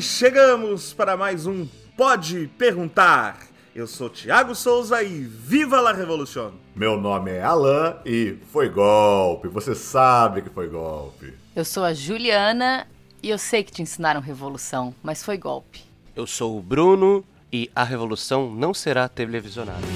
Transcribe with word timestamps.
E 0.00 0.02
chegamos 0.02 0.94
para 0.94 1.14
mais 1.14 1.46
um 1.46 1.68
Pode 1.94 2.50
Perguntar. 2.56 3.38
Eu 3.74 3.86
sou 3.86 4.08
Thiago 4.08 4.54
Souza 4.54 5.02
e 5.02 5.20
viva 5.20 5.78
la 5.78 5.92
Revolution! 5.92 6.52
Meu 6.74 6.98
nome 6.98 7.32
é 7.32 7.42
Alan 7.42 7.98
e 8.06 8.38
foi 8.50 8.70
golpe. 8.70 9.48
Você 9.48 9.74
sabe 9.74 10.40
que 10.40 10.48
foi 10.48 10.70
golpe. 10.70 11.34
Eu 11.54 11.66
sou 11.66 11.84
a 11.84 11.92
Juliana 11.92 12.86
e 13.22 13.28
eu 13.28 13.36
sei 13.36 13.62
que 13.62 13.70
te 13.70 13.82
ensinaram 13.82 14.22
revolução, 14.22 14.94
mas 15.02 15.22
foi 15.22 15.36
golpe. 15.36 15.82
Eu 16.16 16.26
sou 16.26 16.56
o 16.56 16.62
Bruno 16.62 17.22
e 17.52 17.70
a 17.76 17.84
revolução 17.84 18.50
não 18.50 18.72
será 18.72 19.06
televisionada. 19.06 19.86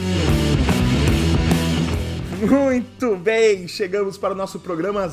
Muito 2.46 3.16
bem, 3.16 3.66
chegamos 3.66 4.18
para 4.18 4.34
o 4.34 4.36
nosso 4.36 4.60
programa 4.60 5.08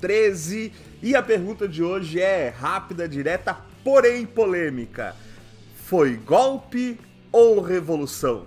013 0.00 0.72
e 1.02 1.14
a 1.14 1.22
pergunta 1.22 1.68
de 1.68 1.82
hoje 1.82 2.22
é 2.22 2.48
rápida, 2.48 3.06
direta, 3.06 3.67
porém 3.82 4.26
polêmica. 4.26 5.14
Foi 5.84 6.16
golpe 6.16 6.98
ou 7.32 7.60
revolução? 7.60 8.46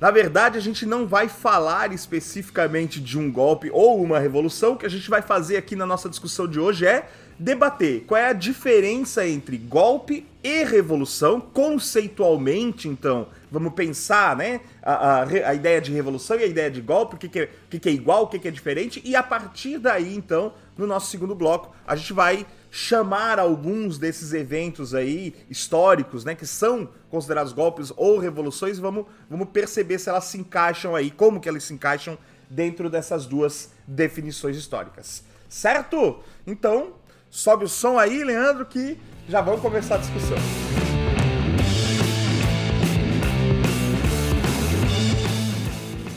Na 0.00 0.10
verdade, 0.10 0.58
a 0.58 0.60
gente 0.60 0.84
não 0.84 1.06
vai 1.06 1.28
falar 1.28 1.92
especificamente 1.92 3.00
de 3.00 3.16
um 3.16 3.30
golpe 3.30 3.70
ou 3.72 4.02
uma 4.02 4.18
revolução. 4.18 4.72
O 4.72 4.76
que 4.76 4.84
a 4.84 4.90
gente 4.90 5.08
vai 5.08 5.22
fazer 5.22 5.56
aqui 5.56 5.76
na 5.76 5.86
nossa 5.86 6.08
discussão 6.08 6.48
de 6.48 6.58
hoje 6.58 6.84
é 6.84 7.08
debater 7.38 8.04
qual 8.04 8.20
é 8.20 8.28
a 8.28 8.32
diferença 8.32 9.26
entre 9.26 9.56
golpe 9.56 10.26
e 10.42 10.64
revolução, 10.64 11.40
conceitualmente, 11.40 12.88
então, 12.88 13.28
vamos 13.50 13.74
pensar, 13.74 14.36
né, 14.36 14.60
a, 14.82 14.92
a, 14.92 15.22
a 15.22 15.54
ideia 15.54 15.80
de 15.80 15.92
revolução 15.92 16.36
e 16.36 16.42
a 16.42 16.46
ideia 16.46 16.70
de 16.70 16.80
golpe, 16.80 17.14
o 17.14 17.18
que, 17.18 17.28
que, 17.28 17.40
é, 17.40 17.44
o 17.44 17.68
que, 17.70 17.78
que 17.78 17.88
é 17.88 17.92
igual, 17.92 18.24
o 18.24 18.26
que, 18.26 18.40
que 18.40 18.48
é 18.48 18.50
diferente, 18.50 19.00
e 19.04 19.14
a 19.14 19.22
partir 19.22 19.78
daí, 19.78 20.16
então, 20.16 20.52
no 20.76 20.86
nosso 20.86 21.10
segundo 21.10 21.34
bloco, 21.34 21.74
a 21.86 21.94
gente 21.94 22.12
vai 22.12 22.44
chamar 22.74 23.38
alguns 23.38 23.98
desses 23.98 24.32
eventos 24.32 24.94
aí 24.94 25.34
históricos, 25.50 26.24
né, 26.24 26.34
que 26.34 26.46
são 26.46 26.88
considerados 27.10 27.52
golpes 27.52 27.92
ou 27.98 28.18
revoluções, 28.18 28.78
vamos, 28.78 29.04
vamos 29.28 29.50
perceber 29.50 29.98
se 29.98 30.08
elas 30.08 30.24
se 30.24 30.38
encaixam 30.38 30.96
aí, 30.96 31.10
como 31.10 31.38
que 31.38 31.50
elas 31.50 31.64
se 31.64 31.74
encaixam 31.74 32.16
dentro 32.48 32.88
dessas 32.88 33.26
duas 33.26 33.70
definições 33.86 34.56
históricas. 34.56 35.22
Certo? 35.50 36.20
Então, 36.46 36.94
sobe 37.28 37.66
o 37.66 37.68
som 37.68 37.98
aí, 37.98 38.24
Leandro, 38.24 38.64
que 38.64 38.98
já 39.28 39.42
vamos 39.42 39.60
começar 39.60 39.96
a 39.96 39.98
discussão. 39.98 40.91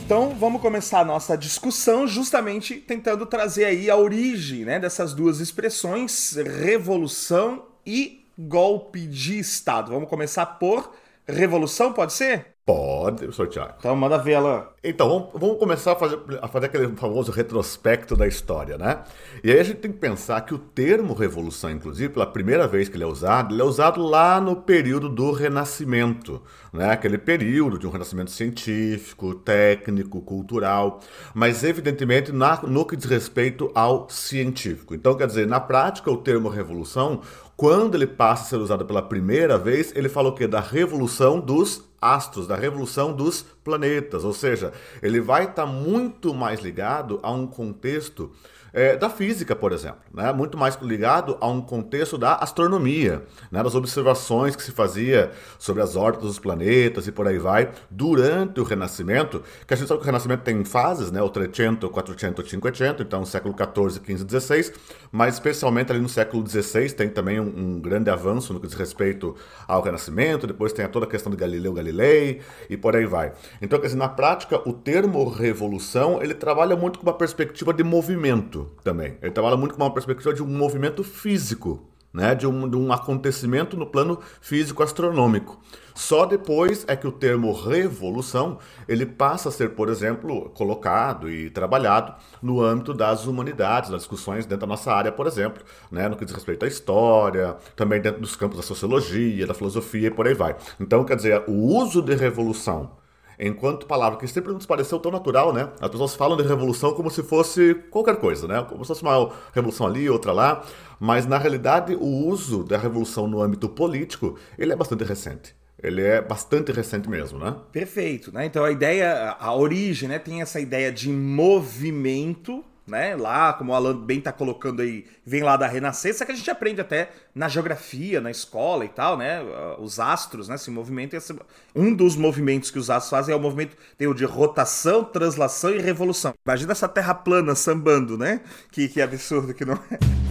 Então 0.06 0.36
vamos 0.36 0.62
começar 0.62 1.00
a 1.00 1.06
nossa 1.06 1.36
discussão 1.36 2.06
justamente 2.08 2.76
tentando 2.76 3.26
trazer 3.26 3.66
aí 3.66 3.90
a 3.90 3.96
origem 3.98 4.64
né, 4.64 4.80
dessas 4.80 5.16
duas 5.16 5.40
expressões, 5.40 6.34
revolução 6.34 7.66
e 7.84 8.24
golpe 8.38 9.08
de 9.08 9.40
Estado. 9.40 9.92
Vamos 9.92 10.08
começar 10.08 10.46
por 10.46 10.94
revolução, 11.28 11.92
pode 11.92 12.14
ser? 12.14 12.55
Pode, 12.66 13.28
Tiago. 13.52 13.76
Então 13.78 13.96
manda 13.96 14.18
ver 14.18 14.32
ela. 14.32 14.74
Então, 14.84 15.08
vamos, 15.08 15.30
vamos, 15.36 15.60
começar 15.60 15.92
a 15.92 15.96
fazer, 15.96 16.18
a 16.42 16.48
fazer 16.48 16.66
aquele 16.66 16.88
famoso 16.96 17.32
retrospecto 17.32 18.16
da 18.16 18.28
história, 18.28 18.76
né? 18.76 19.04
E 19.44 19.52
aí 19.52 19.60
a 19.60 19.64
gente 19.64 19.78
tem 19.78 19.92
que 19.92 20.00
pensar 20.00 20.42
que 20.42 20.52
o 20.52 20.58
termo 20.58 21.14
revolução, 21.14 21.70
inclusive, 21.70 22.12
pela 22.12 22.26
primeira 22.26 22.68
vez 22.68 22.90
que 22.90 22.96
ele 22.96 23.04
é 23.04 23.08
usado, 23.08 23.54
ele 23.54 23.62
é 23.62 23.64
usado 23.64 24.02
lá 24.02 24.42
no 24.42 24.56
período 24.56 25.08
do 25.10 25.32
Renascimento, 25.32 26.42
né? 26.74 26.90
Aquele 26.90 27.20
período 27.20 27.78
de 27.78 27.86
um 27.86 27.92
renascimento 27.92 28.32
científico, 28.32 29.36
técnico, 29.36 30.20
cultural, 30.22 31.02
mas 31.36 31.64
evidentemente 31.64 32.32
na, 32.32 32.64
no 32.64 32.84
que 32.84 32.96
diz 32.96 33.06
respeito 33.06 33.72
ao 33.76 34.10
científico. 34.10 34.96
Então, 34.96 35.16
quer 35.16 35.28
dizer, 35.28 35.46
na 35.46 35.60
prática, 35.60 36.10
o 36.10 36.18
termo 36.18 36.50
revolução 36.50 37.22
quando 37.58 37.96
ele 37.96 38.08
passa 38.08 38.44
a 38.44 38.48
ser 38.48 38.58
usado 38.58 38.86
pela 38.86 39.02
primeira 39.02 39.58
vez, 39.58 39.94
ele 39.96 40.10
fala 40.10 40.30
o 40.30 40.36
quê? 40.36 40.48
Da 40.48 40.60
revolução 40.60 41.40
dos 41.40 41.84
astros, 42.02 42.48
da 42.48 42.56
revolução 42.56 43.14
dos 43.14 43.44
planetas. 43.64 44.24
Ou 44.26 44.34
seja, 44.34 44.74
ele 45.02 45.22
vai 45.22 45.44
estar 45.44 45.66
tá 45.66 45.66
muito 45.66 46.34
mais 46.34 46.60
ligado 46.60 47.20
a 47.24 47.32
um 47.32 47.48
contexto 47.48 48.32
é, 48.76 48.98
da 48.98 49.10
física, 49.10 49.56
por 49.56 49.72
exemplo, 49.72 50.00
né? 50.14 50.34
muito 50.34 50.58
mais 50.58 50.76
ligado 50.82 51.38
a 51.40 51.48
um 51.48 51.62
contexto 51.62 52.18
da 52.18 52.36
astronomia, 52.36 53.24
né? 53.50 53.64
das 53.64 53.74
observações 53.74 54.54
que 54.54 54.62
se 54.62 54.72
fazia 54.72 55.32
sobre 55.58 55.82
as 55.82 55.96
órbitas 55.96 56.28
dos 56.28 56.40
planetas 56.40 57.08
e 57.08 57.12
por 57.12 57.26
aí 57.26 57.40
vai, 57.40 57.72
durante 57.90 58.60
o 58.60 58.66
Renascimento, 58.66 59.42
que 59.66 59.74
a 59.74 59.78
gente 59.78 59.88
sabe 59.88 60.02
que 60.02 60.04
o 60.04 60.06
Renascimento 60.06 60.44
tem 60.44 60.66
fases, 60.66 61.10
né? 61.10 61.22
o 61.22 61.30
300, 61.30 61.90
400, 61.90 62.46
500, 62.50 63.06
então 63.06 63.24
século 63.24 63.54
14, 63.54 64.02
15, 64.02 64.26
16, 64.26 64.74
mas 65.10 65.36
especialmente 65.36 65.94
ali 65.94 66.02
no 66.02 66.10
século 66.10 66.44
16 66.44 66.92
tem 66.92 67.08
também 67.08 67.40
um, 67.40 67.46
um, 67.46 67.80
grande 67.80 68.10
avanço 68.10 68.52
no 68.52 68.60
que 68.60 68.68
diz 68.68 68.76
respeito 68.76 69.38
ao 69.66 69.82
Renascimento, 69.82 70.46
depois 70.46 70.74
tem 70.74 70.86
toda 70.90 71.06
a 71.06 71.10
questão 71.10 71.32
de 71.32 71.38
Galileu 71.38 71.72
Galilei 71.72 72.42
e 72.70 72.76
por 72.76 72.94
aí 72.94 73.06
vai. 73.06 73.32
Então, 73.62 73.80
quer 73.80 73.86
dizer, 73.86 73.98
na 73.98 74.10
prática, 74.10 74.62
o 74.68 74.74
termo 74.74 75.30
revolução, 75.30 76.22
ele 76.22 76.34
trabalha 76.34 76.76
muito 76.76 77.00
com 77.00 77.06
uma 77.06 77.18
perspectiva 77.18 77.74
de 77.74 77.82
movimento, 77.82 78.65
também. 78.84 79.18
Ele 79.22 79.32
trabalha 79.32 79.58
muito 79.58 79.76
com 79.76 79.84
uma 79.84 79.94
perspectiva 79.94 80.34
de 80.34 80.44
um 80.44 80.48
movimento 80.48 81.04
físico, 81.04 81.88
né? 82.14 82.34
de, 82.34 82.48
um, 82.48 82.70
de 82.70 82.78
um 82.78 82.92
acontecimento 82.92 83.76
no 83.76 83.86
plano 83.86 84.20
físico 84.40 84.82
astronômico. 84.82 85.60
Só 85.94 86.26
depois 86.26 86.84
é 86.88 86.96
que 86.96 87.08
o 87.08 87.12
termo 87.12 87.54
revolução 87.54 88.60
ele 88.88 89.06
passa 89.06 89.48
a 89.48 89.52
ser, 89.52 89.70
por 89.72 89.88
exemplo, 89.88 90.50
colocado 90.50 91.30
e 91.30 91.50
trabalhado 91.50 92.14
no 92.42 92.62
âmbito 92.62 92.94
das 92.94 93.26
humanidades, 93.26 93.90
das 93.90 94.02
discussões 94.02 94.46
dentro 94.46 94.68
da 94.68 94.68
nossa 94.68 94.92
área, 94.92 95.12
por 95.12 95.26
exemplo, 95.26 95.64
né, 95.90 96.10
no 96.10 96.18
que 96.18 96.26
diz 96.26 96.34
respeito 96.34 96.66
à 96.66 96.68
história, 96.68 97.56
também 97.76 98.02
dentro 98.02 98.20
dos 98.20 98.36
campos 98.36 98.58
da 98.58 98.64
sociologia, 98.64 99.48
da 99.48 99.54
filosofia 99.54 100.08
e 100.08 100.12
por 100.12 100.28
aí 100.28 100.34
vai. 100.34 100.56
Então, 100.80 101.06
quer 101.06 101.16
dizer, 101.16 101.44
o 101.48 101.54
uso 101.54 102.02
de 102.02 102.14
revolução 102.14 102.92
enquanto 103.40 103.86
palavra 103.86 104.18
que 104.18 104.28
sempre 104.28 104.54
nos 104.54 104.66
pareceu 104.66 105.00
tão 105.00 105.12
natural, 105.12 105.54
né? 105.54 105.70
As 105.80 105.90
pessoas 105.90 106.16
falam 106.16 106.38
de 106.38 106.44
revolução 106.44 106.94
como 106.94 107.10
se 107.10 107.24
fosse 107.24 107.76
qualquer 107.90 108.18
coisa, 108.18 108.48
né? 108.48 108.66
Como 108.68 108.84
se 108.84 108.90
fosse 108.90 109.02
uma 109.02 109.32
revolução 109.54 109.88
ali, 109.88 110.10
outra 110.10 110.32
lá, 110.32 110.64
mas 111.00 111.26
na 111.26 111.38
realidade 111.38 111.96
o 111.96 112.28
uso 112.28 112.64
da 112.64 112.78
revolução 112.78 113.28
no 113.28 113.42
âmbito 113.42 113.68
político, 113.70 114.38
ele 114.58 114.74
é 114.74 114.76
bastante 114.76 115.04
recente. 115.04 115.56
Ele 115.82 116.02
é 116.02 116.22
bastante 116.22 116.72
recente 116.72 117.10
mesmo, 117.10 117.38
né? 117.38 117.56
Perfeito, 117.72 118.34
né? 118.34 118.46
Então 118.46 118.64
a 118.64 118.72
ideia, 118.72 119.36
a 119.40 119.54
origem, 119.54 120.10
né, 120.10 120.18
tem 120.18 120.42
essa 120.42 120.60
ideia 120.60 120.92
de 120.92 121.10
movimento 121.10 122.64
né? 122.88 123.16
Lá, 123.16 123.54
como 123.54 123.72
o 123.72 123.76
Alan 123.76 123.98
bem 123.98 124.22
tá 124.22 124.32
colocando 124.32 124.82
aí, 124.82 125.06
vem 125.26 125.44
lá 125.44 125.58
da 125.58 125.68
Renascença, 125.68 126.26
que 126.26 126.32
a 126.32 126.36
gente 126.36 126.50
aprende 126.50 126.82
até 126.82 127.10
na 127.34 127.48
geografia, 127.48 128.22
na 128.22 128.32
escola 128.32 128.86
e 128.86 128.90
tal, 128.90 129.18
né? 129.18 129.42
Os 129.80 130.00
astros, 130.00 130.48
né? 130.48 130.56
Esse 130.56 130.70
movimento, 130.70 131.16
esse... 131.16 131.36
um 131.76 131.94
dos 131.94 132.16
movimentos 132.16 132.70
que 132.72 132.80
os 132.80 132.90
astros 132.90 133.10
fazem 133.10 133.34
é 133.34 133.38
o 133.38 133.42
movimento 133.42 133.76
tem 133.98 134.08
o 134.08 134.14
de 134.14 134.26
rotação, 134.26 135.04
translação 135.04 135.72
e 135.72 135.80
revolução. 135.80 136.34
Imagina 136.46 136.72
essa 136.72 136.88
terra 136.88 137.14
plana 137.14 137.56
sambando, 137.56 138.18
né? 138.18 138.42
Que, 138.72 138.88
que 138.88 139.02
absurdo 139.02 139.54
que 139.54 139.66
não 139.66 139.76
é. 139.92 140.25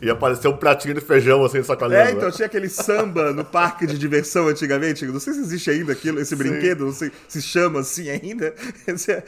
E 0.00 0.10
apareceu 0.10 0.50
um 0.50 0.56
pratinho 0.56 0.94
de 0.94 1.00
feijão 1.00 1.44
assim 1.44 1.62
sacolhando. 1.62 2.08
É, 2.08 2.12
então 2.12 2.30
tinha 2.30 2.46
aquele 2.46 2.68
samba 2.68 3.32
no 3.32 3.44
parque 3.44 3.86
de 3.86 3.98
diversão 3.98 4.48
antigamente. 4.48 5.04
Não 5.06 5.20
sei 5.20 5.34
se 5.34 5.40
existe 5.40 5.70
ainda 5.70 5.92
aquilo, 5.92 6.20
esse 6.20 6.36
Sim. 6.36 6.42
brinquedo, 6.42 6.84
não 6.84 6.92
sei 6.92 7.10
se 7.28 7.40
chama 7.40 7.80
assim 7.80 8.08
ainda. 8.10 8.54
É 9.08 9.22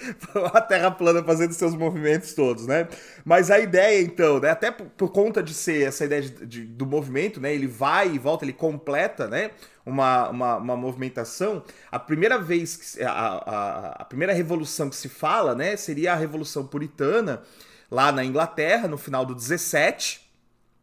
a 0.52 0.60
terra 0.60 0.90
plana 0.90 1.22
fazendo 1.22 1.52
seus 1.52 1.74
movimentos 1.74 2.32
todos, 2.32 2.66
né? 2.66 2.88
Mas 3.24 3.50
a 3.50 3.58
ideia, 3.58 4.00
então, 4.02 4.38
né? 4.40 4.50
Até 4.50 4.70
por, 4.70 4.86
por 4.86 5.12
conta 5.12 5.42
de 5.42 5.52
ser 5.52 5.86
essa 5.88 6.04
ideia 6.04 6.22
de, 6.22 6.46
de, 6.46 6.64
do 6.64 6.86
movimento, 6.86 7.40
né? 7.40 7.54
Ele 7.54 7.66
vai 7.66 8.14
e 8.14 8.18
volta, 8.18 8.44
ele 8.44 8.52
completa, 8.52 9.26
né? 9.26 9.50
Uma, 9.84 10.28
uma, 10.28 10.56
uma, 10.56 10.76
movimentação. 10.76 11.62
A 11.90 11.98
primeira 11.98 12.38
vez, 12.38 12.76
que, 12.76 13.02
a, 13.02 13.10
a, 13.10 13.88
a, 14.00 14.04
primeira 14.04 14.32
revolução 14.32 14.88
que 14.88 14.96
se 14.96 15.08
fala, 15.08 15.54
né, 15.54 15.76
seria 15.76 16.14
a 16.14 16.16
Revolução 16.16 16.66
Puritana, 16.66 17.42
lá 17.94 18.10
na 18.10 18.24
Inglaterra, 18.24 18.88
no 18.88 18.98
final 18.98 19.24
do 19.24 19.34
17. 19.34 20.20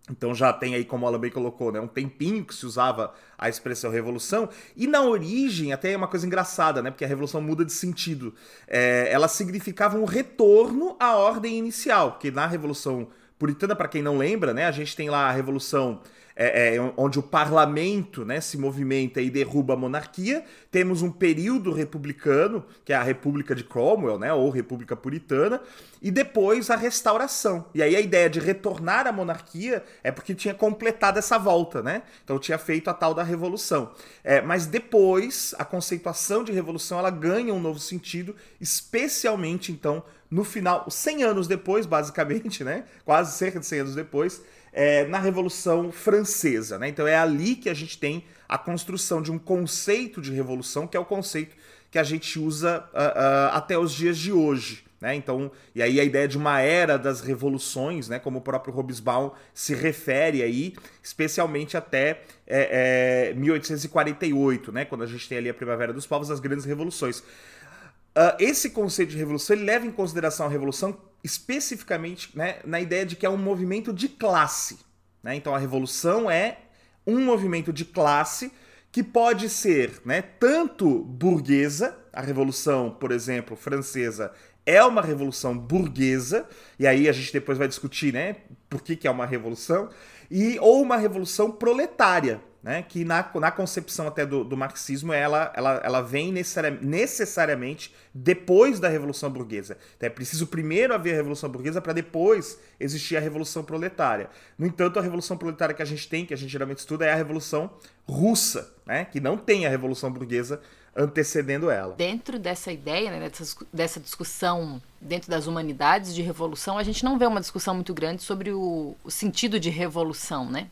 Então 0.10 0.34
já 0.34 0.52
tem 0.52 0.74
aí, 0.74 0.84
como 0.84 1.06
o 1.06 1.08
Alan 1.08 1.20
bem 1.20 1.30
colocou, 1.30 1.72
né, 1.72 1.80
um 1.80 1.88
tempinho 1.88 2.44
que 2.44 2.56
se 2.56 2.66
usava 2.66 3.14
a 3.38 3.50
expressão 3.50 3.92
revolução. 3.92 4.50
E 4.76 4.88
na 4.88 5.02
origem, 5.02 5.74
até 5.74 5.92
é 5.92 5.98
uma 5.98 6.08
coisa 6.08 6.26
engraçada, 6.26 6.82
né? 6.82 6.90
Porque 6.90 7.06
a 7.06 7.08
revolução 7.08 7.42
muda 7.42 7.66
de 7.66 7.74
sentido. 7.74 8.34
É, 8.68 9.10
ela 9.12 9.28
significava 9.28 9.98
um 9.98 10.06
retorno 10.06 10.96
à 11.00 11.16
ordem 11.16 11.58
inicial. 11.58 12.14
Porque 12.14 12.32
na 12.32 12.48
Revolução 12.48 13.10
Puritana, 13.38 13.76
para 13.76 13.88
quem 13.88 14.02
não 14.02 14.18
lembra, 14.18 14.54
né, 14.54 14.66
a 14.66 14.72
gente 14.72 14.96
tem 14.96 15.10
lá 15.10 15.28
a 15.28 15.32
Revolução 15.32 16.02
é, 16.36 16.76
é, 16.76 16.94
onde 16.98 17.20
o 17.20 17.24
parlamento 17.24 18.26
né, 18.26 18.42
se 18.42 18.58
movimenta 18.58 19.22
e 19.22 19.30
derruba 19.30 19.74
a 19.74 19.78
monarquia. 19.78 20.44
Temos 20.70 21.02
um 21.02 21.12
período 21.12 21.72
republicano, 21.72 22.66
que 22.86 22.94
é 22.94 22.96
a 22.96 23.04
República 23.04 23.54
de 23.54 23.64
Cromwell, 23.64 24.18
né, 24.18 24.34
ou 24.34 24.50
República 24.50 24.96
Puritana, 24.96 25.62
e 26.02 26.10
depois 26.10 26.70
a 26.70 26.76
restauração. 26.76 27.66
E 27.74 27.84
aí 27.84 27.96
a 27.96 28.02
ideia 28.02 28.30
de 28.30 28.40
retornar 28.40 29.08
à 29.08 29.12
monarquia 29.12 29.84
é 30.04 30.12
porque 30.12 30.34
tinha 30.34 30.54
completado 30.54 31.20
essa 31.20 31.38
volta, 31.38 31.82
né? 31.84 32.02
Então 32.24 32.40
tinha 32.40 32.58
feito 32.58 32.90
a 32.90 32.94
tal 32.94 33.14
da 33.14 33.24
revolução. 33.24 33.92
É, 34.24 34.42
mas 34.42 34.66
depois 34.66 35.54
a 35.60 35.66
conceituação 35.66 36.44
de 36.44 36.52
revolução 36.52 36.98
ela 36.98 37.12
ganha 37.12 37.54
um 37.54 37.60
novo 37.60 37.80
sentido, 37.80 38.36
especialmente 38.60 39.72
então 39.72 40.04
no 40.32 40.46
final, 40.46 40.90
100 40.90 41.24
anos 41.24 41.48
depois, 41.48 41.86
basicamente, 41.86 42.64
né? 42.64 42.86
Quase 43.04 43.38
cerca 43.38 43.60
de 43.60 43.66
100 43.66 43.80
anos 43.82 43.96
depois, 43.96 44.42
é, 44.72 45.06
na 45.06 45.20
Revolução 45.20 45.92
Francesa. 45.92 46.78
Né? 46.78 46.90
Então 46.90 47.08
é 47.08 47.18
ali 47.18 47.56
que 47.56 47.70
a 47.70 47.74
gente 47.74 47.98
tem 47.98 48.24
a 48.48 48.58
construção 48.58 49.22
de 49.22 49.32
um 49.32 49.40
conceito 49.40 50.22
de 50.22 50.32
revolução, 50.32 50.88
que 50.88 50.98
é 50.98 51.00
o 51.00 51.06
conceito 51.06 51.56
que 51.90 52.00
a 52.00 52.04
gente 52.04 52.40
usa 52.40 52.86
uh, 52.94 52.98
uh, 52.98 53.56
até 53.56 53.78
os 53.78 53.92
dias 53.92 54.18
de 54.18 54.32
hoje. 54.32 54.84
Né? 55.00 55.16
Então, 55.16 55.52
e 55.74 55.82
aí 55.82 56.00
a 56.00 56.04
ideia 56.04 56.28
de 56.28 56.38
uma 56.38 56.62
era 56.62 56.98
das 56.98 57.22
revoluções, 57.22 58.08
né? 58.08 58.20
como 58.20 58.38
o 58.38 58.42
próprio 58.42 58.74
Hobsbawm 58.74 59.32
se 59.54 59.74
refere 59.74 60.44
aí, 60.44 60.76
especialmente 61.02 61.76
até 61.76 62.22
é, 62.46 63.32
é, 63.32 63.34
1848, 63.34 64.72
né? 64.72 64.86
quando 64.86 65.04
a 65.04 65.08
gente 65.08 65.28
tem 65.28 65.40
ali 65.40 65.50
a 65.50 65.54
Primavera 65.54 65.92
dos 65.92 66.06
Povos, 66.06 66.30
as 66.30 66.40
grandes 66.40 66.66
revoluções. 66.66 67.20
Uh, 67.20 68.36
esse 68.40 68.70
conceito 68.70 69.10
de 69.10 69.18
revolução 69.18 69.56
ele 69.56 69.66
leva 69.66 69.86
em 69.86 69.92
consideração 69.92 70.46
a 70.46 70.50
revolução 70.50 70.96
especificamente 71.24 72.36
né, 72.36 72.60
na 72.66 72.80
ideia 72.80 73.06
de 73.06 73.16
que 73.16 73.26
é 73.26 73.30
um 73.30 73.38
movimento 73.38 73.94
de 73.94 74.10
classe. 74.10 74.80
Né? 75.22 75.36
Então 75.36 75.54
a 75.54 75.58
revolução 75.58 76.30
é 76.30 76.60
um 77.06 77.24
movimento 77.24 77.72
de 77.72 77.86
classe 77.86 78.52
que 78.92 79.02
pode 79.02 79.50
ser 79.50 80.02
né, 80.04 80.22
tanto 80.22 81.00
burguesa, 81.00 81.98
a 82.12 82.22
revolução, 82.22 82.92
por 82.92 83.12
exemplo, 83.12 83.56
francesa 83.56 84.34
é 84.66 84.84
uma 84.84 85.02
revolução 85.02 85.58
burguesa, 85.58 86.48
e 86.78 86.86
aí 86.86 87.10
a 87.10 87.12
gente 87.12 87.34
depois 87.34 87.58
vai 87.58 87.68
discutir 87.68 88.14
né, 88.14 88.38
por 88.70 88.82
que, 88.82 88.96
que 88.96 89.08
é 89.08 89.12
uma 89.12 89.26
revolução, 89.26 89.90
e 90.30 90.58
ou 90.60 90.82
uma 90.82 90.98
revolução 90.98 91.52
proletária, 91.52 92.42
né, 92.64 92.84
que 92.88 93.04
na, 93.04 93.28
na 93.36 93.52
concepção 93.52 94.08
até 94.08 94.26
do, 94.26 94.44
do 94.44 94.56
marxismo 94.56 95.12
ela, 95.12 95.52
ela, 95.56 95.82
ela 95.84 96.02
vem 96.02 96.32
necessariamente 96.32 97.94
depois 98.14 98.80
da 98.80 98.88
Revolução 98.88 99.32
Burguesa. 99.32 99.78
Então 99.98 100.08
é 100.08 100.10
preciso 100.10 100.48
primeiro 100.48 100.94
haver 100.94 101.14
a 101.14 101.18
Revolução 101.18 101.50
Burguesa 101.50 101.82
para 101.82 101.94
depois 101.94 102.60
existir 102.80 103.18
a 103.18 103.20
Revolução 103.20 103.64
Proletária. 103.64 104.30
No 104.58 104.68
entanto, 104.68 105.00
a 105.00 105.02
Revolução 105.02 105.38
Proletária 105.38 105.74
que 105.74 105.82
a 105.82 105.86
gente 105.86 106.08
tem, 106.08 106.26
que 106.26 106.34
a 106.34 106.38
gente 106.38 106.52
geralmente 106.52 106.80
estuda, 106.80 107.06
é 107.06 107.12
a 107.12 107.16
Revolução 107.16 107.72
Russa, 108.08 108.72
né, 108.86 109.06
que 109.06 109.20
não 109.20 109.38
tem 109.38 109.66
a 109.66 109.70
Revolução 109.70 110.12
Burguesa 110.12 110.62
antecedendo 110.96 111.70
ela. 111.70 111.96
Dentro 111.96 112.38
dessa 112.38 112.72
ideia, 112.72 113.10
né, 113.12 113.30
dessa, 113.30 113.66
dessa 113.72 114.00
discussão 114.00 114.82
dentro 115.00 115.32
das 115.32 115.48
humanidades 115.48 116.14
de 116.14 116.22
revolução, 116.22 116.78
a 116.78 116.84
gente 116.84 117.04
não 117.04 117.18
vê 117.18 117.26
uma 117.26 117.40
discussão 117.40 117.74
muito 117.74 117.94
grande 117.94 118.22
sobre 118.22 118.52
o, 118.52 118.96
o 119.04 119.10
sentido 119.10 119.60
de 119.60 119.70
revolução, 119.70 120.50
né? 120.50 120.68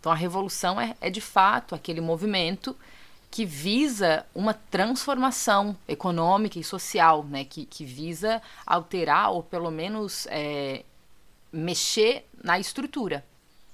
Então 0.00 0.10
a 0.10 0.14
revolução 0.14 0.80
é, 0.80 0.96
é 1.00 1.10
de 1.10 1.20
fato 1.20 1.74
aquele 1.74 2.00
movimento 2.00 2.74
que 3.30 3.44
visa 3.44 4.26
uma 4.34 4.52
transformação 4.52 5.76
econômica 5.86 6.58
e 6.58 6.64
social, 6.64 7.22
né? 7.22 7.44
que, 7.44 7.64
que 7.64 7.84
visa 7.84 8.42
alterar 8.66 9.30
ou 9.30 9.42
pelo 9.42 9.70
menos 9.70 10.26
é, 10.30 10.84
mexer 11.52 12.26
na 12.42 12.58
estrutura. 12.58 13.24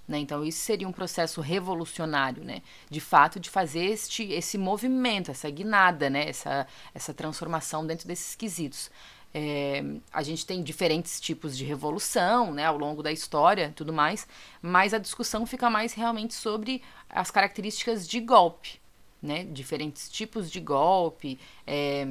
Né? 0.06 0.19
Então, 0.19 0.44
isso 0.44 0.61
seria 0.61 0.87
um 0.87 0.93
processo 0.93 1.40
revolucionário, 1.40 2.44
né? 2.44 2.61
de 2.90 3.00
fato, 3.00 3.40
de 3.40 3.49
fazer 3.49 3.87
este, 3.87 4.25
esse 4.25 4.58
movimento, 4.58 5.31
essa 5.31 5.49
guinada, 5.49 6.11
né? 6.11 6.28
essa, 6.28 6.67
essa 6.94 7.14
transformação 7.14 7.87
dentro 7.87 8.06
desses 8.06 8.34
quesitos. 8.34 8.90
É, 9.38 9.85
a 10.11 10.23
gente 10.23 10.47
tem 10.47 10.62
diferentes 10.62 11.21
tipos 11.21 11.59
de 11.59 11.62
revolução 11.62 12.55
né, 12.55 12.65
ao 12.65 12.79
longo 12.79 13.03
da 13.03 13.12
história 13.12 13.71
tudo 13.77 13.93
mais, 13.93 14.27
mas 14.62 14.94
a 14.94 14.99
discussão 14.99 15.44
fica 15.44 15.69
mais 15.69 15.93
realmente 15.93 16.33
sobre 16.33 16.83
as 17.11 17.31
características 17.31 18.09
de 18.09 18.19
golpe, 18.19 18.81
né? 19.21 19.44
Diferentes 19.44 20.09
tipos 20.09 20.50
de 20.50 20.59
golpe, 20.59 21.38
é, 21.67 22.09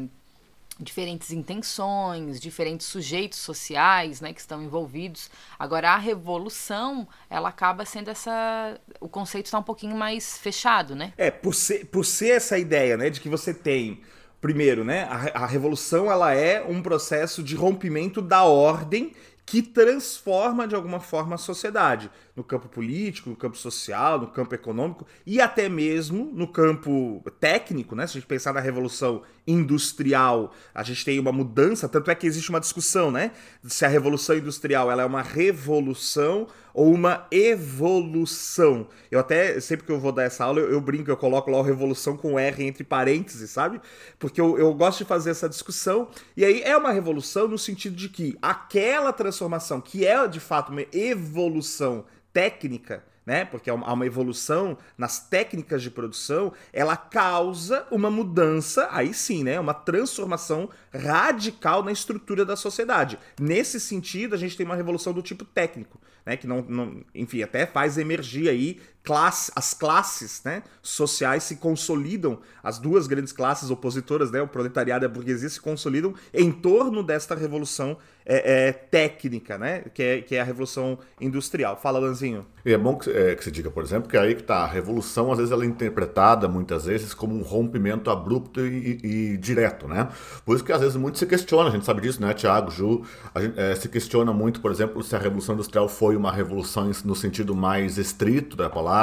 diferentes 0.80 1.31
intenções, 1.31 2.39
diferentes 2.39 2.86
sujeitos 2.86 3.39
sociais, 3.39 4.22
né, 4.22 4.31
que 4.31 4.42
estão 4.42 4.62
envolvidos. 4.62 5.31
Agora 5.57 5.94
a 5.94 5.98
revolução, 5.98 7.07
ela 7.27 7.50
acaba 7.50 7.86
sendo 7.86 8.12
essa, 8.12 8.80
o 9.00 9.10
conceito 9.10 9.48
está 9.48 9.57
um 9.57 9.63
pouquinho 9.63 9.95
mais 9.95 10.38
fechado, 10.38 10.95
né? 10.95 11.12
É 11.18 11.31
por 11.31 11.56
ser, 11.56 11.86
por 11.86 12.06
ser 12.06 12.36
essa 12.36 12.60
ideia, 12.60 12.95
né, 12.95 13.10
de 13.10 13.19
que 13.19 13.30
você 13.30 13.51
tem 13.51 14.04
Primeiro, 14.45 14.83
né, 14.83 15.07
a, 15.09 15.44
a 15.44 15.45
revolução 15.47 16.12
ela 16.12 16.31
é 16.31 16.63
um 16.63 16.80
processo 16.80 17.42
de 17.42 17.56
rompimento 17.56 18.21
da 18.21 18.44
ordem 18.44 19.12
que 19.44 19.59
transforma 19.59 20.68
de 20.68 20.75
alguma 20.75 21.00
forma 21.00 21.33
a 21.33 21.38
sociedade 21.39 22.12
no 22.36 22.44
campo 22.44 22.69
político, 22.69 23.31
no 23.31 23.36
campo 23.36 23.57
social, 23.57 24.19
no 24.19 24.27
campo 24.27 24.53
econômico 24.53 25.07
e 25.25 25.42
até 25.42 25.68
mesmo 25.68 26.30
no 26.31 26.47
campo 26.47 27.24
técnico, 27.39 27.95
né? 27.95 28.06
Se 28.06 28.12
a 28.12 28.19
gente 28.19 28.30
pensar 28.30 28.53
na 28.53 28.59
revolução 28.59 29.24
industrial, 29.47 30.53
a 30.75 30.83
gente 30.83 31.03
tem 31.03 31.19
uma 31.19 31.31
mudança, 31.31 31.89
tanto 31.89 32.12
é 32.12 32.13
que 32.13 32.27
existe 32.27 32.51
uma 32.51 32.59
discussão, 32.59 33.09
né? 33.09 33.31
Se 33.63 33.83
a 33.83 33.88
revolução 33.88 34.38
industrial 34.38 34.91
ela 34.91 35.01
é 35.01 35.06
uma 35.07 35.24
revolução 35.24 36.45
ou 36.75 36.94
uma 36.94 37.25
evolução. 37.31 38.88
Eu 39.10 39.18
até, 39.18 39.57
sempre 39.62 39.86
que 39.86 39.92
eu 39.94 40.00
vou 40.00 40.12
dar 40.12 40.24
essa 40.24 40.44
aula, 40.44 40.60
eu, 40.60 40.72
eu 40.72 40.81
brinco, 40.81 41.10
eu 41.10 41.16
coloco 41.16 41.50
lá 41.50 41.60
a 41.60 41.63
revolução 41.63 42.18
com 42.18 42.38
R 42.38 42.63
entre 42.66 42.83
parênteses, 42.83 43.50
sabe? 43.50 43.80
Porque 44.19 44.42
eu, 44.42 44.60
eu 44.60 44.74
gosto 44.74 45.00
de 45.00 45.06
fazer 45.06 45.30
essa 45.30 45.48
discussão. 45.48 46.10
E 46.36 46.44
aí 46.44 46.62
é 46.62 46.75
uma 46.75 46.92
revolução 46.92 47.48
no 47.48 47.57
sentido 47.57 47.95
de 47.95 48.10
que 48.10 48.38
aquela 48.42 49.13
transformação, 49.13 49.80
que 49.80 50.06
é 50.06 50.27
de 50.27 50.42
fato 50.42 50.74
uma 50.74 50.86
evolução 50.92 52.04
técnica, 52.33 53.01
né? 53.25 53.44
Porque 53.44 53.69
há 53.69 53.74
uma 53.74 54.06
evolução 54.06 54.77
nas 54.98 55.19
técnicas 55.19 55.81
de 55.81 55.89
produção, 55.89 56.54
ela 56.72 56.95
causa 56.95 57.88
uma 57.89 58.12
mudança, 58.12 58.88
aí 58.92 59.13
sim, 59.13 59.44
né? 59.44 59.60
Uma 59.60 59.74
transformação 59.74 60.69
radical 60.94 61.83
na 61.83 61.92
estrutura 61.92 62.45
da 62.45 62.56
sociedade. 62.56 63.18
Nesse 63.39 63.80
sentido, 63.80 64.36
a 64.36 64.38
gente 64.38 64.56
tem 64.56 64.66
uma 64.66 64.75
revolução 64.75 65.12
do 65.12 65.22
tipo 65.22 65.44
técnico, 65.44 66.00
né? 66.25 66.36
Que 66.36 66.48
não, 66.48 66.62
não 66.62 67.04
enfim, 67.13 67.42
até 67.42 67.66
faz 67.66 67.98
emergir 67.98 68.50
aí 68.50 68.80
classe, 69.05 69.51
as 69.55 69.73
classes, 69.73 70.41
né? 70.43 70.63
Sociais 70.81 71.43
se 71.43 71.57
consolidam, 71.57 72.39
as 72.63 72.79
duas 72.79 73.05
grandes 73.05 73.31
classes 73.31 73.69
opositoras, 73.69 74.31
né? 74.31 74.41
O 74.41 74.47
proletariado 74.47 75.05
e 75.05 75.07
a 75.07 75.09
burguesia 75.09 75.47
se 75.47 75.61
consolidam 75.61 76.13
em 76.33 76.51
torno 76.51 77.03
desta 77.03 77.35
revolução 77.35 77.97
é, 78.25 78.67
é, 78.67 78.71
técnica, 78.73 79.57
né? 79.57 79.83
Que 79.93 80.03
é, 80.03 80.21
que 80.21 80.35
é 80.35 80.41
a 80.41 80.43
revolução 80.43 80.97
industrial. 81.21 81.79
Fala, 81.79 81.99
Lanzinho. 81.99 82.45
E 82.65 82.73
é 82.73 82.77
bom 82.77 82.97
que, 82.97 83.09
é, 83.11 83.35
que 83.35 83.43
se 83.43 83.51
diga, 83.51 83.69
por 83.69 83.83
exemplo, 83.83 84.09
que 84.09 84.17
aí 84.17 84.33
que 84.33 84.41
tá, 84.41 84.63
a 84.63 84.65
revolução, 84.65 85.31
às 85.31 85.37
vezes, 85.37 85.51
ela 85.51 85.63
é 85.63 85.67
interpretada, 85.67 86.47
muitas 86.47 86.85
vezes, 86.85 87.13
como 87.13 87.35
um 87.35 87.43
rompimento 87.43 88.09
abrupto 88.09 88.61
e, 88.61 88.99
e, 89.03 89.33
e 89.33 89.37
direto, 89.37 89.87
né? 89.87 90.09
Por 90.43 90.55
isso 90.55 90.65
que, 90.65 90.71
às 90.71 90.81
vezes, 90.81 90.95
muito 90.95 91.19
se 91.19 91.27
questiona, 91.27 91.69
a 91.69 91.71
gente 91.71 91.85
sabe 91.85 92.01
disso, 92.01 92.19
né, 92.19 92.33
Tiago, 92.33 92.71
Ju, 92.71 93.03
a 93.33 93.39
gente, 93.39 93.59
é, 93.59 93.75
se 93.75 93.88
questiona 93.88 94.33
muito, 94.33 94.59
por 94.59 94.71
exemplo, 94.71 95.03
se 95.03 95.15
a 95.15 95.19
revolução 95.19 95.53
industrial 95.53 95.88
foi 95.88 96.15
uma 96.15 96.31
revolução 96.31 96.89
no 97.03 97.15
sentido 97.15 97.53
mais 97.53 98.00
estrito 98.00 98.57
da 98.57 98.67
palavra, 98.67 98.94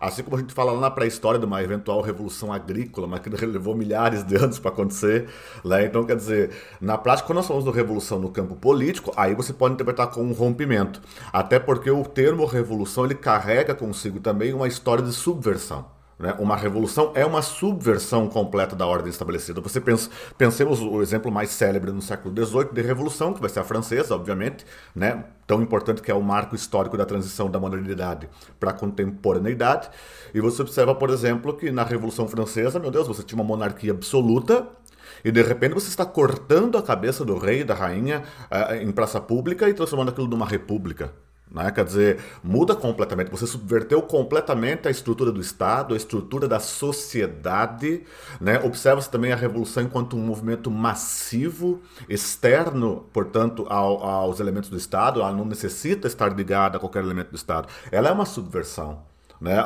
assim 0.00 0.22
como 0.22 0.36
a 0.36 0.40
gente 0.40 0.52
fala 0.52 0.72
lá 0.72 0.80
na 0.80 0.90
pré-história 0.90 1.38
de 1.38 1.46
uma 1.46 1.62
eventual 1.62 2.00
revolução 2.00 2.52
agrícola, 2.52 3.06
mas 3.06 3.20
que 3.20 3.28
levou 3.46 3.74
milhares 3.74 4.24
de 4.24 4.36
anos 4.36 4.58
para 4.58 4.70
acontecer, 4.70 5.28
né? 5.64 5.84
Então, 5.84 6.04
quer 6.04 6.16
dizer, 6.16 6.50
na 6.80 6.96
prática, 6.98 7.26
quando 7.26 7.36
nós 7.36 7.46
falamos 7.46 7.68
de 7.68 7.76
revolução 7.76 8.18
no 8.18 8.30
campo 8.30 8.56
político, 8.56 9.12
aí 9.16 9.34
você 9.34 9.52
pode 9.52 9.74
interpretar 9.74 10.08
como 10.08 10.30
um 10.30 10.34
rompimento. 10.34 11.00
Até 11.32 11.58
porque 11.58 11.90
o 11.90 12.04
termo 12.04 12.44
revolução 12.44 13.04
ele 13.04 13.14
carrega 13.14 13.74
consigo 13.74 14.20
também 14.20 14.52
uma 14.52 14.68
história 14.68 15.02
de 15.02 15.12
subversão. 15.12 15.95
Né? 16.18 16.34
Uma 16.38 16.56
revolução 16.56 17.12
é 17.14 17.24
uma 17.26 17.42
subversão 17.42 18.28
completa 18.28 18.74
da 18.74 18.86
ordem 18.86 19.10
estabelecida. 19.10 19.60
Você 19.60 19.80
pensa, 19.80 20.10
pensemos 20.38 20.80
o 20.80 21.02
exemplo 21.02 21.30
mais 21.30 21.50
célebre 21.50 21.92
no 21.92 22.00
século 22.00 22.34
XVIII 22.34 22.72
de 22.72 22.82
revolução, 22.82 23.34
que 23.34 23.40
vai 23.40 23.50
ser 23.50 23.60
a 23.60 23.64
francesa, 23.64 24.14
obviamente, 24.14 24.64
né? 24.94 25.24
tão 25.46 25.62
importante 25.62 26.02
que 26.02 26.10
é 26.10 26.14
o 26.14 26.22
marco 26.22 26.56
histórico 26.56 26.96
da 26.96 27.04
transição 27.04 27.50
da 27.50 27.60
modernidade 27.60 28.28
para 28.58 28.70
a 28.70 28.74
contemporaneidade. 28.74 29.90
E 30.34 30.40
você 30.40 30.62
observa, 30.62 30.94
por 30.94 31.10
exemplo, 31.10 31.54
que 31.54 31.70
na 31.70 31.84
Revolução 31.84 32.26
Francesa, 32.26 32.80
meu 32.80 32.90
Deus, 32.90 33.06
você 33.06 33.22
tinha 33.22 33.40
uma 33.40 33.46
monarquia 33.46 33.92
absoluta 33.92 34.66
e 35.24 35.30
de 35.30 35.42
repente 35.42 35.74
você 35.74 35.88
está 35.88 36.04
cortando 36.04 36.76
a 36.78 36.82
cabeça 36.82 37.24
do 37.24 37.38
rei 37.38 37.60
e 37.60 37.64
da 37.64 37.74
rainha 37.74 38.22
uh, 38.50 38.74
em 38.74 38.90
praça 38.90 39.20
pública 39.20 39.68
e 39.68 39.74
transformando 39.74 40.10
aquilo 40.10 40.26
numa 40.26 40.46
república. 40.46 41.12
Né? 41.50 41.70
Quer 41.70 41.84
dizer, 41.84 42.18
muda 42.42 42.74
completamente. 42.74 43.30
Você 43.30 43.46
subverteu 43.46 44.02
completamente 44.02 44.88
a 44.88 44.90
estrutura 44.90 45.30
do 45.30 45.40
Estado, 45.40 45.94
a 45.94 45.96
estrutura 45.96 46.48
da 46.48 46.58
sociedade. 46.58 48.02
Né? 48.40 48.58
Observa-se 48.60 49.10
também 49.10 49.32
a 49.32 49.36
revolução 49.36 49.82
enquanto 49.82 50.16
um 50.16 50.20
movimento 50.20 50.70
massivo, 50.70 51.80
externo, 52.08 53.06
portanto, 53.12 53.66
ao, 53.68 54.02
aos 54.04 54.40
elementos 54.40 54.68
do 54.68 54.76
Estado. 54.76 55.20
Ela 55.20 55.32
não 55.32 55.44
necessita 55.44 56.06
estar 56.06 56.28
ligada 56.36 56.76
a 56.76 56.80
qualquer 56.80 57.02
elemento 57.02 57.30
do 57.30 57.36
Estado. 57.36 57.68
Ela 57.90 58.08
é 58.08 58.12
uma 58.12 58.26
subversão. 58.26 59.15
Né? 59.40 59.62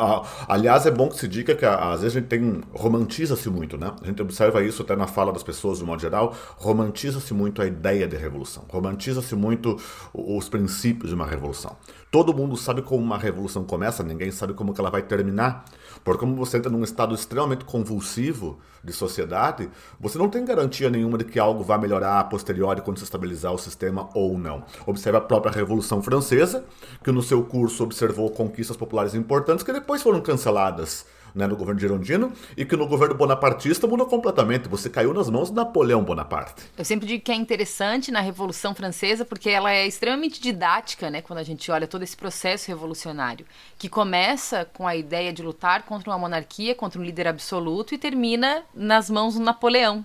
Aliás, 0.48 0.84
é 0.86 0.90
bom 0.90 1.08
que 1.08 1.16
se 1.16 1.28
diga 1.28 1.54
que 1.54 1.64
às 1.64 2.00
vezes 2.00 2.16
a 2.16 2.20
gente 2.20 2.28
tem 2.28 2.60
romantiza-se 2.72 3.48
muito, 3.48 3.78
né? 3.78 3.92
A 4.02 4.06
gente 4.06 4.20
observa 4.20 4.62
isso 4.62 4.82
até 4.82 4.96
na 4.96 5.06
fala 5.06 5.32
das 5.32 5.42
pessoas 5.42 5.78
de 5.78 5.84
modo 5.84 6.00
geral, 6.00 6.34
romantiza-se 6.56 7.32
muito 7.32 7.62
a 7.62 7.66
ideia 7.66 8.08
de 8.08 8.16
revolução, 8.16 8.64
romantiza-se 8.68 9.34
muito 9.36 9.76
os 10.12 10.48
princípios 10.48 11.10
de 11.10 11.14
uma 11.14 11.26
revolução. 11.26 11.76
Todo 12.10 12.34
mundo 12.34 12.56
sabe 12.56 12.82
como 12.82 13.00
uma 13.02 13.16
revolução 13.16 13.62
começa, 13.62 14.02
ninguém 14.02 14.32
sabe 14.32 14.52
como 14.52 14.74
ela 14.76 14.90
vai 14.90 15.02
terminar. 15.02 15.64
Porque 16.02 16.20
como 16.20 16.34
você 16.34 16.56
entra 16.56 16.70
num 16.70 16.82
estado 16.82 17.14
extremamente 17.14 17.64
convulsivo 17.64 18.58
de 18.82 18.92
sociedade, 18.92 19.70
você 20.00 20.16
não 20.18 20.28
tem 20.28 20.44
garantia 20.44 20.88
nenhuma 20.88 21.18
de 21.18 21.24
que 21.24 21.38
algo 21.38 21.62
vai 21.62 21.78
melhorar 21.78 22.18
a 22.18 22.24
posteriori 22.24 22.80
quando 22.80 22.98
se 22.98 23.04
estabilizar 23.04 23.52
o 23.52 23.58
sistema 23.58 24.08
ou 24.14 24.38
não. 24.38 24.64
Observe 24.86 25.18
a 25.18 25.20
própria 25.20 25.52
Revolução 25.52 26.02
Francesa, 26.02 26.64
que 27.04 27.12
no 27.12 27.22
seu 27.22 27.44
curso 27.44 27.84
observou 27.84 28.30
conquistas 28.30 28.76
populares 28.76 29.14
importantes 29.14 29.59
que 29.62 29.72
depois 29.72 30.02
foram 30.02 30.20
canceladas 30.20 31.06
né, 31.34 31.46
no 31.46 31.56
governo 31.56 31.80
girondino, 31.80 32.32
e 32.56 32.64
que 32.64 32.76
no 32.76 32.86
governo 32.86 33.14
bonapartista 33.14 33.86
mudou 33.86 34.06
completamente. 34.06 34.68
Você 34.68 34.88
caiu 34.88 35.12
nas 35.14 35.28
mãos 35.28 35.48
de 35.48 35.54
Napoleão 35.54 36.02
Bonaparte. 36.02 36.62
Eu 36.76 36.84
sempre 36.84 37.06
digo 37.06 37.22
que 37.22 37.32
é 37.32 37.34
interessante 37.34 38.10
na 38.10 38.20
Revolução 38.20 38.74
Francesa, 38.74 39.24
porque 39.24 39.50
ela 39.50 39.72
é 39.72 39.86
extremamente 39.86 40.40
didática, 40.40 41.10
né, 41.10 41.22
quando 41.22 41.38
a 41.38 41.42
gente 41.42 41.70
olha 41.70 41.86
todo 41.86 42.02
esse 42.02 42.16
processo 42.16 42.68
revolucionário, 42.68 43.46
que 43.78 43.88
começa 43.88 44.64
com 44.64 44.86
a 44.86 44.96
ideia 44.96 45.32
de 45.32 45.42
lutar 45.42 45.82
contra 45.82 46.10
uma 46.10 46.18
monarquia, 46.18 46.74
contra 46.74 47.00
um 47.00 47.04
líder 47.04 47.28
absoluto, 47.28 47.94
e 47.94 47.98
termina 47.98 48.62
nas 48.74 49.10
mãos 49.10 49.34
do 49.34 49.40
Napoleão. 49.40 50.04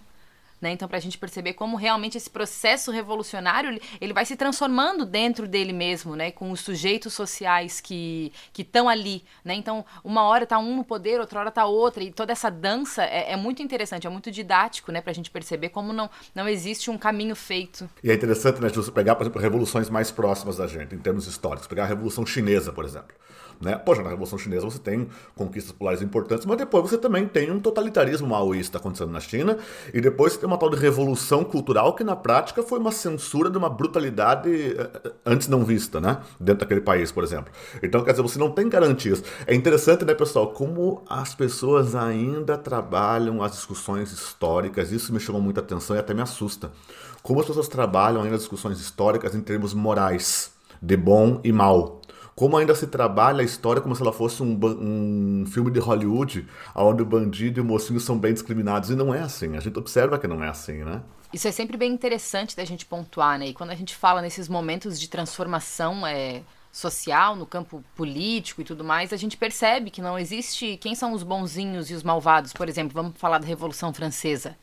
Né? 0.62 0.71
Então, 0.71 0.88
para 0.88 0.97
a 0.97 1.01
gente 1.01 1.17
perceber 1.17 1.53
como 1.53 1.75
realmente 1.75 2.17
esse 2.17 2.29
processo 2.29 2.91
revolucionário 2.91 3.79
ele 4.00 4.13
vai 4.13 4.25
se 4.25 4.35
transformando 4.35 5.05
dentro 5.05 5.47
dele 5.47 5.74
mesmo, 5.74 6.15
né? 6.15 6.31
com 6.31 6.51
os 6.51 6.62
sujeitos 6.62 7.13
sociais 7.13 7.81
que 7.81 8.31
estão 8.57 8.88
ali. 8.88 9.24
Né? 9.43 9.53
Então, 9.55 9.85
uma 10.03 10.24
hora 10.24 10.43
está 10.45 10.57
um 10.57 10.77
no 10.77 10.83
poder, 10.83 11.19
outra 11.19 11.39
hora 11.39 11.50
está 11.50 11.65
outra, 11.65 12.03
e 12.03 12.12
toda 12.12 12.31
essa 12.31 12.50
dança 12.50 13.03
é, 13.03 13.33
é, 13.33 13.35
muito 13.35 13.62
interessante, 13.62 14.07
é 14.07 14.09
muito 14.09 14.31
didático 14.31 14.91
né? 14.91 15.01
para 15.01 15.12
a 15.12 15.15
gente 15.15 15.29
perceber 15.29 15.69
como 15.69 15.91
não, 15.91 16.09
não 16.33 16.47
existe 16.47 16.89
um 16.89 16.97
caminho 16.97 17.35
feito. 17.35 17.89
E 18.03 18.09
é 18.09 18.13
interessante, 18.13 18.62
né, 18.62 18.69
você 18.69 18.91
pegar, 18.91 19.15
por 19.15 19.24
exemplo, 19.24 19.41
revoluções 19.41 19.89
mais 19.89 20.12
próximas 20.12 20.57
da 20.57 20.67
gente, 20.67 20.95
em 20.95 21.00
termos 21.00 21.27
históricos, 21.27 21.67
pegar 21.67 21.83
a 21.83 21.88
Revolução 21.88 22.25
Chinesa, 22.25 22.71
por 22.71 22.85
exemplo. 22.85 23.15
Né? 23.62 23.77
Poxa, 23.77 24.03
na 24.03 24.09
Revolução 24.09 24.38
Chinesa 24.38 24.65
você 24.65 24.79
tem 24.79 25.07
conquistas 25.35 25.71
populares 25.71 26.01
importantes, 26.01 26.45
mas 26.45 26.57
depois 26.57 26.89
você 26.89 26.97
também 26.97 27.27
tem 27.27 27.51
um 27.51 27.59
totalitarismo 27.59 28.27
maoísta 28.27 28.77
acontecendo 28.77 29.12
na 29.12 29.19
China, 29.19 29.57
e 29.93 30.01
depois 30.01 30.33
você 30.33 30.39
tem 30.39 30.47
uma 30.47 30.57
tal 30.57 30.69
de 30.69 30.77
revolução 30.77 31.43
cultural 31.43 31.95
que 31.95 32.03
na 32.03 32.15
prática 32.15 32.62
foi 32.63 32.79
uma 32.79 32.91
censura 32.91 33.50
de 33.50 33.57
uma 33.57 33.69
brutalidade 33.69 34.50
eh, 34.50 34.89
eh, 35.03 35.12
antes 35.25 35.47
não 35.47 35.63
vista, 35.63 36.00
né? 36.00 36.19
Dentro 36.39 36.62
daquele 36.62 36.81
país, 36.81 37.12
por 37.12 37.24
exemplo. 37.24 37.51
Então, 37.81 38.03
quer 38.03 38.12
dizer, 38.12 38.24
você 38.24 38.39
não 38.39 38.51
tem 38.51 38.67
garantias. 38.67 39.24
É 39.47 39.55
interessante, 39.55 40.05
né, 40.05 40.13
pessoal, 40.13 40.51
como 40.51 41.03
as 41.09 41.33
pessoas 41.33 41.95
ainda 41.95 42.57
trabalham 42.57 43.41
as 43.41 43.53
discussões 43.53 44.12
históricas, 44.12 44.91
isso 44.91 45.13
me 45.13 45.19
chama 45.19 45.39
muita 45.39 45.62
atenção 45.62 45.95
e 45.95 46.00
até 46.00 46.13
me 46.13 46.21
assusta. 46.21 46.71
Como 47.21 47.39
as 47.39 47.47
pessoas 47.47 47.67
trabalham 47.67 48.21
ainda 48.21 48.35
as 48.35 48.41
discussões 48.41 48.79
históricas 48.79 49.33
em 49.33 49.41
termos 49.41 49.74
morais, 49.74 50.51
de 50.81 50.95
bom 50.95 51.39
e 51.43 51.51
mal 51.51 52.01
como 52.36 52.58
ainda 52.58 52.75
se 52.75 52.86
trabalha 52.88 53.42
a 53.42 53.46
história 53.46 53.82
como 53.82 53.96
se 53.96 54.01
ela 54.01 54.12
fosse 54.12 54.44
um, 54.44 54.60
um 54.62 55.46
filme 55.48 55.72
de 55.72 55.80
Hollywood, 55.80 56.46
onde 56.75 57.01
o 57.01 57.06
bandido 57.06 57.60
e 57.60 57.62
o 57.62 57.65
mocinho 57.65 58.00
são 58.00 58.20
bem 58.20 58.34
discriminados. 58.34 58.89
E 58.89 58.96
não 58.96 59.13
é 59.13 59.22
assim. 59.22 59.56
A 59.56 59.62
gente 59.62 59.80
observa 59.80 60.20
que 60.20 60.27
não 60.27 60.44
é 60.44 60.50
assim, 60.50 60.84
né? 60.84 61.01
Isso 61.32 61.48
é 61.48 61.51
sempre 61.51 61.77
bem 61.77 61.94
interessante 61.94 62.56
da 62.56 62.65
gente 62.65 62.86
pontuar, 62.86 63.39
né? 63.39 63.48
E 63.48 63.54
quando 63.54 63.70
a 63.70 63.75
gente 63.75 63.96
fala 63.96 64.22
nesses 64.22 64.50
momentos 64.50 65.00
de 65.00 65.10
transformação 65.10 66.06
é, 66.06 66.42
social, 66.74 67.38
no 67.38 67.46
campo 67.46 67.82
político 67.96 68.60
e 68.60 68.65
tudo 68.65 68.84
mais, 68.84 69.13
a 69.13 69.18
gente 69.18 69.38
percebe 69.38 69.89
que 69.89 70.01
não 70.01 70.20
existe 70.20 70.75
quem 70.77 70.94
são 70.94 71.13
os 71.13 71.24
bonzinhos 71.24 71.89
e 71.89 71.94
os 71.94 72.04
malvados. 72.04 72.51
Por 72.51 72.68
exemplo, 72.68 72.94
vamos 72.94 73.18
falar 73.18 73.38
da 73.38 73.48
Revolução 73.48 73.94
Francesa 73.94 74.58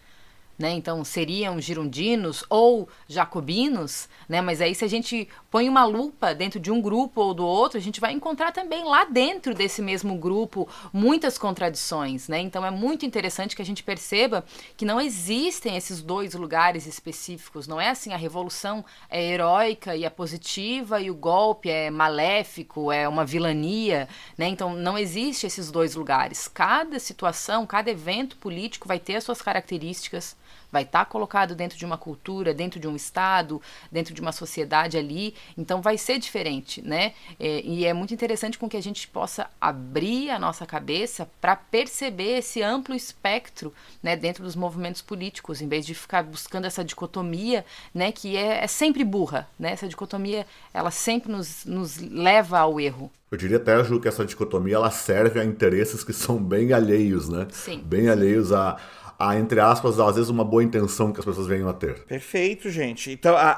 né? 0.62 0.70
Então 0.70 1.04
seriam 1.04 1.60
girondinos 1.60 2.44
ou 2.48 2.88
jacobinos, 3.08 4.08
né? 4.28 4.40
Mas 4.40 4.60
aí 4.60 4.76
se 4.76 4.84
a 4.84 4.88
gente 4.88 5.28
põe 5.50 5.68
uma 5.68 5.84
lupa 5.84 6.32
dentro 6.32 6.60
de 6.60 6.70
um 6.70 6.80
grupo 6.80 7.20
ou 7.20 7.34
do 7.34 7.44
outro, 7.44 7.76
a 7.76 7.80
gente 7.80 8.00
vai 8.00 8.12
encontrar 8.12 8.52
também 8.52 8.84
lá 8.84 9.04
dentro 9.04 9.54
desse 9.54 9.82
mesmo 9.82 10.16
grupo 10.16 10.68
muitas 10.92 11.36
contradições, 11.36 12.28
né? 12.28 12.38
Então 12.38 12.64
é 12.64 12.70
muito 12.70 13.04
interessante 13.04 13.56
que 13.56 13.60
a 13.60 13.64
gente 13.64 13.82
perceba 13.82 14.44
que 14.76 14.84
não 14.84 15.00
existem 15.00 15.76
esses 15.76 16.00
dois 16.00 16.32
lugares 16.34 16.86
específicos, 16.86 17.66
não 17.66 17.80
é 17.80 17.90
assim 17.90 18.12
a 18.12 18.16
revolução 18.16 18.84
é 19.10 19.20
heróica 19.20 19.96
e 19.96 20.04
é 20.04 20.10
positiva 20.10 21.00
e 21.00 21.10
o 21.10 21.14
golpe 21.14 21.68
é 21.68 21.90
maléfico, 21.90 22.92
é 22.92 23.08
uma 23.08 23.24
vilania, 23.24 24.08
né? 24.38 24.46
Então 24.46 24.74
não 24.74 24.96
existe 24.96 25.44
esses 25.44 25.72
dois 25.72 25.96
lugares. 25.96 26.46
Cada 26.46 27.00
situação, 27.00 27.66
cada 27.66 27.90
evento 27.90 28.36
político 28.36 28.86
vai 28.86 29.00
ter 29.00 29.16
as 29.16 29.24
suas 29.24 29.42
características 29.42 30.36
vai 30.70 30.82
estar 30.82 31.00
tá 31.00 31.04
colocado 31.04 31.54
dentro 31.54 31.76
de 31.76 31.84
uma 31.84 31.98
cultura, 31.98 32.54
dentro 32.54 32.80
de 32.80 32.88
um 32.88 32.96
estado, 32.96 33.60
dentro 33.90 34.14
de 34.14 34.20
uma 34.20 34.32
sociedade 34.32 34.96
ali, 34.96 35.34
então 35.56 35.82
vai 35.82 35.98
ser 35.98 36.18
diferente, 36.18 36.80
né? 36.80 37.12
É, 37.38 37.60
e 37.60 37.84
é 37.84 37.92
muito 37.92 38.14
interessante 38.14 38.58
com 38.58 38.68
que 38.68 38.76
a 38.76 38.82
gente 38.82 39.06
possa 39.06 39.48
abrir 39.60 40.30
a 40.30 40.38
nossa 40.38 40.64
cabeça 40.64 41.28
para 41.40 41.54
perceber 41.54 42.38
esse 42.38 42.62
amplo 42.62 42.94
espectro, 42.94 43.72
né, 44.02 44.16
dentro 44.16 44.42
dos 44.42 44.56
movimentos 44.56 45.02
políticos, 45.02 45.60
em 45.60 45.68
vez 45.68 45.84
de 45.84 45.94
ficar 45.94 46.22
buscando 46.22 46.66
essa 46.66 46.84
dicotomia, 46.84 47.64
né, 47.94 48.10
que 48.10 48.36
é, 48.36 48.64
é 48.64 48.66
sempre 48.66 49.04
burra, 49.04 49.48
né? 49.58 49.72
Essa 49.72 49.88
dicotomia, 49.88 50.46
ela 50.72 50.90
sempre 50.90 51.30
nos, 51.30 51.64
nos 51.64 51.98
leva 51.98 52.58
ao 52.58 52.80
erro. 52.80 53.10
Eu 53.30 53.38
diria 53.38 53.56
até, 53.56 53.82
Ju, 53.82 53.98
que 53.98 54.08
essa 54.08 54.26
dicotomia 54.26 54.74
ela 54.74 54.90
serve 54.90 55.40
a 55.40 55.44
interesses 55.44 56.04
que 56.04 56.12
são 56.12 56.36
bem 56.36 56.72
alheios, 56.74 57.30
né? 57.30 57.46
Sim. 57.50 57.82
Bem 57.82 58.10
alheios 58.10 58.52
a, 58.52 58.76
a, 59.22 59.38
entre 59.38 59.60
aspas, 59.60 60.00
às 60.00 60.16
vezes 60.16 60.28
uma 60.28 60.44
boa 60.44 60.64
intenção 60.64 61.12
que 61.12 61.20
as 61.20 61.24
pessoas 61.24 61.46
venham 61.46 61.68
a 61.68 61.72
ter. 61.72 62.00
Perfeito, 62.00 62.68
gente. 62.70 63.12
Então, 63.12 63.36
a, 63.36 63.52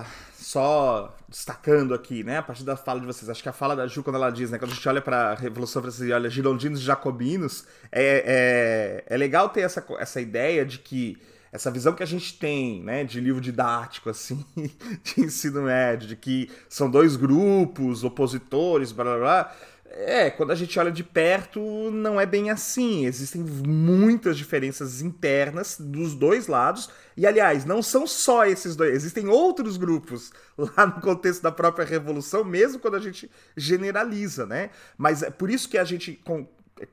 a, 0.00 0.04
só 0.38 1.12
destacando 1.28 1.92
aqui, 1.94 2.22
né, 2.22 2.38
a 2.38 2.42
partir 2.42 2.62
da 2.62 2.76
fala 2.76 3.00
de 3.00 3.06
vocês, 3.06 3.28
acho 3.28 3.42
que 3.42 3.48
a 3.48 3.52
fala 3.52 3.74
da 3.74 3.88
Ju, 3.88 4.04
quando 4.04 4.16
ela 4.16 4.30
diz, 4.30 4.52
né, 4.52 4.58
quando 4.58 4.70
a 4.70 4.74
gente 4.74 4.88
olha 4.88 5.02
para 5.02 5.32
a 5.32 5.34
Revolução 5.34 5.82
Francesa 5.82 6.06
e 6.06 6.12
olha 6.12 6.30
girondinos 6.30 6.80
e 6.80 6.84
jacobinos, 6.84 7.66
é, 7.90 9.02
é, 9.08 9.14
é 9.14 9.16
legal 9.16 9.48
ter 9.48 9.62
essa, 9.62 9.84
essa 9.98 10.20
ideia 10.20 10.64
de 10.64 10.78
que 10.78 11.18
essa 11.52 11.72
visão 11.72 11.92
que 11.92 12.04
a 12.04 12.06
gente 12.06 12.38
tem, 12.38 12.80
né, 12.80 13.02
de 13.02 13.20
livro 13.20 13.40
didático, 13.40 14.10
assim, 14.10 14.44
de 14.56 15.22
ensino 15.22 15.62
médio, 15.62 16.06
de 16.06 16.14
que 16.14 16.48
são 16.68 16.88
dois 16.88 17.16
grupos 17.16 18.04
opositores, 18.04 18.92
blá 18.92 19.04
blá 19.04 19.18
blá, 19.18 19.56
é, 19.92 20.30
quando 20.30 20.52
a 20.52 20.54
gente 20.54 20.78
olha 20.78 20.92
de 20.92 21.02
perto, 21.02 21.60
não 21.90 22.20
é 22.20 22.24
bem 22.24 22.48
assim. 22.48 23.06
Existem 23.06 23.42
muitas 23.42 24.38
diferenças 24.38 25.02
internas 25.02 25.76
dos 25.80 26.14
dois 26.14 26.46
lados. 26.46 26.88
E, 27.16 27.26
aliás, 27.26 27.64
não 27.64 27.82
são 27.82 28.06
só 28.06 28.46
esses 28.46 28.76
dois, 28.76 28.94
existem 28.94 29.26
outros 29.26 29.76
grupos 29.76 30.30
lá 30.56 30.86
no 30.86 31.00
contexto 31.00 31.42
da 31.42 31.50
própria 31.50 31.84
Revolução, 31.84 32.44
mesmo 32.44 32.78
quando 32.78 32.94
a 32.94 33.00
gente 33.00 33.28
generaliza, 33.56 34.46
né? 34.46 34.70
Mas 34.96 35.24
é 35.24 35.30
por 35.30 35.50
isso 35.50 35.68
que 35.68 35.76
a 35.76 35.84
gente 35.84 36.22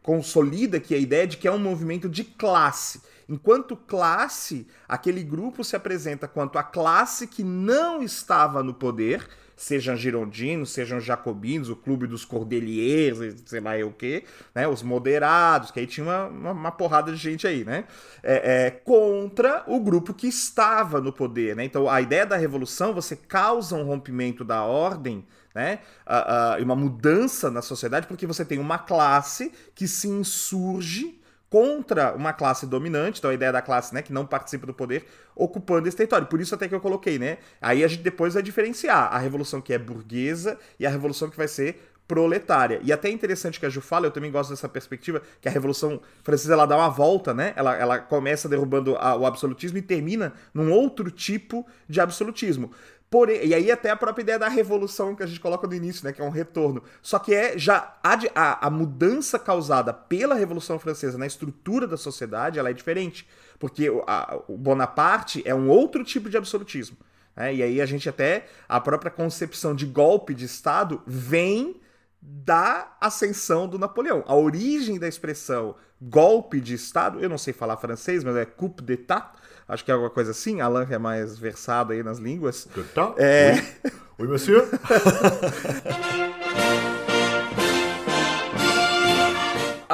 consolida 0.02 0.78
aqui 0.78 0.96
a 0.96 0.98
ideia 0.98 1.28
de 1.28 1.38
que 1.38 1.48
é 1.48 1.52
um 1.52 1.60
movimento 1.60 2.10
de 2.10 2.24
classe. 2.24 3.02
Enquanto 3.30 3.78
classe, 3.78 4.68
aquele 4.88 5.22
grupo 5.22 5.64
se 5.64 5.76
apresenta 5.76 6.28
quanto 6.28 6.58
a 6.58 6.64
classe 6.64 7.28
que 7.28 7.44
não 7.44 8.02
estava 8.02 8.64
no 8.64 8.74
poder 8.74 9.28
sejam 9.58 9.96
girondinos, 9.98 10.70
sejam 10.70 11.02
jacobinos, 11.02 11.68
o 11.70 11.76
clube 11.76 12.06
dos 12.06 12.24
cordeliers, 12.24 13.18
sei 13.46 13.60
lá 13.60 13.72
o 13.86 13.92
que, 13.92 14.24
né? 14.54 14.68
Os 14.68 14.84
moderados, 14.84 15.72
que 15.72 15.80
aí 15.80 15.88
tinha 15.88 16.06
uma, 16.06 16.28
uma, 16.28 16.52
uma 16.52 16.72
porrada 16.72 17.12
de 17.12 17.18
gente 17.18 17.48
aí, 17.48 17.66
né? 17.66 17.86
É, 18.22 18.68
é, 18.68 18.72
contra 18.72 19.64
o 19.68 19.80
grupo 19.80 20.14
que 20.14 20.28
estava 20.28 21.02
no 21.02 21.12
poder, 21.12 21.56
né? 21.56 21.66
Então 21.66 21.90
a 21.90 22.00
ideia 22.00 22.26
da 22.26 22.38
revolução, 22.38 22.94
você 22.94 23.16
causa 23.16 23.76
um 23.76 23.84
rompimento 23.84 24.46
da 24.46 24.64
ordem 24.64 25.26
né? 25.56 25.80
Uh, 26.06 26.62
uh, 26.62 26.64
uma 26.64 26.76
mudança 26.76 27.50
na 27.50 27.64
sociedade, 27.64 28.06
porque 28.06 28.28
você 28.28 28.46
tem 28.46 28.60
uma 28.60 28.78
classe 28.78 29.52
que 29.74 29.88
se 29.88 30.08
insurge 30.08 31.17
contra 31.50 32.14
uma 32.14 32.34
classe 32.34 32.66
dominante, 32.66 33.20
então 33.20 33.32
a 33.32 33.34
ideia 33.34 33.52
da 33.52 33.62
classe 33.62 33.94
né, 33.94 34.02
que 34.02 34.12
não 34.12 34.26
participa 34.26 34.66
do 34.66 34.74
poder, 34.74 35.06
ocupando 35.36 35.88
esse 35.88 35.96
território. 35.96 36.28
Por 36.28 36.42
isso 36.42 36.54
até 36.54 36.68
que 36.68 36.76
eu 36.76 36.82
coloquei, 36.82 37.18
né? 37.18 37.38
Aí 37.62 37.84
a 37.84 37.88
gente 37.88 38.04
depois 38.04 38.34
vai 38.34 38.44
diferenciar 38.44 39.14
a 39.14 39.18
revolução 39.18 39.62
que 39.62 39.74
é 39.74 39.78
burguesa 39.78 40.58
e 40.80 40.86
a 40.86 40.90
revolução 40.90 41.30
que 41.30 41.38
vai 41.38 41.48
ser 41.48 41.80
proletária. 42.08 42.80
E 42.84 42.94
até 42.94 43.10
é 43.10 43.12
interessante 43.12 43.60
que 43.60 43.66
a 43.66 43.70
Ju 43.70 43.82
fala, 43.82 44.08
eu 44.08 44.12
também 44.12 44.32
gosto 44.32 44.52
dessa 44.52 44.70
perspectiva, 44.70 45.22
que 45.42 45.48
a 45.50 45.52
Revolução 45.52 46.00
Francesa 46.24 46.54
ela 46.54 46.66
dá 46.66 46.78
uma 46.78 46.90
volta, 46.90 47.34
né? 47.34 47.54
Ela, 47.56 47.76
ela 47.76 48.00
começa 48.00 48.48
derrubando 48.48 48.96
a, 48.96 49.16
o 49.16 49.26
absolutismo 49.26 49.78
e 49.78 49.82
termina 49.82 50.34
num 50.54 50.72
outro 50.72 51.12
tipo 51.12 51.68
de 51.88 52.00
absolutismo. 52.00 52.72
Porém, 53.10 53.46
e 53.46 53.54
aí 53.54 53.72
até 53.72 53.90
a 53.90 53.96
própria 53.96 54.22
ideia 54.22 54.40
da 54.40 54.50
revolução 54.50 55.16
que 55.16 55.24
a 55.24 55.26
gente 55.26 55.40
coloca 55.40 55.66
no 55.66 55.74
início, 55.74 56.04
né, 56.04 56.12
que 56.12 56.22
é 56.22 56.24
um 56.24 56.30
retorno. 56.30 56.84
Só 57.02 57.18
que 57.18 57.34
é 57.34 57.58
já 57.58 57.98
a, 58.04 58.20
a, 58.36 58.68
a 58.68 58.70
mudança 58.70 59.40
causada 59.40 59.94
pela 59.94 60.36
Revolução 60.36 60.78
Francesa 60.78 61.18
na 61.18 61.26
estrutura 61.26 61.88
da 61.88 61.96
sociedade, 61.96 62.60
ela 62.60 62.70
é 62.70 62.74
diferente, 62.74 63.26
porque 63.58 63.90
a, 64.06 64.40
o 64.48 64.58
Bonaparte 64.58 65.42
é 65.46 65.56
um 65.56 65.70
outro 65.70 66.04
tipo 66.04 66.30
de 66.30 66.36
absolutismo. 66.36 66.98
Né? 67.34 67.56
E 67.56 67.64
aí 67.64 67.82
a 67.82 67.86
gente 67.86 68.10
até 68.10 68.48
a 68.68 68.80
própria 68.82 69.10
concepção 69.10 69.74
de 69.74 69.86
golpe 69.86 70.34
de 70.34 70.44
Estado 70.44 71.02
vem 71.08 71.80
da 72.22 72.96
ascensão 73.00 73.68
do 73.68 73.80
Napoleão. 73.80 74.24
A 74.28 74.36
origem 74.36 75.00
da 75.00 75.08
expressão 75.08 75.76
golpe 76.02 76.62
de 76.62 76.74
Estado, 76.76 77.20
eu 77.20 77.30
não 77.30 77.38
sei 77.38 77.54
falar 77.54 77.78
francês, 77.78 78.24
mas 78.24 78.36
é 78.36 78.46
coup 78.46 78.82
d'état, 78.82 79.32
acho 79.68 79.84
que 79.84 79.92
é 79.92 79.94
alguma 79.94 80.10
coisa 80.10 80.32
assim. 80.32 80.58
Que 80.88 80.94
é 80.94 80.98
mais 80.98 81.38
versado 81.38 81.94
aí 81.94 82.04
nas 82.04 82.20
línguas. 82.20 82.68
Tá? 82.94 83.14
É... 83.18 83.54
Oui. 83.54 83.92
oui, 84.20 84.28
monsieur. 84.28 84.68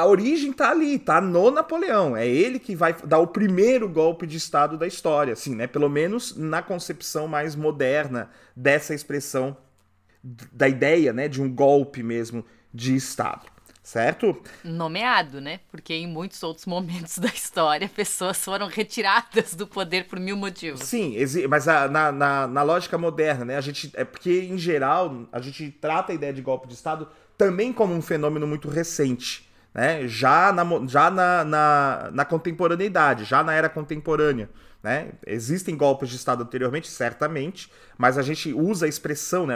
a 0.04 0.06
origem 0.06 0.52
tá 0.52 0.70
ali, 0.70 0.98
tá 0.98 1.20
no 1.20 1.50
Napoleão. 1.50 2.16
É 2.16 2.26
ele 2.26 2.58
que 2.58 2.76
vai 2.76 2.94
dar 3.04 3.18
o 3.18 3.26
primeiro 3.26 3.88
golpe 3.88 4.26
de 4.26 4.36
Estado 4.36 4.76
da 4.76 4.86
história, 4.86 5.32
assim, 5.32 5.54
né? 5.54 5.66
Pelo 5.66 5.88
menos 5.88 6.36
na 6.36 6.62
concepção 6.62 7.26
mais 7.26 7.56
moderna 7.56 8.28
dessa 8.54 8.94
expressão, 8.94 9.56
da 10.24 10.66
ideia, 10.66 11.12
né, 11.12 11.28
de 11.28 11.42
um 11.42 11.52
golpe 11.52 12.02
mesmo 12.02 12.44
de 12.72 12.94
Estado. 12.94 13.46
Certo? 13.82 14.40
Nomeado, 14.64 15.42
né? 15.42 15.60
Porque 15.70 15.92
em 15.92 16.06
muitos 16.06 16.42
outros 16.42 16.64
momentos 16.64 17.18
da 17.20 17.28
história, 17.28 17.86
pessoas 17.86 18.42
foram 18.42 18.66
retiradas 18.66 19.54
do 19.54 19.66
poder 19.66 20.06
por 20.06 20.18
mil 20.18 20.38
motivos. 20.38 20.80
Sim, 20.80 21.14
mas 21.50 21.68
a, 21.68 21.86
na, 21.86 22.10
na, 22.10 22.46
na 22.46 22.62
lógica 22.62 22.96
moderna, 22.96 23.44
né? 23.44 23.56
A 23.58 23.60
gente. 23.60 23.90
É 23.92 24.02
porque, 24.02 24.48
em 24.50 24.56
geral, 24.56 25.28
a 25.30 25.38
gente 25.38 25.70
trata 25.70 26.12
a 26.12 26.14
ideia 26.14 26.32
de 26.32 26.40
golpe 26.40 26.66
de 26.66 26.72
Estado 26.72 27.06
também 27.36 27.74
como 27.74 27.92
um 27.92 28.00
fenômeno 28.00 28.46
muito 28.46 28.70
recente 28.70 29.46
né? 29.74 30.06
já, 30.06 30.52
na, 30.52 30.64
já 30.86 31.10
na, 31.10 31.44
na, 31.44 32.10
na 32.12 32.24
contemporaneidade, 32.24 33.24
já 33.24 33.42
na 33.42 33.52
era 33.52 33.68
contemporânea. 33.68 34.48
Né? 34.84 35.12
Existem 35.26 35.78
golpes 35.78 36.10
de 36.10 36.16
Estado 36.16 36.42
anteriormente, 36.42 36.88
certamente, 36.88 37.72
mas 37.96 38.18
a 38.18 38.22
gente 38.22 38.52
usa 38.52 38.84
a 38.84 38.88
expressão, 38.88 39.46
né? 39.46 39.54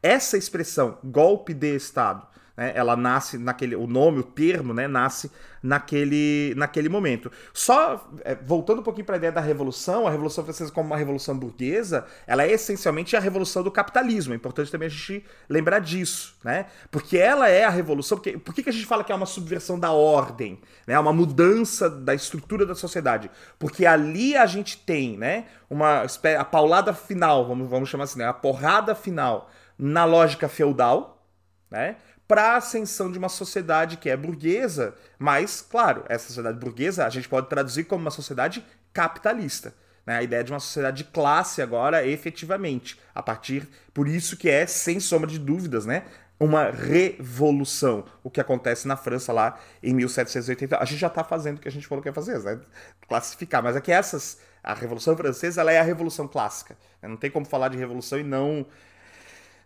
essa 0.00 0.38
expressão, 0.38 0.98
golpe 1.02 1.52
de 1.52 1.74
Estado, 1.74 2.24
né? 2.58 2.72
ela 2.74 2.96
nasce 2.96 3.38
naquele. 3.38 3.76
O 3.76 3.86
nome, 3.86 4.18
o 4.18 4.24
termo, 4.24 4.74
né? 4.74 4.88
nasce 4.88 5.30
naquele, 5.62 6.52
naquele 6.56 6.88
momento. 6.88 7.30
Só 7.54 8.10
é, 8.24 8.34
voltando 8.34 8.80
um 8.80 8.82
pouquinho 8.82 9.06
para 9.06 9.14
a 9.14 9.18
ideia 9.18 9.32
da 9.32 9.40
revolução, 9.40 10.08
a 10.08 10.10
Revolução 10.10 10.42
Francesa 10.42 10.72
como 10.72 10.88
uma 10.88 10.96
revolução 10.96 11.38
burguesa, 11.38 12.04
ela 12.26 12.42
é 12.42 12.50
essencialmente 12.50 13.16
a 13.16 13.20
revolução 13.20 13.62
do 13.62 13.70
capitalismo. 13.70 14.32
É 14.32 14.36
importante 14.36 14.72
também 14.72 14.86
a 14.86 14.90
gente 14.90 15.24
lembrar 15.48 15.78
disso, 15.78 16.36
né? 16.42 16.66
Porque 16.90 17.16
ela 17.16 17.48
é 17.48 17.64
a 17.64 17.70
revolução. 17.70 18.18
Porque, 18.18 18.36
por 18.36 18.52
que, 18.52 18.64
que 18.64 18.70
a 18.70 18.72
gente 18.72 18.86
fala 18.86 19.04
que 19.04 19.12
é 19.12 19.14
uma 19.14 19.26
subversão 19.26 19.78
da 19.78 19.92
ordem, 19.92 20.58
né? 20.84 20.98
Uma 20.98 21.12
mudança 21.12 21.88
da 21.88 22.12
estrutura 22.12 22.66
da 22.66 22.74
sociedade? 22.74 23.30
Porque 23.56 23.86
ali 23.86 24.36
a 24.36 24.46
gente 24.46 24.78
tem, 24.78 25.16
né? 25.16 25.44
Uma 25.70 26.06
a 26.38 26.44
paulada 26.44 26.92
final, 26.92 27.46
vamos, 27.46 27.68
vamos 27.70 27.88
chamar 27.88 28.04
assim, 28.04 28.18
né? 28.18 28.26
A 28.26 28.32
porrada 28.32 28.96
final 28.96 29.48
na 29.78 30.04
lógica 30.04 30.48
feudal, 30.48 31.24
né? 31.70 31.96
Para 32.28 32.52
a 32.52 32.56
ascensão 32.56 33.10
de 33.10 33.18
uma 33.18 33.30
sociedade 33.30 33.96
que 33.96 34.10
é 34.10 34.16
burguesa, 34.16 34.94
mas, 35.18 35.62
claro, 35.62 36.04
essa 36.08 36.26
sociedade 36.26 36.58
burguesa 36.58 37.06
a 37.06 37.10
gente 37.10 37.26
pode 37.26 37.48
traduzir 37.48 37.84
como 37.84 38.02
uma 38.02 38.10
sociedade 38.10 38.62
capitalista. 38.92 39.74
Né? 40.04 40.18
A 40.18 40.22
ideia 40.22 40.44
de 40.44 40.52
uma 40.52 40.60
sociedade 40.60 41.04
de 41.04 41.10
classe 41.10 41.62
agora, 41.62 42.06
efetivamente, 42.06 43.00
a 43.14 43.22
partir, 43.22 43.66
por 43.94 44.06
isso 44.06 44.36
que 44.36 44.48
é, 44.50 44.66
sem 44.66 45.00
sombra 45.00 45.28
de 45.28 45.38
dúvidas, 45.38 45.86
né? 45.86 46.04
uma 46.38 46.70
revolução, 46.70 48.04
o 48.22 48.30
que 48.30 48.40
acontece 48.40 48.86
na 48.86 48.96
França 48.96 49.32
lá 49.32 49.58
em 49.82 49.92
1780. 49.94 50.78
A 50.78 50.84
gente 50.84 51.00
já 51.00 51.08
está 51.08 51.24
fazendo 51.24 51.56
o 51.56 51.60
que 51.60 51.66
a 51.66 51.72
gente 51.72 51.86
falou 51.86 52.00
que 52.02 52.08
ia 52.08 52.12
fazer, 52.12 52.38
né? 52.40 52.60
classificar, 53.08 53.62
mas 53.62 53.74
é 53.74 53.80
que 53.80 53.90
essas, 53.90 54.38
a 54.62 54.74
Revolução 54.74 55.16
Francesa 55.16 55.62
ela 55.62 55.72
é 55.72 55.80
a 55.80 55.82
Revolução 55.82 56.28
Clássica. 56.28 56.76
Não 57.02 57.16
tem 57.16 57.30
como 57.30 57.46
falar 57.46 57.68
de 57.68 57.78
revolução 57.78 58.18
e 58.18 58.22
não 58.22 58.66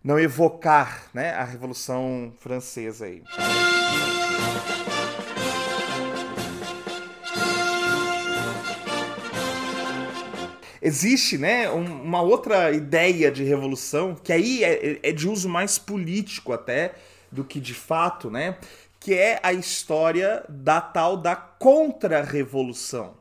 não 0.02 0.18
evocar 0.18 1.04
né, 1.14 1.30
a 1.32 1.44
Revolução 1.44 2.32
Francesa 2.40 3.06
aí. 3.06 3.22
Existe 10.84 11.38
né, 11.38 11.70
um, 11.70 12.02
uma 12.02 12.20
outra 12.20 12.72
ideia 12.72 13.30
de 13.30 13.44
revolução, 13.44 14.16
que 14.16 14.32
aí 14.32 14.64
é, 14.64 14.98
é 15.00 15.12
de 15.12 15.28
uso 15.28 15.48
mais 15.48 15.78
político 15.78 16.52
até 16.52 16.94
do 17.30 17.44
que 17.44 17.60
de 17.60 17.72
fato, 17.72 18.28
né? 18.28 18.56
Que 18.98 19.14
é 19.14 19.38
a 19.44 19.52
história 19.52 20.44
da 20.48 20.80
tal 20.80 21.16
da 21.16 21.36
contra-revolução 21.36 23.14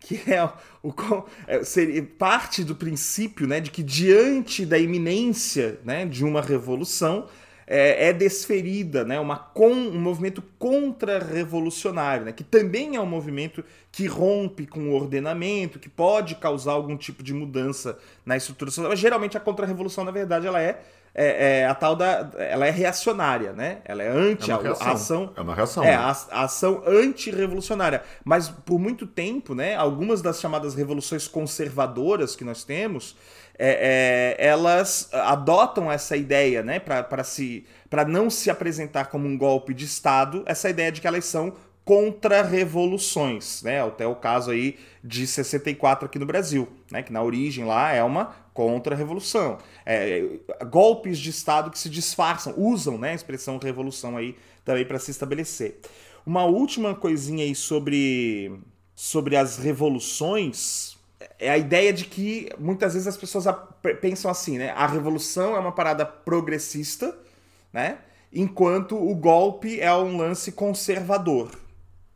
que 0.00 0.22
é 0.26 0.48
o, 0.88 1.24
é, 1.46 1.62
seria 1.62 2.02
parte 2.02 2.64
do 2.64 2.74
princípio 2.74 3.46
né, 3.46 3.60
de 3.60 3.70
que 3.70 3.82
diante 3.82 4.64
da 4.64 4.78
iminência 4.78 5.78
né, 5.84 6.06
de 6.06 6.24
uma 6.24 6.40
revolução 6.40 7.26
é, 7.66 8.08
é 8.08 8.12
desferida 8.12 9.04
né, 9.04 9.20
uma 9.20 9.36
com, 9.36 9.70
um 9.70 10.00
movimento 10.00 10.42
contra-revolucionário, 10.58 12.24
né, 12.24 12.32
que 12.32 12.42
também 12.42 12.96
é 12.96 13.00
um 13.00 13.06
movimento 13.06 13.62
que 13.92 14.06
rompe 14.06 14.66
com 14.66 14.88
o 14.88 14.94
ordenamento, 14.94 15.78
que 15.78 15.88
pode 15.88 16.34
causar 16.36 16.72
algum 16.72 16.96
tipo 16.96 17.22
de 17.22 17.34
mudança 17.34 17.98
na 18.24 18.36
estrutura 18.36 18.70
social. 18.70 18.96
Geralmente 18.96 19.36
a 19.36 19.40
contra-revolução, 19.40 20.04
na 20.04 20.10
verdade, 20.10 20.46
ela 20.46 20.62
é 20.62 20.82
é, 21.14 21.60
é, 21.60 21.66
a 21.66 21.74
tal 21.74 21.96
da. 21.96 22.30
Ela 22.38 22.66
é 22.66 22.70
reacionária, 22.70 23.52
né? 23.52 23.78
Ela 23.84 24.02
é 24.02 24.08
anti. 24.08 24.50
É 24.50 24.56
reação. 24.56 24.86
A, 24.86 24.92
ação, 24.92 25.32
é 25.36 25.40
uma 25.40 25.54
reação. 25.54 25.84
É, 25.84 25.86
né? 25.88 25.94
a, 25.96 26.16
a 26.30 26.42
ação 26.44 26.82
anti-revolucionária. 26.86 28.02
Mas 28.24 28.48
por 28.48 28.78
muito 28.78 29.06
tempo, 29.06 29.54
né? 29.54 29.74
Algumas 29.74 30.22
das 30.22 30.40
chamadas 30.40 30.74
revoluções 30.74 31.26
conservadoras 31.26 32.36
que 32.36 32.44
nós 32.44 32.64
temos. 32.64 33.16
É, 33.60 34.36
é, 34.38 34.46
elas 34.46 35.08
adotam 35.12 35.90
essa 35.90 36.16
ideia, 36.16 36.62
né, 36.62 36.78
para 36.78 37.24
se 37.24 37.66
para 37.90 38.04
não 38.04 38.30
se 38.30 38.50
apresentar 38.50 39.06
como 39.06 39.26
um 39.26 39.36
golpe 39.36 39.74
de 39.74 39.84
Estado, 39.84 40.44
essa 40.46 40.70
ideia 40.70 40.92
de 40.92 41.00
que 41.00 41.08
elas 41.08 41.24
são 41.24 41.52
contra-revoluções, 41.88 43.62
né? 43.62 43.82
Até 43.82 44.06
o 44.06 44.14
caso 44.14 44.50
aí 44.50 44.76
de 45.02 45.26
64 45.26 46.04
aqui 46.04 46.18
no 46.18 46.26
Brasil, 46.26 46.68
né? 46.90 47.02
Que 47.02 47.10
na 47.10 47.22
origem 47.22 47.64
lá 47.64 47.94
é 47.94 48.04
uma 48.04 48.26
contra-revolução. 48.52 49.56
É, 49.86 50.22
golpes 50.68 51.18
de 51.18 51.30
Estado 51.30 51.70
que 51.70 51.78
se 51.78 51.88
disfarçam, 51.88 52.52
usam 52.58 52.98
né, 52.98 53.12
a 53.12 53.14
expressão 53.14 53.56
revolução 53.56 54.18
aí 54.18 54.36
também 54.66 54.84
para 54.84 54.98
se 54.98 55.10
estabelecer. 55.10 55.80
Uma 56.26 56.44
última 56.44 56.94
coisinha 56.94 57.42
aí 57.42 57.54
sobre, 57.54 58.52
sobre 58.94 59.34
as 59.34 59.56
revoluções 59.56 60.94
é 61.38 61.48
a 61.48 61.56
ideia 61.56 61.90
de 61.90 62.04
que 62.04 62.50
muitas 62.58 62.92
vezes 62.92 63.08
as 63.08 63.16
pessoas 63.16 63.46
pensam 64.02 64.30
assim, 64.30 64.58
né? 64.58 64.72
A 64.76 64.86
revolução 64.86 65.56
é 65.56 65.58
uma 65.58 65.72
parada 65.72 66.04
progressista, 66.04 67.16
né? 67.72 67.96
Enquanto 68.30 68.94
o 68.94 69.14
golpe 69.14 69.80
é 69.80 69.90
um 69.94 70.18
lance 70.18 70.52
conservador. 70.52 71.50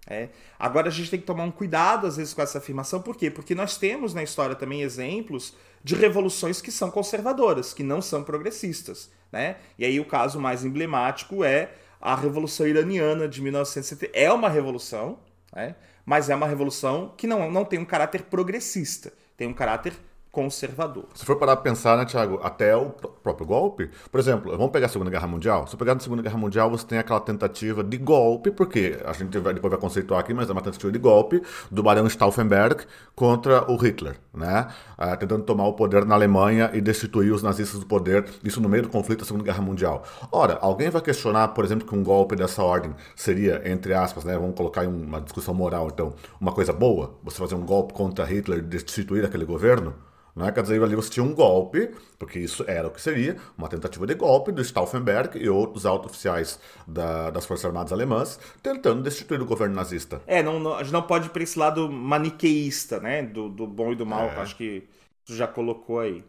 É. 0.06 0.30
Agora 0.58 0.88
a 0.88 0.90
gente 0.90 1.10
tem 1.10 1.20
que 1.20 1.26
tomar 1.26 1.44
um 1.44 1.50
cuidado 1.50 2.06
às 2.06 2.16
vezes 2.16 2.34
com 2.34 2.42
essa 2.42 2.58
afirmação, 2.58 3.00
por 3.00 3.16
quê? 3.16 3.30
Porque 3.30 3.54
nós 3.54 3.76
temos 3.76 4.12
na 4.12 4.22
história 4.22 4.56
também 4.56 4.82
exemplos 4.82 5.54
de 5.84 5.94
revoluções 5.94 6.60
que 6.60 6.72
são 6.72 6.90
conservadoras, 6.90 7.72
que 7.72 7.82
não 7.82 8.02
são 8.02 8.24
progressistas. 8.24 9.10
Né? 9.30 9.56
E 9.78 9.84
aí 9.84 10.00
o 10.00 10.04
caso 10.04 10.40
mais 10.40 10.64
emblemático 10.64 11.44
é 11.44 11.70
a 12.00 12.14
Revolução 12.14 12.66
Iraniana 12.66 13.28
de 13.28 13.40
1970. 13.40 14.12
É 14.12 14.30
uma 14.32 14.48
revolução, 14.48 15.18
né? 15.54 15.76
mas 16.04 16.28
é 16.28 16.34
uma 16.34 16.46
revolução 16.46 17.14
que 17.16 17.26
não, 17.26 17.50
não 17.50 17.64
tem 17.64 17.78
um 17.78 17.84
caráter 17.84 18.22
progressista, 18.24 19.12
tem 19.36 19.46
um 19.46 19.54
caráter 19.54 19.94
conservador. 20.32 21.04
Se 21.14 21.26
for 21.26 21.36
parar 21.36 21.56
para 21.56 21.62
pensar, 21.62 21.98
né, 21.98 22.06
Tiago, 22.06 22.40
até 22.42 22.74
o 22.74 22.86
próprio 22.86 23.46
golpe, 23.46 23.90
por 24.10 24.18
exemplo, 24.18 24.50
vamos 24.56 24.72
pegar 24.72 24.86
a 24.86 24.88
Segunda 24.88 25.10
Guerra 25.10 25.28
Mundial. 25.28 25.66
Se 25.66 25.76
pegar 25.76 25.92
na 25.92 26.00
Segunda 26.00 26.22
Guerra 26.22 26.38
Mundial, 26.38 26.70
você 26.70 26.86
tem 26.86 26.98
aquela 26.98 27.20
tentativa 27.20 27.84
de 27.84 27.98
golpe, 27.98 28.50
porque 28.50 28.98
a 29.04 29.12
gente 29.12 29.38
vai, 29.38 29.52
depois 29.52 29.70
vai 29.70 29.78
conceituar 29.78 30.20
aqui, 30.20 30.32
mas 30.32 30.48
é 30.48 30.52
uma 30.52 30.62
tentativa 30.62 30.90
de 30.90 30.98
golpe 30.98 31.42
do 31.70 31.82
Barão 31.82 32.06
Stauffenberg 32.08 32.84
contra 33.14 33.70
o 33.70 33.76
Hitler, 33.76 34.18
né? 34.32 34.68
Ah, 34.96 35.14
tentando 35.18 35.44
tomar 35.44 35.66
o 35.66 35.74
poder 35.74 36.06
na 36.06 36.14
Alemanha 36.14 36.70
e 36.72 36.80
destituir 36.80 37.30
os 37.30 37.42
nazistas 37.42 37.78
do 37.78 37.84
poder, 37.84 38.24
isso 38.42 38.58
no 38.58 38.70
meio 38.70 38.84
do 38.84 38.88
conflito 38.88 39.20
da 39.20 39.26
Segunda 39.26 39.44
Guerra 39.44 39.60
Mundial. 39.60 40.02
Ora, 40.32 40.56
alguém 40.62 40.88
vai 40.88 41.02
questionar, 41.02 41.48
por 41.48 41.62
exemplo, 41.62 41.86
que 41.86 41.94
um 41.94 42.02
golpe 42.02 42.34
dessa 42.34 42.62
ordem 42.62 42.94
seria, 43.14 43.60
entre 43.70 43.92
aspas, 43.92 44.24
né, 44.24 44.38
vamos 44.38 44.56
colocar 44.56 44.82
em 44.82 44.88
uma 44.88 45.20
discussão 45.20 45.52
moral, 45.52 45.88
então, 45.92 46.14
uma 46.40 46.52
coisa 46.52 46.72
boa? 46.72 47.18
Você 47.22 47.36
fazer 47.36 47.54
um 47.54 47.66
golpe 47.66 47.92
contra 47.92 48.24
Hitler 48.24 48.60
e 48.60 48.62
destituir 48.62 49.26
aquele 49.26 49.44
governo? 49.44 49.94
Né? 50.34 50.50
Quer 50.50 50.62
dizer, 50.62 50.82
ali 50.82 50.96
você 50.96 51.10
tinha 51.10 51.24
um 51.24 51.34
golpe, 51.34 51.90
porque 52.18 52.38
isso 52.38 52.64
era 52.66 52.88
o 52.88 52.90
que 52.90 53.00
seria, 53.00 53.36
uma 53.56 53.68
tentativa 53.68 54.06
de 54.06 54.14
golpe 54.14 54.50
do 54.50 54.64
Stauffenberg 54.64 55.38
e 55.38 55.48
outros 55.48 55.84
altos 55.84 56.10
oficiais 56.10 56.58
da, 56.86 57.30
das 57.30 57.44
Forças 57.44 57.66
Armadas 57.66 57.92
Alemãs 57.92 58.40
tentando 58.62 59.02
destituir 59.02 59.40
o 59.42 59.46
governo 59.46 59.74
nazista. 59.74 60.22
É, 60.26 60.42
não, 60.42 60.58
não, 60.58 60.74
a 60.74 60.82
gente 60.82 60.92
não 60.92 61.02
pode 61.02 61.26
ir 61.26 61.30
para 61.30 61.42
esse 61.42 61.58
lado 61.58 61.90
maniqueísta, 61.90 62.98
né? 62.98 63.22
Do, 63.22 63.48
do 63.48 63.66
bom 63.66 63.92
e 63.92 63.96
do 63.96 64.06
mal, 64.06 64.24
é. 64.24 64.36
acho 64.36 64.56
que 64.56 64.88
tu 65.24 65.34
já 65.34 65.46
colocou 65.46 66.00
aí. 66.00 66.24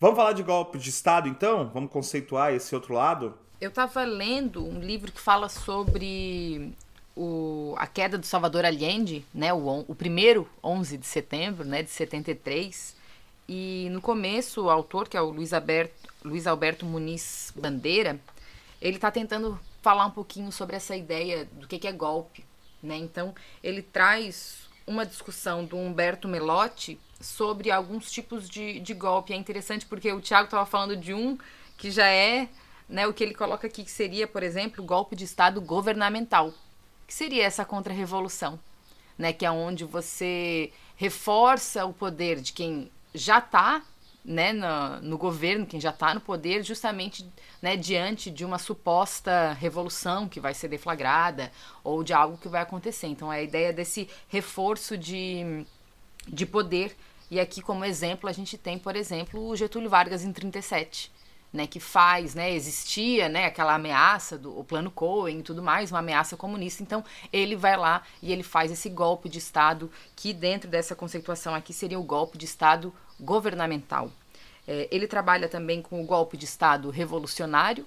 Vamos 0.00 0.16
falar 0.16 0.32
de 0.32 0.42
golpe 0.42 0.78
de 0.78 0.90
Estado, 0.90 1.28
então? 1.28 1.70
Vamos 1.72 1.90
conceituar 1.90 2.52
esse 2.52 2.74
outro 2.74 2.94
lado? 2.94 3.34
Eu 3.60 3.68
estava 3.68 4.02
lendo 4.02 4.66
um 4.66 4.80
livro 4.80 5.12
que 5.12 5.20
fala 5.20 5.48
sobre 5.48 6.74
o, 7.14 7.74
a 7.78 7.86
queda 7.86 8.18
do 8.18 8.26
Salvador 8.26 8.64
Allende, 8.64 9.24
né, 9.32 9.52
o, 9.52 9.84
o 9.86 9.94
primeiro 9.94 10.48
11 10.64 10.98
de 10.98 11.06
setembro 11.06 11.64
né, 11.64 11.82
de 11.82 11.90
73, 11.90 12.96
e 13.48 13.88
no 13.90 14.00
começo, 14.00 14.62
o 14.62 14.70
autor, 14.70 15.08
que 15.08 15.16
é 15.16 15.20
o 15.20 15.30
Luiz 15.30 15.52
Alberto, 15.52 15.94
Luiz 16.24 16.46
Alberto 16.46 16.86
Muniz 16.86 17.52
Bandeira, 17.56 18.18
ele 18.80 18.96
está 18.96 19.10
tentando 19.10 19.58
falar 19.80 20.06
um 20.06 20.10
pouquinho 20.10 20.52
sobre 20.52 20.76
essa 20.76 20.96
ideia 20.96 21.44
do 21.52 21.66
que, 21.66 21.78
que 21.78 21.88
é 21.88 21.92
golpe. 21.92 22.44
Né? 22.82 22.96
Então, 22.96 23.34
ele 23.62 23.82
traz 23.82 24.68
uma 24.86 25.04
discussão 25.04 25.64
do 25.64 25.76
Humberto 25.76 26.28
Melotti 26.28 26.98
sobre 27.20 27.70
alguns 27.70 28.10
tipos 28.10 28.48
de, 28.48 28.80
de 28.80 28.94
golpe. 28.94 29.32
É 29.32 29.36
interessante 29.36 29.86
porque 29.86 30.12
o 30.12 30.20
Tiago 30.20 30.46
estava 30.46 30.66
falando 30.66 30.96
de 30.96 31.14
um 31.14 31.38
que 31.76 31.90
já 31.90 32.06
é 32.06 32.48
né, 32.88 33.06
o 33.06 33.12
que 33.12 33.24
ele 33.24 33.34
coloca 33.34 33.66
aqui, 33.66 33.84
que 33.84 33.90
seria, 33.90 34.26
por 34.26 34.42
exemplo, 34.42 34.82
o 34.82 34.86
golpe 34.86 35.16
de 35.16 35.24
Estado 35.24 35.60
governamental. 35.60 36.52
que 37.06 37.14
seria 37.14 37.44
essa 37.44 37.64
contra-revolução? 37.64 38.58
Né, 39.18 39.32
que 39.32 39.44
é 39.44 39.50
onde 39.50 39.84
você 39.84 40.72
reforça 40.96 41.84
o 41.84 41.92
poder 41.92 42.40
de 42.40 42.52
quem 42.52 42.90
já 43.14 43.38
está 43.38 43.82
né, 44.24 44.52
no, 44.52 45.00
no, 45.02 45.18
governo, 45.18 45.66
quem 45.66 45.80
já 45.80 45.90
está 45.90 46.14
no 46.14 46.20
poder, 46.20 46.62
justamente 46.62 47.28
né, 47.60 47.76
diante 47.76 48.30
de 48.30 48.44
uma 48.44 48.58
suposta 48.58 49.52
revolução 49.54 50.28
que 50.28 50.40
vai 50.40 50.54
ser 50.54 50.68
deflagrada 50.68 51.50
ou 51.82 52.04
de 52.04 52.12
algo 52.12 52.38
que 52.38 52.48
vai 52.48 52.62
acontecer. 52.62 53.08
Então, 53.08 53.32
é 53.32 53.38
a 53.38 53.42
ideia 53.42 53.72
desse 53.72 54.08
reforço 54.28 54.96
de, 54.96 55.66
de 56.26 56.46
poder. 56.46 56.96
E 57.30 57.40
aqui, 57.40 57.60
como 57.60 57.84
exemplo, 57.84 58.28
a 58.28 58.32
gente 58.32 58.56
tem, 58.56 58.78
por 58.78 58.94
exemplo, 58.94 59.48
o 59.48 59.56
Getúlio 59.56 59.90
Vargas 59.90 60.22
em 60.22 60.32
37. 60.32 61.10
Né, 61.52 61.66
que 61.66 61.78
faz, 61.78 62.34
né, 62.34 62.50
existia, 62.50 63.28
né, 63.28 63.44
aquela 63.44 63.74
ameaça 63.74 64.38
do 64.38 64.58
o 64.58 64.64
plano 64.64 64.90
Cohen 64.90 65.40
e 65.40 65.42
tudo 65.42 65.62
mais, 65.62 65.90
uma 65.90 65.98
ameaça 65.98 66.34
comunista. 66.34 66.82
Então, 66.82 67.04
ele 67.30 67.54
vai 67.54 67.76
lá 67.76 68.02
e 68.22 68.32
ele 68.32 68.42
faz 68.42 68.72
esse 68.72 68.88
golpe 68.88 69.28
de 69.28 69.36
Estado, 69.36 69.92
que 70.16 70.32
dentro 70.32 70.66
dessa 70.70 70.96
conceituação 70.96 71.54
aqui 71.54 71.74
seria 71.74 72.00
o 72.00 72.02
golpe 72.02 72.38
de 72.38 72.46
Estado 72.46 72.90
governamental. 73.20 74.10
É, 74.66 74.88
ele 74.90 75.06
trabalha 75.06 75.46
também 75.46 75.82
com 75.82 76.02
o 76.02 76.06
golpe 76.06 76.38
de 76.38 76.46
Estado 76.46 76.88
revolucionário, 76.88 77.84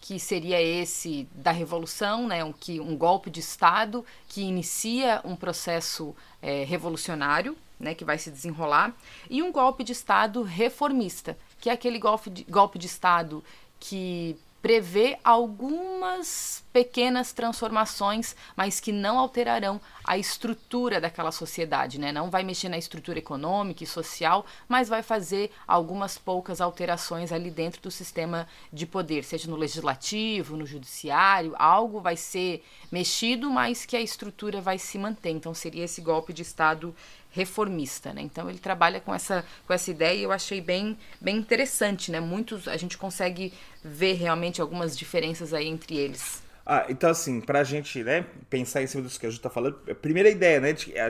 que 0.00 0.18
seria 0.18 0.60
esse 0.60 1.28
da 1.32 1.52
revolução, 1.52 2.26
né, 2.26 2.42
um, 2.42 2.52
que, 2.52 2.80
um 2.80 2.96
golpe 2.96 3.30
de 3.30 3.40
Estado 3.40 4.04
que 4.28 4.42
inicia 4.42 5.20
um 5.24 5.36
processo 5.36 6.14
é, 6.40 6.64
revolucionário, 6.64 7.56
né, 7.78 7.94
que 7.94 8.04
vai 8.04 8.18
se 8.18 8.30
desenrolar, 8.30 8.92
e 9.30 9.42
um 9.42 9.52
golpe 9.52 9.84
de 9.84 9.92
Estado 9.92 10.42
reformista, 10.42 11.36
que 11.62 11.70
é 11.70 11.72
aquele 11.72 12.00
golpe 12.00 12.28
de, 12.28 12.42
golpe 12.42 12.76
de 12.76 12.86
Estado 12.86 13.42
que 13.78 14.36
prevê 14.60 15.16
algumas 15.22 16.64
pequenas 16.72 17.32
transformações, 17.32 18.34
mas 18.56 18.80
que 18.80 18.90
não 18.90 19.16
alterarão 19.16 19.80
a 20.04 20.18
estrutura 20.18 21.00
daquela 21.00 21.30
sociedade, 21.30 22.00
né? 22.00 22.10
Não 22.10 22.30
vai 22.30 22.42
mexer 22.42 22.68
na 22.68 22.78
estrutura 22.78 23.20
econômica 23.20 23.84
e 23.84 23.86
social, 23.86 24.44
mas 24.68 24.88
vai 24.88 25.02
fazer 25.02 25.52
algumas 25.68 26.18
poucas 26.18 26.60
alterações 26.60 27.30
ali 27.30 27.50
dentro 27.50 27.80
do 27.80 27.90
sistema 27.92 28.48
de 28.72 28.86
poder, 28.86 29.22
seja 29.22 29.48
no 29.48 29.56
legislativo, 29.56 30.56
no 30.56 30.66
judiciário, 30.66 31.54
algo 31.56 32.00
vai 32.00 32.16
ser 32.16 32.64
mexido, 32.90 33.48
mas 33.50 33.86
que 33.86 33.96
a 33.96 34.00
estrutura 34.00 34.60
vai 34.60 34.78
se 34.78 34.98
manter. 34.98 35.30
Então 35.30 35.54
seria 35.54 35.84
esse 35.84 36.00
golpe 36.00 36.32
de 36.32 36.42
Estado 36.42 36.92
reformista, 37.32 38.12
né? 38.12 38.22
Então 38.22 38.48
ele 38.48 38.58
trabalha 38.58 39.00
com 39.00 39.14
essa 39.14 39.44
com 39.66 39.72
essa 39.72 39.90
ideia 39.90 40.14
e 40.14 40.22
eu 40.22 40.30
achei 40.30 40.60
bem 40.60 40.96
bem 41.20 41.36
interessante, 41.36 42.10
né? 42.10 42.20
Muitos 42.20 42.68
a 42.68 42.76
gente 42.76 42.96
consegue 42.96 43.52
ver 43.82 44.14
realmente 44.14 44.60
algumas 44.60 44.96
diferenças 44.96 45.52
aí 45.52 45.66
entre 45.66 45.96
eles. 45.96 46.42
Ah, 46.64 46.86
então 46.88 47.10
assim, 47.10 47.40
pra 47.40 47.64
gente, 47.64 48.04
né, 48.04 48.24
pensar 48.48 48.82
em 48.82 48.86
cima 48.86 49.02
disso 49.02 49.18
que 49.18 49.26
a 49.26 49.30
gente 49.30 49.42
tá 49.42 49.50
falando, 49.50 49.80
a 49.90 49.94
primeira 49.94 50.30
ideia, 50.30 50.60
né, 50.60 50.72
de, 50.72 50.96
a, 50.96 51.08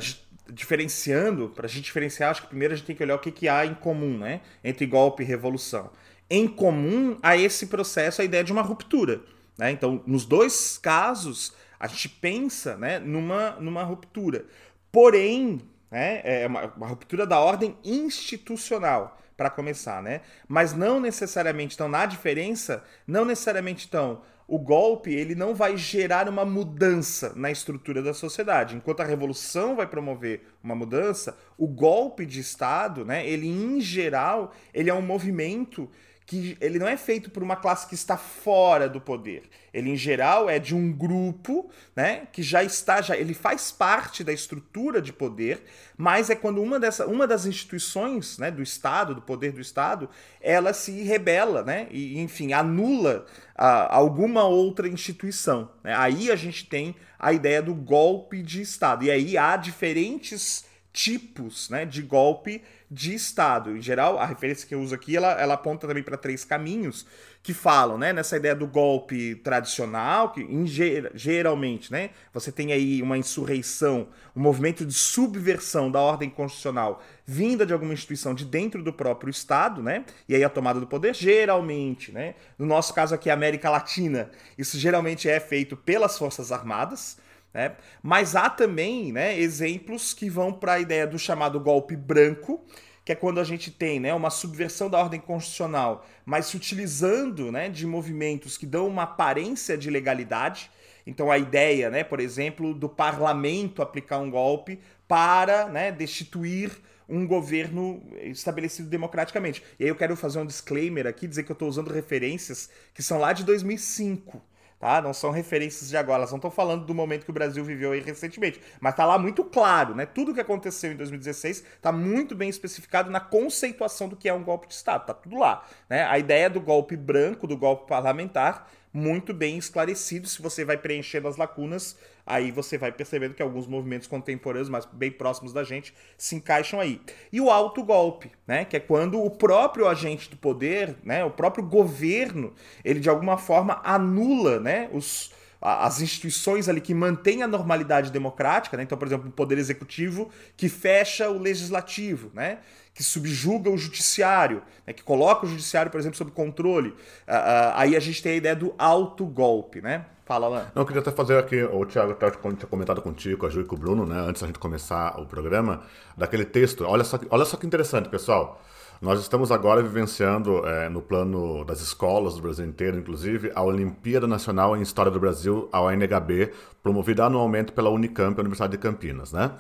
diferenciando, 0.51 1.51
pra 1.51 1.69
gente 1.69 1.85
diferenciar, 1.85 2.31
acho 2.31 2.43
que 2.43 2.49
primeiro 2.49 2.73
a 2.73 2.77
gente 2.77 2.87
tem 2.87 2.97
que 2.97 3.03
olhar 3.03 3.17
o 3.17 3.19
que, 3.19 3.31
que 3.31 3.49
há 3.49 3.67
em 3.67 3.75
comum, 3.75 4.17
né, 4.17 4.41
entre 4.65 4.87
golpe 4.87 5.23
e 5.23 5.27
revolução. 5.27 5.91
Em 6.31 6.49
comum 6.49 7.19
a 7.23 7.37
esse 7.37 7.67
processo 7.67 8.23
a 8.23 8.25
ideia 8.25 8.43
de 8.43 8.53
uma 8.53 8.63
ruptura, 8.63 9.21
né? 9.59 9.71
Então, 9.71 10.03
nos 10.07 10.25
dois 10.25 10.79
casos, 10.79 11.53
a 11.79 11.87
gente 11.87 12.09
pensa, 12.09 12.77
né, 12.79 12.99
numa 12.99 13.51
numa 13.61 13.83
ruptura. 13.83 14.47
Porém, 14.91 15.61
né? 15.93 16.23
É 16.25 16.47
uma, 16.47 16.65
uma 16.77 16.87
ruptura 16.89 17.25
da 17.27 17.39
ordem 17.39 17.77
institucional, 17.85 19.19
para 19.37 19.51
começar, 19.51 20.03
né? 20.03 20.21
Mas 20.47 20.73
não 20.73 21.01
necessariamente, 21.01 21.75
então, 21.75 21.89
na 21.89 22.07
diferença, 22.07 22.85
não 23.07 23.25
necessariamente, 23.25 23.87
então, 23.89 24.23
o 24.47 24.59
golpe 24.59 25.13
ele 25.13 25.35
não 25.35 25.55
vai 25.55 25.77
gerar 25.77 26.29
uma 26.29 26.45
mudança 26.45 27.33
na 27.35 27.51
estrutura 27.51 28.03
da 28.03 28.13
sociedade. 28.13 28.77
Enquanto 28.77 29.01
a 29.01 29.05
revolução 29.05 29.75
vai 29.75 29.87
promover 29.87 30.43
uma 30.63 30.75
mudança, 30.75 31.37
o 31.57 31.67
golpe 31.67 32.27
de 32.27 32.41
Estado, 32.41 33.05
né, 33.05 33.27
ele 33.27 33.49
em 33.49 33.81
geral, 33.81 34.53
ele 34.75 34.91
é 34.91 34.95
um 34.95 35.03
movimento 35.03 35.89
que 36.33 36.57
ele 36.63 36.79
não 36.79 36.89
é 36.89 36.97
feito 36.97 37.31
por 37.31 37.43
uma 37.43 37.57
classe 37.57 37.87
que 37.87 37.95
está 37.95 38.17
fora 38.17 38.89
do 38.89 38.99
poder. 38.99 39.43
Ele, 39.71 39.91
em 39.91 39.97
geral, 39.97 40.49
é 40.49 40.59
de 40.59 40.75
um 40.75 40.91
grupo 40.91 41.71
né, 41.95 42.27
que 42.33 42.43
já 42.43 42.65
está, 42.65 43.03
já, 43.03 43.15
ele 43.15 43.35
faz 43.35 43.71
parte 43.71 44.25
da 44.25 44.33
estrutura 44.33 45.03
de 45.03 45.13
poder, 45.13 45.63
mas 45.95 46.31
é 46.31 46.35
quando 46.35 46.63
uma, 46.63 46.81
dessa, 46.81 47.07
uma 47.07 47.27
das 47.27 47.45
instituições 47.45 48.39
né, 48.39 48.51
do 48.51 48.63
Estado, 48.63 49.15
do 49.15 49.21
poder 49.21 49.53
do 49.53 49.61
Estado, 49.61 50.09
ela 50.41 50.73
se 50.73 51.03
rebela, 51.03 51.63
né, 51.63 51.87
e, 51.91 52.19
enfim, 52.19 52.55
anula 52.55 53.27
a, 53.55 53.95
alguma 53.95 54.45
outra 54.45 54.89
instituição. 54.89 55.71
Né? 55.85 55.95
Aí 55.95 56.31
a 56.31 56.37
gente 56.37 56.67
tem 56.67 56.97
a 57.19 57.31
ideia 57.35 57.61
do 57.61 57.75
golpe 57.75 58.43
de 58.43 58.63
Estado. 58.63 59.05
E 59.05 59.11
aí 59.11 59.37
há 59.37 59.55
diferentes 59.59 60.65
tipos 60.95 61.69
né, 61.69 61.85
de 61.85 62.01
golpe 62.01 62.63
de 62.93 63.15
Estado. 63.15 63.75
Em 63.75 63.81
geral, 63.81 64.19
a 64.19 64.27
referência 64.27 64.69
que 64.69 64.75
eu 64.75 64.81
uso 64.81 64.95
aqui, 64.95 65.17
ela, 65.17 65.33
ela 65.41 65.55
aponta 65.55 65.89
também 65.89 66.03
para 66.03 66.19
três 66.19 66.45
caminhos 66.45 67.07
que 67.43 67.55
falam, 67.55 67.99
né, 67.99 68.13
nessa 68.13 68.37
ideia 68.37 68.55
do 68.55 68.69
golpe 68.69 69.35
tradicional, 69.37 70.31
que 70.31 70.43
em, 70.43 70.65
geralmente, 70.67 71.91
né, 71.91 72.11
você 72.33 72.53
tem 72.53 72.73
aí 72.73 73.03
uma 73.03 73.19
insurreição, 73.19 74.07
um 74.37 74.41
movimento 74.41 74.85
de 74.85 74.93
subversão 74.93 75.91
da 75.91 75.99
ordem 76.01 76.31
constitucional 76.31 77.03
vinda 77.27 77.65
de 77.65 77.73
alguma 77.73 77.95
instituição 77.95 78.35
de 78.35 78.45
dentro 78.45 78.83
do 78.83 78.93
próprio 78.93 79.31
Estado, 79.31 79.83
né, 79.83 80.05
e 80.29 80.37
aí 80.37 80.45
a 80.45 80.49
tomada 80.49 80.79
do 80.79 80.87
poder, 80.87 81.15
geralmente, 81.15 82.13
né, 82.13 82.35
no 82.57 82.67
nosso 82.67 82.95
caso 82.95 83.15
aqui, 83.15 83.29
América 83.31 83.71
Latina, 83.71 84.31
isso 84.57 84.79
geralmente 84.79 85.29
é 85.29 85.41
feito 85.41 85.77
pelas 85.77 86.17
Forças 86.19 86.53
Armadas, 86.53 87.17
né? 87.53 87.77
Mas 88.03 88.35
há 88.35 88.49
também 88.49 89.13
né, 89.13 89.39
exemplos 89.39 90.15
que 90.15 90.31
vão 90.31 90.53
para 90.53 90.75
a 90.75 90.81
ideia 90.81 91.07
do 91.07 91.19
chamado 91.19 91.61
golpe 91.61 91.97
branco, 91.97 92.65
que 93.05 93.13
é 93.13 93.15
quando 93.15 93.41
a 93.41 93.45
gente 93.45 93.71
tem 93.71 93.99
né, 93.99 94.15
uma 94.15 94.31
subversão 94.31 94.89
da 94.89 94.99
ordem 94.99 95.21
constitucional, 95.21 96.07
mas 96.25 96.47
se 96.47 96.57
utilizando 96.57 97.51
né, 97.51 97.69
de 97.69 97.87
movimentos 97.87 98.57
que 98.57 98.67
dão 98.67 98.87
uma 98.87 99.03
aparência 99.03 99.77
de 99.77 99.91
legalidade. 99.91 100.71
Então 101.07 101.31
a 101.31 101.37
ideia, 101.37 101.91
né, 101.91 102.05
por 102.05 102.21
exemplo, 102.21 102.73
do 102.73 102.89
parlamento 102.89 103.83
aplicar 103.83 104.19
um 104.19 104.31
golpe 104.31 104.79
para 105.09 105.67
né, 105.67 105.91
destituir 105.91 106.71
um 107.09 107.27
governo 107.27 108.01
estabelecido 108.23 108.89
democraticamente. 108.89 109.63
E 109.79 109.83
aí 109.83 109.91
eu 109.91 109.97
quero 109.97 110.17
fazer 110.17 110.39
um 110.39 110.47
disclaimer 110.47 111.07
aqui, 111.07 111.27
dizer 111.27 111.43
que 111.43 111.51
eu 111.51 111.55
estou 111.55 111.69
usando 111.69 111.93
referências 111.93 112.71
que 112.95 113.03
são 113.03 113.19
lá 113.19 113.33
de 113.33 113.45
2005 113.45 114.52
tá? 114.83 115.01
Não 115.01 115.15
são 115.15 115.31
referências 115.31 115.89
de 115.89 115.97
agora, 115.97 116.19
elas 116.19 116.33
não 116.33 116.39
estão 116.39 116.51
falando 116.51 116.85
do 116.85 116.93
momento 116.93 117.25
que 117.25 117.31
o 117.31 117.33
Brasil 117.33 117.65
viveu 117.65 117.93
aí 117.93 118.01
recentemente, 118.01 118.61
mas 118.81 118.97
tá 118.97 119.05
lá 119.05 119.17
muito 119.17 119.45
claro, 119.45 119.95
né? 119.95 120.05
Tudo 120.05 120.35
que 120.35 120.41
aconteceu 120.41 120.91
em 120.91 120.97
2016 120.97 121.63
tá 121.81 121.93
muito 121.93 122.35
bem 122.35 122.49
especificado 122.49 123.09
na 123.09 123.21
conceituação 123.21 124.09
do 124.09 124.17
que 124.17 124.29
é 124.29 124.35
um 124.35 124.43
golpe 124.43 124.67
de 124.67 124.75
Estado, 124.75 125.07
tá 125.07 125.15
tudo 125.15 125.39
lá, 125.39 125.65
né? 125.89 126.03
A 126.03 126.19
ideia 126.19 126.51
do 126.51 126.61
golpe 126.61 126.97
branco, 126.97 127.47
do 127.47 127.57
golpe 127.57 127.87
parlamentar, 127.87 128.69
muito 128.93 129.33
bem 129.33 129.57
esclarecido. 129.57 130.27
Se 130.27 130.43
você 130.43 130.65
vai 130.65 130.77
preenchendo 130.77 131.29
as 131.29 131.37
lacunas, 131.37 131.97
aí 132.27 132.51
você 132.51 132.79
vai 132.79 132.93
percebendo 132.93 133.35
que 133.35 133.43
alguns 133.43 133.67
movimentos 133.67 134.07
contemporâneos, 134.07 134.69
mas 134.69 134.85
bem 134.87 135.11
próximos 135.11 135.53
da 135.53 135.65
gente, 135.65 135.95
se 136.17 136.37
encaixam 136.37 136.81
aí. 136.81 137.01
E 137.33 137.41
o 137.41 137.51
autogolpe, 137.51 138.31
né, 138.47 138.65
que 138.65 138.77
é 138.77 138.81
quando 138.81 139.23
o 139.23 139.31
próprio 139.31 139.89
agente 139.89 140.31
do 140.31 140.37
poder, 140.37 140.97
né, 141.03 141.25
o 141.25 141.31
próprio 141.31 141.65
governo, 141.65 142.53
ele 142.85 143.01
de 143.01 143.09
alguma 143.09 143.37
forma 143.37 143.81
anula, 143.85 144.59
né, 144.61 144.89
os 144.93 145.31
as 145.65 146.01
instituições 146.01 146.69
ali 146.69 146.81
que 146.81 146.93
mantêm 146.93 147.45
a 147.45 147.47
normalidade 147.47 148.11
democrática, 148.11 148.77
né? 148.77 148.83
então, 148.83 148.99
por 148.99 149.07
exemplo, 149.07 149.29
o 149.29 149.33
poder 149.33 149.59
executivo 149.59 150.29
que 150.57 150.69
fecha 150.69 151.31
o 151.31 151.39
legislativo, 151.39 152.33
né? 152.35 152.59
que 152.93 153.03
subjuga 153.03 153.71
o 153.71 153.79
judiciário, 153.79 154.63
né, 154.87 154.93
que 154.93 155.03
coloca 155.03 155.47
o 155.47 155.49
judiciário, 155.49 155.91
por 155.91 156.01
exemplo, 156.01 156.19
sob 156.19 156.31
controle. 156.33 156.91
Uh, 156.91 156.93
uh, 156.93 157.73
aí 157.75 157.97
a 157.97 158.01
gente 158.01 158.23
tem 158.23 158.33
a 158.33 158.37
ideia 158.37 158.57
do 158.57 158.75
autogolpe, 158.77 159.81
né? 159.81 160.05
Fala 160.33 160.49
lá. 160.49 160.67
Não, 160.75 160.81
eu 160.81 160.87
queria 160.87 161.03
até 161.03 161.11
fazer 161.11 161.37
aqui, 161.37 161.63
o 161.63 161.85
Thiago 161.85 162.15
tinha 162.15 162.67
comentado 162.67 163.03
contigo, 163.03 163.37
com 163.37 163.45
a 163.45 163.51
Ju 163.51 163.61
e 163.61 163.65
com 163.65 163.77
o 163.77 163.79
Bruno, 163.79 164.07
né, 164.07 164.19
antes 164.19 164.41
da 164.41 164.47
gente 164.47 164.59
começar 164.59 165.21
o 165.21 165.27
programa, 165.27 165.83
daquele 166.17 166.47
texto. 166.47 166.87
Olha 166.87 167.05
só, 167.05 167.21
olha 167.29 167.45
só 167.45 167.59
que 167.59 167.67
interessante, 167.67 168.09
pessoal. 168.09 168.59
Nós 169.03 169.21
estamos 169.21 169.53
agora 169.53 169.83
vivenciando, 169.83 170.67
é, 170.67 170.89
no 170.89 171.03
plano 171.03 171.67
das 171.67 171.83
escolas 171.83 172.37
do 172.37 172.41
Brasil 172.41 172.65
inteiro, 172.65 172.97
inclusive, 172.97 173.53
a 173.55 173.63
Olimpíada 173.63 174.27
Nacional 174.27 174.75
em 174.75 174.81
História 174.81 175.13
do 175.13 175.21
Brasil, 175.21 175.69
a 175.71 175.83
ONHB, 175.83 176.51
promovida 176.83 177.27
anualmente 177.27 177.71
pela 177.71 177.91
Unicamp, 177.91 178.35
a 178.39 178.41
Universidade 178.41 178.71
de 178.73 178.79
Campinas, 178.79 179.35
né? 179.35 179.51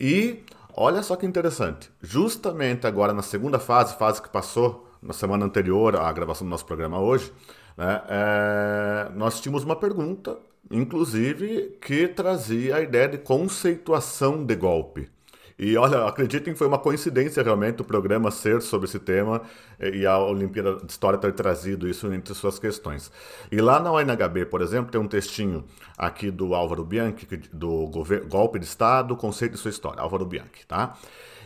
E 0.00 0.42
Olha 0.80 1.02
só 1.02 1.16
que 1.16 1.26
interessante. 1.26 1.90
Justamente 2.00 2.86
agora 2.86 3.12
na 3.12 3.20
segunda 3.20 3.58
fase, 3.58 3.96
fase 3.96 4.22
que 4.22 4.28
passou 4.28 4.88
na 5.02 5.12
semana 5.12 5.44
anterior 5.44 5.96
à 5.96 6.12
gravação 6.12 6.46
do 6.46 6.50
nosso 6.50 6.64
programa 6.64 7.00
hoje, 7.00 7.32
né, 7.78 8.02
é, 8.08 9.08
nós 9.14 9.40
tínhamos 9.40 9.62
uma 9.62 9.76
pergunta, 9.76 10.36
inclusive, 10.68 11.78
que 11.80 12.08
trazia 12.08 12.74
a 12.74 12.80
ideia 12.80 13.08
de 13.08 13.18
conceituação 13.18 14.44
de 14.44 14.56
golpe. 14.56 15.08
E 15.56 15.76
olha, 15.76 16.04
acreditem 16.04 16.52
que 16.52 16.58
foi 16.58 16.66
uma 16.66 16.78
coincidência 16.78 17.42
realmente 17.42 17.80
o 17.82 17.84
programa 17.84 18.30
ser 18.32 18.62
sobre 18.62 18.88
esse 18.88 18.98
tema 18.98 19.42
e 19.80 20.04
a 20.06 20.18
Olimpíada 20.18 20.76
de 20.76 20.90
História 20.90 21.18
ter 21.18 21.32
trazido 21.32 21.88
isso 21.88 22.12
entre 22.12 22.34
suas 22.34 22.58
questões. 22.58 23.12
E 23.50 23.60
lá 23.60 23.80
na 23.80 23.92
UNHB, 23.92 24.46
por 24.46 24.60
exemplo, 24.60 24.90
tem 24.90 25.00
um 25.00 25.08
textinho 25.08 25.64
aqui 25.96 26.30
do 26.30 26.54
Álvaro 26.54 26.84
Bianchi, 26.84 27.26
do 27.52 27.90
Golpe 28.28 28.58
de 28.58 28.66
Estado, 28.66 29.16
Conceito 29.16 29.54
e 29.54 29.58
Sua 29.58 29.70
História, 29.70 30.00
Álvaro 30.00 30.26
Bianchi, 30.26 30.66
tá? 30.66 30.96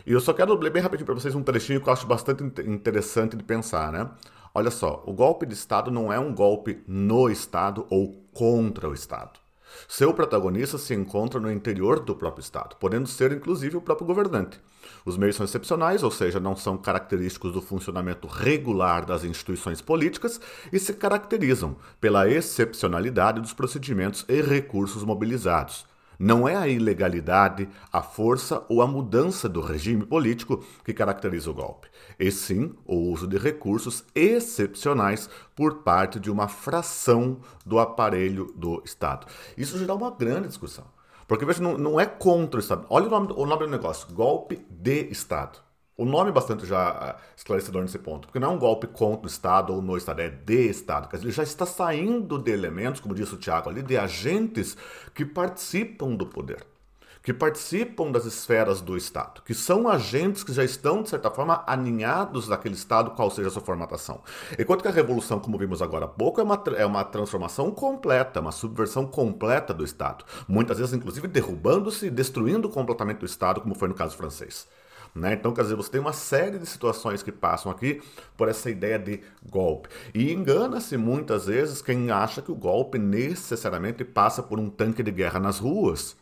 E 0.05 0.11
eu 0.11 0.19
só 0.19 0.33
quero 0.33 0.53
ler 0.59 0.71
bem 0.71 0.81
rapidinho 0.81 1.05
para 1.05 1.15
vocês 1.15 1.33
um 1.33 1.41
trechinho 1.41 1.81
que 1.81 1.87
eu 1.87 1.93
acho 1.93 2.05
bastante 2.05 2.43
interessante 2.43 3.35
de 3.35 3.43
pensar, 3.43 3.91
né? 3.91 4.09
Olha 4.55 4.69
só, 4.69 5.01
o 5.07 5.13
golpe 5.13 5.47
de 5.47 5.55
Estado 5.55 5.89
não 5.89 6.13
é 6.13 6.19
um 6.19 6.31
golpe 6.31 6.83
no 6.87 7.27
Estado 7.27 7.87
ou 7.89 8.13
contra 8.31 8.87
o 8.87 8.93
Estado. 8.93 9.39
Seu 9.87 10.13
protagonista 10.13 10.77
se 10.77 10.93
encontra 10.93 11.39
no 11.39 11.51
interior 11.51 11.99
do 11.99 12.15
próprio 12.15 12.43
Estado, 12.43 12.75
podendo 12.75 13.07
ser 13.07 13.31
inclusive 13.31 13.77
o 13.77 13.81
próprio 13.81 14.05
governante. 14.05 14.61
Os 15.03 15.17
meios 15.17 15.37
são 15.37 15.43
excepcionais, 15.43 16.03
ou 16.03 16.11
seja, 16.11 16.39
não 16.39 16.55
são 16.55 16.77
característicos 16.77 17.51
do 17.51 17.63
funcionamento 17.63 18.27
regular 18.27 19.07
das 19.07 19.23
instituições 19.23 19.81
políticas 19.81 20.39
e 20.71 20.77
se 20.77 20.93
caracterizam 20.93 21.75
pela 21.99 22.29
excepcionalidade 22.29 23.41
dos 23.41 23.53
procedimentos 23.53 24.23
e 24.29 24.39
recursos 24.39 25.03
mobilizados, 25.03 25.87
não 26.23 26.47
é 26.47 26.55
a 26.55 26.69
ilegalidade, 26.69 27.67
a 27.91 28.01
força 28.01 28.63
ou 28.69 28.81
a 28.81 28.87
mudança 28.87 29.49
do 29.49 29.59
regime 29.59 30.05
político 30.05 30.63
que 30.85 30.93
caracteriza 30.93 31.51
o 31.51 31.53
golpe, 31.53 31.89
e 32.17 32.31
sim 32.31 32.73
o 32.85 32.95
uso 33.11 33.27
de 33.27 33.37
recursos 33.37 34.05
excepcionais 34.15 35.29
por 35.53 35.83
parte 35.83 36.21
de 36.21 36.31
uma 36.31 36.47
fração 36.47 37.41
do 37.65 37.77
aparelho 37.77 38.53
do 38.55 38.81
Estado. 38.85 39.27
Isso 39.57 39.77
gera 39.77 39.93
uma 39.93 40.11
grande 40.11 40.47
discussão. 40.47 40.85
Porque 41.27 41.43
veja, 41.43 41.61
não, 41.61 41.77
não 41.77 41.99
é 41.99 42.05
contra 42.05 42.57
o 42.57 42.63
Estado. 42.63 42.85
Olha 42.89 43.07
o 43.07 43.09
nome, 43.09 43.33
o 43.35 43.45
nome 43.45 43.65
do 43.65 43.71
negócio: 43.71 44.13
golpe 44.13 44.65
de 44.69 45.09
Estado. 45.11 45.59
O 45.95 46.05
nome 46.05 46.31
é 46.31 46.33
bastante 46.33 46.65
já 46.65 46.89
ah, 46.89 47.15
esclarecedor 47.37 47.83
nesse 47.83 47.99
ponto, 47.99 48.27
porque 48.27 48.39
não 48.39 48.51
é 48.51 48.55
um 48.55 48.57
golpe 48.57 48.87
contra 48.87 49.25
o 49.25 49.29
Estado 49.29 49.71
ou 49.71 49.79
no 49.79 49.95
Estado, 49.95 50.21
é 50.21 50.29
de 50.29 50.67
Estado. 50.67 51.07
Quer 51.07 51.17
dizer, 51.17 51.27
ele 51.27 51.35
já 51.35 51.43
está 51.43 51.67
saindo 51.67 52.39
de 52.39 52.51
elementos, 52.51 52.99
como 52.99 53.13
disse 53.13 53.35
o 53.35 53.37
Tiago 53.37 53.69
ali, 53.69 53.83
de 53.83 53.95
agentes 53.95 54.75
que 55.13 55.23
participam 55.23 56.15
do 56.15 56.25
poder, 56.25 56.65
que 57.21 57.31
participam 57.31 58.11
das 58.11 58.25
esferas 58.25 58.81
do 58.81 58.97
Estado, 58.97 59.43
que 59.43 59.53
são 59.53 59.87
agentes 59.87 60.43
que 60.43 60.51
já 60.51 60.63
estão, 60.63 61.03
de 61.03 61.09
certa 61.09 61.29
forma, 61.29 61.63
aninhados 61.67 62.47
naquele 62.47 62.73
Estado, 62.73 63.11
qual 63.11 63.29
seja 63.29 63.49
a 63.49 63.51
sua 63.51 63.61
formatação. 63.61 64.21
Enquanto 64.57 64.81
que 64.81 64.87
a 64.87 64.91
Revolução, 64.91 65.39
como 65.39 65.59
vimos 65.59 65.79
agora 65.79 66.05
há 66.05 66.07
pouco, 66.09 66.41
é 66.41 66.43
uma, 66.43 66.63
é 66.75 66.85
uma 66.87 67.03
transformação 67.03 67.69
completa, 67.69 68.39
uma 68.39 68.51
subversão 68.51 69.05
completa 69.05 69.71
do 69.75 69.85
Estado. 69.85 70.25
Muitas 70.47 70.79
vezes, 70.79 70.91
inclusive, 70.91 71.27
derrubando-se 71.27 72.07
e 72.07 72.09
destruindo 72.09 72.67
completamente 72.67 73.21
o 73.23 73.27
Estado, 73.27 73.61
como 73.61 73.75
foi 73.75 73.87
no 73.87 73.93
caso 73.93 74.17
francês. 74.17 74.67
Né? 75.15 75.33
Então, 75.33 75.53
quer 75.53 75.61
dizer, 75.61 75.75
você 75.75 75.91
tem 75.91 76.01
uma 76.01 76.13
série 76.13 76.57
de 76.57 76.65
situações 76.65 77.21
que 77.21 77.31
passam 77.31 77.71
aqui 77.71 78.01
por 78.35 78.47
essa 78.47 78.69
ideia 78.69 78.97
de 78.97 79.21
golpe. 79.47 79.89
E 80.13 80.33
engana-se 80.33 80.97
muitas 80.97 81.45
vezes 81.45 81.81
quem 81.81 82.09
acha 82.09 82.41
que 82.41 82.51
o 82.51 82.55
golpe 82.55 82.97
necessariamente 82.97 84.03
passa 84.03 84.41
por 84.41 84.59
um 84.59 84.69
tanque 84.69 85.03
de 85.03 85.11
guerra 85.11 85.39
nas 85.39 85.59
ruas. 85.59 86.17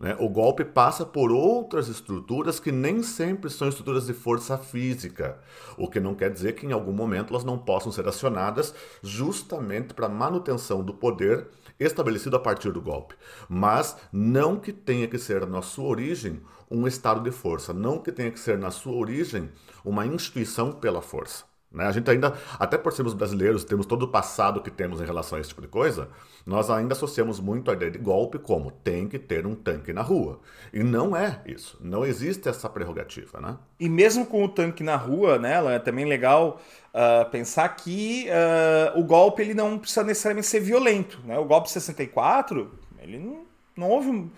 Né? 0.00 0.16
O 0.18 0.30
golpe 0.30 0.64
passa 0.64 1.04
por 1.04 1.30
outras 1.30 1.88
estruturas 1.88 2.58
que 2.58 2.72
nem 2.72 3.02
sempre 3.02 3.50
são 3.50 3.68
estruturas 3.68 4.06
de 4.06 4.14
força 4.14 4.56
física, 4.56 5.38
o 5.76 5.86
que 5.86 6.00
não 6.00 6.14
quer 6.14 6.30
dizer 6.30 6.54
que 6.54 6.64
em 6.64 6.72
algum 6.72 6.92
momento 6.92 7.34
elas 7.34 7.44
não 7.44 7.58
possam 7.58 7.92
ser 7.92 8.08
acionadas 8.08 8.74
justamente 9.02 9.92
para 9.92 10.08
manutenção 10.08 10.82
do 10.82 10.94
poder 10.94 11.48
estabelecido 11.78 12.36
a 12.36 12.40
partir 12.40 12.72
do 12.72 12.80
golpe. 12.80 13.14
Mas 13.46 13.94
não 14.10 14.56
que 14.56 14.72
tenha 14.72 15.06
que 15.06 15.18
ser 15.18 15.46
na 15.46 15.60
sua 15.60 15.88
origem 15.88 16.40
um 16.70 16.86
estado 16.86 17.20
de 17.20 17.30
força, 17.30 17.74
não 17.74 17.98
que 17.98 18.12
tenha 18.12 18.30
que 18.30 18.38
ser 18.38 18.56
na 18.56 18.70
sua 18.70 18.94
origem 18.94 19.50
uma 19.84 20.06
instituição 20.06 20.72
pela 20.72 21.02
força. 21.02 21.50
Né? 21.72 21.86
A 21.86 21.92
gente 21.92 22.10
ainda, 22.10 22.34
até 22.58 22.76
por 22.76 22.92
sermos 22.92 23.14
brasileiros, 23.14 23.64
temos 23.64 23.86
todo 23.86 24.02
o 24.02 24.08
passado 24.08 24.60
que 24.60 24.70
temos 24.70 25.00
em 25.00 25.04
relação 25.04 25.38
a 25.38 25.40
esse 25.40 25.50
tipo 25.50 25.62
de 25.62 25.68
coisa, 25.68 26.08
nós 26.44 26.68
ainda 26.68 26.94
associamos 26.94 27.38
muito 27.38 27.70
a 27.70 27.74
ideia 27.74 27.90
de 27.90 27.98
golpe 27.98 28.38
como 28.38 28.70
tem 28.70 29.06
que 29.06 29.18
ter 29.18 29.46
um 29.46 29.54
tanque 29.54 29.92
na 29.92 30.02
rua. 30.02 30.40
E 30.72 30.82
não 30.82 31.16
é 31.16 31.40
isso. 31.46 31.78
Não 31.80 32.04
existe 32.04 32.48
essa 32.48 32.68
prerrogativa, 32.68 33.40
né? 33.40 33.56
E 33.78 33.88
mesmo 33.88 34.26
com 34.26 34.44
o 34.44 34.48
tanque 34.48 34.82
na 34.82 34.96
rua, 34.96 35.38
né, 35.38 35.74
é 35.74 35.78
também 35.78 36.04
legal 36.04 36.60
uh, 36.92 37.30
pensar 37.30 37.68
que 37.76 38.26
uh, 38.28 38.98
o 38.98 39.04
golpe 39.04 39.42
ele 39.42 39.54
não 39.54 39.78
precisa 39.78 40.02
necessariamente 40.02 40.48
ser 40.48 40.60
violento. 40.60 41.20
Né? 41.24 41.38
O 41.38 41.44
golpe 41.44 41.70
64, 41.70 42.70
ele 42.98 43.18
não, 43.18 43.44
não 43.76 43.88
houve 43.90 44.28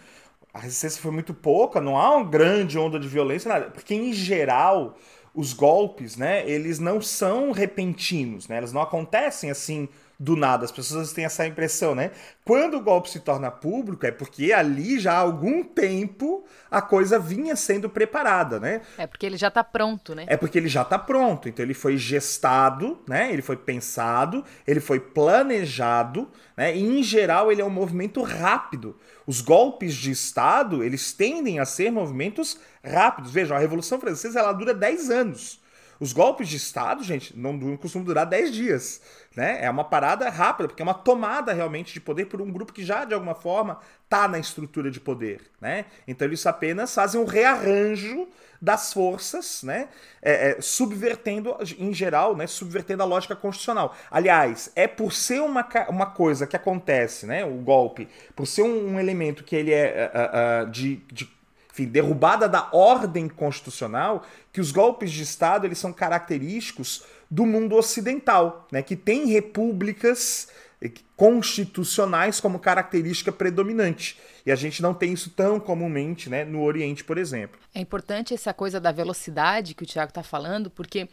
a 0.53 0.59
resistência 0.59 1.01
foi 1.01 1.11
muito 1.11 1.33
pouca, 1.33 1.81
não 1.81 1.97
há 1.97 2.17
uma 2.17 2.25
grande 2.25 2.79
onda 2.79 2.99
de 2.99 3.09
violência, 3.09 3.49
nada. 3.49 3.71
Porque, 3.71 3.95
em 3.95 4.13
geral, 4.13 4.97
os 5.35 5.53
golpes, 5.53 6.17
né, 6.17 6.49
eles 6.49 6.79
não 6.79 7.01
são 7.01 7.53
repentinos, 7.53 8.49
né? 8.49 8.59
Eles 8.59 8.73
não 8.73 8.83
acontecem 8.83 9.51
assim 9.51 9.89
do 10.23 10.37
nada. 10.37 10.65
As 10.65 10.71
pessoas 10.71 11.13
têm 11.13 11.25
essa 11.25 11.45
impressão, 11.45 11.97
né? 11.97 12.13
Quando 12.45 12.77
o 12.77 12.81
golpe 12.81 13.11
se 13.11 13.19
torna 13.19 13.51
público, 13.51 14.07
é 14.07 14.13
porque 14.13 14.53
ali 14.53 15.01
já 15.01 15.15
há 15.15 15.19
algum 15.19 15.65
tempo 15.65 16.45
a 16.71 16.81
coisa 16.81 17.19
vinha 17.19 17.57
sendo 17.57 17.91
preparada, 17.91 18.61
né? 18.61 18.83
É 18.97 19.05
porque 19.05 19.27
ele 19.27 19.37
já 19.37 19.49
está 19.49 19.65
pronto, 19.65 20.15
né? 20.15 20.25
É 20.29 20.37
porque 20.37 20.57
ele 20.57 20.69
já 20.69 20.83
está 20.83 20.97
pronto. 20.97 21.49
Então 21.49 21.65
ele 21.65 21.75
foi 21.75 21.97
gestado, 21.97 23.01
né? 23.09 23.33
Ele 23.33 23.43
foi 23.43 23.57
pensado, 23.57 24.45
ele 24.65 24.79
foi 24.79 25.01
planejado, 25.01 26.31
né? 26.57 26.77
E 26.77 26.81
em 26.81 27.03
geral 27.03 27.51
ele 27.51 27.61
é 27.61 27.65
um 27.65 27.71
movimento 27.71 28.23
rápido. 28.23 28.97
Os 29.27 29.41
golpes 29.41 29.93
de 29.95 30.13
Estado, 30.13 30.85
eles 30.85 31.13
tendem 31.13 31.59
a 31.59 31.65
ser 31.65 31.91
movimentos 31.91 32.61
rápidos. 32.85 33.33
Vejam, 33.33 33.57
a 33.57 33.61
Revolução 33.61 33.99
Francesa 33.99 34.39
ela 34.39 34.53
dura 34.53 34.73
10 34.73 35.11
anos. 35.11 35.63
Os 36.03 36.13
golpes 36.13 36.49
de 36.49 36.57
Estado, 36.57 37.05
gente, 37.05 37.39
não, 37.39 37.53
não 37.53 37.77
costumam 37.77 38.05
durar 38.05 38.27
10 38.27 38.53
dias. 38.53 39.01
Né? 39.35 39.65
É 39.65 39.71
uma 39.71 39.85
parada 39.85 40.29
rápida, 40.29 40.69
porque 40.69 40.83
é 40.83 40.85
uma 40.85 40.95
tomada 40.95 41.53
realmente 41.53 41.95
de 41.95 42.01
poder 42.01 42.27
por 42.27 42.41
um 42.41 42.51
grupo 42.51 42.73
que 42.73 42.85
já, 42.85 43.05
de 43.05 43.15
alguma 43.15 43.35
forma, 43.35 43.79
está 44.05 44.29
na 44.29 44.39
estrutura 44.39 44.91
de 44.91 45.01
poder. 45.01 45.41
Né? 45.61 45.87
Então 46.07 46.27
eles 46.29 46.45
apenas 46.47 46.95
fazem 46.95 47.21
um 47.21 47.25
rearranjo 47.25 48.29
das 48.61 48.93
forças, 48.93 49.65
né? 49.65 49.89
É, 50.23 50.51
é, 50.51 50.61
subvertendo, 50.61 51.57
em 51.77 51.93
geral, 51.93 52.37
né? 52.37 52.47
subvertendo 52.47 53.03
a 53.03 53.07
lógica 53.07 53.35
constitucional. 53.35 53.97
Aliás, 54.09 54.71
é 54.77 54.87
por 54.87 55.13
ser 55.13 55.43
uma, 55.43 55.67
uma 55.89 56.07
coisa 56.07 56.47
que 56.47 56.55
acontece, 56.55 57.27
né? 57.27 57.45
o 57.45 57.55
golpe, 57.55 58.09
por 58.37 58.47
ser 58.47 58.63
um, 58.63 58.93
um 58.95 59.01
elemento 59.01 59.43
que 59.43 59.57
ele 59.57 59.73
é 59.73 60.13
uh, 60.15 60.69
uh, 60.69 60.71
de, 60.71 60.97
de 61.11 61.29
enfim, 61.73 61.87
derrubada 61.87 62.47
da 62.47 62.69
ordem 62.71 63.29
constitucional, 63.29 64.27
que 64.53 64.61
os 64.61 64.71
golpes 64.71 65.11
de 65.11 65.23
Estado 65.23 65.67
eles 65.67 65.79
são 65.79 65.93
característicos 65.93 67.05
do 67.31 67.47
mundo 67.47 67.75
ocidental, 67.77 68.69
né, 68.71 68.83
que 68.83 68.95
tem 68.95 69.27
repúblicas 69.27 70.49
eh, 70.83 70.91
constitucionais 71.17 72.41
como 72.41 72.59
característica 72.59 73.33
predominante. 73.33 74.21
E 74.45 74.53
a 74.53 74.55
gente 74.55 74.83
não 74.83 74.93
tem 74.93 75.15
isso 75.15 75.31
tão 75.31 75.59
comumente 75.59 76.29
né, 76.29 76.45
no 76.45 76.63
Oriente, 76.63 77.03
por 77.03 77.17
exemplo. 77.17 77.59
É 77.75 77.81
importante 77.81 78.35
essa 78.35 78.53
coisa 78.53 78.79
da 78.79 78.93
velocidade 78.93 79.75
que 79.75 79.85
o 79.85 79.87
Tiago 79.87 80.11
está 80.11 80.23
falando, 80.23 80.71
porque 80.71 81.09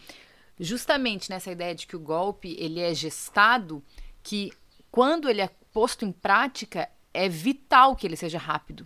justamente 0.60 1.30
nessa 1.30 1.50
ideia 1.50 1.74
de 1.74 1.88
que 1.88 1.96
o 1.96 2.00
golpe 2.00 2.58
ele 2.60 2.82
é 2.82 2.94
gestado, 2.94 3.82
que 4.22 4.52
quando 4.92 5.30
ele 5.30 5.40
é 5.40 5.50
posto 5.72 6.04
em 6.04 6.12
prática, 6.12 6.90
é 7.14 7.30
vital 7.30 7.96
que 7.96 8.06
ele 8.06 8.18
seja 8.18 8.38
rápido 8.38 8.86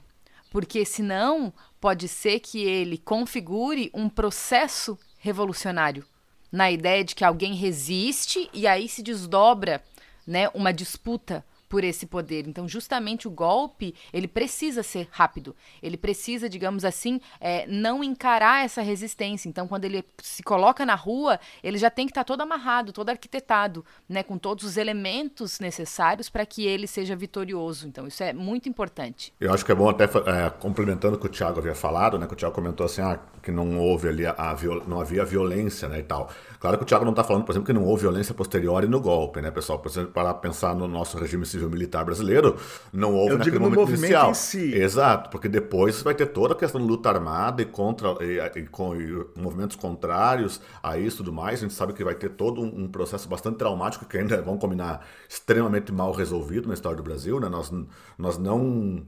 porque 0.54 0.86
senão 0.86 1.52
pode 1.82 2.08
ser 2.08 2.40
que 2.40 2.64
ele 2.64 3.00
configure 3.00 3.90
um 3.92 4.08
processo 4.08 4.98
revolucionário 5.18 6.06
na 6.52 6.70
ideia 6.70 7.04
de 7.04 7.16
que 7.16 7.26
alguém 7.26 7.56
resiste 7.56 8.48
e 8.54 8.68
aí 8.68 8.88
se 8.88 9.02
desdobra, 9.02 9.84
né, 10.28 10.48
uma 10.50 10.72
disputa 10.72 11.44
por 11.74 11.84
esse 11.84 12.06
poder. 12.06 12.48
Então, 12.48 12.68
justamente 12.68 13.28
o 13.28 13.32
golpe, 13.32 13.96
ele 14.14 14.28
precisa 14.28 14.84
ser 14.84 15.08
rápido. 15.10 15.56
Ele 15.82 15.98
precisa, 15.98 16.48
digamos 16.48 16.86
assim, 16.86 17.20
é, 17.42 17.66
não 17.66 18.04
encarar 18.04 18.64
essa 18.64 18.84
resistência. 18.84 19.50
Então, 19.50 19.68
quando 19.68 19.86
ele 19.86 20.06
se 20.22 20.44
coloca 20.44 20.86
na 20.86 20.94
rua, 20.94 21.40
ele 21.64 21.80
já 21.80 21.90
tem 21.90 22.06
que 22.06 22.12
estar 22.12 22.24
todo 22.24 22.42
amarrado, 22.42 22.94
todo 22.94 23.10
arquitetado, 23.10 23.84
né, 24.08 24.22
com 24.22 24.38
todos 24.38 24.64
os 24.66 24.78
elementos 24.78 25.60
necessários 25.60 26.30
para 26.30 26.46
que 26.46 26.64
ele 26.64 26.86
seja 26.86 27.16
vitorioso. 27.16 27.88
Então, 27.88 28.06
isso 28.06 28.22
é 28.22 28.34
muito 28.34 28.70
importante. 28.70 29.34
Eu 29.40 29.52
acho 29.52 29.66
que 29.66 29.72
é 29.72 29.76
bom 29.76 29.90
até 29.90 30.04
é, 30.04 30.52
complementando 30.52 31.16
o 31.16 31.20
que 31.20 31.26
o 31.26 31.30
Thiago 31.30 31.58
havia 31.58 31.74
falado, 31.74 32.20
né, 32.20 32.28
que 32.28 32.34
o 32.34 32.38
Thiago 32.38 32.54
comentou 32.54 32.86
assim, 32.86 33.02
ah, 33.02 33.20
que 33.42 33.50
não 33.50 33.80
houve 33.80 34.10
ali 34.10 34.28
a, 34.28 34.36
a 34.38 34.56
não 34.88 35.02
havia 35.02 35.26
violência, 35.26 35.90
né, 35.90 35.98
e 35.98 36.04
tal. 36.04 36.30
Claro 36.64 36.78
que 36.78 36.84
o 36.84 36.86
Thiago 36.86 37.04
não 37.04 37.12
está 37.12 37.26
falando, 37.26 37.44
por 37.44 37.52
exemplo, 37.52 37.66
que 37.66 37.74
não 37.74 37.84
houve 37.84 38.04
violência 38.04 38.34
posterior 38.34 38.88
no 38.88 39.02
golpe, 39.02 39.42
né, 39.42 39.52
pessoal? 39.52 39.80
Por 39.80 39.90
exemplo, 39.92 40.14
para 40.14 40.34
pensar 40.34 40.74
no 40.74 40.88
nosso 40.88 41.18
regime 41.18 41.46
civil 41.46 41.64
civil 41.64 41.70
militar 41.70 42.06
brasileiro, 42.06 42.56
não 42.94 43.14
houve 43.14 43.34
Eu 43.34 43.38
digo 43.40 43.58
no 43.58 43.64
momento 43.64 43.80
movimento 43.80 44.04
inicial. 44.04 44.32
em 44.32 44.34
si. 44.34 44.74
Exato, 44.74 45.30
porque 45.30 45.50
depois 45.50 46.02
vai 46.02 46.16
ter 46.16 46.28
toda 46.28 46.54
a 46.54 46.58
questão 46.58 46.80
de 46.80 46.88
luta 46.88 47.10
armada 47.10 47.62
e 47.62 47.66
contra 47.66 48.16
e, 48.24 48.40
e 48.60 48.68
com 48.68 48.96
e 48.96 49.26
movimentos 49.36 49.76
contrários 49.76 50.62
a 50.82 50.98
isso 50.98 51.18
e 51.18 51.18
tudo 51.18 51.34
mais. 51.34 51.60
A 51.60 51.64
gente 51.64 51.74
sabe 51.74 51.92
que 51.92 52.02
vai 52.02 52.16
ter 52.16 52.30
todo 52.30 52.62
um, 52.62 52.84
um 52.84 52.88
processo 52.88 53.28
bastante 53.28 53.58
traumático 53.58 54.06
que 54.06 54.18
ainda 54.18 54.42
vão 54.42 54.58
combinar 54.58 55.06
extremamente 55.28 55.92
mal 55.92 56.14
resolvido 56.14 56.70
na 56.70 56.76
história 56.76 56.96
do 56.96 57.04
Brasil, 57.04 57.42
né? 57.42 57.50
Nós, 57.50 57.74
nós 58.18 58.38
não 58.38 59.04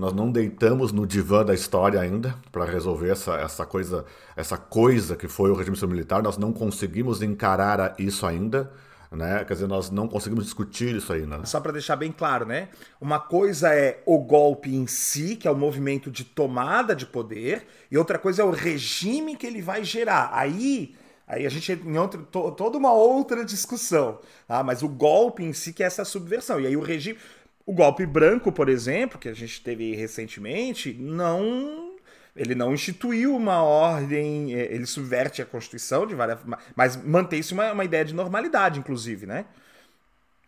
nós 0.00 0.14
não 0.14 0.32
deitamos 0.32 0.92
no 0.92 1.06
divã 1.06 1.44
da 1.44 1.52
história 1.52 2.00
ainda 2.00 2.34
para 2.50 2.64
resolver 2.64 3.10
essa, 3.10 3.34
essa 3.34 3.66
coisa 3.66 4.06
essa 4.34 4.56
coisa 4.56 5.14
que 5.14 5.28
foi 5.28 5.50
o 5.50 5.54
regime 5.54 5.76
militar. 5.86 6.22
Nós 6.22 6.38
não 6.38 6.52
conseguimos 6.52 7.20
encarar 7.20 7.94
isso 7.98 8.26
ainda. 8.26 8.72
Né? 9.12 9.44
Quer 9.44 9.54
dizer, 9.54 9.66
nós 9.66 9.90
não 9.90 10.08
conseguimos 10.08 10.44
discutir 10.44 10.94
isso 10.94 11.12
ainda. 11.12 11.44
Só 11.44 11.60
para 11.60 11.72
deixar 11.72 11.96
bem 11.96 12.12
claro, 12.12 12.46
né? 12.46 12.68
Uma 13.00 13.18
coisa 13.18 13.74
é 13.74 14.00
o 14.06 14.18
golpe 14.18 14.74
em 14.74 14.86
si, 14.86 15.34
que 15.34 15.48
é 15.48 15.50
o 15.50 15.56
movimento 15.56 16.10
de 16.10 16.24
tomada 16.24 16.94
de 16.94 17.04
poder, 17.04 17.66
e 17.90 17.98
outra 17.98 18.18
coisa 18.18 18.42
é 18.42 18.44
o 18.44 18.52
regime 18.52 19.36
que 19.36 19.46
ele 19.46 19.60
vai 19.60 19.84
gerar. 19.84 20.30
Aí 20.32 20.94
Aí 21.30 21.46
a 21.46 21.48
gente 21.48 21.72
em 21.72 21.96
outro, 21.96 22.24
to, 22.24 22.50
toda 22.50 22.76
uma 22.76 22.92
outra 22.92 23.44
discussão. 23.44 24.18
Tá? 24.48 24.64
Mas 24.64 24.82
o 24.82 24.88
golpe 24.88 25.44
em 25.44 25.52
si 25.52 25.72
que 25.72 25.80
é 25.80 25.86
essa 25.86 26.04
subversão. 26.04 26.60
E 26.60 26.66
aí 26.66 26.76
o 26.76 26.80
regime. 26.80 27.16
O 27.66 27.72
golpe 27.72 28.06
branco, 28.06 28.50
por 28.50 28.68
exemplo, 28.68 29.18
que 29.18 29.28
a 29.28 29.34
gente 29.34 29.62
teve 29.62 29.94
recentemente, 29.94 30.92
não. 30.94 31.90
Ele 32.34 32.54
não 32.54 32.72
instituiu 32.72 33.34
uma 33.36 33.62
ordem, 33.62 34.54
é, 34.54 34.72
ele 34.72 34.86
subverte 34.86 35.42
a 35.42 35.46
Constituição 35.46 36.06
de 36.06 36.14
várias. 36.14 36.38
Mas 36.74 36.96
mantém-se 36.96 37.52
uma, 37.52 37.72
uma 37.72 37.84
ideia 37.84 38.04
de 38.04 38.14
normalidade, 38.14 38.78
inclusive, 38.78 39.26
né? 39.26 39.44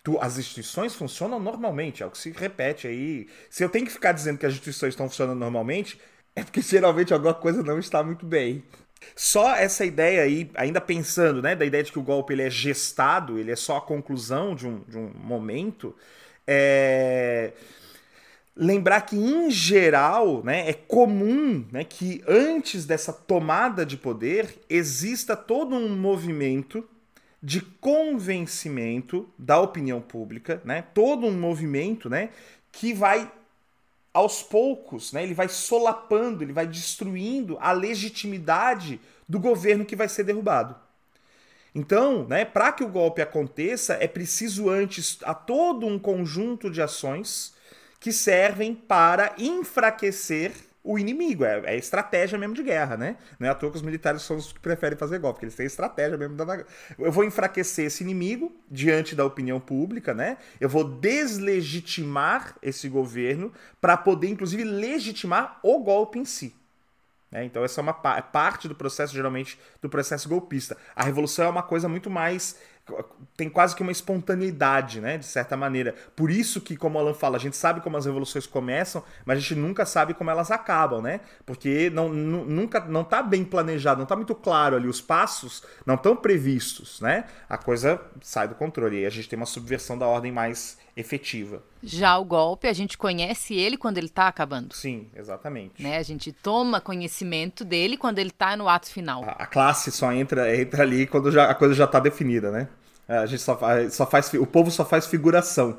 Tu, 0.02 0.18
as 0.20 0.36
instituições 0.36 0.94
funcionam 0.94 1.38
normalmente, 1.38 2.02
é 2.02 2.06
o 2.06 2.10
que 2.10 2.18
se 2.18 2.30
repete 2.32 2.88
aí. 2.88 3.28
Se 3.48 3.62
eu 3.62 3.68
tenho 3.68 3.86
que 3.86 3.92
ficar 3.92 4.12
dizendo 4.12 4.38
que 4.38 4.46
as 4.46 4.52
instituições 4.52 4.94
estão 4.94 5.08
funcionando 5.08 5.38
normalmente, 5.38 6.00
é 6.34 6.42
porque 6.42 6.60
geralmente 6.62 7.12
alguma 7.12 7.34
coisa 7.34 7.62
não 7.62 7.78
está 7.78 8.02
muito 8.02 8.26
bem. 8.26 8.64
Só 9.14 9.54
essa 9.54 9.84
ideia 9.84 10.22
aí, 10.22 10.50
ainda 10.54 10.80
pensando, 10.80 11.42
né, 11.42 11.54
da 11.54 11.64
ideia 11.64 11.82
de 11.82 11.92
que 11.92 11.98
o 11.98 12.02
golpe 12.02 12.32
ele 12.32 12.42
é 12.42 12.50
gestado, 12.50 13.38
ele 13.38 13.50
é 13.50 13.56
só 13.56 13.76
a 13.76 13.80
conclusão 13.80 14.54
de 14.54 14.66
um, 14.66 14.80
de 14.88 14.96
um 14.96 15.10
momento, 15.14 15.94
é... 16.52 17.52
lembrar 18.54 19.02
que, 19.02 19.16
em 19.16 19.50
geral, 19.50 20.42
né, 20.44 20.68
é 20.68 20.74
comum 20.74 21.64
né, 21.72 21.84
que 21.84 22.22
antes 22.28 22.84
dessa 22.84 23.12
tomada 23.12 23.86
de 23.86 23.96
poder 23.96 24.58
exista 24.68 25.36
todo 25.36 25.74
um 25.74 25.96
movimento 25.96 26.86
de 27.42 27.60
convencimento 27.60 29.28
da 29.36 29.58
opinião 29.60 30.00
pública, 30.00 30.60
né, 30.64 30.84
todo 30.94 31.26
um 31.26 31.38
movimento 31.38 32.08
né, 32.08 32.28
que 32.70 32.92
vai 32.92 33.30
aos 34.14 34.42
poucos, 34.42 35.12
né, 35.12 35.22
ele 35.22 35.34
vai 35.34 35.48
solapando, 35.48 36.44
ele 36.44 36.52
vai 36.52 36.66
destruindo 36.66 37.56
a 37.60 37.72
legitimidade 37.72 39.00
do 39.28 39.40
governo 39.40 39.86
que 39.86 39.96
vai 39.96 40.08
ser 40.08 40.24
derrubado. 40.24 40.76
Então, 41.74 42.26
né, 42.28 42.44
para 42.44 42.72
que 42.72 42.84
o 42.84 42.88
golpe 42.88 43.22
aconteça, 43.22 43.94
é 43.94 44.06
preciso 44.06 44.68
antes 44.68 45.18
a 45.22 45.34
todo 45.34 45.86
um 45.86 45.98
conjunto 45.98 46.70
de 46.70 46.82
ações 46.82 47.54
que 47.98 48.12
servem 48.12 48.74
para 48.74 49.34
enfraquecer 49.38 50.52
o 50.84 50.98
inimigo. 50.98 51.44
É, 51.44 51.62
é 51.64 51.76
estratégia 51.76 52.36
mesmo 52.36 52.54
de 52.54 52.62
guerra, 52.62 52.96
né? 52.96 53.16
Não 53.38 53.46
é 53.46 53.50
à 53.50 53.54
toa 53.54 53.70
que 53.70 53.76
os 53.76 53.82
militares 53.82 54.22
são 54.22 54.36
os 54.36 54.52
que 54.52 54.60
preferem 54.60 54.98
fazer 54.98 55.18
golpe, 55.18 55.36
porque 55.36 55.46
eles 55.46 55.54
têm 55.54 55.66
estratégia 55.66 56.18
mesmo 56.18 56.36
da 56.36 56.64
Eu 56.98 57.12
vou 57.12 57.24
enfraquecer 57.24 57.86
esse 57.86 58.02
inimigo 58.02 58.52
diante 58.70 59.14
da 59.14 59.24
opinião 59.24 59.60
pública, 59.60 60.12
né? 60.12 60.38
Eu 60.60 60.68
vou 60.68 60.84
deslegitimar 60.84 62.56
esse 62.62 62.88
governo 62.88 63.52
para 63.80 63.96
poder, 63.96 64.28
inclusive, 64.28 64.64
legitimar 64.64 65.60
o 65.62 65.78
golpe 65.78 66.18
em 66.18 66.24
si. 66.24 66.54
Né? 67.32 67.44
Então, 67.46 67.64
essa 67.64 67.80
é 67.80 67.82
uma 67.82 67.94
parte 67.94 68.68
do 68.68 68.74
processo, 68.74 69.14
geralmente, 69.14 69.58
do 69.80 69.88
processo 69.88 70.28
golpista. 70.28 70.76
A 70.94 71.02
revolução 71.02 71.46
é 71.46 71.48
uma 71.48 71.62
coisa 71.62 71.88
muito 71.88 72.10
mais 72.10 72.56
tem 73.36 73.48
quase 73.48 73.74
que 73.74 73.82
uma 73.82 73.92
espontaneidade, 73.92 75.00
né, 75.00 75.16
de 75.16 75.24
certa 75.24 75.56
maneira. 75.56 75.94
Por 76.16 76.30
isso 76.30 76.60
que, 76.60 76.76
como 76.76 76.98
o 76.98 77.00
Alan 77.00 77.14
fala, 77.14 77.36
a 77.36 77.40
gente 77.40 77.56
sabe 77.56 77.80
como 77.80 77.96
as 77.96 78.06
revoluções 78.06 78.46
começam, 78.46 79.02
mas 79.24 79.38
a 79.38 79.40
gente 79.40 79.54
nunca 79.54 79.86
sabe 79.86 80.14
como 80.14 80.30
elas 80.30 80.50
acabam, 80.50 81.00
né? 81.00 81.20
Porque 81.46 81.90
não, 81.90 82.08
nunca 82.08 82.80
não 82.80 83.04
tá 83.04 83.22
bem 83.22 83.44
planejado, 83.44 84.00
não 84.00 84.06
tá 84.06 84.16
muito 84.16 84.34
claro 84.34 84.76
ali 84.76 84.88
os 84.88 85.00
passos, 85.00 85.62
não 85.86 85.94
estão 85.94 86.16
previstos, 86.16 87.00
né? 87.00 87.24
A 87.48 87.56
coisa 87.56 88.00
sai 88.20 88.48
do 88.48 88.54
controle 88.54 89.00
e 89.00 89.06
a 89.06 89.10
gente 89.10 89.28
tem 89.28 89.36
uma 89.36 89.46
subversão 89.46 89.96
da 89.96 90.06
ordem 90.06 90.32
mais 90.32 90.78
efetiva. 90.96 91.62
Já 91.82 92.18
o 92.18 92.24
golpe, 92.24 92.68
a 92.68 92.72
gente 92.72 92.98
conhece 92.98 93.54
ele 93.54 93.76
quando 93.76 93.98
ele 93.98 94.06
está 94.06 94.28
acabando. 94.28 94.74
Sim, 94.74 95.08
exatamente. 95.16 95.82
Né? 95.82 95.96
A 95.96 96.02
gente 96.02 96.32
toma 96.32 96.80
conhecimento 96.80 97.64
dele 97.64 97.96
quando 97.96 98.18
ele 98.18 98.28
está 98.28 98.56
no 98.56 98.68
ato 98.68 98.90
final. 98.90 99.24
A, 99.24 99.30
a, 99.32 99.46
classe 99.46 99.90
só 99.90 100.12
entra, 100.12 100.54
entra 100.54 100.82
ali 100.82 101.06
quando 101.06 101.32
já, 101.32 101.50
a 101.50 101.54
coisa 101.54 101.74
já 101.74 101.84
está 101.84 101.98
definida, 101.98 102.50
né? 102.50 102.68
É, 103.08 103.18
a 103.18 103.26
gente 103.26 103.42
só, 103.42 103.58
só 103.90 104.06
faz. 104.06 104.32
O 104.34 104.46
povo 104.46 104.70
só 104.70 104.84
faz 104.84 105.06
figuração. 105.06 105.76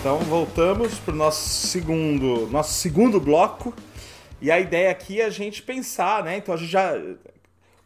Então 0.00 0.18
voltamos 0.20 0.98
para 0.98 1.14
o 1.14 1.16
nosso 1.16 1.66
segundo, 1.68 2.48
nosso 2.48 2.72
segundo 2.74 3.20
bloco. 3.20 3.72
E 4.40 4.50
a 4.50 4.58
ideia 4.58 4.90
aqui 4.90 5.20
é 5.20 5.26
a 5.26 5.30
gente 5.30 5.62
pensar, 5.62 6.24
né? 6.24 6.38
Então 6.38 6.54
a 6.54 6.58
gente 6.58 6.70
já 6.70 6.94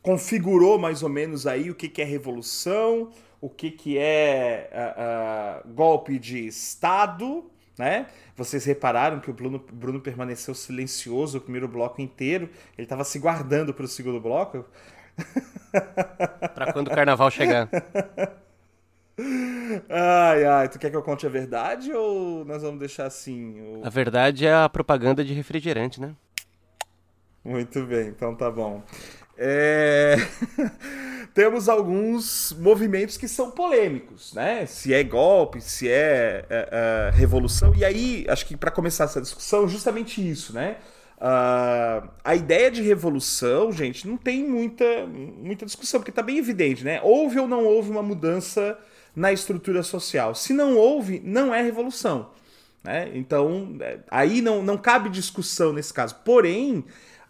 configurou 0.00 0.78
mais 0.78 1.02
ou 1.02 1.08
menos 1.08 1.46
aí 1.46 1.70
o 1.70 1.74
que, 1.74 1.88
que 1.88 2.00
é 2.00 2.04
revolução, 2.04 3.10
o 3.40 3.50
que, 3.50 3.70
que 3.70 3.98
é 3.98 4.70
uh, 4.72 5.68
uh, 5.68 5.74
golpe 5.74 6.18
de 6.18 6.46
Estado, 6.46 7.44
né? 7.78 8.06
Vocês 8.36 8.64
repararam 8.64 9.20
que 9.20 9.30
o 9.30 9.34
Bruno, 9.34 9.64
Bruno 9.72 10.00
permaneceu 10.00 10.54
silencioso 10.54 11.38
o 11.38 11.40
primeiro 11.40 11.68
bloco 11.68 12.00
inteiro, 12.00 12.48
ele 12.76 12.84
estava 12.84 13.04
se 13.04 13.18
guardando 13.18 13.72
para 13.72 13.84
o 13.84 13.88
segundo 13.88 14.20
bloco. 14.20 14.64
para 16.54 16.72
quando 16.72 16.88
o 16.88 16.94
carnaval 16.94 17.30
chegar. 17.30 17.68
Ai, 19.88 20.44
ai, 20.44 20.68
tu 20.68 20.78
quer 20.78 20.90
que 20.90 20.96
eu 20.96 21.02
conte 21.02 21.26
a 21.26 21.30
verdade 21.30 21.92
ou 21.92 22.44
nós 22.44 22.62
vamos 22.62 22.80
deixar 22.80 23.06
assim? 23.06 23.80
A 23.82 23.88
verdade 23.88 24.46
é 24.46 24.52
a 24.52 24.68
propaganda 24.68 25.24
de 25.24 25.32
refrigerante, 25.32 26.00
né? 26.00 26.14
Muito 27.44 27.84
bem, 27.86 28.08
então 28.08 28.34
tá 28.34 28.50
bom. 28.50 28.82
É... 29.36 30.16
Temos 31.34 31.68
alguns 31.68 32.54
movimentos 32.60 33.16
que 33.16 33.26
são 33.26 33.50
polêmicos, 33.50 34.32
né? 34.34 34.66
Se 34.66 34.94
é 34.94 35.02
golpe, 35.02 35.60
se 35.60 35.88
é, 35.88 36.44
é, 36.48 36.68
é 36.70 37.10
revolução. 37.16 37.74
E 37.74 37.84
aí, 37.84 38.24
acho 38.28 38.46
que 38.46 38.56
para 38.56 38.70
começar 38.70 39.04
essa 39.04 39.20
discussão, 39.20 39.66
justamente 39.66 40.26
isso, 40.26 40.52
né? 40.52 40.76
Uh, 41.16 42.08
a 42.22 42.36
ideia 42.36 42.70
de 42.70 42.82
revolução, 42.82 43.72
gente, 43.72 44.06
não 44.06 44.16
tem 44.16 44.48
muita, 44.48 44.84
muita 45.06 45.66
discussão, 45.66 45.98
porque 45.98 46.10
está 46.10 46.22
bem 46.22 46.38
evidente, 46.38 46.84
né? 46.84 47.00
Houve 47.02 47.40
ou 47.40 47.48
não 47.48 47.64
houve 47.64 47.90
uma 47.90 48.02
mudança 48.02 48.78
na 49.14 49.32
estrutura 49.32 49.82
social. 49.82 50.34
Se 50.34 50.52
não 50.52 50.76
houve, 50.76 51.20
não 51.24 51.52
é 51.52 51.62
revolução. 51.62 52.30
Né? 52.82 53.10
Então, 53.14 53.76
é, 53.80 54.00
aí 54.10 54.42
não, 54.42 54.62
não 54.62 54.76
cabe 54.76 55.08
discussão 55.08 55.72
nesse 55.72 55.92
caso. 55.92 56.16
Porém, 56.24 56.84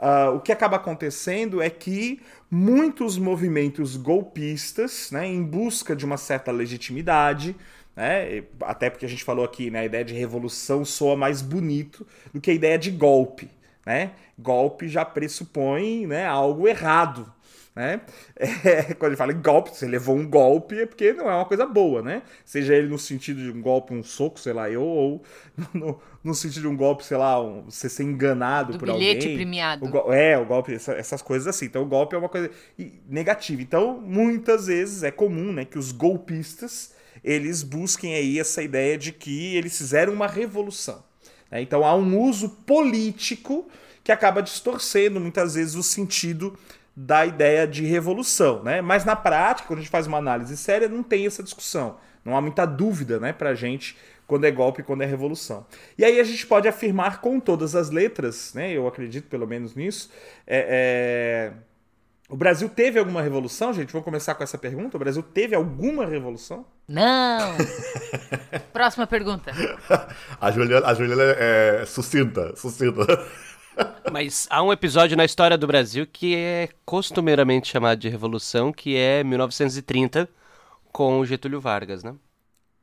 Uh, 0.05 0.37
o 0.37 0.40
que 0.40 0.53
acaba 0.53 0.77
acontecendo 0.77 1.62
é 1.62 1.71
que 1.71 2.21
muitos 2.51 3.17
movimentos 3.17 3.97
golpistas, 3.97 5.11
né, 5.11 5.27
em 5.27 5.43
busca 5.43 5.97
de 5.97 6.05
uma 6.05 6.19
certa 6.19 6.53
legitimidade, 6.53 7.57
né, 7.97 8.43
até 8.61 8.90
porque 8.90 9.07
a 9.07 9.09
gente 9.09 9.25
falou 9.25 9.47
aqui, 9.47 9.71
né, 9.71 9.81
a 9.81 9.85
ideia 9.87 10.05
de 10.05 10.12
revolução 10.12 10.85
soa 10.85 11.17
mais 11.17 11.40
bonito 11.40 12.07
do 12.35 12.40
que 12.40 12.51
a 12.51 12.55
ideia 12.55 12.79
de 12.79 12.90
golpe. 12.90 13.51
Né? 13.87 14.11
Golpe 14.38 14.88
já 14.88 15.07
pressupõe 15.07 16.07
né, 16.07 16.27
algo 16.27 16.69
errado. 16.69 17.33
Né? 17.75 18.01
É, 18.37 18.95
quando 18.95 19.13
ele 19.13 19.17
fala 19.17 19.33
em 19.33 19.41
golpe, 19.41 19.71
você 19.71 19.87
levou 19.87 20.17
um 20.17 20.29
golpe 20.29 20.79
é 20.79 20.87
porque 20.87 21.13
não 21.13 21.29
é 21.31 21.35
uma 21.35 21.45
coisa 21.45 21.67
boa, 21.67 22.03
né? 22.03 22.23
Seja 22.45 22.75
ele 22.75 22.89
no 22.89 22.99
sentido 22.99 23.43
de 23.43 23.51
um 23.51 23.61
golpe, 23.61 23.93
um 23.93 24.03
soco, 24.03 24.39
sei 24.39 24.53
lá, 24.53 24.71
eu, 24.71 24.83
ou 24.83 25.23
no, 25.75 26.01
no 26.23 26.35
sentido 26.35 26.63
de 26.63 26.69
um 26.69 26.77
golpe, 26.77 27.05
sei 27.05 27.17
lá, 27.17 27.41
um, 27.43 27.65
você 27.65 27.89
ser 27.89 28.05
enganado 28.05 28.73
Do 28.73 28.79
por 28.79 28.93
bilhete 28.93 29.27
alguém. 29.27 29.37
premiado. 29.37 29.87
O, 29.87 30.13
é, 30.13 30.39
o 30.39 30.45
golpe, 30.45 30.75
essa, 30.75 30.93
essas 30.93 31.21
coisas 31.21 31.49
assim. 31.49 31.67
Então 31.67 31.83
o 31.83 31.87
golpe 31.87 32.15
é 32.15 32.19
uma 32.19 32.29
coisa 32.29 32.51
negativa. 33.09 33.61
Então, 33.61 34.01
muitas 34.01 34.67
vezes 34.67 35.03
é 35.03 35.11
comum 35.11 35.53
né, 35.53 35.65
que 35.65 35.79
os 35.79 35.93
golpistas 35.93 36.95
eles 37.23 37.63
busquem 37.63 38.15
aí 38.15 38.39
essa 38.39 38.63
ideia 38.63 38.99
de 38.99 39.11
que 39.11 39.57
eles 39.57 39.77
fizeram 39.77 40.13
uma 40.13 40.27
revolução. 40.27 41.03
Né? 41.51 41.63
Então 41.63 41.85
há 41.85 41.95
um 41.95 42.21
uso 42.21 42.51
político 42.51 43.67
que 44.03 44.13
acaba 44.13 44.43
distorcendo 44.43 45.19
muitas 45.19 45.55
vezes 45.55 45.75
o 45.75 45.83
sentido 45.83 46.57
da 46.97 47.27
ideia 47.27 47.67
de 47.67 47.85
revolução, 47.85 48.63
né? 48.63 48.81
Mas 48.81 49.05
na 49.05 49.17
prática, 49.17 49.67
quando 49.67 49.79
a 49.79 49.83
gente 49.83 49.91
faz 49.91 50.07
uma 50.07 50.19
análise 50.19 50.57
séria, 50.57 50.88
não 50.88 51.03
tem 51.03 51.27
essa 51.27 51.42
discussão. 51.42 51.97
Não 52.25 52.37
há 52.37 52.40
muita 52.40 52.65
dúvida, 52.65 53.21
né, 53.21 53.33
pra 53.33 53.55
gente 53.55 53.97
quando 54.27 54.45
é 54.45 54.51
golpe 54.51 54.81
e 54.81 54.85
quando 54.85 55.03
é 55.03 55.07
revolução. 55.07 55.67
E 55.99 56.05
aí 56.05 56.19
a 56.19 56.25
gente 56.25 56.47
pode 56.47 56.67
afirmar 56.67 57.21
com 57.21 57.38
todas 57.38 57.75
as 57.75 57.90
letras, 57.90 58.55
né? 58.55 58.73
Eu 58.73 58.87
acredito 58.87 59.29
pelo 59.29 59.47
menos 59.47 59.75
nisso, 59.75 60.11
é, 60.47 61.53
é 61.53 61.53
O 62.31 62.37
Brasil 62.37 62.69
teve 62.69 62.99
alguma 62.99 63.21
revolução, 63.21 63.73
gente? 63.73 63.92
Vamos 63.92 64.05
começar 64.05 64.35
com 64.35 64.42
essa 64.42 64.57
pergunta. 64.57 64.97
O 64.97 65.01
Brasil 65.01 65.23
teve 65.23 65.55
alguma 65.55 66.07
revolução? 66.07 66.65
Não! 66.88 67.57
Próxima 68.73 69.07
pergunta. 69.07 69.53
A 70.40 70.51
Juliana, 70.51 70.87
a 70.87 70.95
Juliana 70.95 71.23
é 71.23 71.85
sucinta, 71.87 72.57
sucinta. 72.57 73.07
Mas 74.12 74.46
há 74.50 74.62
um 74.62 74.72
episódio 74.72 75.16
na 75.16 75.25
história 75.25 75.58
do 75.58 75.66
Brasil 75.66 76.06
que 76.06 76.37
é 76.37 76.68
costumeiramente 76.85 77.68
chamado 77.68 77.98
de 77.98 78.08
revolução, 78.08 78.72
que 78.72 78.96
é 78.96 79.25
1930, 79.25 80.29
com 80.92 81.25
Getúlio 81.25 81.60
Vargas, 81.60 82.04
né? 82.04 82.14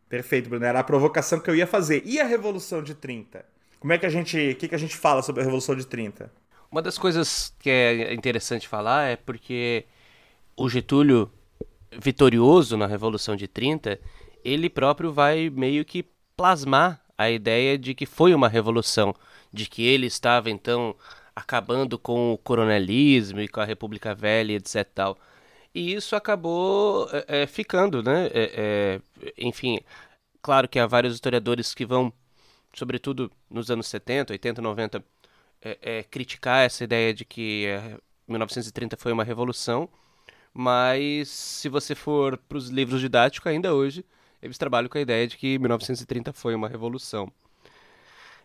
Perfeito, 0.10 0.50
Bruno. 0.50 0.66
Era 0.66 0.80
a 0.82 0.84
provocação 0.84 1.40
que 1.40 1.50
eu 1.50 1.56
ia 1.56 1.66
fazer. 1.66 2.04
E 2.06 2.20
a 2.20 2.26
Revolução 2.26 2.84
de 2.84 2.94
30? 2.94 3.46
Como 3.80 3.94
é 3.94 3.98
que 3.98 4.06
a 4.06 4.10
gente. 4.10 4.38
O 4.52 4.56
que, 4.56 4.68
que 4.68 4.76
a 4.76 4.78
gente 4.78 4.96
fala 4.98 5.22
sobre 5.22 5.42
a 5.42 5.46
Revolução 5.46 5.74
de 5.74 5.88
30? 5.88 6.30
Uma 6.70 6.82
das 6.82 6.98
coisas 6.98 7.56
que 7.60 7.70
é 7.70 8.14
interessante 8.14 8.68
falar 8.68 9.06
é 9.06 9.16
porque 9.16 9.86
o 10.58 10.68
Getúlio, 10.68 11.32
vitorioso 11.98 12.76
na 12.76 12.88
Revolução 12.88 13.38
de 13.38 13.48
30, 13.48 13.98
ele 14.44 14.70
próprio 14.70 15.14
vai 15.14 15.50
meio 15.50 15.86
que 15.86 16.06
plasmar 16.36 17.02
a 17.18 17.30
ideia 17.30 17.78
de 17.78 17.94
que 17.94 18.06
foi 18.06 18.34
uma 18.34 18.50
revolução, 18.50 19.16
de 19.52 19.68
que 19.68 19.84
ele 19.84 20.08
estava 20.08 20.50
então 20.50 20.96
acabando 21.36 21.98
com 21.98 22.34
o 22.34 22.38
coronelismo 22.38 23.42
e 23.42 23.48
com 23.48 23.60
a 23.62 23.66
República 23.66 24.14
Velha, 24.16 24.54
etc. 24.54 24.88
Tal. 24.94 25.18
E 25.74 25.94
isso 25.94 26.16
acabou 26.16 27.10
é, 27.12 27.44
é, 27.44 27.48
ficando, 27.48 28.04
né? 28.04 28.28
É, 28.34 29.00
é, 29.24 29.34
enfim, 29.38 29.80
claro 30.42 30.68
que 30.68 30.80
há 30.80 30.88
vários 30.88 31.14
historiadores 31.16 31.74
que 31.74 31.86
vão, 31.86 32.12
sobretudo 32.74 33.32
nos 33.50 33.72
anos 33.72 33.88
70, 33.88 34.34
80, 34.34 34.62
90, 34.62 35.04
criticar 36.10 36.66
essa 36.66 36.84
ideia 36.84 37.14
de 37.14 37.24
que 37.26 37.68
1930 38.28 38.98
foi 38.98 39.12
uma 39.12 39.24
revolução, 39.24 39.90
mas 40.54 41.30
se 41.30 41.70
você 41.70 41.96
for 41.96 42.38
para 42.38 42.58
os 42.58 42.70
livros 42.70 43.02
didáticos, 43.02 43.48
ainda 43.48 43.74
hoje, 43.74 44.06
eles 44.42 44.58
trabalham 44.58 44.90
com 44.90 44.98
a 44.98 45.02
ideia 45.02 45.28
de 45.28 45.38
que 45.38 45.60
1930 45.60 46.34
foi 46.34 46.56
uma 46.56 46.68
revolução. 46.68 47.32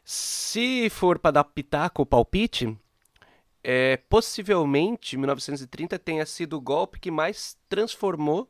Se 0.08 0.88
for 0.88 1.18
para 1.18 1.32
dar 1.32 1.42
pitaco 1.42 2.00
ou 2.00 2.06
palpite, 2.06 2.78
é, 3.60 3.96
possivelmente 4.08 5.16
1930 5.16 5.98
tenha 5.98 6.24
sido 6.24 6.56
o 6.56 6.60
golpe 6.60 7.00
que 7.00 7.10
mais 7.10 7.58
transformou 7.68 8.48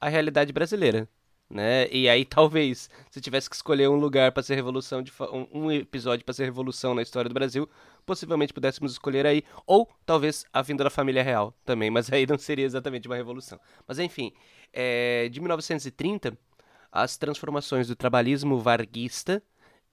a 0.00 0.08
realidade 0.08 0.52
brasileira. 0.52 1.08
Né? 1.50 1.88
E 1.90 2.08
aí 2.08 2.22
talvez, 2.24 2.88
se 3.10 3.20
tivesse 3.20 3.50
que 3.50 3.56
escolher 3.56 3.88
um 3.88 3.96
lugar 3.96 4.30
para 4.30 4.40
ser 4.40 4.54
revolução, 4.54 5.02
de 5.02 5.12
um, 5.52 5.68
episódio 5.72 6.24
para 6.24 6.32
ser 6.32 6.44
revolução 6.44 6.94
na 6.94 7.02
história 7.02 7.28
do 7.28 7.34
Brasil, 7.34 7.68
possivelmente 8.06 8.54
pudéssemos 8.54 8.92
escolher 8.92 9.26
aí, 9.26 9.42
ou 9.66 9.90
talvez 10.06 10.46
a 10.52 10.62
vinda 10.62 10.84
da 10.84 10.90
família 10.90 11.24
real 11.24 11.52
também, 11.64 11.90
mas 11.90 12.08
aí 12.12 12.24
não 12.24 12.38
seria 12.38 12.64
exatamente 12.64 13.08
uma 13.08 13.16
revolução. 13.16 13.58
Mas 13.84 13.98
enfim, 13.98 14.32
é, 14.72 15.28
de 15.28 15.40
1930, 15.40 16.38
as 16.92 17.16
transformações 17.16 17.88
do 17.88 17.96
trabalhismo 17.96 18.60
varguista 18.60 19.42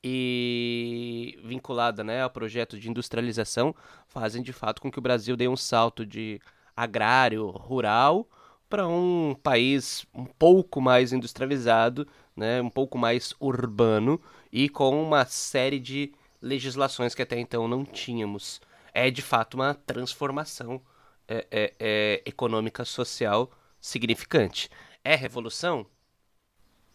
e 0.07 1.39
vinculada 1.43 2.03
né, 2.03 2.21
ao 2.21 2.29
projeto 2.29 2.79
de 2.79 2.87
industrialização 2.87 3.73
fazem 4.07 4.43
de 4.43 4.53
fato 4.53 4.79
com 4.79 4.91
que 4.91 4.99
o 4.99 5.01
Brasil 5.01 5.35
dê 5.35 5.47
um 5.47 5.57
salto 5.57 6.05
de 6.05 6.39
agrário, 6.77 7.49
rural, 7.49 8.29
para 8.69 8.87
um 8.87 9.35
país 9.41 10.05
um 10.13 10.25
pouco 10.25 10.79
mais 10.79 11.11
industrializado, 11.11 12.07
né, 12.35 12.61
um 12.61 12.69
pouco 12.69 12.99
mais 12.99 13.33
urbano 13.39 14.21
e 14.51 14.69
com 14.69 15.01
uma 15.01 15.25
série 15.25 15.79
de 15.79 16.13
legislações 16.39 17.15
que 17.15 17.23
até 17.23 17.39
então 17.39 17.67
não 17.67 17.83
tínhamos. 17.83 18.61
É 18.93 19.09
de 19.09 19.23
fato 19.23 19.55
uma 19.55 19.73
transformação 19.73 20.79
é, 21.27 21.47
é, 21.49 21.73
é, 21.79 22.23
econômica 22.27 22.85
social 22.85 23.49
significante. 23.81 24.69
É 25.03 25.15
revolução? 25.15 25.87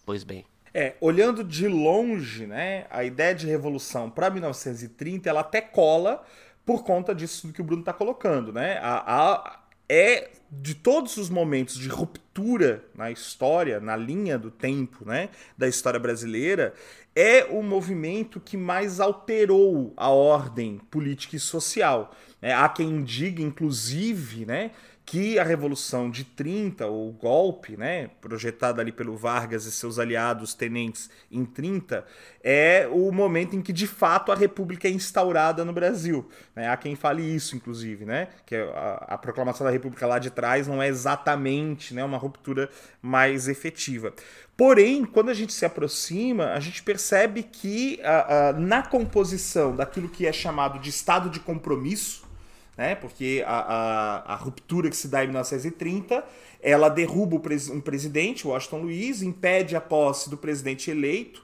Pois 0.07 0.23
bem. 0.23 0.50
É, 0.73 0.95
olhando 1.01 1.43
de 1.43 1.67
longe, 1.67 2.47
né, 2.47 2.87
a 2.91 3.03
ideia 3.03 3.35
de 3.35 3.47
revolução 3.47 4.09
para 4.09 4.31
1930, 4.31 5.29
ela 5.29 5.41
até 5.41 5.61
cola 5.61 6.25
por 6.65 6.85
conta 6.85 7.15
disso 7.15 7.53
que 7.53 7.61
o 7.61 7.65
Bruno 7.65 7.83
está 7.83 7.93
colocando, 7.93 8.53
né? 8.53 8.79
A, 8.81 9.03
a, 9.07 9.61
é 9.89 10.31
de 10.53 10.75
todos 10.75 11.17
os 11.17 11.29
momentos 11.29 11.77
de 11.77 11.89
ruptura 11.89 12.85
na 12.95 13.11
história, 13.11 13.81
na 13.81 13.97
linha 13.97 14.39
do 14.39 14.51
tempo, 14.51 15.05
né, 15.05 15.29
da 15.59 15.67
história 15.67 15.99
brasileira, 15.99 16.75
é 17.15 17.45
o 17.45 17.63
movimento 17.63 18.39
que 18.41 18.57
mais 18.57 19.01
alterou 19.01 19.93
a 19.97 20.09
ordem 20.09 20.79
política 20.91 21.37
e 21.37 21.41
social. 21.41 22.15
É, 22.41 22.55
há 22.55 22.69
quem 22.69 23.03
diga, 23.03 23.43
inclusive, 23.43 24.47
né, 24.47 24.71
que 25.11 25.41
a 25.41 25.43
Revolução 25.43 26.09
de 26.09 26.23
30, 26.23 26.87
ou 26.87 27.09
o 27.09 27.13
golpe, 27.13 27.77
né, 27.77 28.11
projetado 28.21 28.81
ali 28.81 28.93
pelo 28.93 29.17
Vargas 29.17 29.65
e 29.65 29.73
seus 29.73 29.99
aliados 29.99 30.55
tenentes 30.55 31.11
em 31.33 31.45
30, 31.45 32.05
é 32.45 32.89
o 32.89 33.11
momento 33.11 33.57
em 33.57 33.61
que 33.61 33.73
de 33.73 33.89
fato 33.89 34.31
a 34.31 34.37
República 34.37 34.87
é 34.87 34.91
instaurada 34.93 35.65
no 35.65 35.73
Brasil. 35.73 36.29
Né? 36.55 36.69
Há 36.69 36.77
quem 36.77 36.95
fale 36.95 37.25
isso, 37.25 37.57
inclusive, 37.57 38.05
né? 38.05 38.29
que 38.47 38.55
a, 38.55 39.07
a 39.09 39.19
proclamação 39.19 39.67
da 39.67 39.73
República 39.73 40.07
lá 40.07 40.21
de 40.21 40.31
trás 40.31 40.69
não 40.69 40.81
é 40.81 40.87
exatamente 40.87 41.93
né, 41.93 42.05
uma 42.05 42.17
ruptura 42.17 42.71
mais 43.03 43.49
efetiva. 43.49 44.15
Porém, 44.57 45.05
quando 45.05 45.31
a 45.31 45.35
gente 45.35 45.53
se 45.53 45.65
aproxima, 45.65 46.53
a 46.53 46.61
gente 46.61 46.85
percebe 46.85 47.43
que 47.43 48.01
a, 48.05 48.51
a, 48.51 48.53
na 48.53 48.81
composição 48.81 49.75
daquilo 49.75 50.09
que 50.09 50.25
é 50.25 50.33
chamado 50.33 50.79
de 50.79 50.89
estado 50.89 51.29
de 51.29 51.41
compromisso, 51.41 52.30
né? 52.77 52.95
Porque 52.95 53.45
a, 53.47 53.59
a, 53.59 54.35
a, 54.35 54.37
ruptura 54.37 54.89
que 54.89 54.97
se 54.97 55.09
dá 55.09 55.23
em 55.23 55.29
1930, 55.29 56.25
ela 56.63 56.89
derruba 56.89 57.37
um 57.37 57.81
presidente, 57.81 58.47
Washington 58.47 58.83
Luiz, 58.83 59.23
impede 59.23 59.77
a 59.77 59.81
posse 59.81 60.31
do 60.31 60.37
presidente 60.37 60.91
eleito, 60.91 61.43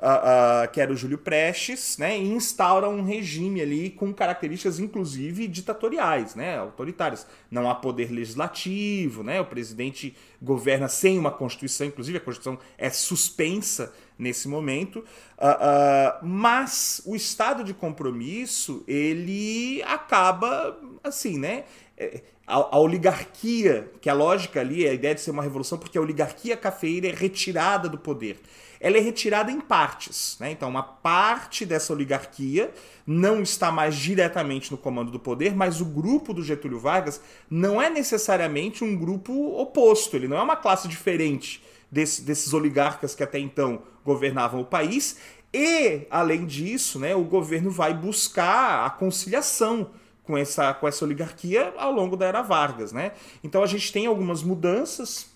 uh, 0.00 0.64
uh, 0.64 0.72
que 0.72 0.80
era 0.80 0.92
o 0.92 0.96
Júlio 0.96 1.18
Prestes, 1.18 1.98
né? 1.98 2.18
E 2.18 2.28
instaura 2.28 2.88
um 2.88 3.02
regime 3.02 3.60
ali 3.60 3.90
com 3.90 4.12
características, 4.12 4.78
inclusive, 4.78 5.46
ditatoriais, 5.46 6.34
né? 6.34 6.58
Autoritárias. 6.58 7.26
Não 7.50 7.70
há 7.70 7.74
poder 7.74 8.10
legislativo, 8.10 9.22
né? 9.22 9.40
O 9.40 9.46
presidente 9.46 10.16
governa 10.40 10.88
sem 10.88 11.18
uma 11.18 11.30
constituição, 11.30 11.86
inclusive 11.86 12.18
a 12.18 12.20
constituição 12.20 12.58
é 12.76 12.90
suspensa 12.90 13.92
nesse 14.18 14.48
momento, 14.48 15.00
uh, 15.00 15.02
uh, 15.02 16.26
mas 16.26 17.02
o 17.04 17.14
estado 17.14 17.62
de 17.62 17.74
compromisso 17.74 18.82
ele 18.88 19.82
acaba 19.82 20.78
assim, 21.04 21.38
né? 21.38 21.64
É, 21.98 22.22
a, 22.46 22.76
a, 22.76 22.78
oligarquia, 22.78 23.90
que 24.00 24.08
a 24.08 24.14
lógica 24.14 24.60
ali, 24.60 24.86
a 24.86 24.92
ideia 24.92 25.14
de 25.14 25.20
ser 25.20 25.30
uma 25.30 25.42
revolução, 25.42 25.78
porque 25.78 25.98
a 25.98 26.00
oligarquia 26.00 26.56
cafeíra 26.56 27.08
é 27.08 27.12
retirada 27.12 27.88
do 27.88 27.98
poder. 27.98 28.38
Ela 28.80 28.98
é 28.98 29.00
retirada 29.00 29.50
em 29.50 29.60
partes, 29.60 30.36
né? 30.40 30.50
Então, 30.50 30.68
uma 30.68 30.82
parte 30.82 31.64
dessa 31.64 31.92
oligarquia 31.92 32.72
não 33.06 33.42
está 33.42 33.70
mais 33.70 33.94
diretamente 33.94 34.70
no 34.70 34.78
comando 34.78 35.10
do 35.10 35.18
poder, 35.18 35.54
mas 35.54 35.80
o 35.80 35.84
grupo 35.84 36.34
do 36.34 36.42
Getúlio 36.42 36.78
Vargas 36.78 37.20
não 37.48 37.80
é 37.80 37.88
necessariamente 37.88 38.84
um 38.84 38.96
grupo 38.96 39.32
oposto, 39.60 40.16
ele 40.16 40.28
não 40.28 40.36
é 40.36 40.42
uma 40.42 40.56
classe 40.56 40.88
diferente 40.88 41.62
desse, 41.90 42.22
desses 42.22 42.52
oligarcas 42.52 43.14
que 43.14 43.22
até 43.22 43.38
então 43.38 43.82
governavam 44.04 44.60
o 44.60 44.64
país. 44.64 45.18
E, 45.52 46.06
além 46.10 46.44
disso, 46.44 46.98
né, 46.98 47.14
o 47.14 47.24
governo 47.24 47.70
vai 47.70 47.94
buscar 47.94 48.84
a 48.84 48.90
conciliação 48.90 49.90
com 50.26 50.36
essa, 50.36 50.74
com 50.74 50.86
essa 50.88 51.04
oligarquia 51.04 51.72
ao 51.78 51.92
longo 51.92 52.16
da 52.16 52.26
era 52.26 52.42
Vargas. 52.42 52.92
Né? 52.92 53.12
Então 53.42 53.62
a 53.62 53.66
gente 53.66 53.92
tem 53.92 54.06
algumas 54.06 54.42
mudanças, 54.42 55.30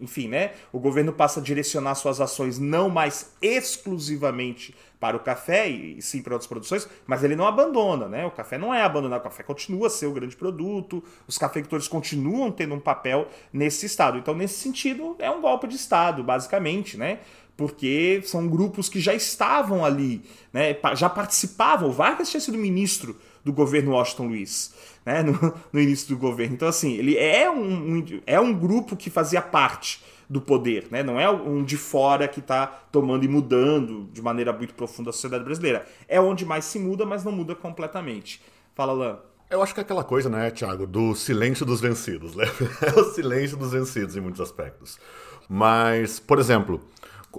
enfim, 0.00 0.28
né? 0.28 0.52
O 0.72 0.78
governo 0.78 1.12
passa 1.12 1.40
a 1.40 1.42
direcionar 1.42 1.94
suas 1.94 2.20
ações 2.20 2.58
não 2.58 2.88
mais 2.88 3.32
exclusivamente 3.40 4.74
para 5.00 5.16
o 5.16 5.20
café 5.20 5.68
e, 5.68 6.00
sim 6.00 6.22
para 6.22 6.34
outras 6.34 6.46
produções, 6.46 6.88
mas 7.06 7.24
ele 7.24 7.34
não 7.34 7.46
abandona, 7.46 8.06
né? 8.08 8.24
O 8.24 8.30
café 8.30 8.56
não 8.56 8.72
é 8.72 8.82
abandonado, 8.82 9.20
o 9.20 9.24
café 9.24 9.42
continua 9.42 9.88
a 9.88 9.90
ser 9.90 10.06
o 10.06 10.12
grande 10.12 10.36
produto, 10.36 11.02
os 11.26 11.36
cafeicultores 11.36 11.88
continuam 11.88 12.52
tendo 12.52 12.74
um 12.74 12.80
papel 12.80 13.26
nesse 13.52 13.84
estado. 13.84 14.18
Então, 14.18 14.32
nesse 14.32 14.60
sentido, 14.60 15.16
é 15.18 15.28
um 15.28 15.40
golpe 15.40 15.66
de 15.66 15.74
estado, 15.74 16.22
basicamente, 16.22 16.96
né? 16.96 17.18
Porque 17.56 18.22
são 18.24 18.46
grupos 18.46 18.88
que 18.88 19.00
já 19.00 19.12
estavam 19.12 19.84
ali, 19.84 20.22
né? 20.52 20.76
Já 20.94 21.08
participavam. 21.08 21.88
O 21.88 21.92
Vargas 21.92 22.30
tinha 22.30 22.40
sido 22.40 22.56
ministro 22.56 23.16
do 23.44 23.52
governo 23.52 23.92
Washington 23.92 24.28
Luiz 24.28 24.74
né, 25.04 25.22
no, 25.22 25.54
no, 25.72 25.80
início 25.80 26.08
do 26.08 26.18
governo. 26.18 26.54
Então, 26.54 26.68
assim, 26.68 26.94
ele 26.94 27.16
é 27.16 27.50
um, 27.50 27.96
um, 27.96 28.20
é 28.26 28.40
um 28.40 28.52
grupo 28.52 28.96
que 28.96 29.10
fazia 29.10 29.42
parte 29.42 30.02
do 30.28 30.40
poder, 30.40 30.86
né? 30.90 31.02
não 31.02 31.20
é 31.20 31.28
um 31.28 31.62
de 31.62 31.76
fora 31.76 32.26
que 32.26 32.40
está 32.40 32.66
tomando 32.66 33.24
e 33.24 33.28
mudando 33.28 34.08
de 34.12 34.22
maneira 34.22 34.50
muito 34.50 34.72
profunda 34.72 35.10
a 35.10 35.12
sociedade 35.12 35.44
brasileira. 35.44 35.86
É 36.08 36.20
onde 36.20 36.46
mais 36.46 36.64
se 36.64 36.78
muda, 36.78 37.04
mas 37.04 37.22
não 37.22 37.32
muda 37.32 37.54
completamente. 37.54 38.40
Fala, 38.74 38.92
Lan. 38.92 39.18
Eu 39.50 39.62
acho 39.62 39.74
que 39.74 39.80
é 39.80 39.82
aquela 39.82 40.02
coisa, 40.02 40.30
né, 40.30 40.50
Tiago, 40.50 40.86
do 40.86 41.14
silêncio 41.14 41.66
dos 41.66 41.80
vencidos. 41.80 42.34
Né? 42.34 42.46
É 42.80 42.98
o 42.98 43.04
silêncio 43.12 43.58
dos 43.58 43.72
vencidos 43.72 44.16
em 44.16 44.20
muitos 44.20 44.40
aspectos. 44.40 44.98
Mas, 45.46 46.18
por 46.18 46.38
exemplo, 46.38 46.80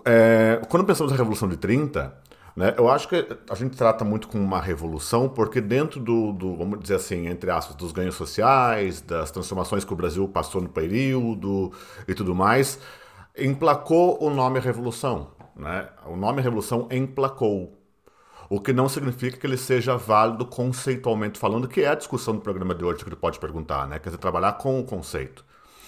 é, 0.06 0.62
quando 0.70 0.86
pensamos 0.86 1.12
na 1.12 1.18
Revolução 1.18 1.50
de 1.50 1.58
30, 1.58 2.16
Né? 2.56 2.74
Eu 2.78 2.90
acho 2.90 3.08
que 3.08 3.28
a 3.50 3.56
gente 3.56 3.76
trata 3.76 4.06
muito 4.06 4.28
como 4.28 4.44
uma 4.44 4.62
revolução, 4.62 5.28
porque 5.28 5.60
dentro 5.60 6.00
do, 6.00 6.32
do, 6.32 6.56
vamos 6.56 6.80
dizer 6.80 6.96
assim, 6.96 7.28
entre 7.28 7.50
aspas, 7.50 7.76
dos 7.76 7.92
ganhos 7.92 8.16
sociais, 8.16 9.02
das 9.02 9.32
transformações 9.32 9.84
que 9.84 9.94
o 9.94 9.96
Brasil 9.96 10.28
passou 10.28 10.62
no 10.62 10.70
período 10.70 11.72
e 12.08 12.14
tudo 12.14 12.36
mais, 12.36 12.80
emplacou 13.38 14.24
o 14.24 14.30
nome 14.30 14.60
revolução. 14.60 15.32
Né? 15.56 15.88
O 16.06 16.16
nome 16.16 16.42
revolução 16.42 16.88
emplacou. 16.92 17.80
O 18.50 18.60
que 18.60 18.72
não 18.72 18.88
significa 18.88 19.38
que 19.38 19.48
ele 19.48 19.58
seja 19.58 19.98
válido 19.98 20.46
conceitualmente 20.46 21.40
falando, 21.40 21.68
que 21.68 21.82
é 21.82 21.88
a 21.88 21.96
discussão 21.96 22.36
do 22.36 22.42
programa 22.42 22.76
de 22.76 22.86
hoje 22.86 23.04
que 23.04 23.10
ele 23.10 23.16
pode 23.16 23.40
perguntar, 23.40 23.88
né? 23.88 23.98
Quer 23.98 24.10
dizer, 24.10 24.20
trabalhar 24.20 24.54
com 24.54 24.80
o 24.80 24.84
conceito. 24.84 25.44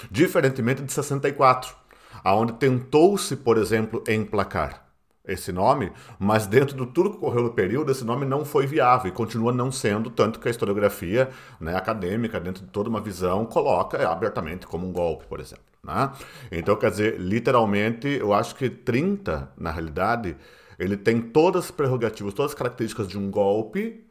Diferentemente 0.10 0.82
de 0.82 0.92
64, 0.92 1.76
aonde 2.24 2.54
tentou-se, 2.54 3.36
por 3.36 3.58
exemplo, 3.58 4.04
emplacar 4.08 4.85
esse 5.28 5.52
nome, 5.52 5.92
mas 6.20 6.48
dentro 6.48 6.76
do 6.76 6.86
tudo 6.86 7.12
que 7.12 7.18
ocorreu 7.18 7.44
no 7.44 7.52
período, 7.52 7.92
esse 7.92 8.04
nome 8.04 8.26
não 8.26 8.46
foi 8.46 8.66
viável 8.66 9.10
e 9.10 9.12
continua 9.12 9.52
não 9.52 9.72
sendo, 9.72 10.10
tanto 10.10 10.40
que 10.40 10.48
a 10.48 10.52
historiografia 10.52 11.30
né, 11.60 11.76
acadêmica, 11.76 12.40
dentro 12.40 12.64
de 12.64 12.72
toda 12.72 12.90
uma 12.90 13.02
visão, 13.02 13.46
coloca 13.46 14.08
abertamente 14.10 14.68
como 14.68 14.88
um 14.88 14.92
golpe, 14.92 15.26
por 15.26 15.40
exemplo. 15.40 15.64
Né? 15.84 16.12
Então, 16.52 16.76
quer 16.76 16.92
dizer, 16.92 17.20
literalmente, 17.20 18.08
eu 18.08 18.34
acho 18.34 18.56
que 18.56 18.70
30, 18.70 19.52
na 19.58 19.72
realidade, 19.72 20.36
ele 20.80 20.98
tem 20.98 21.22
todas 21.22 21.66
as 21.66 21.72
prerrogativas, 21.72 22.34
todas 22.34 22.52
as 22.52 22.58
características 22.58 23.08
de 23.08 23.18
um 23.18 23.30
golpe, 23.30 24.04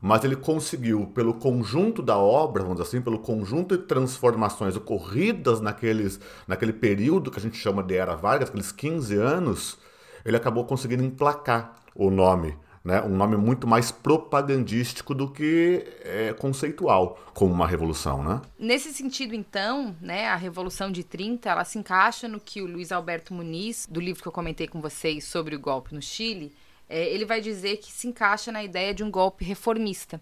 mas 0.00 0.24
ele 0.24 0.36
conseguiu, 0.36 1.06
pelo 1.08 1.34
conjunto 1.34 2.00
da 2.00 2.16
obra, 2.16 2.62
vamos 2.62 2.78
dizer 2.78 2.88
assim, 2.88 3.02
pelo 3.02 3.18
conjunto 3.18 3.76
de 3.76 3.84
transformações 3.84 4.74
ocorridas 4.74 5.60
naqueles, 5.60 6.18
naquele 6.48 6.72
período 6.72 7.30
que 7.30 7.38
a 7.38 7.42
gente 7.42 7.58
chama 7.58 7.82
de 7.82 7.94
Era 7.94 8.16
Vargas, 8.16 8.48
aqueles 8.48 8.72
15 8.72 9.14
anos, 9.16 9.78
ele 10.24 10.36
acabou 10.36 10.64
conseguindo 10.64 11.04
emplacar 11.04 11.76
o 11.94 12.10
nome 12.10 12.56
né, 12.84 13.02
um 13.02 13.14
nome 13.14 13.36
muito 13.36 13.66
mais 13.66 13.90
propagandístico 13.90 15.14
do 15.14 15.30
que 15.30 15.84
é, 16.02 16.32
conceitual, 16.32 17.18
como 17.34 17.52
uma 17.52 17.66
revolução, 17.66 18.22
né? 18.22 18.40
Nesse 18.58 18.92
sentido, 18.92 19.34
então, 19.34 19.94
né, 20.00 20.28
a 20.28 20.36
Revolução 20.36 20.90
de 20.90 21.04
30, 21.04 21.50
ela 21.50 21.64
se 21.64 21.78
encaixa 21.78 22.26
no 22.26 22.40
que 22.40 22.62
o 22.62 22.66
Luiz 22.66 22.90
Alberto 22.90 23.34
Muniz, 23.34 23.86
do 23.90 24.00
livro 24.00 24.22
que 24.22 24.28
eu 24.28 24.32
comentei 24.32 24.66
com 24.66 24.80
vocês 24.80 25.24
sobre 25.24 25.54
o 25.54 25.60
golpe 25.60 25.94
no 25.94 26.00
Chile, 26.00 26.52
é, 26.88 27.06
ele 27.12 27.24
vai 27.24 27.40
dizer 27.40 27.76
que 27.76 27.92
se 27.92 28.08
encaixa 28.08 28.50
na 28.50 28.64
ideia 28.64 28.94
de 28.94 29.04
um 29.04 29.10
golpe 29.10 29.44
reformista 29.44 30.20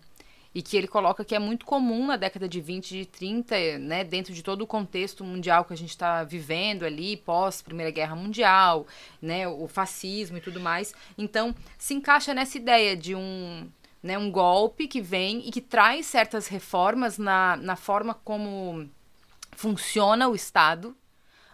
e 0.58 0.62
que 0.62 0.76
ele 0.76 0.88
coloca 0.88 1.24
que 1.24 1.36
é 1.36 1.38
muito 1.38 1.64
comum 1.64 2.04
na 2.04 2.16
década 2.16 2.48
de 2.48 2.60
20 2.60 2.90
e 2.90 2.98
de 2.98 3.06
30, 3.06 3.78
né, 3.78 4.02
dentro 4.02 4.34
de 4.34 4.42
todo 4.42 4.62
o 4.62 4.66
contexto 4.66 5.22
mundial 5.22 5.64
que 5.64 5.72
a 5.72 5.76
gente 5.76 5.90
está 5.90 6.24
vivendo 6.24 6.84
ali, 6.84 7.16
pós 7.16 7.62
Primeira 7.62 7.92
Guerra 7.92 8.16
Mundial, 8.16 8.84
né, 9.22 9.46
o 9.46 9.68
fascismo 9.68 10.36
e 10.36 10.40
tudo 10.40 10.58
mais. 10.58 10.92
Então, 11.16 11.54
se 11.78 11.94
encaixa 11.94 12.34
nessa 12.34 12.58
ideia 12.58 12.96
de 12.96 13.14
um, 13.14 13.70
né, 14.02 14.18
um 14.18 14.32
golpe 14.32 14.88
que 14.88 15.00
vem 15.00 15.46
e 15.46 15.52
que 15.52 15.60
traz 15.60 16.06
certas 16.06 16.48
reformas 16.48 17.18
na, 17.18 17.56
na 17.56 17.76
forma 17.76 18.12
como 18.12 18.90
funciona 19.52 20.28
o 20.28 20.34
Estado, 20.34 20.92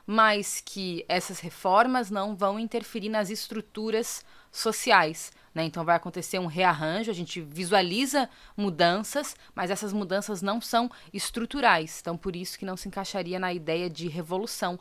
mas 0.06 0.62
que 0.64 1.04
essas 1.10 1.40
reformas 1.40 2.10
não 2.10 2.34
vão 2.34 2.58
interferir 2.58 3.10
nas 3.10 3.28
estruturas 3.28 4.24
sociais. 4.50 5.30
Né? 5.54 5.64
Então 5.64 5.84
vai 5.84 5.96
acontecer 5.96 6.38
um 6.38 6.46
rearranjo, 6.46 7.10
a 7.10 7.14
gente 7.14 7.40
visualiza 7.40 8.28
mudanças, 8.56 9.36
mas 9.54 9.70
essas 9.70 9.92
mudanças 9.92 10.42
não 10.42 10.60
são 10.60 10.90
estruturais. 11.12 11.98
Então 12.00 12.16
por 12.16 12.34
isso 12.34 12.58
que 12.58 12.64
não 12.64 12.76
se 12.76 12.88
encaixaria 12.88 13.38
na 13.38 13.52
ideia 13.52 13.88
de 13.88 14.08
revolução. 14.08 14.78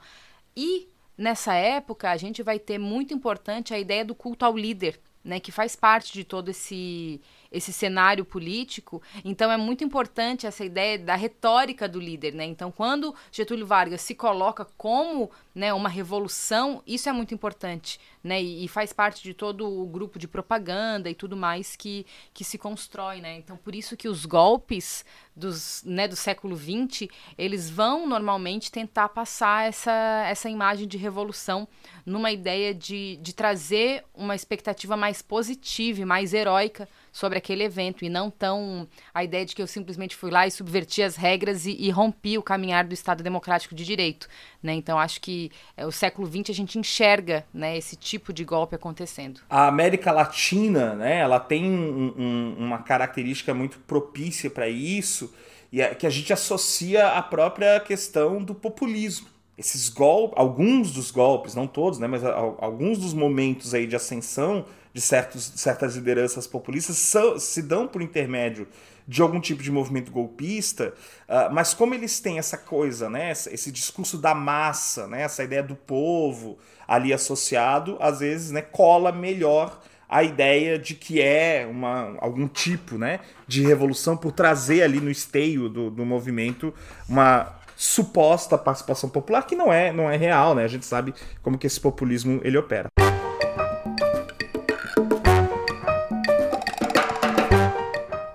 E 0.57 0.87
nessa 1.17 1.53
época 1.53 2.09
a 2.09 2.17
gente 2.17 2.41
vai 2.41 2.57
ter 2.57 2.79
muito 2.79 3.13
importante 3.13 3.73
a 3.73 3.79
ideia 3.79 4.03
do 4.03 4.15
culto 4.15 4.45
ao 4.45 4.57
líder, 4.57 4.99
né, 5.23 5.39
que 5.39 5.51
faz 5.51 5.75
parte 5.75 6.11
de 6.11 6.23
todo 6.23 6.49
esse 6.49 7.21
esse 7.53 7.71
cenário 7.71 8.25
político. 8.25 9.01
Então 9.23 9.51
é 9.51 9.55
muito 9.55 9.83
importante 9.83 10.47
essa 10.47 10.65
ideia 10.65 10.97
da 10.97 11.15
retórica 11.15 11.87
do 11.87 11.99
líder, 11.99 12.33
né? 12.33 12.43
Então 12.45 12.71
quando 12.71 13.13
Getúlio 13.31 13.67
Vargas 13.67 14.01
se 14.01 14.15
coloca 14.15 14.65
como 14.75 15.29
né, 15.53 15.71
uma 15.71 15.87
revolução, 15.87 16.81
isso 16.85 17.07
é 17.07 17.13
muito 17.13 17.33
importante, 17.33 17.99
né? 18.23 18.41
E, 18.41 18.65
e, 18.65 18.67
faz 18.67 18.91
parte 18.91 19.21
de 19.21 19.35
todo 19.35 19.69
o 19.69 19.85
grupo 19.85 20.17
de 20.17 20.27
propaganda 20.27 21.09
e 21.09 21.13
tudo 21.13 21.37
mais 21.37 21.75
que, 21.75 22.07
que 22.33 22.43
se 22.43 22.57
constrói, 22.57 23.21
né? 23.21 23.37
Então 23.37 23.55
por 23.55 23.75
isso 23.75 23.95
que 23.95 24.09
os 24.09 24.25
golpes 24.25 25.05
dos, 25.35 25.83
né, 25.85 26.07
do 26.07 26.15
século 26.15 26.55
XX, 26.55 27.07
eles 27.37 27.69
vão 27.69 28.07
normalmente 28.07 28.71
tentar 28.71 29.09
passar 29.09 29.67
essa, 29.67 30.25
essa 30.27 30.49
imagem 30.49 30.87
de 30.87 30.97
revolução 30.97 31.67
numa 32.05 32.31
ideia 32.31 32.73
de, 32.73 33.17
de 33.21 33.33
trazer 33.33 34.03
uma 34.13 34.35
expectativa 34.35 34.95
mais 34.95 35.21
positiva 35.21 36.01
e 36.01 36.05
mais 36.05 36.33
heróica 36.33 36.87
sobre 37.11 37.37
aquele 37.37 37.63
evento 37.63 38.03
e 38.03 38.09
não 38.09 38.29
tão 38.29 38.87
a 39.13 39.23
ideia 39.23 39.45
de 39.45 39.55
que 39.55 39.61
eu 39.61 39.67
simplesmente 39.67 40.15
fui 40.15 40.31
lá 40.31 40.47
e 40.47 40.51
subverti 40.51 41.01
as 41.03 41.15
regras 41.15 41.65
e, 41.65 41.71
e 41.71 41.89
rompi 41.91 42.37
o 42.37 42.43
caminhar 42.43 42.85
do 42.85 42.93
Estado 42.93 43.23
Democrático 43.23 43.75
de 43.75 43.85
Direito. 43.85 44.27
Né? 44.61 44.73
Então 44.73 44.97
acho 44.97 45.21
que 45.21 45.51
é, 45.77 45.85
o 45.85 45.91
século 45.91 46.27
XX 46.27 46.49
a 46.49 46.53
gente 46.53 46.79
enxerga 46.79 47.45
né, 47.53 47.77
esse 47.77 47.95
tipo 47.95 48.33
de 48.33 48.43
golpe 48.43 48.75
acontecendo. 48.75 49.41
A 49.49 49.67
América 49.67 50.11
Latina, 50.11 50.95
né, 50.95 51.19
ela 51.19 51.39
tem 51.39 51.65
um, 51.65 52.13
um, 52.17 52.55
uma 52.57 52.79
característica 52.79 53.53
muito 53.53 53.77
propícia 53.79 54.49
para 54.49 54.67
isso 54.67 55.22
e 55.71 55.81
é 55.81 55.95
que 55.95 56.05
a 56.05 56.09
gente 56.09 56.31
associa 56.31 57.09
à 57.09 57.21
própria 57.21 57.79
questão 57.79 58.43
do 58.43 58.53
populismo. 58.53 59.27
Esses 59.57 59.89
golpes, 59.89 60.37
alguns 60.37 60.91
dos 60.91 61.11
golpes, 61.11 61.55
não 61.55 61.67
todos, 61.67 61.99
né, 61.99 62.07
mas 62.07 62.23
alguns 62.23 62.97
dos 62.97 63.13
momentos 63.13 63.73
aí 63.73 63.85
de 63.85 63.95
ascensão 63.95 64.65
de 64.93 65.01
certos, 65.01 65.53
certas 65.55 65.95
lideranças 65.95 66.45
populistas 66.45 66.97
são, 66.97 67.39
se 67.39 67.61
dão 67.61 67.87
por 67.87 68.01
intermédio 68.01 68.67
de 69.07 69.21
algum 69.21 69.39
tipo 69.39 69.61
de 69.61 69.71
movimento 69.71 70.11
golpista, 70.11 70.93
uh, 71.27 71.53
mas 71.53 71.73
como 71.73 71.93
eles 71.93 72.19
têm 72.19 72.37
essa 72.37 72.57
coisa, 72.57 73.09
né, 73.09 73.31
esse 73.31 73.71
discurso 73.71 74.17
da 74.17 74.33
massa, 74.33 75.07
né, 75.07 75.23
essa 75.23 75.43
ideia 75.43 75.63
do 75.63 75.75
povo 75.75 76.57
ali 76.87 77.11
associado, 77.11 77.97
às 77.99 78.19
vezes, 78.19 78.51
né, 78.51 78.61
cola 78.61 79.11
melhor 79.11 79.81
a 80.13 80.21
ideia 80.21 80.77
de 80.77 80.93
que 80.93 81.19
é 81.19 81.67
uma, 81.67 82.15
algum 82.19 82.47
tipo 82.47 82.99
né, 82.99 83.19
de 83.47 83.63
revolução 83.63 84.15
por 84.15 84.31
trazer 84.31 84.83
ali 84.83 84.99
no 84.99 85.09
esteio 85.09 85.67
do, 85.67 85.89
do 85.89 86.05
movimento 86.05 86.71
uma 87.09 87.57
suposta 87.75 88.55
participação 88.55 89.09
popular 89.09 89.41
que 89.41 89.55
não 89.55 89.73
é, 89.73 89.91
não 89.91 90.07
é 90.07 90.15
real, 90.15 90.53
né? 90.53 90.65
A 90.65 90.67
gente 90.67 90.85
sabe 90.85 91.15
como 91.41 91.57
que 91.57 91.65
esse 91.65 91.81
populismo 91.81 92.39
ele 92.43 92.59
opera. 92.59 92.89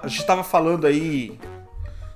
A 0.02 0.08
gente 0.08 0.20
estava 0.20 0.42
falando 0.42 0.84
aí 0.84 1.38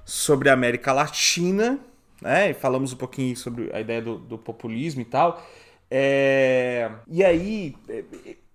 sobre 0.04 0.50
a 0.50 0.54
América 0.54 0.92
Latina, 0.92 1.78
né? 2.20 2.50
E 2.50 2.54
falamos 2.54 2.92
um 2.92 2.96
pouquinho 2.96 3.36
sobre 3.36 3.70
a 3.72 3.80
ideia 3.80 4.02
do, 4.02 4.18
do 4.18 4.36
populismo 4.36 5.02
e 5.02 5.04
tal. 5.04 5.40
É... 5.88 6.90
E 7.06 7.22
aí, 7.22 7.76
é, 7.88 8.02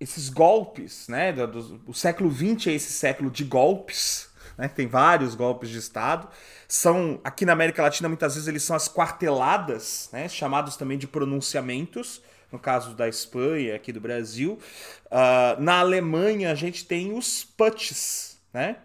esses 0.00 0.28
golpes, 0.28 1.08
né? 1.08 1.32
Do, 1.32 1.46
do, 1.46 1.80
o 1.86 1.94
século 1.94 2.30
XX 2.30 2.68
é 2.68 2.72
esse 2.72 2.92
século 2.92 3.30
de 3.30 3.44
golpes, 3.44 4.28
né? 4.56 4.68
Tem 4.68 4.86
vários 4.86 5.34
golpes 5.34 5.68
de 5.68 5.78
Estado 5.78 6.28
são, 6.68 7.18
aqui 7.24 7.46
na 7.46 7.54
América 7.54 7.82
Latina, 7.82 8.08
muitas 8.08 8.34
vezes 8.34 8.46
eles 8.46 8.62
são 8.62 8.76
as 8.76 8.88
quarteladas, 8.88 10.10
né, 10.12 10.28
chamados 10.28 10.76
também 10.76 10.98
de 10.98 11.08
pronunciamentos, 11.08 12.20
no 12.52 12.58
caso 12.58 12.94
da 12.94 13.08
Espanha, 13.08 13.74
aqui 13.74 13.90
do 13.90 14.00
Brasil. 14.00 14.58
Uh, 15.06 15.60
na 15.60 15.80
Alemanha, 15.80 16.52
a 16.52 16.54
gente 16.54 16.84
tem 16.84 17.12
os 17.16 17.44
putsch, 17.44 18.36
né? 18.52 18.76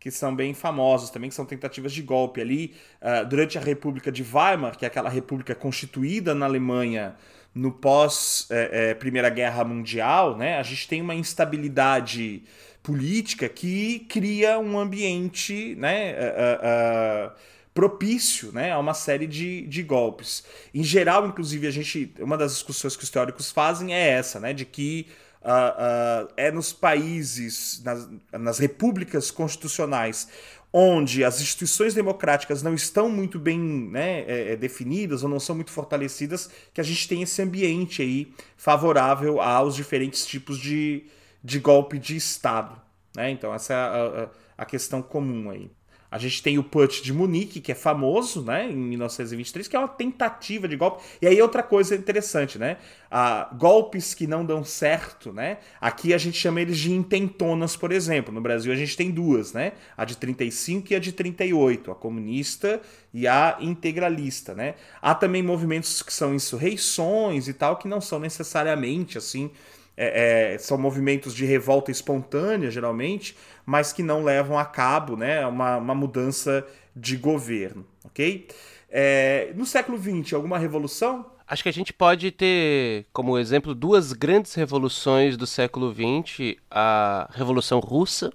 que 0.00 0.10
são 0.10 0.34
bem 0.34 0.52
famosos 0.52 1.10
também, 1.10 1.30
que 1.30 1.34
são 1.34 1.46
tentativas 1.46 1.92
de 1.92 2.02
golpe 2.02 2.40
ali. 2.40 2.74
Uh, 3.00 3.26
durante 3.26 3.56
a 3.56 3.60
República 3.60 4.12
de 4.12 4.22
Weimar, 4.22 4.76
que 4.76 4.84
é 4.84 4.88
aquela 4.88 5.08
república 5.08 5.54
constituída 5.54 6.34
na 6.34 6.44
Alemanha 6.44 7.16
no 7.54 7.70
pós 7.70 8.46
é, 8.50 8.90
é, 8.90 8.94
Primeira 8.94 9.28
Guerra 9.28 9.64
Mundial, 9.64 10.36
né, 10.36 10.58
a 10.58 10.62
gente 10.62 10.88
tem 10.88 11.00
uma 11.00 11.14
instabilidade 11.14 12.42
política 12.82 13.48
que 13.48 14.00
cria 14.10 14.58
um 14.58 14.78
ambiente 14.78 15.74
né, 15.76 16.12
uh, 16.12 17.28
uh, 17.28 17.32
propício 17.72 18.52
né, 18.52 18.72
a 18.72 18.78
uma 18.78 18.92
série 18.92 19.26
de, 19.26 19.66
de 19.66 19.82
golpes. 19.82 20.44
Em 20.72 20.84
geral, 20.84 21.26
inclusive, 21.26 21.66
a 21.66 21.70
gente. 21.70 22.12
Uma 22.20 22.36
das 22.36 22.52
discussões 22.52 22.94
que 22.94 23.02
os 23.02 23.08
teóricos 23.08 23.50
fazem 23.50 23.94
é 23.94 24.10
essa, 24.10 24.38
né, 24.38 24.52
de 24.52 24.66
que 24.66 25.06
uh, 25.40 26.30
é 26.36 26.50
nos 26.50 26.74
países, 26.74 27.82
nas, 27.82 28.08
nas 28.32 28.58
repúblicas 28.58 29.30
constitucionais, 29.30 30.28
onde 30.76 31.22
as 31.22 31.40
instituições 31.40 31.94
democráticas 31.94 32.60
não 32.60 32.74
estão 32.74 33.08
muito 33.08 33.38
bem 33.38 33.60
né, 33.60 34.22
é, 34.22 34.52
é, 34.52 34.56
definidas 34.56 35.22
ou 35.22 35.28
não 35.28 35.38
são 35.38 35.54
muito 35.54 35.70
fortalecidas, 35.70 36.50
que 36.74 36.80
a 36.80 36.84
gente 36.84 37.06
tem 37.06 37.22
esse 37.22 37.40
ambiente 37.40 38.02
aí 38.02 38.34
favorável 38.56 39.40
aos 39.40 39.76
diferentes 39.76 40.26
tipos 40.26 40.58
de, 40.58 41.04
de 41.44 41.60
golpe 41.60 41.96
de 41.96 42.16
Estado. 42.16 42.74
Né? 43.14 43.30
Então, 43.30 43.54
essa 43.54 43.72
é 43.72 43.76
a, 43.76 44.24
a, 44.58 44.62
a 44.62 44.64
questão 44.64 45.00
comum 45.00 45.48
aí. 45.48 45.70
A 46.14 46.18
gente 46.18 46.40
tem 46.44 46.60
o 46.60 46.62
Putsch 46.62 47.02
de 47.02 47.12
Munique, 47.12 47.60
que 47.60 47.72
é 47.72 47.74
famoso, 47.74 48.40
né, 48.40 48.70
em 48.70 48.76
1923, 48.76 49.66
que 49.66 49.74
é 49.74 49.78
uma 49.80 49.88
tentativa 49.88 50.68
de 50.68 50.76
golpe. 50.76 51.02
E 51.20 51.26
aí 51.26 51.42
outra 51.42 51.60
coisa 51.60 51.96
interessante, 51.96 52.56
né? 52.56 52.76
Ah, 53.10 53.50
golpes 53.58 54.14
que 54.14 54.24
não 54.24 54.46
dão 54.46 54.62
certo, 54.62 55.32
né? 55.32 55.58
Aqui 55.80 56.14
a 56.14 56.18
gente 56.18 56.38
chama 56.38 56.60
eles 56.60 56.78
de 56.78 56.92
intentonas, 56.92 57.76
por 57.76 57.90
exemplo. 57.90 58.32
No 58.32 58.40
Brasil 58.40 58.72
a 58.72 58.76
gente 58.76 58.96
tem 58.96 59.10
duas, 59.10 59.52
né? 59.52 59.72
A 59.96 60.04
de 60.04 60.16
35 60.16 60.92
e 60.92 60.94
a 60.94 61.00
de 61.00 61.10
38, 61.10 61.90
a 61.90 61.96
comunista 61.96 62.80
e 63.12 63.26
a 63.26 63.56
integralista, 63.60 64.54
né? 64.54 64.76
Há 65.02 65.16
também 65.16 65.42
movimentos 65.42 66.00
que 66.00 66.12
são 66.12 66.32
insurreições 66.32 67.48
e 67.48 67.52
tal, 67.52 67.76
que 67.76 67.88
não 67.88 68.00
são 68.00 68.20
necessariamente 68.20 69.18
assim 69.18 69.50
é, 69.96 70.54
é, 70.54 70.58
são 70.58 70.76
movimentos 70.76 71.34
de 71.34 71.44
revolta 71.44 71.90
espontânea, 71.90 72.70
geralmente, 72.70 73.36
mas 73.64 73.92
que 73.92 74.02
não 74.02 74.24
levam 74.24 74.58
a 74.58 74.64
cabo 74.64 75.16
né, 75.16 75.46
uma, 75.46 75.76
uma 75.76 75.94
mudança 75.94 76.66
de 76.94 77.16
governo. 77.16 77.86
ok? 78.04 78.48
É, 78.88 79.52
no 79.56 79.66
século 79.66 79.98
XX, 79.98 80.34
alguma 80.34 80.58
revolução? 80.58 81.26
Acho 81.46 81.62
que 81.62 81.68
a 81.68 81.72
gente 81.72 81.92
pode 81.92 82.30
ter 82.30 83.06
como 83.12 83.38
exemplo 83.38 83.74
duas 83.74 84.12
grandes 84.12 84.54
revoluções 84.54 85.36
do 85.36 85.46
século 85.46 85.92
XX: 85.92 86.56
a 86.70 87.28
Revolução 87.32 87.80
Russa, 87.80 88.32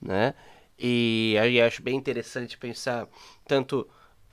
né? 0.00 0.32
E 0.78 1.36
aí 1.40 1.60
acho 1.60 1.82
bem 1.82 1.96
interessante 1.96 2.56
pensar 2.56 3.08
tanto 3.46 3.86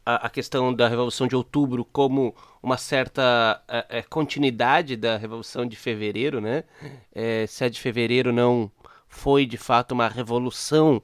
a, 0.06 0.28
a 0.28 0.30
questão 0.30 0.74
da 0.74 0.88
Revolução 0.88 1.28
de 1.28 1.36
Outubro 1.36 1.86
como 1.86 2.36
uma 2.64 2.78
certa 2.78 3.62
é, 3.68 4.02
continuidade 4.02 4.96
da 4.96 5.18
Revolução 5.18 5.66
de 5.66 5.76
Fevereiro, 5.76 6.40
né? 6.40 6.64
É, 7.14 7.46
se 7.46 7.66
a 7.66 7.70
de 7.70 7.80
Fevereiro 7.80 8.32
não 8.32 8.72
foi 9.08 9.46
de 9.46 9.58
fato 9.58 9.92
uma 9.92 10.08
revolução 10.08 11.04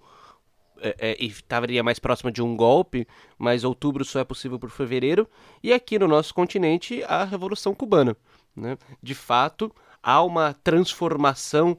é, 0.81 0.95
é, 0.97 1.17
e 1.19 1.27
estaria 1.27 1.83
mais 1.83 1.99
próxima 1.99 2.31
de 2.31 2.41
um 2.41 2.55
golpe, 2.55 3.07
mas 3.37 3.63
outubro 3.63 4.03
só 4.05 4.19
é 4.19 4.23
possível 4.23 4.57
por 4.57 4.69
fevereiro, 4.69 5.29
e 5.61 5.73
aqui 5.73 5.99
no 5.99 6.07
nosso 6.07 6.33
continente 6.33 7.03
a 7.03 7.23
Revolução 7.23 7.75
Cubana. 7.75 8.15
Né? 8.55 8.77
De 9.03 9.13
fato, 9.13 9.73
há 10.01 10.23
uma 10.23 10.53
transformação 10.53 11.77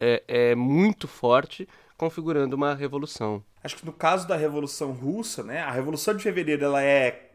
é, 0.00 0.22
é, 0.26 0.54
muito 0.54 1.06
forte 1.06 1.68
configurando 1.96 2.56
uma 2.56 2.74
revolução. 2.74 3.42
Acho 3.62 3.76
que 3.76 3.86
no 3.86 3.92
caso 3.92 4.26
da 4.26 4.36
Revolução 4.36 4.92
Russa, 4.92 5.42
né, 5.42 5.60
a 5.60 5.70
Revolução 5.70 6.14
de 6.14 6.22
Fevereiro 6.22 6.64
ela 6.64 6.82
é 6.82 7.27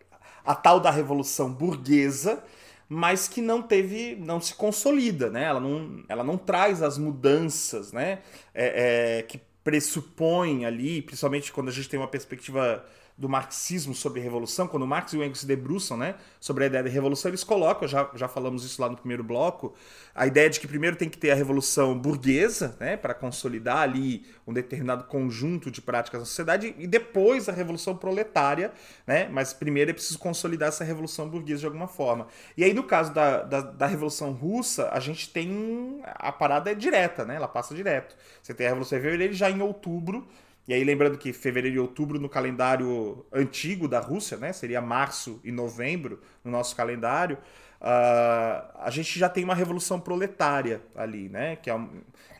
a 0.45 0.55
tal 0.55 0.79
da 0.79 0.91
Revolução 0.91 1.51
Burguesa, 1.51 2.43
mas 2.89 3.27
que 3.27 3.41
não 3.41 3.61
teve, 3.61 4.15
não 4.15 4.39
se 4.39 4.53
consolida, 4.53 5.29
né? 5.29 5.43
Ela 5.43 5.59
não, 5.59 6.03
ela 6.07 6.23
não 6.23 6.37
traz 6.37 6.81
as 6.81 6.97
mudanças, 6.97 7.91
né? 7.91 8.19
É, 8.53 9.19
é, 9.19 9.23
que 9.23 9.39
pressupõem 9.63 10.65
ali, 10.65 11.01
principalmente 11.01 11.51
quando 11.51 11.69
a 11.69 11.71
gente 11.71 11.89
tem 11.89 11.99
uma 11.99 12.07
perspectiva 12.07 12.85
do 13.17 13.29
marxismo 13.29 13.93
sobre 13.93 14.19
revolução, 14.19 14.67
quando 14.67 14.87
Marx 14.87 15.13
e 15.13 15.17
Engels 15.17 15.41
se 15.41 15.45
debruçam 15.45 15.95
né, 15.95 16.15
sobre 16.39 16.63
a 16.63 16.67
ideia 16.67 16.83
de 16.83 16.89
revolução, 16.89 17.29
eles 17.29 17.43
colocam, 17.43 17.87
já, 17.87 18.09
já 18.15 18.27
falamos 18.27 18.65
isso 18.65 18.81
lá 18.81 18.89
no 18.89 18.97
primeiro 18.97 19.23
bloco, 19.23 19.75
a 20.15 20.25
ideia 20.25 20.49
de 20.49 20.59
que 20.59 20.67
primeiro 20.67 20.95
tem 20.95 21.07
que 21.07 21.17
ter 21.17 21.31
a 21.31 21.35
revolução 21.35 21.97
burguesa, 21.97 22.75
né, 22.79 22.97
para 22.97 23.13
consolidar 23.13 23.77
ali 23.77 24.25
um 24.47 24.53
determinado 24.53 25.03
conjunto 25.03 25.69
de 25.69 25.79
práticas 25.81 26.21
na 26.21 26.25
sociedade, 26.25 26.73
e 26.77 26.87
depois 26.87 27.47
a 27.47 27.51
revolução 27.51 27.95
proletária, 27.95 28.71
né, 29.05 29.27
mas 29.31 29.53
primeiro 29.53 29.91
é 29.91 29.93
preciso 29.93 30.17
consolidar 30.17 30.69
essa 30.69 30.83
revolução 30.83 31.29
burguesa 31.29 31.59
de 31.59 31.65
alguma 31.67 31.87
forma. 31.87 32.27
E 32.57 32.63
aí, 32.63 32.73
no 32.73 32.83
caso 32.83 33.13
da, 33.13 33.43
da, 33.43 33.61
da 33.61 33.87
Revolução 33.87 34.31
Russa, 34.31 34.89
a 34.91 34.99
gente 34.99 35.29
tem. 35.29 36.01
A 36.03 36.31
parada 36.31 36.71
é 36.71 36.75
direta, 36.75 37.25
né, 37.25 37.35
ela 37.35 37.47
passa 37.47 37.75
direto. 37.75 38.15
Você 38.41 38.53
tem 38.53 38.65
a 38.65 38.69
Revolução 38.69 38.99
Fevereiro 38.99 39.33
já 39.33 39.49
em 39.49 39.61
outubro 39.61 40.27
e 40.65 40.73
aí, 40.73 40.83
lembrando 40.83 41.17
que 41.17 41.33
fevereiro 41.33 41.75
e 41.75 41.79
outubro 41.79 42.19
no 42.19 42.29
calendário 42.29 43.25
antigo 43.33 43.85
da 43.87 43.99
Rússia, 43.99 44.37
né? 44.37 44.53
Seria 44.53 44.81
março 44.81 45.41
e 45.43 45.51
novembro 45.51 46.21
no 46.43 46.49
nosso 46.49 46.73
calendário. 46.73 47.37
Uh, 47.81 48.79
a 48.79 48.89
gente 48.89 49.19
já 49.19 49.27
tem 49.27 49.43
uma 49.43 49.53
revolução 49.53 49.99
proletária 49.99 50.81
ali, 50.95 51.27
né? 51.27 51.57
Que 51.57 51.69
é, 51.69 51.77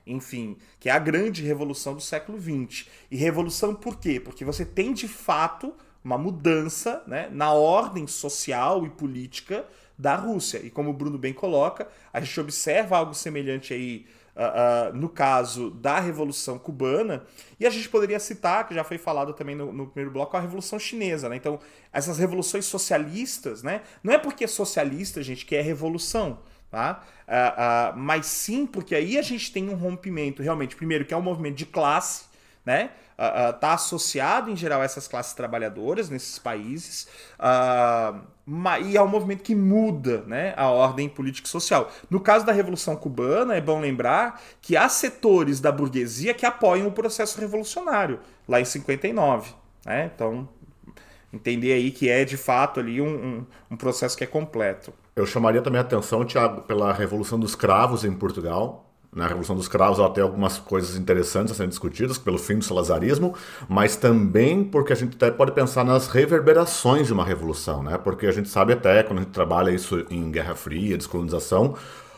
enfim, 0.07 0.57
que 0.80 0.88
é 0.88 0.93
a 0.93 0.99
grande 0.99 1.43
revolução 1.43 1.93
do 1.93 2.01
século 2.01 2.39
XX. 2.39 2.88
E 3.11 3.17
revolução 3.17 3.76
por 3.76 3.99
quê? 3.99 4.21
Porque 4.21 4.45
você 4.45 4.63
tem 4.63 4.93
de 4.93 5.07
fato 5.09 5.74
uma 6.01 6.17
mudança 6.17 7.03
né, 7.05 7.30
na 7.32 7.53
ordem 7.53 8.07
social 8.07 8.86
e 8.86 8.89
política 8.89 9.65
da 9.97 10.15
Rússia. 10.15 10.59
E 10.59 10.69
como 10.69 10.89
o 10.89 10.93
Bruno 10.93 11.17
bem 11.17 11.34
coloca, 11.34 11.88
a 12.11 12.19
gente 12.21 12.39
observa 12.39 12.97
algo 12.97 13.13
semelhante 13.13 13.74
aí 13.74 14.05
Uh, 14.36 14.91
uh, 14.91 14.97
no 14.97 15.09
caso 15.09 15.69
da 15.69 15.99
Revolução 15.99 16.57
Cubana, 16.57 17.23
e 17.59 17.67
a 17.67 17.69
gente 17.69 17.88
poderia 17.88 18.19
citar, 18.19 18.67
que 18.67 18.73
já 18.73 18.84
foi 18.84 18.97
falado 18.97 19.31
também 19.34 19.55
no, 19.55 19.71
no, 19.71 19.86
primeiro 19.86 20.11
bloco, 20.11 20.36
a 20.36 20.39
Revolução 20.39 20.79
Chinesa. 20.79 21.29
Né? 21.29 21.36
Então, 21.36 21.59
essas 21.91 22.17
revoluções 22.17 22.65
socialistas, 22.65 23.61
né? 23.61 23.81
não 24.03 24.11
é 24.11 24.17
porque 24.17 24.43
é 24.43 24.47
socialista, 24.47 25.21
gente, 25.21 25.45
que 25.45 25.55
é 25.55 25.61
revolução. 25.61 26.39
Tá? 26.71 27.03
Uh, 27.27 27.95
mas 27.95 28.25
sim 28.25 28.65
porque 28.65 28.95
aí 28.95 29.19
a 29.19 29.21
gente 29.21 29.51
tem 29.51 29.69
um 29.69 29.75
rompimento, 29.75 30.41
realmente, 30.41 30.75
primeiro, 30.75 31.05
que 31.05 31.13
é 31.13 31.17
um 31.17 31.21
movimento 31.21 31.55
de 31.55 31.67
classe, 31.67 32.25
né? 32.65 32.89
uh, 33.17 33.65
associado 33.65 34.49
em 34.49 34.55
geral 34.55 34.81
a 34.81 34.84
essas 34.84 35.07
classes 35.07 35.34
trabalhadoras 35.34 36.09
nesses 36.09 36.39
países 36.39 37.07
uh, 37.39 38.19
e 38.81 38.97
é 38.97 39.01
um 39.01 39.07
movimento 39.07 39.41
que 39.41 39.55
muda 39.55 40.23
né, 40.27 40.53
a 40.57 40.67
ordem 40.67 41.07
política 41.07 41.47
e 41.47 41.51
social. 41.51 41.89
No 42.09 42.19
caso 42.19 42.45
da 42.45 42.51
Revolução 42.51 42.95
Cubana, 42.95 43.55
é 43.55 43.61
bom 43.61 43.79
lembrar 43.79 44.41
que 44.61 44.75
há 44.75 44.89
setores 44.89 45.61
da 45.61 45.71
burguesia 45.71 46.33
que 46.33 46.45
apoiam 46.45 46.87
o 46.87 46.91
processo 46.91 47.39
revolucionário, 47.39 48.19
lá 48.47 48.59
em 48.59 48.65
59. 48.65 49.53
Né? 49.85 50.11
Então, 50.13 50.47
entender 51.31 51.73
aí 51.73 51.89
que 51.89 52.09
é 52.09 52.25
de 52.25 52.35
fato 52.35 52.79
ali 52.79 53.01
um, 53.01 53.07
um, 53.07 53.45
um 53.71 53.77
processo 53.77 54.17
que 54.17 54.23
é 54.23 54.27
completo. 54.27 54.93
Eu 55.15 55.25
chamaria 55.25 55.61
também 55.61 55.79
a 55.79 55.83
atenção, 55.83 56.25
Tiago, 56.25 56.61
pela 56.61 56.91
Revolução 56.91 57.39
dos 57.39 57.55
Cravos 57.55 58.03
em 58.03 58.11
Portugal, 58.11 58.92
na 59.16 59.28
Revolução 59.28 59.55
dos 59.55 59.68
Cravos 59.68 59.99
ela 59.99 60.09
tem 60.09 60.24
algumas 60.24 60.57
coisas 60.57 60.95
interessantes 60.95 61.51
a 61.51 61.55
serem 61.55 61.70
discutidas 61.70 62.18
pelo 62.18 62.38
fim 62.38 62.57
do 62.57 62.64
salazarismo, 62.64 63.34
mas 63.68 63.95
também 63.95 64.64
porque 64.64 64.93
a 64.93 64.95
gente 64.95 65.16
até 65.16 65.32
pode 65.32 65.51
pensar 65.51 65.84
nas 65.84 66.07
reverberações 66.07 67.07
de 67.07 67.14
uma 67.14 67.24
revolução, 67.24 67.84
né? 67.84 67.97
Porque 67.97 68.26
a 68.26 68.32
gente 68.32 68.49
sabe 68.49 68.74
até, 68.74 69.03
quando 69.03 69.20
a 69.20 69.22
gente 69.22 69.32
trabalha 69.32 69.72
isso 69.72 70.05
em 70.09 70.32
Guerra 70.32 70.55
Fria, 70.55 70.97
descolonização, 70.97 71.76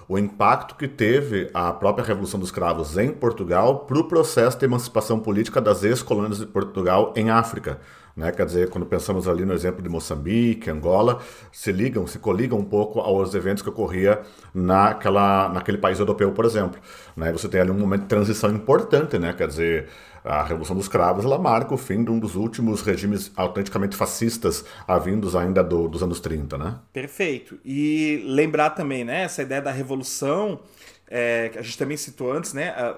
o 0.07 0.17
impacto 0.19 0.75
que 0.75 0.87
teve 0.87 1.49
a 1.53 1.73
própria 1.73 2.05
Revolução 2.05 2.39
dos 2.39 2.51
Cravos 2.51 2.97
em 2.97 3.11
Portugal 3.11 3.79
para 3.79 3.97
o 3.97 4.03
processo 4.03 4.57
de 4.57 4.65
emancipação 4.65 5.19
política 5.19 5.59
das 5.59 5.83
ex-colônias 5.83 6.37
de 6.37 6.45
Portugal 6.45 7.11
em 7.15 7.29
África. 7.31 7.79
Né? 8.15 8.31
Quer 8.31 8.45
dizer, 8.45 8.69
quando 8.69 8.85
pensamos 8.85 9.27
ali 9.27 9.43
no 9.43 9.53
exemplo 9.53 9.81
de 9.81 9.89
Moçambique, 9.89 10.69
Angola, 10.69 11.21
se 11.51 11.71
ligam, 11.71 12.07
se 12.07 12.17
coligam 12.17 12.57
um 12.57 12.63
pouco 12.63 13.01
aos 13.01 13.33
eventos 13.35 13.61
que 13.61 13.67
ocorria 13.67 14.21
naquela, 14.53 15.49
naquele 15.49 15.77
país 15.77 15.99
europeu, 15.99 16.31
por 16.31 16.45
exemplo. 16.45 16.79
Né? 17.15 17.31
Você 17.33 17.49
tem 17.49 17.59
ali 17.59 17.71
um 17.71 17.77
momento 17.77 18.03
de 18.03 18.07
transição 18.07 18.49
importante, 18.51 19.19
né? 19.19 19.33
quer 19.33 19.47
dizer, 19.47 19.89
a 20.23 20.43
Revolução 20.43 20.75
dos 20.75 20.87
Cravos 20.87 21.25
ela 21.25 21.37
marca 21.37 21.73
o 21.73 21.77
fim 21.77 22.03
de 22.03 22.09
um 22.09 22.17
dos 22.17 22.35
últimos 22.35 22.81
regimes 22.81 23.31
autenticamente 23.35 23.97
fascistas 23.97 24.63
vindos 25.03 25.35
ainda 25.35 25.61
do, 25.61 25.87
dos 25.89 26.01
anos 26.01 26.19
30, 26.21 26.57
né? 26.57 26.79
Perfeito. 26.93 27.59
E 27.65 28.23
lembrar 28.25 28.71
também, 28.71 29.03
né, 29.03 29.23
essa 29.23 29.41
ideia 29.41 29.61
da 29.61 29.71
revolução, 29.71 30.61
é, 31.07 31.49
que 31.49 31.59
a 31.59 31.61
gente 31.61 31.77
também 31.77 31.97
citou 31.97 32.31
antes, 32.31 32.53
né, 32.53 32.69
a, 32.69 32.95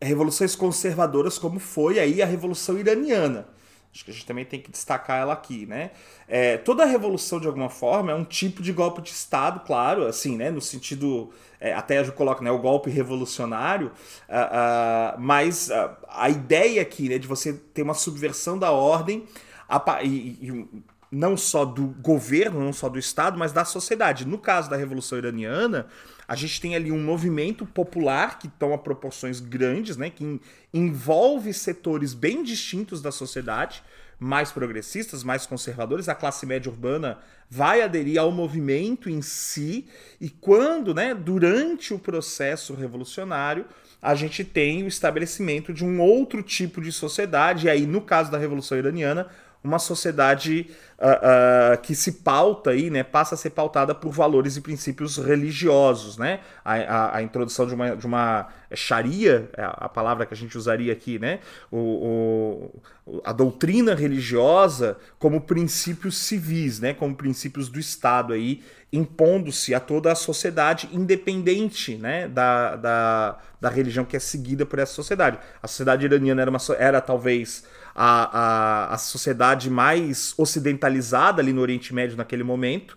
a 0.00 0.04
revoluções 0.04 0.54
conservadoras 0.54 1.38
como 1.38 1.58
foi 1.58 1.98
aí 1.98 2.22
a 2.22 2.26
Revolução 2.26 2.78
Iraniana. 2.78 3.46
Acho 3.92 4.04
que 4.04 4.10
a 4.12 4.14
gente 4.14 4.26
também 4.26 4.44
tem 4.44 4.60
que 4.60 4.70
destacar 4.70 5.20
ela 5.20 5.32
aqui, 5.32 5.66
né? 5.66 5.90
É, 6.28 6.56
toda 6.56 6.84
revolução, 6.84 7.40
de 7.40 7.48
alguma 7.48 7.68
forma, 7.68 8.12
é 8.12 8.14
um 8.14 8.24
tipo 8.24 8.62
de 8.62 8.72
golpe 8.72 9.02
de 9.02 9.10
Estado, 9.10 9.60
claro, 9.66 10.06
assim, 10.06 10.36
né? 10.36 10.48
No 10.48 10.60
sentido, 10.60 11.32
é, 11.58 11.74
até 11.74 11.98
eu 11.98 12.12
coloco, 12.12 12.42
né? 12.44 12.52
O 12.52 12.58
golpe 12.58 12.88
revolucionário, 12.88 13.88
uh, 14.28 15.16
uh, 15.16 15.20
mas 15.20 15.70
uh, 15.70 15.90
a 16.08 16.30
ideia 16.30 16.82
aqui, 16.82 17.08
né? 17.08 17.18
De 17.18 17.26
você 17.26 17.52
ter 17.52 17.82
uma 17.82 17.94
subversão 17.94 18.56
da 18.56 18.70
ordem 18.70 19.26
a, 19.68 20.04
e, 20.04 20.38
e, 20.40 20.82
não 21.10 21.36
só 21.36 21.64
do 21.64 21.86
governo, 22.00 22.60
não 22.60 22.72
só 22.72 22.88
do 22.88 22.98
Estado, 22.98 23.36
mas 23.36 23.50
da 23.50 23.64
sociedade. 23.64 24.24
No 24.24 24.38
caso 24.38 24.70
da 24.70 24.76
Revolução 24.76 25.18
Iraniana, 25.18 25.88
a 26.30 26.36
gente 26.36 26.60
tem 26.60 26.76
ali 26.76 26.92
um 26.92 27.02
movimento 27.02 27.66
popular 27.66 28.38
que 28.38 28.46
toma 28.46 28.78
proporções 28.78 29.40
grandes, 29.40 29.96
né, 29.96 30.10
que 30.10 30.40
envolve 30.72 31.52
setores 31.52 32.14
bem 32.14 32.44
distintos 32.44 33.02
da 33.02 33.10
sociedade, 33.10 33.82
mais 34.16 34.52
progressistas, 34.52 35.24
mais 35.24 35.44
conservadores, 35.44 36.08
a 36.08 36.14
classe 36.14 36.46
média 36.46 36.70
urbana 36.70 37.18
vai 37.50 37.82
aderir 37.82 38.16
ao 38.20 38.30
movimento 38.30 39.10
em 39.10 39.20
si, 39.20 39.88
e 40.20 40.30
quando, 40.30 40.94
né, 40.94 41.16
durante 41.16 41.92
o 41.92 41.98
processo 41.98 42.74
revolucionário, 42.74 43.66
a 44.00 44.14
gente 44.14 44.44
tem 44.44 44.84
o 44.84 44.86
estabelecimento 44.86 45.72
de 45.72 45.84
um 45.84 46.00
outro 46.00 46.44
tipo 46.44 46.80
de 46.80 46.92
sociedade, 46.92 47.66
e 47.66 47.70
aí 47.70 47.84
no 47.86 48.00
caso 48.00 48.30
da 48.30 48.38
Revolução 48.38 48.78
Iraniana, 48.78 49.26
uma 49.62 49.78
sociedade 49.78 50.70
uh, 50.98 51.74
uh, 51.74 51.80
que 51.82 51.94
se 51.94 52.12
pauta 52.12 52.70
aí, 52.70 52.88
né, 52.88 53.02
passa 53.02 53.34
a 53.34 53.38
ser 53.38 53.50
pautada 53.50 53.94
por 53.94 54.10
valores 54.10 54.56
e 54.56 54.60
princípios 54.60 55.18
religiosos, 55.18 56.16
né? 56.16 56.40
A, 56.64 56.74
a, 56.74 57.16
a 57.16 57.22
introdução 57.22 57.66
de 57.66 57.74
uma, 57.74 57.94
de 57.94 58.06
uma 58.06 58.48
Sharia, 58.74 59.50
é 59.56 59.62
a 59.62 59.88
palavra 59.88 60.24
que 60.24 60.32
a 60.32 60.36
gente 60.36 60.56
usaria 60.56 60.92
aqui, 60.92 61.18
né? 61.18 61.40
O, 61.70 62.70
o, 63.06 63.20
a 63.24 63.32
doutrina 63.32 63.94
religiosa 63.94 64.96
como 65.18 65.40
princípios 65.42 66.16
civis, 66.16 66.80
né? 66.80 66.94
Como 66.94 67.14
princípios 67.14 67.68
do 67.68 67.78
Estado 67.78 68.32
aí, 68.32 68.62
impondo-se 68.92 69.74
a 69.74 69.80
toda 69.80 70.10
a 70.10 70.14
sociedade, 70.14 70.88
independente 70.92 71.96
né, 71.96 72.26
da, 72.26 72.76
da, 72.76 73.38
da 73.60 73.68
religião 73.68 74.04
que 74.04 74.16
é 74.16 74.20
seguida 74.20 74.66
por 74.66 74.78
essa 74.78 74.92
sociedade. 74.92 75.38
A 75.62 75.68
sociedade 75.68 76.04
iraniana 76.04 76.42
era, 76.42 76.50
uma, 76.50 76.58
era 76.78 77.00
talvez 77.00 77.64
a, 77.94 78.90
a, 78.90 78.94
a 78.94 78.98
sociedade 78.98 79.70
mais 79.70 80.34
ocidentalizada 80.36 81.42
ali 81.42 81.52
no 81.52 81.60
Oriente 81.60 81.94
Médio 81.94 82.16
naquele 82.16 82.42
momento. 82.42 82.96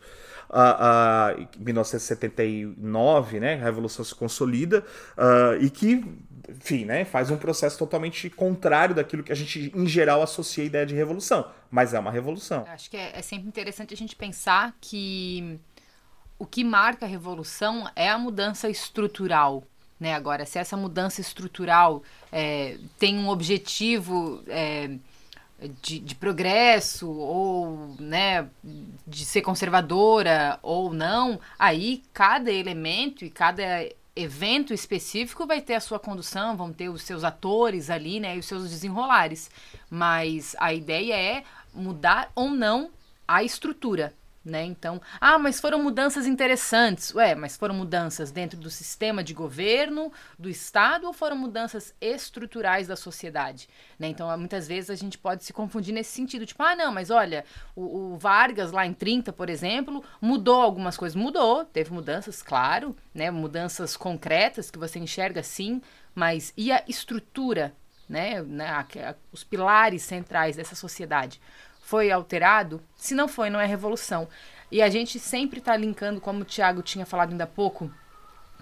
Uh, 0.49 1.39
uh, 1.39 1.47
em 1.59 1.63
1979, 1.63 3.39
né, 3.39 3.55
a 3.55 3.63
Revolução 3.63 4.05
se 4.05 4.13
consolida, 4.13 4.85
uh, 5.17 5.59
e 5.59 5.67
que, 5.67 6.05
enfim, 6.47 6.85
né, 6.85 7.03
faz 7.05 7.31
um 7.31 7.37
processo 7.37 7.75
totalmente 7.79 8.29
contrário 8.29 8.93
daquilo 8.93 9.23
que 9.23 9.31
a 9.31 9.35
gente, 9.35 9.71
em 9.73 9.87
geral, 9.87 10.21
associa 10.21 10.63
a 10.63 10.67
ideia 10.67 10.85
de 10.85 10.93
revolução. 10.93 11.49
Mas 11.71 11.95
é 11.95 11.99
uma 11.99 12.11
revolução. 12.11 12.65
Acho 12.67 12.87
que 12.91 12.97
é, 12.97 13.17
é 13.17 13.21
sempre 13.23 13.47
interessante 13.47 13.95
a 13.95 13.97
gente 13.97 14.15
pensar 14.15 14.75
que 14.79 15.59
o 16.37 16.45
que 16.45 16.63
marca 16.63 17.05
a 17.05 17.09
revolução 17.09 17.89
é 17.95 18.09
a 18.09 18.17
mudança 18.17 18.69
estrutural. 18.69 19.63
Né? 20.03 20.13
Agora, 20.13 20.45
se 20.45 20.59
essa 20.59 20.75
mudança 20.75 21.21
estrutural 21.21 22.03
é, 22.29 22.75
tem 22.99 23.17
um 23.17 23.29
objetivo 23.29 24.43
é, 24.49 24.97
de, 25.81 25.97
de, 25.97 26.13
progresso 26.13 27.09
ou 27.09 27.95
né, 27.97 28.49
de 29.07 29.23
ser 29.23 29.41
conservadora 29.41 30.59
ou 30.61 30.93
não, 30.93 31.39
aí 31.57 32.03
cada 32.11 32.51
elemento 32.51 33.23
e 33.23 33.29
cada 33.29 33.63
evento 34.13 34.73
específico 34.73 35.47
vai 35.47 35.61
ter 35.61 35.75
a 35.75 35.79
sua 35.79 35.99
condução, 35.99 36.57
vão 36.57 36.73
ter 36.73 36.89
os 36.89 37.03
seus 37.03 37.23
atores 37.23 37.89
ali, 37.89 38.19
né, 38.19 38.35
e 38.35 38.39
os 38.39 38.45
seus 38.45 38.69
desenrolares. 38.69 39.49
Mas 39.89 40.53
a 40.59 40.73
ideia 40.73 41.15
é 41.15 41.43
mudar 41.73 42.29
ou 42.35 42.49
não 42.49 42.89
a 43.25 43.41
estrutura, 43.41 44.13
né? 44.43 44.63
Então, 44.65 45.01
ah, 45.21 45.39
mas 45.39 45.59
foram 45.59 45.81
mudanças 45.81 46.27
interessantes. 46.27 47.13
Ué, 47.15 47.33
mas 47.33 47.55
foram 47.55 47.73
mudanças 47.73 48.29
dentro 48.29 48.59
do 48.59 48.69
sistema 48.69 49.23
de 49.23 49.33
governo, 49.33 50.11
do 50.37 50.49
Estado, 50.49 51.07
ou 51.07 51.13
foram 51.13 51.37
mudanças 51.37 51.95
estruturais 52.01 52.87
da 52.87 52.95
sociedade? 52.95 53.69
Né? 53.97 54.07
Então, 54.07 54.35
muitas 54.37 54.67
vezes 54.67 54.89
a 54.89 54.95
gente 54.95 55.17
pode 55.17 55.45
se 55.45 55.53
confundir 55.53 55.93
nesse 55.93 56.11
sentido. 56.11 56.45
Tipo, 56.45 56.61
ah, 56.63 56.75
não, 56.75 56.91
mas 56.91 57.09
olha, 57.09 57.45
o, 57.75 58.13
o 58.13 58.17
Vargas 58.17 58.71
lá 58.71 58.85
em 58.85 58.93
30, 58.93 59.31
por 59.31 59.49
exemplo, 59.49 60.03
mudou 60.19 60.61
algumas 60.61 60.97
coisas. 60.97 61.15
Mudou, 61.15 61.63
teve 61.63 61.93
mudanças, 61.93 62.41
claro, 62.41 62.95
né? 63.13 63.31
mudanças 63.31 63.95
concretas 63.95 64.69
que 64.69 64.77
você 64.79 64.99
enxerga 64.99 65.41
sim, 65.41 65.81
mas 66.13 66.51
e 66.57 66.71
a 66.71 66.83
estrutura, 66.85 67.73
né? 68.09 68.41
né? 68.41 68.85
Os 69.31 69.43
pilares 69.43 70.01
centrais 70.01 70.57
dessa 70.57 70.75
sociedade? 70.75 71.39
Foi 71.83 72.11
alterado? 72.11 72.81
Se 72.95 73.13
não 73.13 73.27
foi, 73.27 73.49
não 73.49 73.59
é 73.59 73.65
revolução. 73.65 74.27
E 74.71 74.81
a 74.81 74.89
gente 74.89 75.19
sempre 75.19 75.59
está 75.59 75.77
linkando, 75.77 76.19
como 76.19 76.41
o 76.41 76.45
Tiago 76.45 76.81
tinha 76.81 77.05
falado 77.05 77.31
ainda 77.31 77.43
há 77.43 77.47
pouco, 77.47 77.91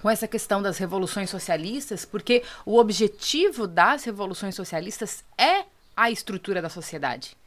com 0.01 0.09
essa 0.09 0.28
questão 0.28 0.61
das 0.61 0.78
revoluções 0.78 1.30
socialistas, 1.30 2.03
porque 2.03 2.43
o 2.65 2.78
objetivo 2.78 3.67
das 3.67 4.03
revoluções 4.03 4.55
socialistas 4.55 5.24
é 5.38 5.65
a 5.95 6.09
estrutura 6.09 6.61
da 6.61 6.69
sociedade 6.69 7.38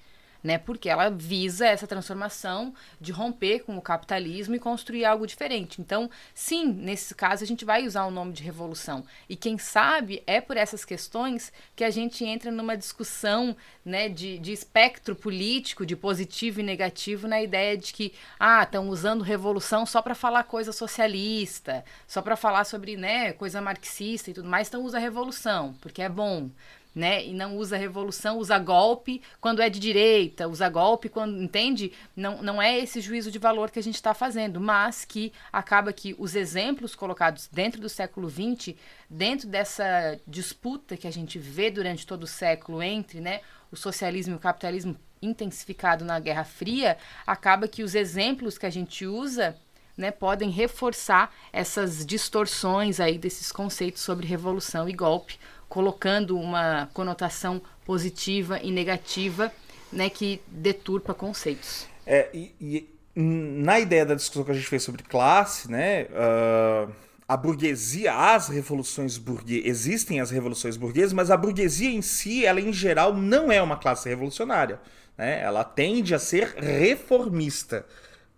né? 0.45 0.59
Porque 0.59 0.91
ela 0.91 1.09
visa 1.09 1.67
essa 1.67 1.87
transformação 1.87 2.75
de 3.01 3.11
romper 3.11 3.61
com 3.61 3.79
o 3.79 3.83
capitalismo 3.83 4.55
e 4.55 4.59
construir 4.59 5.07
algo 5.07 5.27
diferente. 5.27 5.81
Então, 5.81 6.11
sim, 6.35 6.67
nesse 6.67 7.15
caso 7.15 7.43
a 7.43 7.47
gente 7.47 7.65
vai 7.65 7.87
usar 7.87 8.05
o 8.05 8.11
nome 8.11 8.35
de 8.35 8.43
revolução. 8.43 9.07
E 9.27 9.35
quem 9.35 9.57
sabe 9.57 10.23
é 10.27 10.43
por 10.43 10.59
essas 10.59 10.85
questões 10.85 11.51
que 11.75 11.83
a 11.83 11.89
gente 11.89 12.23
entra 12.27 12.53
numa 12.53 12.77
discussão, 12.77 13.57
né, 13.83 14.11
de, 14.11 14.39
de 14.39 14.53
espectro 14.53 15.17
político, 15.17 15.87
de 15.87 15.97
positivo 15.97 16.61
e 16.61 16.63
negativo, 16.63 17.27
na 17.27 17.41
ideia 17.41 17.77
de 17.79 17.95
que, 17.95 18.13
ah, 18.39 18.63
estão 18.63 18.91
usando 18.91 19.23
revolução 19.23 19.87
só 19.87 20.03
para 20.03 20.15
falar 20.15 20.45
coisa 20.45 20.73
socialista, 20.73 21.83
só 22.07 22.21
para 22.21 22.37
falar 22.37 22.65
sobre, 22.65 22.99
né, 22.99 23.33
coisa 23.33 23.63
marxista 23.63 24.31
e 24.31 24.35
tudo 24.35 24.49
mais, 24.49 24.69
então 24.69 24.83
usa 24.83 24.99
revolução, 24.99 25.75
porque 25.81 26.03
é 26.03 26.09
bom 26.09 26.51
né? 26.95 27.27
E 27.27 27.33
não 27.33 27.57
usa 27.57 27.77
revolução, 27.77 28.39
usa 28.39 28.59
golpe 28.59 29.21
quando 29.41 29.61
é 29.61 29.69
de 29.69 29.81
direita, 29.81 30.47
usa 30.47 30.69
golpe 30.69 31.09
quando, 31.09 31.43
entende? 31.43 31.93
Não, 32.15 32.43
não 32.43 32.63
é 32.63 32.79
esse 32.79 33.01
juízo 33.01 33.31
de 33.31 33.39
valor 33.39 33.71
que 33.71 33.79
a 33.79 33.83
gente 33.83 33.97
está 33.97 34.15
fazendo, 34.15 34.61
mas 34.61 35.05
que 35.05 35.33
acaba 35.53 35.93
que 35.93 36.15
os 36.19 36.35
exemplos 36.35 36.95
colocados 36.95 37.49
dentro 37.51 37.81
do 37.81 37.89
século 37.89 38.31
XX, 38.31 38.77
dentro 39.11 39.49
dessa 39.49 40.19
disputa 40.27 40.97
que 40.97 41.09
a 41.09 41.13
gente 41.13 41.39
vê 41.39 41.71
durante 41.71 42.07
todo 42.07 42.23
o 42.23 42.29
século 42.29 42.83
entre, 42.83 43.21
né, 43.21 43.41
o 43.73 43.77
socialismo 43.77 44.35
e 44.35 44.37
o 44.37 44.41
capitalismo 44.41 44.97
intensificado 45.21 46.05
na 46.05 46.21
Guerra 46.21 46.45
Fria, 46.45 46.97
acaba 47.27 47.67
que 47.67 47.83
os 47.83 47.95
exemplos 47.95 48.59
que 48.59 48.67
a 48.67 48.71
gente 48.71 49.07
usa 49.07 49.57
né, 49.97 50.11
podem 50.11 50.51
reforçar 50.51 51.33
essas 51.53 52.05
distorções 52.05 53.01
aí 53.01 53.17
desses 53.17 53.51
conceitos 53.53 54.03
sobre 54.03 54.27
revolução 54.27 54.89
e 54.89 54.93
golpe, 54.93 55.39
colocando 55.75 56.39
uma 56.39 56.89
conotação 56.95 57.61
positiva 57.85 58.61
e 58.63 58.71
negativa, 58.71 59.51
né, 59.93 60.09
que 60.09 60.41
deturpa 60.47 61.13
conceitos. 61.13 61.89
É, 62.07 62.29
e, 62.33 62.55
e 62.61 62.89
na 63.21 63.81
ideia 63.81 64.07
da 64.07 64.15
discussão 64.15 64.45
que 64.45 64.53
a 64.53 64.55
gente 64.55 64.69
fez 64.69 64.85
sobre 64.85 65.03
classe, 65.03 65.69
né, 65.69 66.05
uh, 66.05 66.93
a 67.27 67.37
burguesia, 67.37 68.15
as 68.15 68.47
revoluções 68.47 69.19
burguesas, 69.19 69.67
existem 69.67 70.21
as 70.21 70.31
revoluções 70.31 70.77
burguesas, 70.77 71.13
mas 71.13 71.29
a 71.29 71.37
burguesia 71.37 71.91
em 71.91 72.03
si, 72.03 72.47
ela 72.47 72.61
em 72.61 72.73
geral 72.73 73.13
não 73.13 73.51
é 73.51 73.61
uma 73.61 73.77
classe 73.77 74.09
revolucionária. 74.09 74.79
Né? 75.19 75.43
Ela 75.43 75.65
tende 75.65 76.15
a 76.15 76.21
ser 76.21 76.55
reformista 76.57 77.85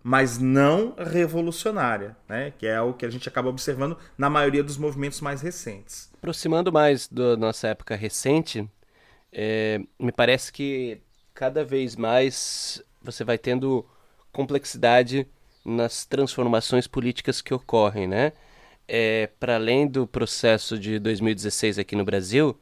mas 0.08 0.38
não 0.38 0.94
revolucionária, 0.96 2.16
né? 2.28 2.52
que 2.56 2.64
é 2.64 2.80
o 2.80 2.94
que 2.94 3.04
a 3.04 3.10
gente 3.10 3.28
acaba 3.28 3.48
observando 3.48 3.98
na 4.16 4.30
maioria 4.30 4.62
dos 4.62 4.78
movimentos 4.78 5.20
mais 5.20 5.42
recentes. 5.42 6.08
Aproximando 6.14 6.72
mais 6.72 7.08
da 7.08 7.36
nossa 7.36 7.66
época 7.66 7.96
recente, 7.96 8.70
é, 9.32 9.80
me 9.98 10.12
parece 10.12 10.52
que 10.52 11.00
cada 11.34 11.64
vez 11.64 11.96
mais 11.96 12.80
você 13.02 13.24
vai 13.24 13.36
tendo 13.36 13.84
complexidade 14.32 15.26
nas 15.64 16.04
transformações 16.04 16.86
políticas 16.86 17.42
que 17.42 17.52
ocorrem, 17.52 18.06
né? 18.06 18.32
É, 18.86 19.28
Para 19.40 19.56
além 19.56 19.88
do 19.88 20.06
processo 20.06 20.78
de 20.78 21.00
2016 21.00 21.80
aqui 21.80 21.96
no 21.96 22.04
Brasil, 22.04 22.56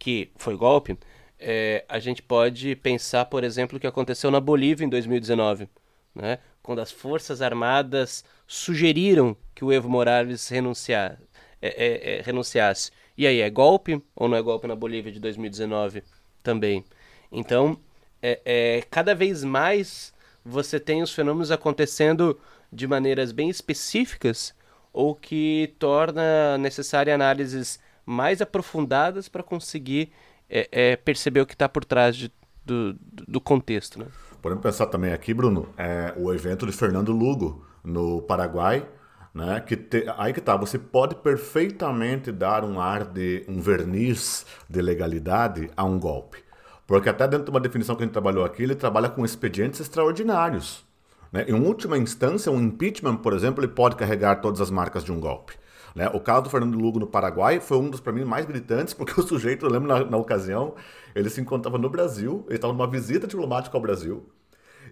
que 0.00 0.32
foi 0.34 0.56
golpe, 0.56 0.98
é, 1.38 1.84
a 1.88 2.00
gente 2.00 2.22
pode 2.22 2.74
pensar, 2.74 3.26
por 3.26 3.44
exemplo, 3.44 3.76
o 3.76 3.80
que 3.80 3.86
aconteceu 3.86 4.32
na 4.32 4.40
Bolívia 4.40 4.84
em 4.84 4.88
2019, 4.88 5.68
né? 6.12 6.40
Quando 6.68 6.80
as 6.80 6.92
Forças 6.92 7.40
Armadas 7.40 8.22
sugeriram 8.46 9.34
que 9.54 9.64
o 9.64 9.72
Evo 9.72 9.88
Morales 9.88 10.46
renunciar, 10.48 11.18
é, 11.62 11.68
é, 11.68 12.18
é, 12.18 12.20
renunciasse. 12.20 12.90
E 13.16 13.26
aí, 13.26 13.40
é 13.40 13.48
golpe 13.48 14.02
ou 14.14 14.28
não 14.28 14.36
é 14.36 14.42
golpe 14.42 14.66
na 14.66 14.76
Bolívia 14.76 15.10
de 15.10 15.18
2019 15.18 16.02
também? 16.42 16.84
Então, 17.32 17.80
é, 18.20 18.42
é, 18.44 18.82
cada 18.90 19.14
vez 19.14 19.42
mais 19.42 20.12
você 20.44 20.78
tem 20.78 21.02
os 21.02 21.10
fenômenos 21.10 21.50
acontecendo 21.50 22.38
de 22.70 22.86
maneiras 22.86 23.32
bem 23.32 23.48
específicas 23.48 24.54
ou 24.92 25.14
que 25.14 25.74
torna 25.78 26.58
necessária 26.58 27.14
análises 27.14 27.80
mais 28.04 28.42
aprofundadas 28.42 29.26
para 29.26 29.42
conseguir 29.42 30.12
é, 30.50 30.68
é, 30.70 30.96
perceber 30.96 31.40
o 31.40 31.46
que 31.46 31.54
está 31.54 31.66
por 31.66 31.82
trás 31.82 32.14
de, 32.14 32.30
do, 32.62 32.92
do 33.26 33.40
contexto. 33.40 33.98
Né? 33.98 34.06
Podemos 34.40 34.62
pensar 34.62 34.86
também 34.86 35.12
aqui, 35.12 35.34
Bruno, 35.34 35.68
é, 35.76 36.14
o 36.16 36.32
evento 36.32 36.64
de 36.64 36.72
Fernando 36.72 37.12
Lugo, 37.12 37.66
no 37.82 38.22
Paraguai, 38.22 38.86
né, 39.34 39.60
que 39.60 39.76
te, 39.76 40.04
aí 40.16 40.32
que 40.32 40.40
tá, 40.40 40.56
você 40.56 40.78
pode 40.78 41.16
perfeitamente 41.16 42.30
dar 42.30 42.64
um 42.64 42.80
ar 42.80 43.04
de 43.04 43.44
um 43.48 43.60
verniz 43.60 44.46
de 44.68 44.80
legalidade 44.80 45.70
a 45.76 45.84
um 45.84 45.98
golpe. 45.98 46.38
Porque 46.86 47.08
até 47.08 47.28
dentro 47.28 47.44
de 47.44 47.50
uma 47.50 47.60
definição 47.60 47.94
que 47.94 48.02
a 48.02 48.06
gente 48.06 48.12
trabalhou 48.12 48.44
aqui, 48.44 48.62
ele 48.62 48.74
trabalha 48.74 49.08
com 49.08 49.24
expedientes 49.24 49.80
extraordinários. 49.80 50.84
Né? 51.30 51.44
Em 51.46 51.52
última 51.52 51.98
instância, 51.98 52.50
um 52.50 52.60
impeachment, 52.60 53.16
por 53.16 53.34
exemplo, 53.34 53.62
ele 53.62 53.72
pode 53.72 53.96
carregar 53.96 54.36
todas 54.36 54.60
as 54.60 54.70
marcas 54.70 55.04
de 55.04 55.12
um 55.12 55.20
golpe. 55.20 55.54
Né? 55.94 56.08
O 56.12 56.20
caso 56.20 56.42
do 56.42 56.50
Fernando 56.50 56.78
Lugo 56.78 56.98
no 56.98 57.06
Paraguai 57.06 57.60
foi 57.60 57.78
um 57.78 57.90
dos, 57.90 58.00
para 58.00 58.12
mim, 58.12 58.24
mais 58.24 58.46
gritantes, 58.46 58.92
porque 58.94 59.18
o 59.18 59.22
sujeito, 59.22 59.66
eu 59.66 59.70
lembro 59.70 59.88
na, 59.88 60.04
na 60.04 60.16
ocasião, 60.16 60.74
ele 61.14 61.30
se 61.30 61.40
encontrava 61.40 61.78
no 61.78 61.88
Brasil, 61.88 62.44
ele 62.46 62.56
estava 62.56 62.72
numa 62.72 62.86
visita 62.86 63.26
diplomática 63.26 63.76
ao 63.76 63.80
Brasil, 63.80 64.26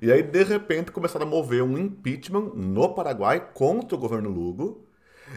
e 0.00 0.12
aí, 0.12 0.22
de 0.22 0.42
repente, 0.42 0.92
começaram 0.92 1.26
a 1.26 1.28
mover 1.28 1.62
um 1.62 1.78
impeachment 1.78 2.52
no 2.54 2.94
Paraguai 2.94 3.48
contra 3.54 3.96
o 3.96 3.98
governo 3.98 4.28
Lugo, 4.28 4.84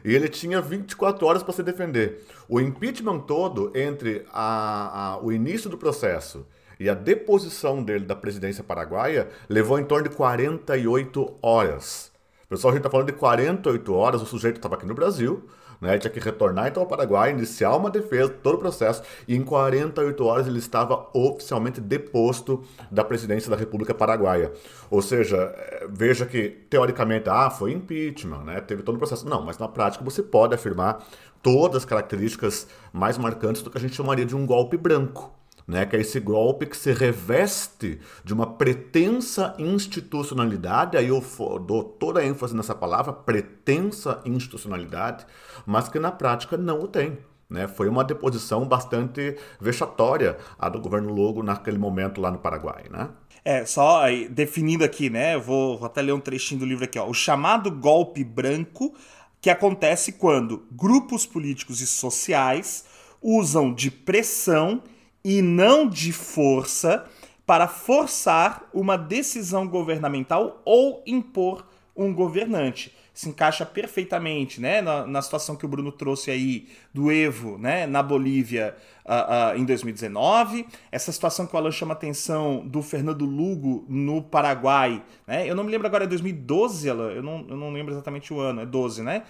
e 0.04 0.14
ele 0.14 0.28
tinha 0.28 0.62
24 0.62 1.26
horas 1.26 1.44
para 1.44 1.54
se 1.54 1.64
defender. 1.64 2.24
O 2.48 2.60
impeachment 2.60 3.22
todo, 3.22 3.72
entre 3.76 4.26
a, 4.32 5.14
a, 5.14 5.24
o 5.24 5.32
início 5.32 5.70
do 5.70 5.78
processo 5.78 6.46
E 6.80 6.90
a 6.90 6.94
deposição 6.94 7.84
dele 7.84 8.06
da 8.06 8.16
presidência 8.16 8.64
paraguaia 8.64 9.30
levou 9.50 9.80
em 9.80 9.84
torno 9.84 10.08
de 10.08 10.16
48 10.16 11.38
horas. 11.42 12.09
Pessoal, 12.50 12.72
a 12.72 12.74
gente 12.74 12.80
está 12.80 12.90
falando 12.90 13.06
de 13.06 13.14
48 13.14 13.94
horas, 13.94 14.24
o 14.24 14.26
sujeito 14.26 14.56
estava 14.56 14.74
aqui 14.74 14.84
no 14.84 14.96
Brasil, 14.96 15.44
né? 15.80 16.00
Tinha 16.00 16.10
que 16.10 16.20
retornar 16.20 16.68
então 16.68 16.82
ao 16.82 16.90
Paraguai, 16.90 17.30
iniciar 17.30 17.76
uma 17.76 17.92
defesa, 17.92 18.34
todo 18.42 18.56
o 18.56 18.58
processo, 18.58 19.04
e 19.28 19.36
em 19.36 19.44
48 19.44 20.26
horas 20.26 20.48
ele 20.48 20.58
estava 20.58 21.08
oficialmente 21.14 21.80
deposto 21.80 22.64
da 22.90 23.04
presidência 23.04 23.52
da 23.52 23.56
República 23.56 23.94
Paraguaia. 23.94 24.52
Ou 24.90 25.00
seja, 25.00 25.38
eh, 25.38 25.88
veja 25.92 26.26
que 26.26 26.50
teoricamente, 26.50 27.30
ah, 27.30 27.52
foi 27.52 27.72
impeachment, 27.72 28.44
né? 28.44 28.60
Teve 28.62 28.82
todo 28.82 28.96
o 28.96 28.98
processo. 28.98 29.30
Não, 29.30 29.44
mas 29.46 29.60
na 29.60 29.68
prática 29.68 30.04
você 30.04 30.24
pode 30.24 30.56
afirmar 30.56 31.06
todas 31.44 31.78
as 31.78 31.86
características 31.86 32.68
mais 32.92 33.16
marcantes 33.16 33.62
do 33.62 33.70
que 33.70 33.78
a 33.78 33.82
gente 33.82 33.96
chamaria 33.96 34.26
de 34.26 34.36
um 34.36 34.44
golpe 34.48 34.76
branco 34.76 35.39
né, 35.70 35.86
que 35.86 35.96
é 35.96 36.00
esse 36.00 36.20
golpe 36.20 36.66
que 36.66 36.76
se 36.76 36.92
reveste 36.92 38.00
de 38.24 38.34
uma 38.34 38.48
pretensa 38.56 39.54
institucionalidade, 39.60 40.98
aí 40.98 41.10
eu 41.10 41.24
dou 41.60 41.84
toda 41.84 42.22
a 42.22 42.26
ênfase 42.26 42.56
nessa 42.56 42.74
palavra, 42.74 43.14
pretensa 43.14 44.20
institucionalidade, 44.26 45.28
mas 45.68 45.88
que 45.88 46.00
na 46.00 46.12
prática 46.12 46.58
não 46.58 46.82
o 46.82 46.88
tem. 46.88 47.20
Né? 47.48 47.68
Foi 47.68 47.88
uma 47.88 48.04
deposição 48.04 48.68
bastante 48.68 49.38
vexatória 49.62 50.38
a 50.58 50.70
do 50.70 50.82
governo 50.82 51.14
Logo 51.14 51.44
naquele 51.44 51.78
momento 51.78 52.20
lá 52.20 52.32
no 52.32 52.40
Paraguai. 52.40 52.86
Né? 52.90 53.08
É, 53.46 53.64
só 53.64 54.02
aí, 54.02 54.28
definindo 54.28 54.84
aqui, 54.84 55.08
né? 55.08 55.36
Eu 55.36 55.42
vou, 55.42 55.78
vou 55.78 55.86
até 55.86 56.02
ler 56.02 56.14
um 56.14 56.20
trechinho 56.20 56.62
do 56.62 56.66
livro 56.66 56.86
aqui, 56.86 56.98
ó. 56.98 57.08
O 57.08 57.14
chamado 57.14 57.70
golpe 57.70 58.24
branco 58.24 58.92
que 59.40 59.52
acontece 59.52 60.14
quando 60.14 60.66
grupos 60.72 61.28
políticos 61.28 61.80
e 61.80 61.86
sociais 61.86 62.86
usam 63.22 63.72
de 63.72 63.92
pressão 63.92 64.82
e 65.24 65.42
não 65.42 65.88
de 65.88 66.12
força 66.12 67.06
para 67.46 67.68
forçar 67.68 68.70
uma 68.74 68.98
decisão 68.98 69.68
governamental 69.68 70.62
ou 70.64 71.04
impor 71.06 71.66
um 71.96 72.14
governante 72.14 72.96
se 73.20 73.28
encaixa 73.28 73.66
perfeitamente 73.66 74.62
né, 74.62 74.82
na, 74.82 75.06
na, 75.06 75.22
situação 75.22 75.54
que 75.54 75.66
o 75.66 75.68
Bruno 75.68 75.92
trouxe 75.92 76.32
aí 76.32 76.70
do 76.94 77.12
Evo 77.12 77.58
né, 77.58 77.86
na 77.86 78.02
Bolívia 78.02 78.78
uh, 79.04 79.56
uh, 79.56 79.60
em 79.60 79.66
2019, 79.66 80.66
essa 80.90 81.12
situação 81.12 81.46
que 81.46 81.54
o 81.54 81.58
Alan 81.58 81.70
chama 81.70 81.92
atenção 81.92 82.66
do 82.66 82.82
Fernando 82.82 83.26
Lugo 83.26 83.84
no 83.90 84.24
Paraguai. 84.24 85.04
Né? 85.28 85.46
Eu 85.46 85.54
não 85.54 85.66
me 85.66 85.70
lembro 85.70 85.86
agora, 85.86 86.06
é 86.06 86.08
2012, 86.08 86.90
Alan? 86.90 87.12
Eu 87.12 87.22
não, 87.22 87.46
eu 87.50 87.58
não 87.58 87.74
lembro 87.74 87.94
exatamente 87.94 88.34
o 88.34 88.40
ano, 88.40 88.62
é 88.62 88.66
12, 88.66 89.04
né? 89.04 89.24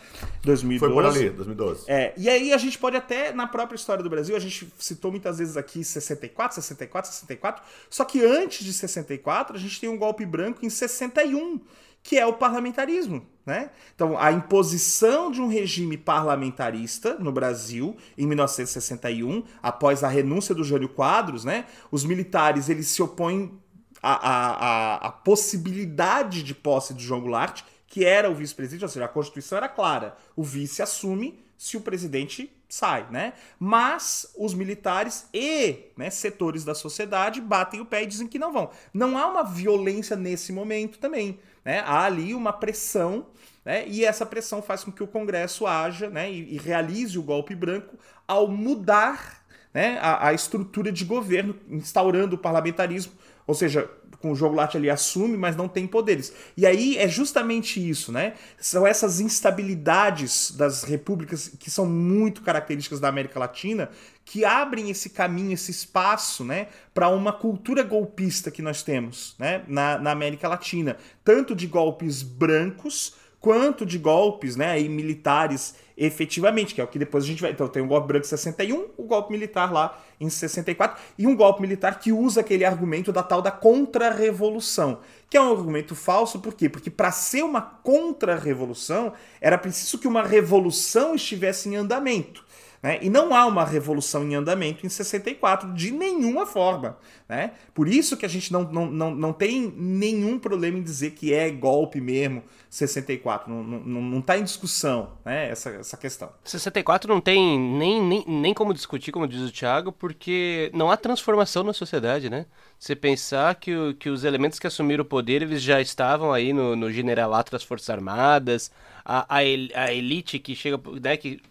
2012. 0.43 0.79
Foi 0.79 0.93
por 0.93 1.09
ali, 1.09 1.31
2012. 1.31 1.85
É, 1.87 2.13
e 2.15 2.29
aí 2.29 2.53
a 2.53 2.59
gente 2.59 2.77
pode 2.77 2.95
até, 2.95 3.33
na 3.33 3.47
própria 3.47 3.75
história 3.75 4.03
do 4.03 4.09
Brasil, 4.09 4.35
a 4.35 4.39
gente 4.39 4.71
citou 4.77 5.09
muitas 5.09 5.39
vezes 5.39 5.57
aqui 5.57 5.83
64, 5.83 6.61
64, 6.61 7.09
64, 7.11 7.63
só 7.89 8.05
que 8.05 8.23
antes 8.23 8.63
de 8.63 8.71
64 8.71 9.55
a 9.55 9.59
gente 9.59 9.81
tem 9.81 9.89
um 9.89 9.97
golpe 9.97 10.27
branco 10.27 10.63
em 10.63 10.69
61 10.69 11.59
que 12.03 12.17
é 12.17 12.25
o 12.25 12.33
parlamentarismo. 12.33 13.25
Né? 13.45 13.71
Então, 13.95 14.17
a 14.17 14.31
imposição 14.31 15.31
de 15.31 15.41
um 15.41 15.47
regime 15.47 15.97
parlamentarista 15.97 17.15
no 17.17 17.31
Brasil 17.31 17.97
em 18.17 18.27
1961, 18.27 19.43
após 19.61 20.03
a 20.03 20.07
renúncia 20.07 20.53
do 20.53 20.63
Jânio 20.63 20.89
Quadros, 20.89 21.43
né? 21.43 21.65
os 21.91 22.05
militares 22.05 22.69
eles 22.69 22.87
se 22.87 23.01
opõem 23.01 23.59
à, 24.01 24.13
à, 24.13 25.07
à 25.07 25.11
possibilidade 25.11 26.43
de 26.43 26.53
posse 26.53 26.93
de 26.93 27.03
João 27.03 27.21
Goulart, 27.21 27.63
que 27.87 28.05
era 28.05 28.29
o 28.29 28.35
vice-presidente, 28.35 28.83
ou 28.83 28.89
seja, 28.89 29.05
a 29.05 29.09
Constituição 29.09 29.57
era 29.57 29.67
clara: 29.67 30.15
o 30.35 30.43
vice 30.43 30.81
assume 30.81 31.39
se 31.57 31.75
o 31.75 31.81
presidente 31.81 32.51
sai, 32.69 33.07
né? 33.09 33.33
Mas 33.59 34.31
os 34.37 34.53
militares 34.53 35.27
e 35.33 35.91
né, 35.97 36.09
setores 36.11 36.63
da 36.63 36.75
sociedade 36.75 37.41
batem 37.41 37.81
o 37.81 37.85
pé 37.85 38.03
e 38.03 38.05
dizem 38.05 38.27
que 38.27 38.37
não 38.37 38.53
vão. 38.53 38.69
Não 38.93 39.17
há 39.17 39.27
uma 39.27 39.43
violência 39.43 40.15
nesse 40.15 40.53
momento 40.53 40.99
também. 40.99 41.39
Né? 41.69 41.83
Há 41.85 42.05
ali 42.05 42.33
uma 42.33 42.51
pressão, 42.51 43.27
né? 43.63 43.87
e 43.87 44.03
essa 44.03 44.25
pressão 44.25 44.59
faz 44.59 44.83
com 44.83 44.91
que 44.91 45.03
o 45.03 45.07
Congresso 45.07 45.67
haja 45.67 46.09
né? 46.09 46.27
e, 46.31 46.55
e 46.55 46.57
realize 46.57 47.15
o 47.19 47.21
golpe 47.21 47.53
branco 47.53 47.95
ao 48.27 48.47
mudar 48.47 49.45
né? 49.71 49.99
a, 50.01 50.29
a 50.29 50.33
estrutura 50.33 50.91
de 50.91 51.05
governo, 51.05 51.55
instaurando 51.69 52.35
o 52.35 52.39
parlamentarismo, 52.39 53.13
ou 53.45 53.53
seja, 53.53 53.87
com 54.19 54.31
o 54.31 54.35
jogo 54.35 54.55
Latte 54.55 54.77
ele 54.77 54.89
assume, 54.89 55.37
mas 55.37 55.55
não 55.55 55.67
tem 55.67 55.87
poderes. 55.87 56.33
E 56.55 56.65
aí 56.65 56.97
é 56.97 57.07
justamente 57.07 57.79
isso, 57.79 58.11
né? 58.11 58.33
São 58.59 58.85
essas 58.85 59.19
instabilidades 59.19 60.51
das 60.51 60.83
repúblicas 60.83 61.51
que 61.59 61.71
são 61.71 61.85
muito 61.85 62.41
características 62.41 62.99
da 62.99 63.07
América 63.07 63.39
Latina 63.39 63.89
que 64.25 64.45
abrem 64.45 64.91
esse 64.91 65.09
caminho, 65.09 65.53
esse 65.53 65.71
espaço, 65.71 66.45
né, 66.45 66.67
para 66.93 67.09
uma 67.09 67.33
cultura 67.33 67.81
golpista 67.81 68.51
que 68.51 68.61
nós 68.61 68.83
temos, 68.83 69.33
né, 69.39 69.63
na, 69.67 69.97
na 69.97 70.11
América 70.11 70.47
Latina, 70.47 70.97
tanto 71.23 71.55
de 71.55 71.65
golpes 71.65 72.21
brancos 72.21 73.15
quanto 73.39 73.85
de 73.85 73.97
golpes, 73.97 74.55
né, 74.55 74.79
militares 74.79 75.75
efetivamente, 75.99 76.73
que 76.73 76.79
é 76.79 76.83
o 76.83 76.87
que 76.87 76.97
depois 76.97 77.25
a 77.25 77.27
gente 77.27 77.41
vai. 77.41 77.51
Então 77.51 77.67
tem 77.67 77.83
o 77.83 77.87
golpe 77.87 78.07
branco 78.07 78.25
em 78.25 78.29
61, 78.29 78.87
o 78.97 79.03
golpe 79.03 79.31
militar 79.31 79.71
lá 79.71 80.01
em 80.19 80.29
64, 80.29 80.97
e 81.17 81.27
um 81.27 81.35
golpe 81.35 81.61
militar 81.61 81.99
que 81.99 82.11
usa 82.11 82.39
aquele 82.39 82.63
argumento 82.63 83.11
da 83.11 83.21
tal 83.21 83.41
da 83.41 83.51
contra-revolução, 83.51 84.99
que 85.29 85.35
é 85.35 85.41
um 85.41 85.51
argumento 85.51 85.95
falso, 85.95 86.39
por 86.39 86.53
quê? 86.53 86.69
Porque 86.69 86.89
para 86.89 87.11
ser 87.11 87.43
uma 87.43 87.61
contra-revolução 87.61 89.13
era 89.41 89.57
preciso 89.57 89.97
que 89.97 90.07
uma 90.07 90.23
revolução 90.23 91.15
estivesse 91.15 91.67
em 91.67 91.75
andamento. 91.75 92.45
Né? 92.81 92.99
E 93.01 93.09
não 93.09 93.35
há 93.35 93.45
uma 93.45 93.65
revolução 93.65 94.23
em 94.23 94.35
andamento 94.35 94.85
em 94.85 94.89
64 94.89 95.73
de 95.73 95.91
nenhuma 95.91 96.45
forma. 96.45 96.97
Né? 97.27 97.51
Por 97.73 97.87
isso 97.87 98.15
que 98.15 98.25
a 98.25 98.29
gente 98.29 98.53
não, 98.53 98.63
não, 98.63 98.85
não, 98.85 99.15
não 99.15 99.33
tem 99.33 99.73
nenhum 99.75 100.39
problema 100.39 100.77
em 100.77 100.81
dizer 100.81 101.11
que 101.11 101.33
é 101.33 101.49
golpe 101.49 101.99
mesmo 101.99 102.41
64. 102.69 103.51
Não, 103.51 103.63
não, 103.63 104.01
não 104.01 104.21
tá 104.21 104.37
em 104.37 104.43
discussão 104.43 105.17
né? 105.25 105.49
essa, 105.49 105.69
essa 105.71 105.97
questão. 105.97 106.31
64 106.43 107.13
não 107.13 107.19
tem 107.19 107.59
nem, 107.59 108.01
nem, 108.01 108.25
nem 108.25 108.53
como 108.53 108.73
discutir, 108.73 109.11
como 109.11 109.27
diz 109.27 109.41
o 109.41 109.51
Thiago, 109.51 109.91
porque 109.91 110.71
não 110.73 110.89
há 110.89 110.95
transformação 110.95 111.63
na 111.63 111.73
sociedade. 111.73 112.29
Né? 112.29 112.45
Você 112.79 112.95
pensar 112.95 113.55
que, 113.55 113.75
o, 113.75 113.93
que 113.93 114.09
os 114.09 114.23
elementos 114.23 114.57
que 114.57 114.67
assumiram 114.67 115.03
o 115.03 115.05
poder 115.05 115.41
eles 115.41 115.61
já 115.61 115.81
estavam 115.81 116.31
aí 116.31 116.53
no, 116.53 116.77
no 116.77 116.89
generalato 116.89 117.51
das 117.51 117.63
Forças 117.63 117.89
Armadas, 117.89 118.71
a, 119.03 119.37
a, 119.37 119.93
elite 119.93 120.39
que 120.39 120.55
chega, 120.55 120.79
né, 121.01 121.17
que 121.17 121.41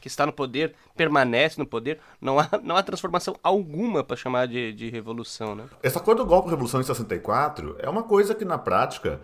que 0.00 0.08
está 0.08 0.24
no 0.24 0.32
poder 0.32 0.74
permanece 0.96 1.58
no 1.58 1.66
poder, 1.66 2.00
não 2.20 2.38
há, 2.38 2.48
não 2.62 2.76
há 2.76 2.82
transformação 2.82 3.36
alguma 3.42 4.02
para 4.02 4.16
chamar 4.16 4.46
de, 4.46 4.72
de 4.72 4.90
revolução. 4.90 5.54
Né? 5.54 5.64
Essa 5.82 6.00
coisa 6.00 6.22
do 6.22 6.26
golpe 6.26 6.50
revolução 6.50 6.80
em 6.80 6.84
64 6.84 7.76
é 7.78 7.88
uma 7.88 8.02
coisa 8.02 8.34
que, 8.34 8.44
na 8.44 8.58
prática, 8.58 9.20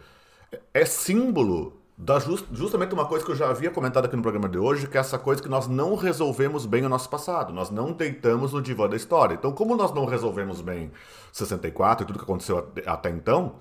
é 0.73 0.85
símbolo 0.85 1.81
da 1.97 2.19
just, 2.19 2.45
justamente 2.53 2.93
uma 2.93 3.07
coisa 3.07 3.25
que 3.25 3.31
eu 3.31 3.37
já 3.37 3.49
havia 3.49 3.71
comentado 3.71 4.07
aqui 4.07 4.17
no 4.17 4.23
programa 4.23 4.49
de 4.49 4.59
hoje, 4.59 4.89
que 4.89 4.97
é 4.97 5.01
essa 5.01 5.19
coisa 5.19 5.41
que 5.41 5.49
nós 5.49 5.69
não 5.69 5.95
resolvemos 5.95 6.67
bem 6.67 6.85
o 6.85 6.89
nosso 6.89 7.09
passado, 7.09 7.53
nós 7.53 7.71
não 7.71 7.93
deitamos 7.93 8.53
no 8.53 8.61
divã 8.61 8.89
da 8.89 8.97
história. 8.97 9.35
Então, 9.35 9.53
como 9.53 9.77
nós 9.77 9.93
não 9.93 10.05
resolvemos 10.05 10.61
bem 10.61 10.91
64 11.33 12.03
e 12.03 12.07
tudo 12.07 12.19
que 12.19 12.25
aconteceu 12.25 12.69
até 12.85 13.11
então, 13.11 13.55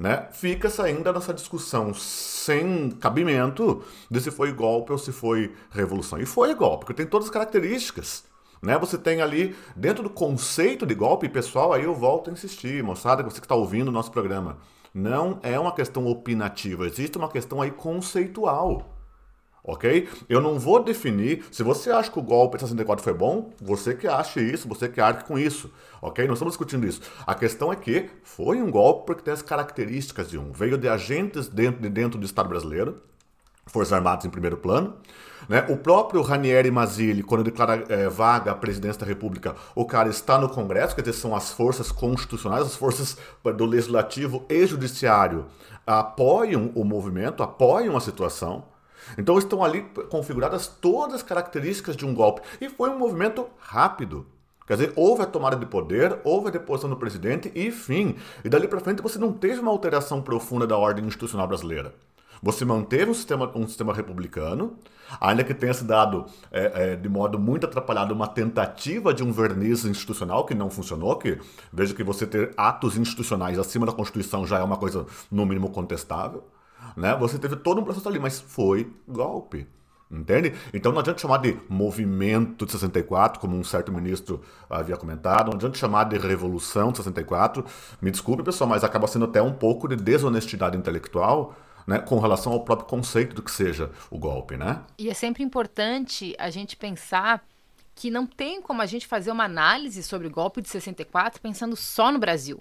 né? 0.00 0.28
Fica-se 0.32 0.80
ainda 0.80 1.12
nessa 1.12 1.34
discussão 1.34 1.92
sem 1.92 2.90
cabimento 2.92 3.84
de 4.10 4.18
se 4.18 4.30
foi 4.30 4.50
golpe 4.50 4.92
ou 4.92 4.96
se 4.96 5.12
foi 5.12 5.54
revolução. 5.70 6.18
E 6.18 6.24
foi 6.24 6.54
golpe, 6.54 6.86
porque 6.86 7.02
tem 7.02 7.06
todas 7.06 7.26
as 7.26 7.30
características. 7.30 8.24
Né? 8.62 8.78
Você 8.78 8.96
tem 8.96 9.20
ali, 9.20 9.54
dentro 9.76 10.02
do 10.02 10.08
conceito 10.08 10.86
de 10.86 10.94
golpe, 10.94 11.28
pessoal, 11.28 11.74
aí 11.74 11.84
eu 11.84 11.94
volto 11.94 12.30
a 12.30 12.32
insistir, 12.32 12.82
moçada, 12.82 13.22
você 13.22 13.40
que 13.40 13.44
está 13.44 13.54
ouvindo 13.54 13.88
o 13.88 13.92
nosso 13.92 14.10
programa. 14.10 14.56
Não 14.94 15.38
é 15.42 15.60
uma 15.60 15.74
questão 15.74 16.06
opinativa, 16.06 16.86
existe 16.86 17.18
uma 17.18 17.28
questão 17.28 17.60
aí 17.60 17.70
conceitual 17.70 18.96
ok? 19.64 20.08
Eu 20.28 20.40
não 20.40 20.58
vou 20.58 20.82
definir. 20.82 21.44
Se 21.50 21.62
você 21.62 21.90
acha 21.90 22.10
que 22.10 22.18
o 22.18 22.22
golpe 22.22 22.56
de 22.56 22.62
64 22.62 23.02
foi 23.02 23.14
bom, 23.14 23.50
você 23.60 23.94
que 23.94 24.06
acha 24.06 24.40
isso, 24.40 24.68
você 24.68 24.88
que 24.88 25.00
arque 25.00 25.24
com 25.24 25.38
isso, 25.38 25.70
ok? 26.00 26.26
Não 26.26 26.34
estamos 26.34 26.52
discutindo 26.52 26.86
isso. 26.86 27.00
A 27.26 27.34
questão 27.34 27.72
é 27.72 27.76
que 27.76 28.08
foi 28.22 28.60
um 28.60 28.70
golpe 28.70 29.06
porque 29.06 29.22
tem 29.22 29.34
as 29.34 29.42
características 29.42 30.30
de 30.30 30.38
um. 30.38 30.52
Veio 30.52 30.78
de 30.78 30.88
agentes 30.88 31.48
dentro, 31.48 31.80
de 31.80 31.88
dentro 31.88 32.18
do 32.18 32.26
Estado 32.26 32.48
brasileiro, 32.48 33.02
Forças 33.66 33.92
Armadas 33.92 34.24
em 34.24 34.30
primeiro 34.30 34.56
plano. 34.56 34.96
Né? 35.48 35.64
O 35.68 35.76
próprio 35.76 36.22
Ranieri 36.22 36.70
Mazzilli, 36.70 37.22
quando 37.22 37.44
declara 37.44 37.84
é, 37.88 38.08
vaga 38.08 38.52
a 38.52 38.54
presidência 38.54 39.00
da 39.00 39.06
República, 39.06 39.54
o 39.74 39.84
cara 39.84 40.08
está 40.08 40.38
no 40.38 40.48
Congresso, 40.48 40.94
quer 40.94 41.02
dizer, 41.02 41.14
são 41.14 41.34
as 41.34 41.52
forças 41.52 41.90
constitucionais, 41.90 42.66
as 42.66 42.76
forças 42.76 43.16
do 43.56 43.64
Legislativo 43.64 44.44
e 44.48 44.66
Judiciário 44.66 45.46
apoiam 45.86 46.70
o 46.74 46.84
movimento, 46.84 47.42
apoiam 47.42 47.96
a 47.96 48.00
situação. 48.00 48.64
Então 49.16 49.38
estão 49.38 49.64
ali 49.64 49.82
configuradas 50.10 50.66
todas 50.66 51.16
as 51.16 51.22
características 51.22 51.96
de 51.96 52.06
um 52.06 52.14
golpe. 52.14 52.42
E 52.60 52.68
foi 52.68 52.90
um 52.90 52.98
movimento 52.98 53.46
rápido. 53.58 54.26
Quer 54.66 54.76
dizer, 54.76 54.92
houve 54.94 55.22
a 55.22 55.26
tomada 55.26 55.56
de 55.56 55.66
poder, 55.66 56.20
houve 56.22 56.48
a 56.48 56.50
deposição 56.52 56.88
do 56.88 56.96
presidente 56.96 57.50
e 57.54 57.72
fim. 57.72 58.14
E 58.44 58.48
dali 58.48 58.68
para 58.68 58.78
frente 58.78 59.02
você 59.02 59.18
não 59.18 59.32
teve 59.32 59.60
uma 59.60 59.70
alteração 59.70 60.22
profunda 60.22 60.66
da 60.66 60.76
ordem 60.76 61.04
institucional 61.04 61.48
brasileira. 61.48 61.92
Você 62.42 62.64
manteve 62.64 63.10
um 63.10 63.14
sistema, 63.14 63.50
um 63.54 63.66
sistema 63.66 63.92
republicano, 63.92 64.78
ainda 65.20 65.44
que 65.44 65.52
tenha 65.52 65.74
se 65.74 65.84
dado 65.84 66.24
é, 66.50 66.92
é, 66.92 66.96
de 66.96 67.08
modo 67.08 67.38
muito 67.38 67.66
atrapalhado 67.66 68.14
uma 68.14 68.26
tentativa 68.26 69.12
de 69.12 69.22
um 69.22 69.30
verniz 69.30 69.84
institucional 69.84 70.46
que 70.46 70.54
não 70.54 70.70
funcionou, 70.70 71.16
que 71.16 71.38
veja 71.70 71.92
que 71.92 72.02
você 72.02 72.26
ter 72.26 72.54
atos 72.56 72.96
institucionais 72.96 73.58
acima 73.58 73.84
da 73.84 73.92
Constituição 73.92 74.46
já 74.46 74.58
é 74.58 74.62
uma 74.62 74.78
coisa, 74.78 75.04
no 75.30 75.44
mínimo, 75.44 75.70
contestável. 75.70 76.44
Né? 76.96 77.16
Você 77.16 77.38
teve 77.38 77.56
todo 77.56 77.80
um 77.80 77.84
processo 77.84 78.08
ali, 78.08 78.18
mas 78.18 78.40
foi 78.40 78.92
golpe. 79.06 79.66
Entende? 80.10 80.52
Então 80.74 80.90
não 80.90 80.98
adianta 80.98 81.20
chamar 81.20 81.38
de 81.38 81.56
movimento 81.68 82.66
de 82.66 82.72
64, 82.72 83.38
como 83.38 83.56
um 83.56 83.62
certo 83.62 83.92
ministro 83.92 84.42
havia 84.68 84.96
comentado, 84.96 85.50
não 85.50 85.54
adianta 85.54 85.78
chamar 85.78 86.04
de 86.04 86.18
revolução 86.18 86.90
de 86.90 86.98
64. 86.98 87.64
Me 88.02 88.10
desculpe, 88.10 88.42
pessoal, 88.42 88.68
mas 88.68 88.82
acaba 88.82 89.06
sendo 89.06 89.26
até 89.26 89.40
um 89.40 89.52
pouco 89.52 89.86
de 89.86 89.94
desonestidade 89.94 90.76
intelectual 90.76 91.54
né, 91.86 92.00
com 92.00 92.18
relação 92.18 92.52
ao 92.52 92.64
próprio 92.64 92.88
conceito 92.88 93.36
do 93.36 93.42
que 93.42 93.52
seja 93.52 93.90
o 94.10 94.18
golpe, 94.18 94.56
né? 94.56 94.82
E 94.98 95.08
é 95.08 95.14
sempre 95.14 95.44
importante 95.44 96.34
a 96.40 96.50
gente 96.50 96.76
pensar 96.76 97.44
que 97.94 98.10
não 98.10 98.26
tem 98.26 98.60
como 98.60 98.82
a 98.82 98.86
gente 98.86 99.06
fazer 99.06 99.30
uma 99.30 99.44
análise 99.44 100.02
sobre 100.02 100.26
o 100.26 100.30
golpe 100.30 100.60
de 100.60 100.68
64 100.68 101.40
pensando 101.40 101.76
só 101.76 102.10
no 102.10 102.18
Brasil 102.18 102.60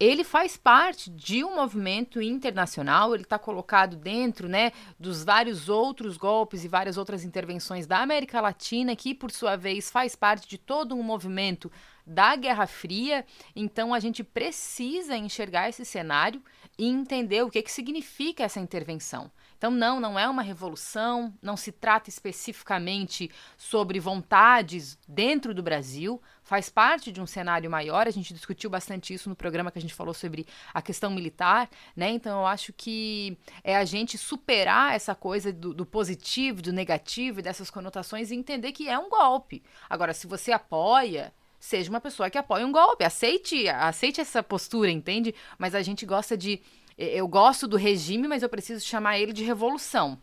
ele 0.00 0.24
faz 0.24 0.56
parte 0.56 1.10
de 1.10 1.44
um 1.44 1.56
movimento 1.56 2.22
internacional, 2.22 3.14
ele 3.14 3.22
está 3.22 3.38
colocado 3.38 3.96
dentro 3.96 4.48
né, 4.48 4.72
dos 4.98 5.22
vários 5.22 5.68
outros 5.68 6.16
golpes 6.16 6.64
e 6.64 6.68
várias 6.68 6.96
outras 6.96 7.22
intervenções 7.22 7.86
da 7.86 7.98
América 7.98 8.40
Latina, 8.40 8.96
que, 8.96 9.14
por 9.14 9.30
sua 9.30 9.56
vez, 9.56 9.90
faz 9.90 10.16
parte 10.16 10.48
de 10.48 10.56
todo 10.56 10.96
um 10.96 11.02
movimento 11.02 11.70
da 12.06 12.34
Guerra 12.34 12.66
Fria. 12.66 13.26
Então, 13.54 13.92
a 13.92 14.00
gente 14.00 14.24
precisa 14.24 15.14
enxergar 15.18 15.68
esse 15.68 15.84
cenário 15.84 16.42
e 16.78 16.86
entender 16.88 17.42
o 17.42 17.50
que, 17.50 17.60
que 17.60 17.70
significa 17.70 18.42
essa 18.42 18.58
intervenção. 18.58 19.30
Então, 19.58 19.70
não, 19.70 20.00
não 20.00 20.18
é 20.18 20.26
uma 20.26 20.40
revolução, 20.40 21.34
não 21.42 21.54
se 21.54 21.70
trata 21.70 22.08
especificamente 22.08 23.30
sobre 23.58 24.00
vontades 24.00 24.98
dentro 25.06 25.52
do 25.52 25.62
Brasil, 25.62 26.18
faz 26.50 26.68
parte 26.68 27.12
de 27.12 27.20
um 27.20 27.28
cenário 27.28 27.70
maior. 27.70 28.08
A 28.08 28.10
gente 28.10 28.34
discutiu 28.34 28.68
bastante 28.68 29.14
isso 29.14 29.28
no 29.28 29.36
programa 29.36 29.70
que 29.70 29.78
a 29.78 29.80
gente 29.80 29.94
falou 29.94 30.12
sobre 30.12 30.44
a 30.74 30.82
questão 30.82 31.08
militar, 31.08 31.70
né? 31.94 32.10
Então, 32.10 32.40
eu 32.40 32.46
acho 32.46 32.72
que 32.72 33.38
é 33.62 33.76
a 33.76 33.84
gente 33.84 34.18
superar 34.18 34.92
essa 34.92 35.14
coisa 35.14 35.52
do, 35.52 35.72
do 35.72 35.86
positivo, 35.86 36.60
do 36.60 36.72
negativo 36.72 37.38
e 37.38 37.42
dessas 37.42 37.70
conotações 37.70 38.32
e 38.32 38.34
entender 38.34 38.72
que 38.72 38.88
é 38.88 38.98
um 38.98 39.08
golpe. 39.08 39.62
Agora, 39.88 40.12
se 40.12 40.26
você 40.26 40.50
apoia, 40.50 41.32
seja 41.60 41.88
uma 41.88 42.00
pessoa 42.00 42.28
que 42.28 42.36
apoia 42.36 42.66
um 42.66 42.72
golpe. 42.72 43.04
Aceite, 43.04 43.68
aceite 43.68 44.20
essa 44.20 44.42
postura, 44.42 44.90
entende? 44.90 45.32
Mas 45.56 45.72
a 45.72 45.82
gente 45.82 46.04
gosta 46.04 46.36
de 46.36 46.60
eu 46.98 47.28
gosto 47.28 47.68
do 47.68 47.76
regime, 47.76 48.26
mas 48.26 48.42
eu 48.42 48.48
preciso 48.48 48.84
chamar 48.84 49.20
ele 49.20 49.32
de 49.32 49.44
revolução 49.44 50.18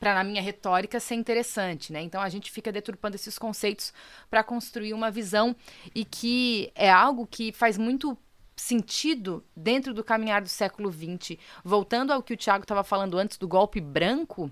para 0.00 0.14
na 0.14 0.24
minha 0.24 0.40
retórica 0.40 0.98
ser 0.98 1.14
interessante, 1.14 1.92
né? 1.92 2.00
Então 2.00 2.22
a 2.22 2.28
gente 2.30 2.50
fica 2.50 2.72
deturpando 2.72 3.16
esses 3.16 3.38
conceitos 3.38 3.92
para 4.30 4.42
construir 4.42 4.94
uma 4.94 5.10
visão 5.10 5.54
e 5.94 6.06
que 6.06 6.72
é 6.74 6.90
algo 6.90 7.26
que 7.26 7.52
faz 7.52 7.76
muito 7.76 8.16
sentido 8.56 9.44
dentro 9.54 9.92
do 9.92 10.02
caminhar 10.02 10.40
do 10.40 10.48
século 10.48 10.90
XX. 10.90 11.38
Voltando 11.62 12.12
ao 12.12 12.22
que 12.22 12.32
o 12.32 12.36
Tiago 12.36 12.64
estava 12.64 12.82
falando 12.82 13.18
antes 13.18 13.36
do 13.36 13.46
golpe 13.46 13.80
branco, 13.80 14.50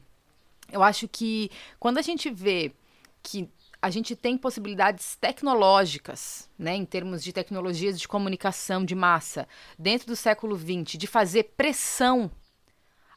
eu 0.71 0.83
acho 0.83 1.09
que 1.09 1.51
quando 1.81 1.97
a 1.97 2.03
gente 2.03 2.31
vê 2.31 2.73
que 3.23 3.49
a 3.81 3.91
gente 3.91 4.15
tem 4.15 4.37
possibilidades 4.37 5.17
tecnológicas, 5.17 6.51
né, 6.59 6.75
em 6.75 6.85
termos 6.85 7.23
de 7.23 7.33
tecnologias 7.33 7.99
de 7.99 8.09
comunicação 8.09 8.85
de 8.85 8.95
massa, 8.95 9.49
dentro 9.79 10.09
do 10.09 10.17
século 10.17 10.57
XX, 10.59 10.99
de 10.99 11.07
fazer 11.07 11.45
pressão 11.57 12.31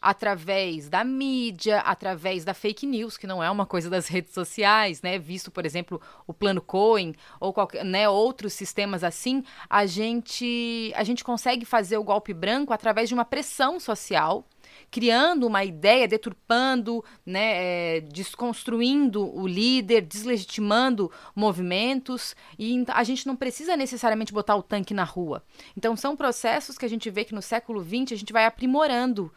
através 0.02 0.90
da 0.90 1.04
mídia, 1.04 1.80
através 1.80 2.44
da 2.44 2.54
fake 2.54 2.88
news, 2.88 3.18
que 3.18 3.28
não 3.28 3.44
é 3.44 3.52
uma 3.52 3.66
coisa 3.66 3.90
das 3.90 4.08
redes 4.08 4.34
sociais, 4.34 5.02
né? 5.02 5.20
Visto, 5.20 5.52
por 5.52 5.66
exemplo, 5.66 6.02
o 6.26 6.34
plano 6.34 6.62
Cohen 6.62 7.14
ou 7.40 7.54
qualquer, 7.54 7.86
né, 7.86 8.10
outros 8.10 8.54
sistemas 8.54 9.04
assim, 9.04 9.44
a 9.70 9.86
gente 9.86 10.92
a 10.96 11.04
gente 11.04 11.24
consegue 11.24 11.66
fazer 11.66 11.98
o 11.98 12.04
golpe 12.04 12.34
branco 12.34 12.74
através 12.74 13.08
de 13.08 13.14
uma 13.14 13.26
pressão 13.26 13.80
social 13.80 14.46
criando 14.90 15.48
uma 15.48 15.64
ideia, 15.64 16.08
deturpando, 16.08 17.04
né, 17.26 17.98
é, 17.98 18.02
desconstruindo 18.02 19.24
o 19.36 19.48
líder, 19.48 20.02
deslegitimando 20.02 21.10
movimentos. 21.34 22.36
E 22.60 22.84
a 22.90 23.04
gente 23.04 23.26
não 23.26 23.36
precisa 23.36 23.78
necessariamente 23.78 24.34
botar 24.34 24.56
o 24.56 24.64
tanque 24.64 24.94
na 24.94 25.06
rua. 25.06 25.44
Então, 25.78 25.96
são 25.96 26.16
processos 26.16 26.78
que 26.78 26.86
a 26.86 26.90
gente 26.90 27.10
vê 27.10 27.24
que 27.24 27.34
no 27.34 27.42
século 27.42 27.82
XX 27.82 28.12
a 28.12 28.16
gente 28.16 28.34
vai 28.34 28.46
aprimorando 28.46 29.32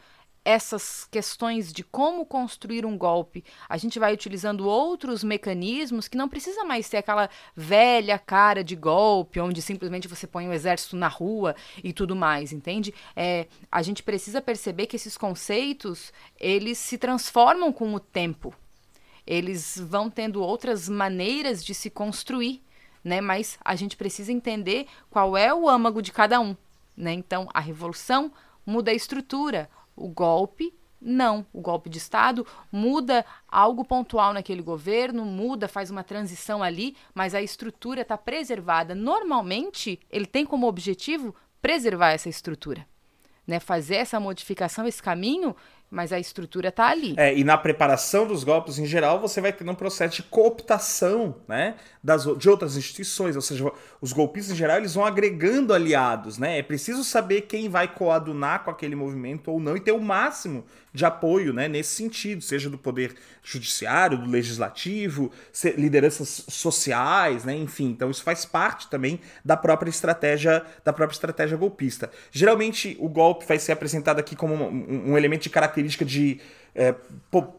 essas 0.45 1.09
questões 1.11 1.72
de 1.72 1.82
como 1.82 2.26
construir 2.26 2.84
um 2.84 2.99
golpe, 2.99 3.42
a 3.68 3.78
gente 3.78 3.99
vai 3.99 4.12
utilizando 4.12 4.68
outros 4.68 5.24
mecanismos 5.24 6.07
que 6.07 6.18
não 6.18 6.28
precisa 6.28 6.64
mais 6.64 6.86
ser 6.86 6.99
aquela 6.99 7.30
velha 7.57 8.18
cara 8.18 8.62
de 8.62 8.76
golpe, 8.76 9.40
onde 9.40 9.62
simplesmente 9.62 10.07
você 10.07 10.26
põe 10.26 10.47
o 10.47 10.53
exército 10.53 10.97
na 10.97 11.09
rua 11.09 11.57
e 11.82 11.92
tudo 11.92 12.14
mais, 12.14 12.53
entende? 12.53 12.92
É, 13.16 13.47
a 13.72 13.80
gente 13.80 14.03
precisa 14.03 14.42
perceber 14.42 14.86
que 14.86 14.97
esses 14.97 15.16
conceitos 15.16 16.12
eles 16.38 16.76
se 16.76 16.99
transformam 16.99 17.72
com 17.72 17.95
o 17.95 18.01
tempo, 18.01 18.55
eles 19.26 19.80
vão 19.88 20.11
tendo 20.11 20.42
outras 20.42 20.88
maneiras 20.88 21.64
de 21.64 21.74
se 21.74 21.88
construir, 21.88 22.62
né? 23.03 23.22
Mas 23.22 23.59
a 23.64 23.74
gente 23.74 23.97
precisa 23.97 24.30
entender 24.30 24.86
qual 25.09 25.36
é 25.36 25.55
o 25.55 25.68
âmago 25.68 26.03
de 26.03 26.12
cada 26.12 26.38
um, 26.38 26.55
né? 26.95 27.14
Então 27.14 27.49
a 27.55 27.61
revolução 27.61 28.30
muda 28.66 28.90
a 28.90 28.95
estrutura, 28.95 29.68
o 29.97 30.09
golpe, 30.09 30.74
não. 31.01 31.47
O 31.53 31.61
golpe 31.61 31.90
de 31.90 31.99
Estado 31.99 32.47
muda 32.72 33.24
algo 33.47 33.84
pontual 33.84 34.32
naquele 34.32 34.62
governo, 34.62 35.24
muda, 35.24 35.68
faz 35.68 35.90
uma 35.90 36.03
transição 36.03 36.62
ali, 36.62 36.97
mas 37.14 37.34
a 37.34 37.42
estrutura 37.42 38.01
está 38.01 38.16
preservada. 38.16 38.95
Normalmente, 38.95 40.01
ele 40.11 40.26
tem 40.26 40.47
como 40.47 40.66
objetivo 40.66 41.34
preservar 41.61 42.12
essa 42.12 42.28
estrutura. 42.28 42.86
Né, 43.47 43.61
fazer 43.61 43.97
essa 43.97 44.18
modificação, 44.18 44.86
esse 44.86 45.03
caminho, 45.03 45.55
mas 45.95 46.12
a 46.12 46.18
estrutura 46.18 46.68
está 46.68 46.88
ali. 46.88 47.14
É, 47.16 47.32
e 47.32 47.45
na 47.45 47.57
preparação 47.57 48.26
dos 48.26 48.42
golpes 48.42 48.78
em 48.78 48.84
geral, 48.84 49.20
você 49.20 49.40
vai 49.40 49.53
ter 49.53 49.68
um 49.68 49.74
processo 49.74 50.16
de 50.16 50.22
cooptação 50.24 51.36
né, 51.47 51.76
das, 52.03 52.24
de 52.36 52.51
outras 52.51 52.76
instituições, 52.76 53.36
ou 53.36 53.42
seja, 53.42 53.70
os 54.01 54.12
golpistas 54.12 54.53
em 54.53 54.57
geral 54.57 54.78
eles 54.78 54.95
vão 54.95 55.05
agregando 55.05 55.72
aliados. 55.72 56.36
Né? 56.36 56.59
É 56.59 56.62
preciso 56.62 57.05
saber 57.05 57.42
quem 57.42 57.68
vai 57.68 57.86
coadunar 57.86 58.64
com 58.64 58.70
aquele 58.70 58.97
movimento 58.97 59.51
ou 59.51 59.61
não 59.61 59.76
e 59.76 59.80
ter 59.80 59.92
o 59.92 60.01
máximo 60.01 60.64
de 60.95 61.05
apoio 61.05 61.53
né, 61.53 61.66
nesse 61.66 61.97
sentido, 61.97 62.40
seja 62.40 62.70
do 62.70 62.78
poder 62.78 63.16
judiciário, 63.42 64.16
do 64.16 64.30
legislativo, 64.30 65.32
lideranças 65.76 66.45
sociais, 66.49 67.45
né, 67.45 67.55
enfim. 67.57 67.86
Então 67.86 68.11
isso 68.11 68.22
faz 68.22 68.45
parte 68.45 68.88
também 68.88 69.20
da 69.45 69.57
própria 69.57 69.90
estratégia 69.90 70.64
da 70.84 70.92
própria 70.92 71.14
estratégia 71.16 71.57
golpista. 71.57 72.11
Geralmente 72.30 72.97
o 73.01 73.09
golpe 73.09 73.45
vai 73.45 73.59
ser 73.59 73.72
apresentado 73.72 74.20
aqui 74.20 74.36
como 74.36 74.55
um, 74.55 75.11
um 75.11 75.18
elemento 75.18 75.42
de 75.42 75.51
característica 75.51 76.05
de 76.05 76.40
é, 76.74 76.95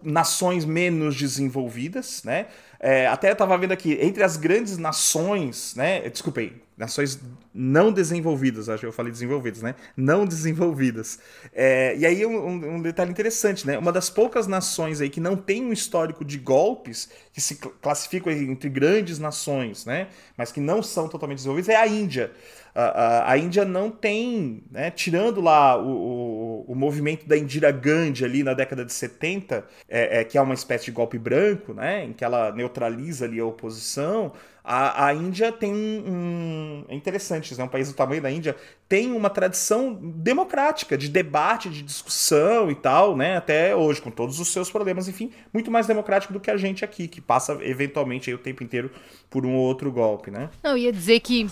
nações 0.02 0.64
menos 0.66 1.16
desenvolvidas, 1.16 2.24
né? 2.24 2.48
É, 2.88 3.08
até 3.08 3.32
estava 3.32 3.58
vendo 3.58 3.72
aqui, 3.72 3.98
entre 4.00 4.22
as 4.22 4.38
grandes 4.38 4.78
nações, 4.78 5.74
né? 5.76 6.08
Desculpei, 6.08 6.62
nações 6.78 7.20
não 7.52 7.92
desenvolvidas, 7.92 8.70
acho 8.70 8.82
que 8.82 8.86
eu 8.86 8.92
falei 8.92 9.12
desenvolvidas, 9.12 9.64
né? 9.64 9.74
Não 9.98 10.24
desenvolvidas. 10.24 11.18
É, 11.52 11.98
e 11.98 12.06
aí 12.06 12.24
um, 12.28 12.76
um, 12.76 12.80
detalhe 12.80 13.10
interessante, 13.10 13.66
né? 13.66 13.76
Uma 13.76 13.92
das 13.92 14.12
poucas 14.12 14.46
nações 14.46 15.02
aí 15.02 15.10
que 15.10 15.20
não 15.20 15.36
tem 15.36 15.66
um 15.66 15.74
histórico 15.74 16.24
de 16.24 16.38
golpes, 16.38 17.10
que 17.34 17.42
se 17.42 17.56
classificam 17.56 18.32
entre 18.32 18.70
grandes 18.70 19.18
nações, 19.18 19.84
né? 19.84 20.10
Mas 20.38 20.52
que 20.52 20.60
não 20.60 20.84
são 20.84 21.10
totalmente 21.10 21.38
desenvolvidas, 21.38 21.70
é 21.70 21.78
a 21.78 21.88
Índia. 21.88 22.32
A, 22.76 23.38
Índia 23.38 23.64
não 23.64 23.90
tem, 23.90 24.62
né? 24.70 24.92
Tirando 24.92 25.40
lá 25.40 25.82
o, 25.82 25.88
o, 25.88 26.66
o, 26.68 26.76
movimento 26.76 27.26
da 27.26 27.38
Indira 27.38 27.72
Gandhi 27.72 28.26
ali 28.26 28.44
na 28.44 28.54
década 28.54 28.84
de 28.84 28.92
70, 28.92 29.66
é, 29.88 30.20
é, 30.20 30.24
que 30.26 30.38
é 30.38 30.42
uma 30.42 30.54
espécie 30.54 30.84
de 30.84 30.92
golpe 30.92 31.18
branco, 31.18 31.74
né? 31.74 32.04
Em 32.04 32.12
que 32.12 32.26
ela 32.26 32.52
neutraliza 32.52 33.24
ali 33.24 33.40
a 33.40 33.46
oposição, 33.46 34.34
a, 34.68 35.06
a 35.06 35.14
Índia 35.14 35.52
tem 35.52 35.72
um, 35.72 36.84
É 36.90 36.96
interessante, 36.96 37.56
né? 37.56 37.64
Um 37.64 37.68
país 37.68 37.88
do 37.88 37.94
tamanho 37.94 38.22
da 38.22 38.32
Índia 38.32 38.56
tem 38.90 39.12
uma 39.12 39.30
tradição 39.30 39.94
democrática, 39.94 40.98
de 40.98 41.08
debate, 41.08 41.70
de 41.70 41.84
discussão 41.84 42.72
e 42.72 42.76
tal, 42.76 43.16
né? 43.16 43.38
Até 43.38 43.76
hoje, 43.76 44.02
com 44.02 44.10
todos 44.10 44.40
os 44.40 44.48
seus 44.48 44.72
problemas, 44.72 45.08
enfim, 45.08 45.32
muito 45.54 45.70
mais 45.70 45.86
democrático 45.86 46.34
do 46.34 46.40
que 46.40 46.50
a 46.50 46.58
gente 46.58 46.84
aqui, 46.84 47.08
que 47.08 47.22
passa 47.22 47.58
eventualmente 47.62 48.30
aí, 48.30 48.34
o 48.34 48.40
tempo 48.40 48.64
inteiro 48.64 48.90
por 49.30 49.46
um 49.46 49.56
ou 49.56 49.66
outro 49.66 49.92
golpe, 49.92 50.32
né? 50.32 50.50
Não, 50.64 50.76
ia 50.76 50.92
dizer 50.92 51.20
que 51.20 51.48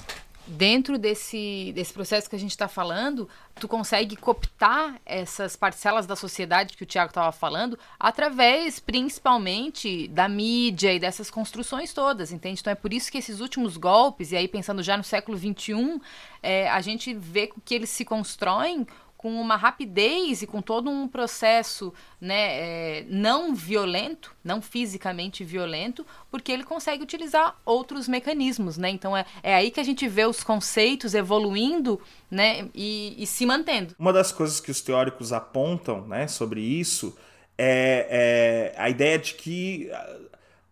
dentro 0.45 0.97
desse, 0.97 1.71
desse 1.73 1.93
processo 1.93 2.29
que 2.29 2.35
a 2.35 2.39
gente 2.39 2.51
está 2.51 2.67
falando, 2.67 3.29
tu 3.55 3.67
consegue 3.67 4.15
cooptar 4.15 4.99
essas 5.05 5.55
parcelas 5.55 6.05
da 6.05 6.15
sociedade 6.15 6.75
que 6.75 6.83
o 6.83 6.85
Tiago 6.85 7.09
estava 7.09 7.31
falando 7.31 7.77
através, 7.99 8.79
principalmente, 8.79 10.07
da 10.09 10.27
mídia 10.27 10.93
e 10.93 10.99
dessas 10.99 11.29
construções 11.29 11.93
todas, 11.93 12.31
entende? 12.31 12.59
Então 12.59 12.71
é 12.71 12.75
por 12.75 12.93
isso 12.93 13.11
que 13.11 13.17
esses 13.17 13.39
últimos 13.39 13.77
golpes, 13.77 14.31
e 14.31 14.37
aí 14.37 14.47
pensando 14.47 14.83
já 14.83 14.97
no 14.97 15.03
século 15.03 15.37
XXI, 15.37 16.01
é, 16.41 16.69
a 16.69 16.81
gente 16.81 17.13
vê 17.13 17.49
que 17.63 17.73
eles 17.73 17.89
se 17.89 18.03
constroem 18.03 18.85
com 19.23 19.39
uma 19.39 19.55
rapidez 19.55 20.41
e 20.41 20.47
com 20.47 20.61
todo 20.61 20.89
um 20.89 21.07
processo 21.07 21.93
né, 22.19 22.35
é, 22.35 23.05
não 23.07 23.55
violento, 23.55 24.35
não 24.43 24.61
fisicamente 24.61 25.45
violento, 25.45 26.05
porque 26.29 26.51
ele 26.51 26.65
consegue 26.65 27.03
utilizar 27.03 27.55
outros 27.63 28.05
mecanismos. 28.05 28.77
Né? 28.77 28.89
Então 28.89 29.15
é, 29.15 29.25
é 29.41 29.55
aí 29.55 29.71
que 29.71 29.79
a 29.79 29.83
gente 29.83 30.05
vê 30.09 30.25
os 30.25 30.43
conceitos 30.43 31.13
evoluindo 31.13 32.01
né, 32.29 32.67
e, 32.75 33.15
e 33.17 33.25
se 33.25 33.45
mantendo. 33.45 33.95
Uma 33.97 34.11
das 34.11 34.29
coisas 34.29 34.59
que 34.59 34.69
os 34.69 34.81
teóricos 34.81 35.31
apontam 35.31 36.05
né, 36.05 36.27
sobre 36.27 36.59
isso 36.59 37.17
é, 37.57 38.73
é 38.75 38.81
a 38.81 38.89
ideia 38.89 39.17
de 39.17 39.35
que 39.35 39.89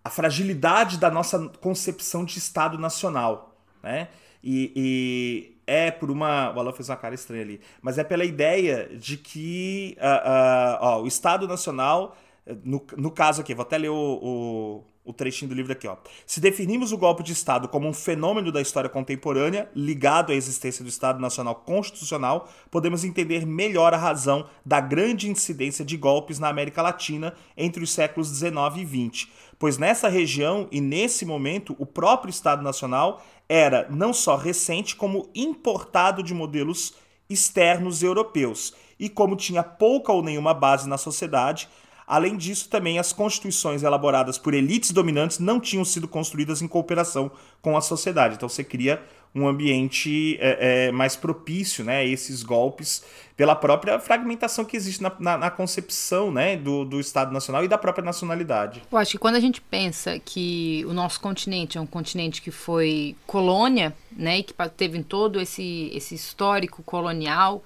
a 0.04 0.10
fragilidade 0.10 0.97
da 0.97 1.10
nossa 1.10 1.39
concepção 1.62 2.26
de 2.26 2.38
Estado 2.38 2.78
nacional. 2.78 3.56
Né? 3.82 4.10
E, 4.43 4.74
e, 4.76 5.56
é 5.72 5.89
por 5.89 6.11
uma. 6.11 6.53
O 6.53 6.59
Alan 6.59 6.74
fez 6.74 6.89
uma 6.89 6.97
cara 6.97 7.15
estranha 7.15 7.43
ali. 7.43 7.61
Mas 7.82 7.97
é 7.97 8.03
pela 8.03 8.26
ideia 8.26 8.89
de 8.93 9.15
que 9.15 9.97
uh, 9.97 10.03
uh, 10.03 10.78
ó, 10.82 11.01
o 11.01 11.07
Estado 11.07 11.47
Nacional. 11.47 12.15
No, 12.63 12.84
no 12.97 13.11
caso 13.11 13.41
aqui, 13.41 13.53
vou 13.53 13.61
até 13.61 13.78
ler 13.78 13.89
o, 13.89 13.95
o, 13.95 14.84
o 15.05 15.13
trechinho 15.13 15.49
do 15.49 15.55
livro 15.55 15.72
aqui. 15.72 15.88
Ó. 15.88 15.95
Se 16.26 16.39
definirmos 16.39 16.91
o 16.91 16.97
golpe 16.97 17.24
de 17.24 17.34
Estado 17.34 17.67
como 17.67 17.88
um 17.88 17.93
fenômeno 17.93 18.51
da 18.51 18.59
história 18.59 18.89
contemporânea 18.89 19.69
ligado 19.76 20.32
à 20.32 20.36
existência 20.36 20.84
do 20.84 20.89
Estado 20.89 21.19
Nacional 21.19 21.55
Constitucional, 21.55 22.49
podemos 22.69 23.03
entender 23.03 23.45
melhor 23.45 23.93
a 23.93 23.97
razão 23.97 24.47
da 24.65 24.80
grande 24.80 25.30
incidência 25.30 25.86
de 25.86 25.95
golpes 25.95 26.39
na 26.39 26.49
América 26.49 26.82
Latina 26.82 27.34
entre 27.55 27.84
os 27.84 27.91
séculos 27.91 28.30
XIX 28.30 28.55
e 28.78 29.09
XX. 29.09 29.28
Pois 29.59 29.78
nessa 29.78 30.09
região 30.09 30.67
e 30.72 30.82
nesse 30.82 31.26
momento, 31.26 31.76
o 31.78 31.86
próprio 31.86 32.32
Estado 32.32 32.63
Nacional 32.63 33.24
era 33.54 33.86
não 33.89 34.14
só 34.14 34.38
recente, 34.38 34.95
como 34.95 35.30
importado 35.36 36.24
de 36.24 36.34
modelos 36.34 36.93
externos 37.30 38.02
europeus. 38.02 38.74
E 38.97 39.10
como 39.10 39.36
tinha 39.36 39.62
pouca 39.62 40.14
ou 40.14 40.24
nenhuma 40.24 40.54
base 40.54 40.88
na 40.88 40.97
sociedade, 40.97 41.68
além 42.08 42.38
disso, 42.38 42.70
também 42.70 42.97
as 42.97 43.12
constituições 43.12 43.84
elaboradas 43.84 44.38
por 44.38 44.54
elites 44.54 44.91
dominantes 44.91 45.38
não 45.38 45.60
tinham 45.60 45.84
sido 45.84 46.08
construídas 46.08 46.62
em 46.62 46.68
cooperação 46.68 47.30
com 47.62 47.76
a 47.76 47.82
sociedade. 47.82 48.36
Então 48.36 48.47
você 48.47 48.64
cria 48.64 49.04
um 49.34 49.48
ambiente 49.48 50.38
é, 50.40 50.88
é, 50.88 50.92
mais 50.92 51.16
propício 51.16 51.86
né, 51.86 52.00
a 52.00 52.04
esses 52.04 52.44
golpes 52.44 53.04
pela 53.38 53.56
própria 53.56 53.98
fragmentação 53.98 54.66
que 54.66 54.76
existe 54.76 55.02
na, 55.02 55.12
na, 55.20 55.38
na, 55.38 55.50
concepção 55.50 56.32
né, 56.32 56.58
do, 56.58 56.84
do 56.84 57.00
Estado 57.00 57.32
Nacional 57.32 57.64
e 57.64 57.68
da 57.68 57.78
própria 57.78 58.04
nacionalidade. 58.04 58.84
Eu 58.92 58.98
acho 58.98 59.12
que 59.12 59.18
quando 59.18 59.36
a 59.36 59.40
gente 59.40 59.62
pensa 59.62 60.20
que 60.20 60.84
o 60.86 60.94
nosso 60.94 61.20
continente 61.20 61.78
é 61.78 61.82
um 61.82 61.88
continente 61.88 62.42
que 62.42 62.52
foi 62.52 63.16
colônia, 63.26 63.96
né, 64.12 64.40
e 64.40 64.44
que 64.44 64.54
teve 64.76 65.02
todo 65.04 65.40
esse, 65.40 65.90
esse 65.94 66.14
histórico 66.14 66.84
colonial, 66.84 67.64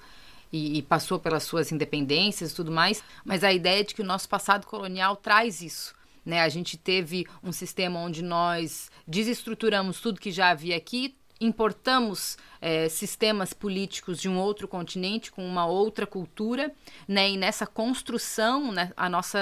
e, 0.52 0.80
passou 0.82 1.18
pelas 1.18 1.42
suas 1.42 1.70
independências 1.72 2.52
e 2.52 2.54
tudo 2.54 2.70
mais, 2.70 3.02
mas 3.24 3.44
a 3.44 3.52
ideia 3.52 3.84
de 3.84 3.94
que 3.94 4.00
o 4.00 4.04
nosso 4.04 4.28
passado 4.28 4.66
colonial 4.66 5.16
traz 5.16 5.60
isso. 5.60 5.94
Né? 6.24 6.40
A 6.40 6.48
gente 6.48 6.76
teve 6.76 7.26
um 7.42 7.52
sistema 7.52 8.00
onde 8.00 8.22
nós 8.22 8.90
desestruturamos 9.06 10.00
tudo 10.00 10.20
que 10.20 10.30
já 10.30 10.50
havia 10.50 10.76
aqui, 10.76 11.14
importamos 11.40 12.36
é, 12.60 12.88
sistemas 12.88 13.52
políticos 13.52 14.20
de 14.20 14.28
um 14.28 14.38
outro 14.38 14.66
continente 14.66 15.30
com 15.30 15.46
uma 15.46 15.66
outra 15.66 16.06
cultura, 16.06 16.72
né? 17.06 17.30
E 17.30 17.36
nessa 17.36 17.66
construção, 17.66 18.72
né, 18.72 18.92
a 18.96 19.08
nossa 19.08 19.38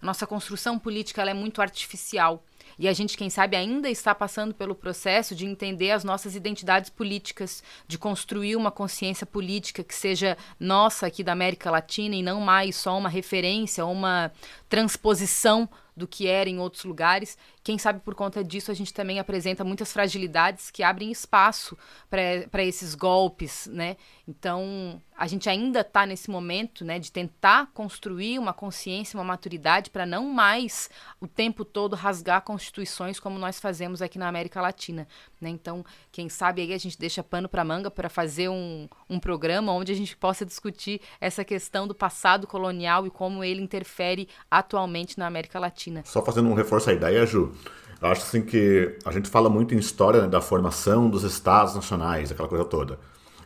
a 0.00 0.06
nossa 0.06 0.26
construção 0.26 0.78
política 0.78 1.20
ela 1.20 1.30
é 1.30 1.34
muito 1.34 1.60
artificial. 1.60 2.42
E 2.78 2.86
a 2.88 2.92
gente, 2.92 3.16
quem 3.16 3.30
sabe, 3.30 3.56
ainda 3.56 3.88
está 3.88 4.14
passando 4.14 4.52
pelo 4.54 4.74
processo 4.74 5.34
de 5.34 5.46
entender 5.46 5.92
as 5.92 6.04
nossas 6.04 6.34
identidades 6.34 6.90
políticas, 6.90 7.62
de 7.88 7.96
construir 7.96 8.54
uma 8.54 8.70
consciência 8.70 9.24
política 9.24 9.82
que 9.82 9.94
seja 9.94 10.36
nossa 10.60 11.06
aqui 11.06 11.24
da 11.24 11.32
América 11.32 11.70
Latina 11.70 12.14
e 12.14 12.22
não 12.22 12.40
mais 12.40 12.76
só 12.76 12.98
uma 12.98 13.08
referência, 13.08 13.86
uma 13.86 14.30
transposição 14.68 15.68
do 15.96 16.06
que 16.06 16.26
era 16.26 16.50
em 16.50 16.58
outros 16.58 16.84
lugares. 16.84 17.38
Quem 17.64 17.78
sabe 17.78 18.00
por 18.00 18.14
conta 18.14 18.44
disso 18.44 18.70
a 18.70 18.74
gente 18.74 18.92
também 18.92 19.18
apresenta 19.18 19.64
muitas 19.64 19.92
fragilidades 19.92 20.70
que 20.70 20.82
abrem 20.82 21.10
espaço 21.10 21.76
para 22.10 22.62
esses 22.62 22.94
golpes, 22.94 23.66
né? 23.66 23.96
Então 24.28 25.00
a 25.16 25.26
gente 25.26 25.48
ainda 25.48 25.80
está 25.80 26.04
nesse 26.04 26.30
momento, 26.30 26.84
né, 26.84 26.98
de 26.98 27.10
tentar 27.10 27.70
construir 27.72 28.38
uma 28.38 28.52
consciência, 28.52 29.18
uma 29.18 29.24
maturidade 29.24 29.90
para 29.90 30.04
não 30.04 30.26
mais 30.26 30.90
o 31.20 31.26
tempo 31.26 31.64
todo 31.64 31.96
rasgar 31.96 32.42
constituições 32.42 33.18
como 33.18 33.38
nós 33.38 33.58
fazemos 33.58 34.02
aqui 34.02 34.18
na 34.18 34.28
América 34.28 34.60
Latina, 34.60 35.08
né? 35.40 35.48
Então 35.48 35.84
quem 36.12 36.28
sabe 36.28 36.62
aí 36.62 36.72
a 36.72 36.78
gente 36.78 36.98
deixa 36.98 37.22
pano 37.22 37.48
para 37.48 37.64
manga 37.64 37.90
para 37.90 38.08
fazer 38.08 38.48
um, 38.48 38.88
um 39.08 39.18
programa 39.18 39.72
onde 39.72 39.92
a 39.92 39.94
gente 39.94 40.16
possa 40.16 40.44
discutir 40.44 41.00
essa 41.20 41.44
questão 41.44 41.88
do 41.88 41.94
passado 41.94 42.46
colonial 42.46 43.06
e 43.06 43.10
como 43.10 43.42
ele 43.42 43.62
interfere 43.62 44.28
atualmente 44.50 45.18
na 45.18 45.26
América 45.26 45.58
Latina. 45.58 46.02
Só 46.04 46.22
fazendo 46.22 46.48
um 46.48 46.54
reforço 46.54 46.90
à 46.90 46.92
ideia, 46.92 47.24
Ju, 47.24 47.52
eu 48.00 48.08
acho 48.08 48.22
assim 48.22 48.42
que 48.42 48.96
a 49.04 49.10
gente 49.10 49.28
fala 49.28 49.48
muito 49.48 49.74
em 49.74 49.78
história 49.78 50.22
né, 50.22 50.28
da 50.28 50.40
formação 50.40 51.08
dos 51.08 51.22
estados 51.22 51.74
nacionais, 51.74 52.30
aquela 52.30 52.48
coisa 52.48 52.64
toda. 52.64 52.98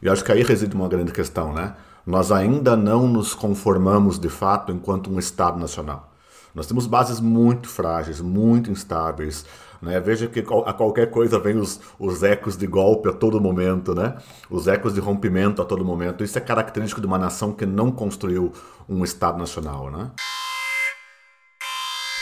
E 0.02 0.08
acho 0.08 0.24
que 0.24 0.32
aí 0.32 0.42
reside 0.42 0.74
uma 0.74 0.88
grande 0.88 1.12
questão, 1.12 1.52
né? 1.52 1.74
Nós 2.06 2.32
ainda 2.32 2.76
não 2.76 3.06
nos 3.06 3.34
conformamos 3.34 4.18
de 4.18 4.28
fato 4.28 4.72
enquanto 4.72 5.10
um 5.12 5.18
estado 5.18 5.58
nacional. 5.58 6.10
Nós 6.54 6.66
temos 6.66 6.86
bases 6.86 7.20
muito 7.20 7.68
frágeis, 7.68 8.20
muito 8.20 8.70
instáveis. 8.70 9.44
Né? 9.80 10.00
Veja 10.00 10.26
que 10.26 10.40
a 10.40 10.72
qualquer 10.72 11.10
coisa 11.10 11.38
vem 11.38 11.56
os, 11.56 11.80
os 11.98 12.22
ecos 12.22 12.56
de 12.56 12.66
golpe 12.66 13.08
a 13.08 13.12
todo 13.12 13.40
momento, 13.40 13.94
né? 13.94 14.16
os 14.48 14.66
ecos 14.66 14.94
de 14.94 15.00
rompimento 15.00 15.62
a 15.62 15.64
todo 15.64 15.84
momento. 15.84 16.24
Isso 16.24 16.36
é 16.38 16.40
característico 16.40 17.00
de 17.00 17.06
uma 17.06 17.18
nação 17.18 17.52
que 17.52 17.64
não 17.64 17.90
construiu 17.90 18.52
um 18.88 19.04
Estado 19.04 19.38
nacional. 19.38 19.90
Né? 19.90 20.10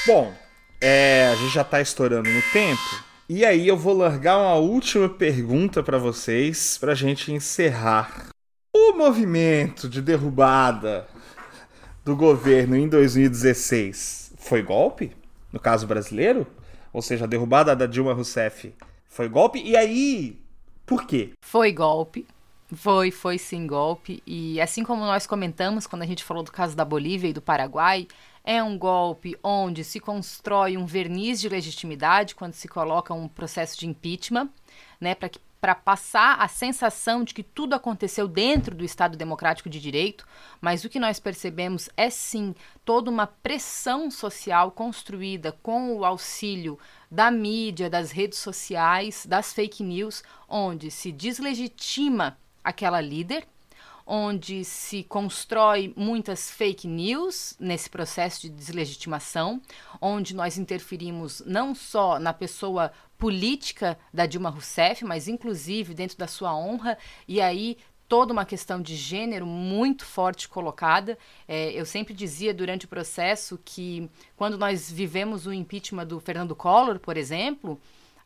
Bom, 0.06 0.32
é, 0.80 1.28
a 1.32 1.36
gente 1.36 1.54
já 1.54 1.62
está 1.62 1.80
estourando 1.80 2.28
no 2.28 2.42
tempo. 2.52 3.07
E 3.30 3.44
aí 3.44 3.68
eu 3.68 3.76
vou 3.76 3.94
largar 3.94 4.38
uma 4.38 4.54
última 4.54 5.06
pergunta 5.06 5.82
para 5.82 5.98
vocês 5.98 6.78
para 6.78 6.94
gente 6.94 7.30
encerrar. 7.30 8.28
O 8.74 8.94
movimento 8.94 9.86
de 9.86 10.00
derrubada 10.00 11.06
do 12.02 12.16
governo 12.16 12.74
em 12.74 12.88
2016 12.88 14.32
foi 14.38 14.62
golpe? 14.62 15.14
No 15.52 15.60
caso 15.60 15.86
brasileiro? 15.86 16.46
Ou 16.90 17.02
seja, 17.02 17.26
a 17.26 17.28
derrubada 17.28 17.76
da 17.76 17.84
Dilma 17.84 18.14
Rousseff 18.14 18.74
foi 19.06 19.28
golpe? 19.28 19.60
E 19.62 19.76
aí, 19.76 20.40
por 20.86 21.06
quê? 21.06 21.32
Foi 21.42 21.70
golpe. 21.70 22.26
Foi, 22.74 23.10
foi 23.10 23.36
sim 23.36 23.66
golpe. 23.66 24.22
E 24.26 24.58
assim 24.58 24.82
como 24.82 25.04
nós 25.04 25.26
comentamos 25.26 25.86
quando 25.86 26.00
a 26.00 26.06
gente 26.06 26.24
falou 26.24 26.42
do 26.42 26.50
caso 26.50 26.74
da 26.74 26.84
Bolívia 26.84 27.28
e 27.28 27.34
do 27.34 27.42
Paraguai, 27.42 28.08
é 28.49 28.62
um 28.62 28.78
golpe 28.78 29.38
onde 29.44 29.84
se 29.84 30.01
constrói 30.01 30.78
um 30.78 30.86
verniz 30.86 31.38
de 31.38 31.51
legitimidade 31.51 32.34
quando 32.34 32.55
se 32.55 32.66
coloca 32.66 33.12
um 33.12 33.28
processo 33.28 33.78
de 33.78 33.86
impeachment, 33.86 34.49
né, 34.99 35.14
para 35.14 35.28
que 35.28 35.38
para 35.61 35.74
passar 35.74 36.40
a 36.40 36.46
sensação 36.46 37.24
de 37.24 37.34
que 37.34 37.42
tudo 37.42 37.74
aconteceu 37.74 38.28
dentro 38.28 38.76
do 38.76 38.84
Estado 38.84 39.18
Democrático 39.18 39.68
de 39.68 39.80
Direito, 39.80 40.24
mas 40.61 40.84
o 40.84 40.88
que 40.88 41.01
nós 41.01 41.18
percebemos 41.18 41.90
é 41.96 42.09
sim 42.09 42.55
toda 42.84 43.11
uma 43.11 43.26
pressão 43.26 44.09
social 44.09 44.70
construída 44.70 45.51
com 45.61 45.96
o 45.96 46.05
auxílio 46.05 46.78
da 47.11 47.28
mídia, 47.28 47.90
das 47.90 48.12
redes 48.12 48.38
sociais, 48.38 49.26
das 49.26 49.53
fake 49.53 49.82
news, 49.82 50.22
onde 50.49 50.92
se 50.92 51.11
deslegitima 51.11 52.38
aquela 52.62 53.01
líder, 53.01 53.44
onde 54.11 54.64
se 54.64 55.02
constrói 55.02 55.92
muitas 55.94 56.50
fake 56.50 56.88
news 56.88 57.54
nesse 57.61 57.90
processo 57.90 58.40
de 58.40 58.48
deslegitimação, 58.48 59.61
onde 60.00 60.34
nós 60.34 60.56
interferimos 60.56 61.42
não 61.44 61.74
só 61.74 62.18
na 62.18 62.32
pessoa 62.32 62.90
política 63.18 63.98
da 64.12 64.24
Dilma 64.24 64.48
Rousseff, 64.48 65.04
mas 65.04 65.28
inclusive 65.28 65.92
dentro 65.92 66.16
da 66.16 66.26
sua 66.26 66.56
honra, 66.56 66.96
e 67.26 67.38
aí 67.38 67.76
toda 68.09 68.32
uma 68.32 68.46
questão 68.46 68.80
de 68.80 68.96
gênero 68.96 69.44
muito 69.44 70.06
forte 70.06 70.48
colocada. 70.48 71.18
É, 71.46 71.70
eu 71.72 71.84
sempre 71.84 72.14
dizia 72.14 72.54
durante 72.54 72.86
o 72.86 72.88
processo 72.88 73.61
que 73.62 74.09
quando 74.34 74.56
nós 74.56 74.90
vivemos 74.90 75.46
o 75.46 75.52
impeachment 75.52 76.06
do 76.06 76.18
Fernando 76.18 76.56
Collor, 76.56 76.98
por 76.98 77.18
exemplo, 77.18 77.78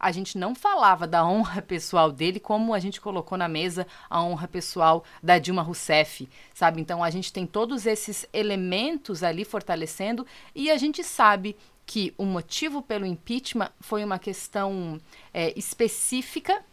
a 0.02 0.10
gente 0.10 0.36
não 0.36 0.52
falava 0.52 1.06
da 1.06 1.24
honra 1.24 1.62
pessoal 1.62 2.10
dele 2.10 2.40
como 2.40 2.74
a 2.74 2.80
gente 2.80 3.00
colocou 3.00 3.38
na 3.38 3.46
mesa 3.46 3.86
a 4.10 4.20
honra 4.20 4.48
pessoal 4.48 5.04
da 5.22 5.38
Dilma 5.38 5.62
Rousseff, 5.62 6.28
sabe? 6.52 6.80
Então 6.80 7.04
a 7.04 7.08
gente 7.08 7.32
tem 7.32 7.46
todos 7.46 7.86
esses 7.86 8.26
elementos 8.32 9.22
ali 9.22 9.44
fortalecendo 9.44 10.26
e 10.52 10.72
a 10.72 10.76
gente 10.76 11.04
sabe 11.04 11.56
que 11.86 12.12
o 12.18 12.24
motivo 12.24 12.82
pelo 12.82 13.06
impeachment 13.06 13.70
foi 13.80 14.04
uma 14.04 14.18
questão 14.18 15.00
é, 15.32 15.56
específica 15.56 16.64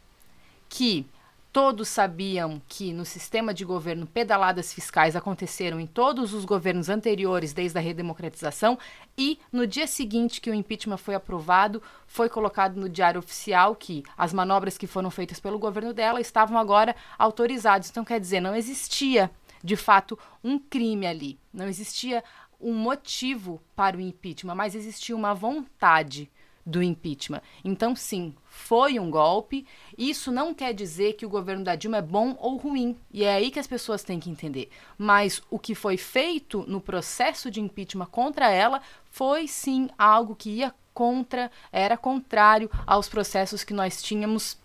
que 0.68 1.06
Todos 1.52 1.88
sabiam 1.88 2.62
que 2.68 2.94
no 2.94 3.04
sistema 3.04 3.54
de 3.54 3.66
governo 3.66 4.06
pedaladas 4.06 4.72
fiscais 4.72 5.16
aconteceram 5.16 5.80
em 5.80 5.88
todos 5.88 6.34
os 6.34 6.46
governos 6.46 6.90
anteriores 6.90 7.54
desde 7.54 7.78
a 7.78 7.82
redemocratização 7.82 8.78
e 9.18 9.40
no 9.52 9.66
dia 9.66 9.88
seguinte 9.88 10.42
que 10.42 10.52
o 10.52 10.54
impeachment 10.54 10.98
foi 10.98 11.16
aprovado, 11.16 11.82
foi 12.06 12.30
colocado 12.30 12.80
no 12.80 12.88
diário 12.88 13.20
oficial 13.20 13.76
que 13.76 14.04
as 14.16 14.32
manobras 14.32 14.78
que 14.78 14.86
foram 14.86 15.10
feitas 15.10 15.40
pelo 15.40 15.58
governo 15.58 15.92
dela 15.94 16.22
estavam 16.22 16.58
agora 16.58 16.96
autorizadas. 17.18 17.90
Então 17.90 18.06
quer 18.06 18.20
dizer, 18.20 18.40
não 18.40 18.56
existia 18.56 19.32
de 19.64 19.76
fato, 19.76 20.18
um 20.44 20.58
crime 20.58 21.06
ali. 21.06 21.40
Não 21.54 21.68
existia 21.68 22.24
um 22.60 22.74
motivo 22.74 23.62
para 23.76 23.98
o 23.98 24.02
impeachment, 24.02 24.56
mas 24.56 24.76
existia 24.76 25.16
uma 25.16 25.34
vontade 25.34 26.30
do 26.66 26.84
impeachment. 26.84 27.42
Então, 27.64 27.96
sim, 27.96 28.34
foi 28.46 29.00
um 29.00 29.10
golpe. 29.10 29.66
Isso 29.98 30.32
não 30.32 30.54
quer 30.54 30.74
dizer 30.74 31.14
que 31.14 31.26
o 31.26 31.30
governo 31.30 31.64
da 31.64 31.76
Dilma 31.76 31.98
é 31.98 32.02
bom 32.02 32.36
ou 32.40 32.58
ruim. 32.58 32.96
E 33.12 33.24
é 33.24 33.34
aí 33.34 33.52
que 33.52 33.60
as 33.60 33.68
pessoas 33.68 34.04
têm 34.04 34.20
que 34.20 34.30
entender. 34.30 34.70
Mas 34.98 35.42
o 35.50 35.58
que 35.58 35.74
foi 35.74 35.98
feito 35.98 36.64
no 36.68 36.82
processo 36.82 37.50
de 37.50 37.62
impeachment 37.62 38.08
contra 38.08 38.50
ela 38.52 38.82
foi 39.10 39.48
sim 39.48 39.90
algo 39.98 40.36
que 40.36 40.50
ia 40.50 40.74
contra, 40.94 41.50
era 41.72 41.96
contrário 41.96 42.70
aos 42.86 43.08
processos 43.08 43.64
que 43.64 43.74
nós 43.74 44.02
tínhamos 44.02 44.58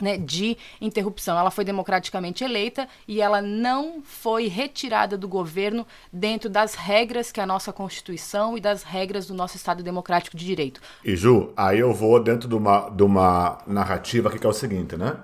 né, 0.00 0.16
de 0.16 0.56
interrupção. 0.80 1.38
Ela 1.38 1.50
foi 1.50 1.64
democraticamente 1.64 2.44
eleita 2.44 2.88
e 3.06 3.20
ela 3.20 3.40
não 3.40 4.02
foi 4.02 4.48
retirada 4.48 5.16
do 5.16 5.28
governo 5.28 5.86
dentro 6.12 6.48
das 6.48 6.74
regras 6.74 7.30
que 7.32 7.40
a 7.40 7.46
nossa 7.46 7.72
Constituição 7.72 8.56
e 8.56 8.60
das 8.60 8.82
regras 8.82 9.26
do 9.26 9.34
nosso 9.34 9.56
Estado 9.56 9.82
Democrático 9.82 10.36
de 10.36 10.44
Direito. 10.44 10.80
E 11.04 11.16
Ju, 11.16 11.52
aí 11.56 11.78
eu 11.78 11.92
vou 11.92 12.22
dentro 12.22 12.48
de 12.48 12.54
uma, 12.54 12.88
de 12.90 13.02
uma 13.02 13.58
narrativa 13.66 14.30
que 14.30 14.46
é 14.46 14.48
o 14.48 14.52
seguinte, 14.52 14.96
né? 14.96 15.16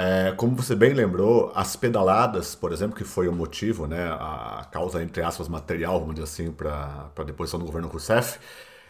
É, 0.00 0.32
como 0.36 0.54
você 0.54 0.76
bem 0.76 0.92
lembrou, 0.92 1.50
as 1.56 1.74
pedaladas, 1.74 2.54
por 2.54 2.72
exemplo, 2.72 2.96
que 2.96 3.02
foi 3.02 3.26
o 3.26 3.32
motivo, 3.32 3.88
né, 3.88 4.06
a 4.12 4.64
causa, 4.70 5.02
entre 5.02 5.20
aspas, 5.24 5.48
material, 5.48 5.98
vamos 5.98 6.14
dizer 6.14 6.24
assim, 6.24 6.52
para 6.52 7.10
a 7.16 7.22
deposição 7.24 7.58
do 7.58 7.66
governo 7.66 7.88
Rousseff, 7.88 8.38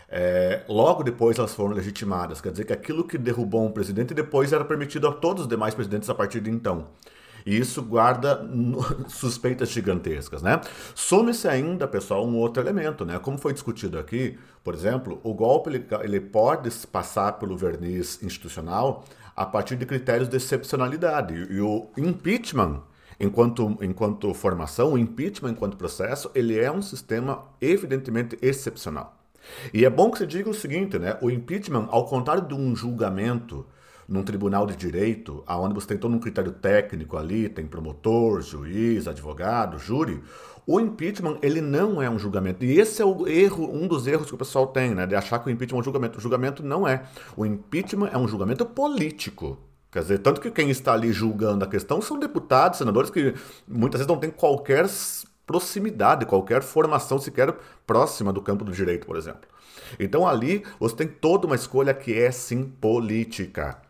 é, 0.08 0.62
logo 0.68 1.02
depois 1.02 1.38
elas 1.38 1.54
foram 1.54 1.74
legitimadas. 1.74 2.40
Quer 2.40 2.50
dizer 2.50 2.64
que 2.64 2.72
aquilo 2.72 3.04
que 3.04 3.18
derrubou 3.18 3.64
um 3.66 3.70
presidente 3.70 4.14
depois 4.14 4.52
era 4.52 4.64
permitido 4.64 5.06
a 5.06 5.12
todos 5.12 5.42
os 5.42 5.48
demais 5.48 5.74
presidentes 5.74 6.08
a 6.08 6.14
partir 6.14 6.40
de 6.40 6.50
então. 6.50 6.86
E 7.44 7.56
isso 7.56 7.82
guarda 7.82 8.46
suspeitas 9.08 9.70
gigantescas, 9.70 10.42
né? 10.42 10.60
Some-se 10.94 11.46
ainda, 11.46 11.86
pessoal, 11.86 12.26
um 12.26 12.36
outro 12.36 12.62
elemento, 12.62 13.04
né? 13.04 13.18
Como 13.18 13.38
foi 13.38 13.52
discutido 13.52 13.98
aqui, 13.98 14.38
por 14.64 14.74
exemplo, 14.74 15.20
o 15.22 15.32
golpe 15.34 15.70
ele, 15.70 15.86
ele 16.02 16.20
pode 16.20 16.70
passar 16.88 17.32
pelo 17.32 17.56
verniz 17.56 18.22
institucional 18.22 19.04
a 19.36 19.46
partir 19.46 19.76
de 19.76 19.86
critérios 19.86 20.28
de 20.28 20.36
excepcionalidade. 20.36 21.34
E, 21.34 21.60
o 21.60 21.90
impeachment, 21.96 22.82
enquanto, 23.20 23.78
enquanto 23.80 24.34
formação, 24.34 24.94
o 24.94 24.98
impeachment 24.98 25.50
enquanto 25.50 25.76
processo, 25.76 26.30
ele 26.34 26.58
é 26.58 26.70
um 26.70 26.82
sistema 26.82 27.44
evidentemente 27.60 28.36
excepcional. 28.42 29.17
E 29.72 29.84
é 29.84 29.90
bom 29.90 30.10
que 30.10 30.18
você 30.18 30.26
diga 30.26 30.48
o 30.48 30.54
seguinte, 30.54 30.98
né? 30.98 31.16
O 31.20 31.30
impeachment, 31.30 31.88
ao 31.90 32.06
contrário 32.06 32.46
de 32.46 32.54
um 32.54 32.74
julgamento 32.74 33.66
num 34.08 34.22
tribunal 34.22 34.66
de 34.66 34.74
direito, 34.74 35.42
aonde 35.46 35.74
você 35.74 35.88
tem 35.88 35.98
todo 35.98 36.14
um 36.14 36.18
critério 36.18 36.50
técnico 36.50 37.16
ali, 37.16 37.48
tem 37.48 37.66
promotor, 37.66 38.40
juiz, 38.40 39.06
advogado, 39.06 39.78
júri, 39.78 40.22
o 40.66 40.80
impeachment, 40.80 41.38
ele 41.40 41.62
não 41.62 42.00
é 42.00 42.10
um 42.10 42.18
julgamento. 42.18 42.62
E 42.62 42.78
esse 42.78 43.00
é 43.00 43.04
o 43.04 43.26
erro, 43.26 43.70
um 43.74 43.86
dos 43.86 44.06
erros 44.06 44.28
que 44.28 44.34
o 44.34 44.38
pessoal 44.38 44.66
tem, 44.66 44.94
né? 44.94 45.06
De 45.06 45.14
achar 45.14 45.38
que 45.38 45.48
o 45.48 45.50
impeachment 45.50 45.78
é 45.78 45.80
um 45.80 45.84
julgamento. 45.84 46.18
O 46.18 46.20
julgamento 46.20 46.62
não 46.62 46.86
é. 46.86 47.04
O 47.34 47.46
impeachment 47.46 48.10
é 48.12 48.18
um 48.18 48.28
julgamento 48.28 48.66
político. 48.66 49.58
Quer 49.90 50.00
dizer, 50.02 50.18
tanto 50.18 50.42
que 50.42 50.50
quem 50.50 50.68
está 50.68 50.92
ali 50.92 51.10
julgando 51.10 51.64
a 51.64 51.68
questão 51.68 52.02
são 52.02 52.18
deputados, 52.18 52.78
senadores 52.78 53.08
que 53.08 53.34
muitas 53.66 54.00
vezes 54.00 54.06
não 54.06 54.18
têm 54.18 54.30
qualquer 54.30 54.86
proximidade, 55.48 56.26
qualquer 56.26 56.62
formação 56.62 57.18
sequer 57.18 57.56
próxima 57.86 58.34
do 58.34 58.42
campo 58.42 58.66
do 58.66 58.70
direito, 58.70 59.06
por 59.06 59.16
exemplo. 59.16 59.48
Então 59.98 60.28
ali 60.28 60.62
você 60.78 60.94
tem 60.94 61.08
toda 61.08 61.46
uma 61.46 61.56
escolha 61.56 61.94
que 61.94 62.12
é 62.12 62.30
sim 62.30 62.64
política. 62.64 63.80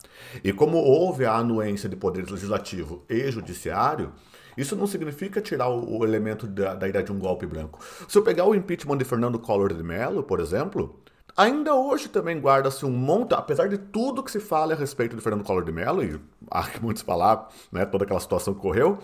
E 0.44 0.52
como 0.52 0.78
houve 0.78 1.24
a 1.24 1.34
anuência 1.34 1.88
de 1.88 1.96
poderes 1.96 2.30
legislativo 2.30 3.04
e 3.08 3.28
judiciário, 3.30 4.12
isso 4.56 4.76
não 4.76 4.86
significa 4.86 5.40
tirar 5.40 5.68
o, 5.68 6.04
elemento 6.04 6.46
da, 6.46 6.74
da, 6.74 6.88
ideia 6.88 7.04
de 7.04 7.12
um 7.12 7.18
golpe 7.18 7.46
branco. 7.46 7.80
Se 8.06 8.16
eu 8.16 8.22
pegar 8.22 8.44
o 8.44 8.54
impeachment 8.54 8.98
de 8.98 9.04
Fernando 9.04 9.38
Collor 9.38 9.72
de 9.72 9.82
Mello, 9.82 10.22
por 10.22 10.40
exemplo, 10.40 11.00
ainda 11.36 11.74
hoje 11.74 12.08
também 12.08 12.38
guarda-se 12.40 12.84
um 12.84 12.90
monte, 12.90 13.34
apesar 13.34 13.68
de 13.68 13.78
tudo 13.78 14.22
que 14.22 14.30
se 14.30 14.40
fala 14.40 14.74
a 14.74 14.76
respeito 14.76 15.16
de 15.16 15.22
Fernando 15.22 15.44
Collor 15.44 15.64
de 15.64 15.72
Mello, 15.72 16.04
e 16.04 16.20
há 16.50 16.68
muitos 16.82 17.02
falar, 17.02 17.48
né, 17.70 17.84
toda 17.84 18.04
aquela 18.04 18.20
situação 18.20 18.52
que 18.52 18.60
ocorreu, 18.60 18.98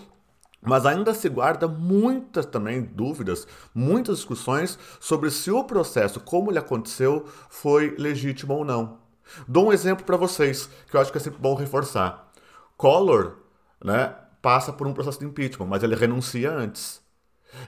mas 0.65 0.87
ainda 0.87 1.13
se 1.15 1.29
guarda 1.29 1.69
muitas 1.69 2.47
também 2.47 2.83
dúvidas, 2.83 3.47
muitas 3.75 4.17
discussões 4.17 4.79
sobre 4.99 5.31
se 5.31 5.51
o 5.51 5.65
processo, 5.65 6.21
como 6.21 6.51
ele 6.51 6.59
aconteceu, 6.59 7.27
foi 7.49 7.95
legítimo 7.99 8.55
ou 8.55 8.65
não. 8.65 8.99
Dou 9.47 9.69
um 9.69 9.73
exemplo 9.73 10.05
para 10.05 10.17
vocês, 10.17 10.69
que 10.89 10.97
eu 10.97 11.01
acho 11.01 11.13
que 11.13 11.19
é 11.19 11.21
sempre 11.21 11.41
bom 11.41 11.55
reforçar. 11.55 12.31
Collor 12.77 13.37
né, 13.83 14.15
passa 14.41 14.73
por 14.73 14.87
um 14.87 14.93
processo 14.93 15.21
de 15.21 15.27
impeachment, 15.27 15.67
mas 15.67 15.83
ele 15.83 15.95
renuncia 15.95 16.53
antes. 16.53 17.03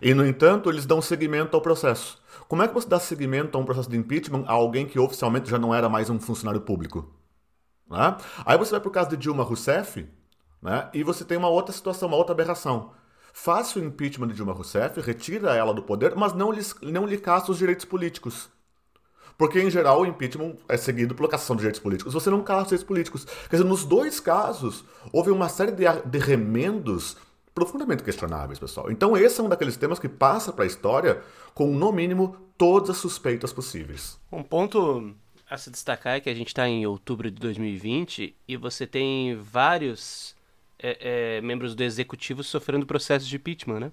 E, 0.01 0.15
no 0.15 0.27
entanto, 0.27 0.69
eles 0.69 0.85
dão 0.85 1.01
seguimento 1.01 1.57
ao 1.57 1.61
processo. 1.61 2.21
Como 2.49 2.63
é 2.63 2.69
que 2.69 2.75
você 2.75 2.89
dá 2.89 2.99
seguimento 2.99 3.57
a 3.57 3.61
um 3.61 3.65
processo 3.65 3.89
de 3.89 3.97
impeachment 3.97 4.45
a 4.47 4.53
alguém 4.53 4.87
que 4.87 4.99
oficialmente 4.99 5.49
já 5.49 5.59
não 5.59 5.75
era 5.75 5.89
mais 5.89 6.11
um 6.11 6.19
funcionário 6.19 6.61
público? 6.61 7.15
Né? 7.89 8.17
Aí 8.45 8.59
você 8.59 8.73
vai 8.73 8.81
para 8.81 8.89
o 8.89 8.93
caso 8.93 9.11
de 9.11 9.17
Dilma 9.17 9.45
Rousseff, 9.45 10.07
né? 10.63 10.89
E 10.93 11.03
você 11.03 11.25
tem 11.25 11.37
uma 11.37 11.49
outra 11.49 11.73
situação, 11.73 12.09
uma 12.09 12.17
outra 12.17 12.33
aberração. 12.33 12.93
Faça 13.33 13.79
o 13.79 13.85
impeachment 13.85 14.29
de 14.29 14.35
Dilma 14.35 14.53
Rousseff, 14.53 15.01
retira 15.01 15.55
ela 15.55 15.75
do 15.75 15.83
poder, 15.83 16.15
mas 16.15 16.33
não 16.33 16.51
lhe, 16.51 16.63
não 16.83 17.07
lhe 17.07 17.19
caça 17.19 17.53
os 17.53 17.59
direitos 17.59 17.85
políticos. 17.85 18.49
Porque, 19.37 19.61
em 19.61 19.71
geral, 19.71 20.01
o 20.01 20.07
impeachment 20.07 20.57
é 20.69 20.77
seguido 20.77 21.15
pela 21.15 21.29
cassação 21.29 21.55
de 21.55 21.61
direitos 21.61 21.81
políticos. 21.81 22.15
Você 22.15 22.31
não 22.31 22.43
caça 22.43 22.63
os 22.63 22.69
direitos 22.69 22.87
políticos. 22.87 23.25
Quer 23.25 23.57
dizer, 23.57 23.69
nos 23.69 23.85
dois 23.85 24.19
casos, 24.19 24.85
houve 25.13 25.31
uma 25.31 25.49
série 25.49 25.73
de, 25.73 25.85
de 26.07 26.19
remendos 26.19 27.19
profundamente 27.55 28.03
questionáveis, 28.03 28.59
pessoal. 28.59 28.91
Então, 28.91 29.17
esse 29.17 29.41
é 29.41 29.45
um 29.45 29.49
daqueles 29.49 29.77
temas 29.77 29.99
que 29.99 30.09
passa 30.09 30.53
para 30.53 30.65
a 30.65 30.67
história 30.67 31.23
com, 31.55 31.67
no 31.67 31.93
mínimo, 31.93 32.37
todas 32.57 32.91
as 32.91 32.97
suspeitas 32.99 33.53
possíveis. 33.53 34.19
Um 34.31 34.43
ponto 34.43 35.15
a 35.49 35.57
se 35.57 35.71
destacar 35.71 36.17
é 36.17 36.21
que 36.21 36.29
a 36.29 36.35
gente 36.35 36.49
está 36.49 36.69
em 36.69 36.87
outubro 36.87 37.31
de 37.31 37.41
2020 37.41 38.37
e 38.47 38.57
você 38.57 38.87
tem 38.87 39.37
vários 39.37 40.36
é, 40.87 41.39
é, 41.39 41.41
membros 41.41 41.75
do 41.75 41.83
executivo 41.83 42.45
sofrendo 42.45 42.87
processo 42.87 43.27
de 43.27 43.37
impeachment, 43.37 43.81
né? 43.81 43.93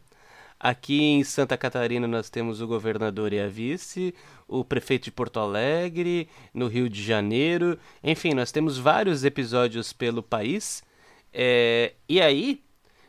Aqui 0.60 1.02
em 1.02 1.24
Santa 1.24 1.58
Catarina 1.58 2.08
nós 2.08 2.30
temos 2.30 2.62
o 2.62 2.68
governador 2.68 3.34
e 3.34 3.40
a 3.40 3.48
vice, 3.48 4.14
o 4.48 4.64
prefeito 4.64 5.06
de 5.06 5.12
Porto 5.12 5.40
Alegre, 5.40 6.30
no 6.54 6.68
Rio 6.68 6.88
de 6.88 7.04
Janeiro, 7.04 7.78
enfim, 8.04 8.34
nós 8.34 8.52
temos 8.52 8.78
vários 8.78 9.26
episódios 9.26 9.92
pelo 9.92 10.22
país. 10.22 10.84
É, 11.34 11.94
e 12.08 12.22
aí, 12.22 12.64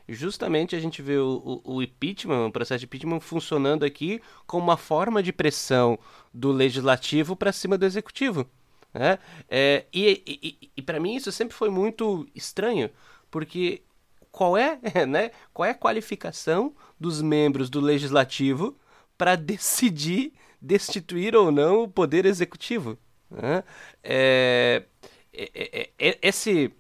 justamente 0.08 0.74
a 0.74 0.80
gente 0.80 1.02
vê 1.02 1.18
o, 1.18 1.62
o, 1.64 1.76
o, 1.76 1.82
impeachment, 1.82 2.46
o 2.46 2.52
processo 2.52 2.80
de 2.80 2.86
impeachment 2.86 3.20
funcionando 3.20 3.84
aqui 3.84 4.20
como 4.46 4.64
uma 4.64 4.76
forma 4.76 5.22
de 5.22 5.32
pressão 5.32 5.98
do 6.32 6.50
legislativo 6.50 7.36
para 7.36 7.52
cima 7.52 7.78
do 7.78 7.84
executivo. 7.84 8.48
Né? 8.92 9.18
É, 9.48 9.84
e 9.92 10.22
e, 10.26 10.70
e 10.76 10.82
para 10.82 10.98
mim 10.98 11.16
isso 11.16 11.30
sempre 11.30 11.54
foi 11.54 11.68
muito 11.68 12.26
estranho, 12.34 12.90
porque 13.34 13.82
qual 14.30 14.56
é, 14.56 14.78
né, 15.08 15.32
qual 15.52 15.66
é 15.66 15.70
a 15.70 15.74
qualificação 15.74 16.72
dos 17.00 17.20
membros 17.20 17.68
do 17.68 17.80
legislativo 17.80 18.78
para 19.18 19.34
decidir 19.34 20.32
destituir 20.62 21.34
ou 21.34 21.50
não 21.50 21.82
o 21.82 21.88
poder 21.88 22.26
executivo? 22.26 22.96
Né? 23.28 23.64
É, 24.04 24.84
é, 25.32 25.50
é, 25.52 25.90
é 25.98 26.18
esse 26.22 26.72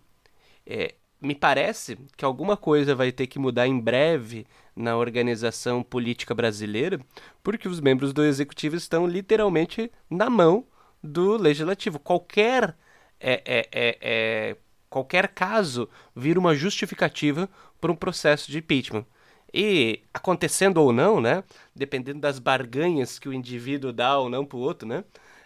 é, 0.64 0.94
me 1.20 1.34
parece 1.34 1.98
que 2.16 2.24
alguma 2.24 2.56
coisa 2.56 2.94
vai 2.94 3.10
ter 3.10 3.26
que 3.26 3.40
mudar 3.40 3.66
em 3.66 3.80
breve 3.80 4.46
na 4.76 4.96
organização 4.96 5.82
política 5.82 6.36
brasileira, 6.36 7.00
porque 7.42 7.66
os 7.66 7.80
membros 7.80 8.12
do 8.12 8.22
executivo 8.22 8.76
estão 8.76 9.08
literalmente 9.08 9.90
na 10.08 10.30
mão 10.30 10.64
do 11.02 11.36
legislativo. 11.36 11.98
Qualquer 11.98 12.76
é, 13.18 13.42
é, 13.44 13.68
é, 13.72 13.98
é 14.00 14.56
qualquer 14.94 15.26
caso 15.26 15.88
vira 16.14 16.38
uma 16.38 16.54
justificativa 16.54 17.50
para 17.80 17.90
um 17.90 17.96
processo 17.96 18.48
de 18.48 18.58
impeachment. 18.58 19.04
E 19.52 20.04
acontecendo 20.12 20.78
ou 20.78 20.92
não, 20.92 21.20
né, 21.20 21.42
dependendo 21.74 22.20
das 22.20 22.38
barganhas 22.38 23.18
que 23.18 23.28
o 23.28 23.32
indivíduo 23.32 23.92
dá 23.92 24.16
ou 24.16 24.30
não 24.30 24.46
para 24.46 24.56
o 24.56 24.60
outro, 24.60 24.86
né, 24.86 25.02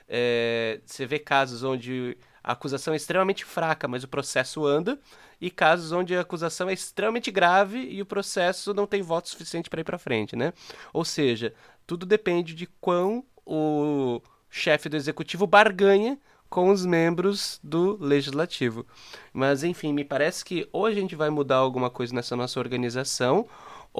é, 0.07 0.81
você 0.85 1.07
vê 1.07 1.19
casos 1.19 1.63
onde 1.63 2.15
a 2.45 2.53
acusação 2.53 2.93
é 2.93 2.99
extremamente 2.99 3.43
fraca, 3.43 3.89
mas 3.89 4.05
o 4.05 4.09
processo 4.09 4.67
anda, 4.67 5.01
e 5.41 5.51
casos 5.51 5.93
onde 5.93 6.15
a 6.15 6.21
acusação 6.21 6.69
é 6.69 6.75
extremamente 6.75 7.31
grave 7.31 7.79
e 7.79 8.03
o 8.03 8.07
processo 8.07 8.75
não 8.75 8.87
tem 8.87 9.01
voto 9.01 9.31
suficiente 9.31 9.71
para 9.71 9.81
ir 9.81 9.85
para 9.85 9.99
frente, 9.99 10.37
né? 10.37 10.53
Ou 10.93 11.07
seja, 11.07 11.55
tudo 11.87 12.05
depende 12.05 12.55
de 12.55 12.67
quão 12.83 13.25
o 13.47 14.21
chefe 14.51 14.91
do 14.91 14.97
executivo 14.97 15.47
barganha 15.47 16.19
com 16.49 16.71
os 16.71 16.85
membros 16.85 17.61
do 17.63 17.97
legislativo. 18.01 18.87
Mas 19.33 19.63
enfim, 19.63 19.93
me 19.93 20.05
parece 20.05 20.45
que 20.45 20.69
ou 20.73 20.87
a 20.87 20.93
gente 20.93 21.15
vai 21.15 21.31
mudar 21.31 21.57
alguma 21.57 21.91
coisa 21.91 22.15
nessa 22.15 22.35
nossa 22.37 22.59
organização, 22.59 23.47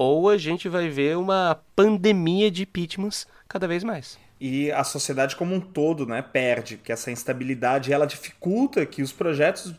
ou 0.01 0.29
a 0.29 0.37
gente 0.37 0.69
vai 0.69 0.87
ver 0.87 1.17
uma 1.17 1.61
pandemia 1.75 2.49
de 2.49 2.63
impeachments 2.63 3.27
cada 3.49 3.67
vez 3.67 3.83
mais. 3.83 4.17
e 4.39 4.71
a 4.71 4.85
sociedade 4.85 5.35
como 5.35 5.53
um 5.53 5.59
todo 5.59 6.05
né, 6.05 6.21
perde, 6.21 6.77
porque 6.77 6.93
essa 6.93 7.11
instabilidade 7.11 7.91
ela 7.91 8.07
dificulta 8.07 8.85
que 8.85 9.01
os 9.01 9.11
projetos 9.11 9.75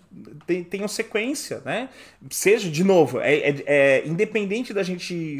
tenham 0.69 0.87
sequência, 0.87 1.63
né? 1.65 1.89
Seja, 2.29 2.69
de 2.69 2.85
novo, 2.85 3.19
é, 3.21 3.35
é, 3.37 3.63
é, 3.65 4.07
independente 4.07 4.75
da 4.75 4.83
gente 4.83 5.39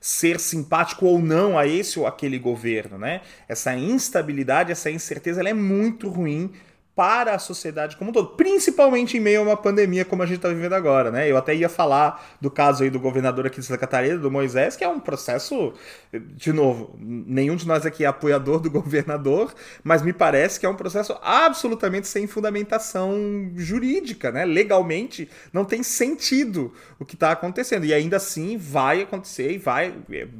ser 0.00 0.40
simpático 0.40 1.04
ou 1.04 1.18
não 1.18 1.58
a 1.58 1.66
esse 1.66 2.00
ou 2.00 2.06
aquele 2.06 2.38
governo, 2.38 2.96
né? 2.96 3.20
Essa 3.46 3.74
instabilidade, 3.76 4.72
essa 4.72 4.90
incerteza, 4.90 5.40
ela 5.40 5.50
é 5.50 5.54
muito 5.54 6.08
ruim 6.08 6.50
para 6.94 7.34
a 7.34 7.38
sociedade 7.38 7.96
como 7.96 8.10
um 8.10 8.12
todo, 8.12 8.30
principalmente 8.30 9.16
em 9.16 9.20
meio 9.20 9.40
a 9.40 9.42
uma 9.42 9.56
pandemia 9.56 10.04
como 10.04 10.22
a 10.22 10.26
gente 10.26 10.36
está 10.36 10.48
vivendo 10.48 10.74
agora, 10.74 11.10
né? 11.10 11.30
Eu 11.30 11.36
até 11.36 11.54
ia 11.54 11.68
falar 11.68 12.36
do 12.40 12.50
caso 12.50 12.82
aí 12.82 12.90
do 12.90 12.98
governador 12.98 13.46
aqui 13.46 13.60
de 13.60 13.66
Santa 13.66 13.78
Catarina, 13.78 14.18
do 14.18 14.30
Moisés, 14.30 14.76
que 14.76 14.84
é 14.84 14.88
um 14.88 14.98
processo, 15.00 15.72
de 16.12 16.52
novo, 16.52 16.98
nenhum 16.98 17.56
de 17.56 17.66
nós 17.66 17.86
aqui 17.86 18.04
é 18.04 18.08
apoiador 18.08 18.60
do 18.60 18.68
governador, 18.70 19.54
mas 19.84 20.02
me 20.02 20.12
parece 20.12 20.58
que 20.58 20.66
é 20.66 20.68
um 20.68 20.74
processo 20.74 21.16
absolutamente 21.22 22.08
sem 22.08 22.26
fundamentação 22.26 23.52
jurídica, 23.56 24.32
né? 24.32 24.44
Legalmente 24.44 25.28
não 25.52 25.64
tem 25.64 25.82
sentido 25.82 26.74
o 26.98 27.04
que 27.04 27.14
está 27.14 27.30
acontecendo 27.30 27.86
e 27.86 27.94
ainda 27.94 28.16
assim 28.16 28.58
vai 28.58 29.02
acontecer 29.02 29.52
e 29.52 29.58
vai, 29.58 29.94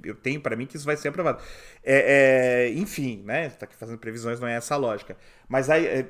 eu 0.05 0.14
tenho 0.14 0.40
para 0.40 0.56
mim 0.56 0.66
que 0.66 0.77
isso 0.77 0.85
vai 0.85 0.97
ser 0.97 1.09
aprovado. 1.09 1.40
É, 1.82 2.68
é, 2.68 2.72
enfim, 2.74 3.22
né? 3.24 3.48
Tá 3.51 3.64
aqui 3.64 3.74
fazendo 3.74 3.98
previsões, 3.98 4.39
não 4.39 4.48
é 4.48 4.56
essa 4.56 4.74
a 4.74 4.77
lógica. 4.77 5.16
Mas 5.51 5.68
aí 5.68 5.85
é, 5.85 6.06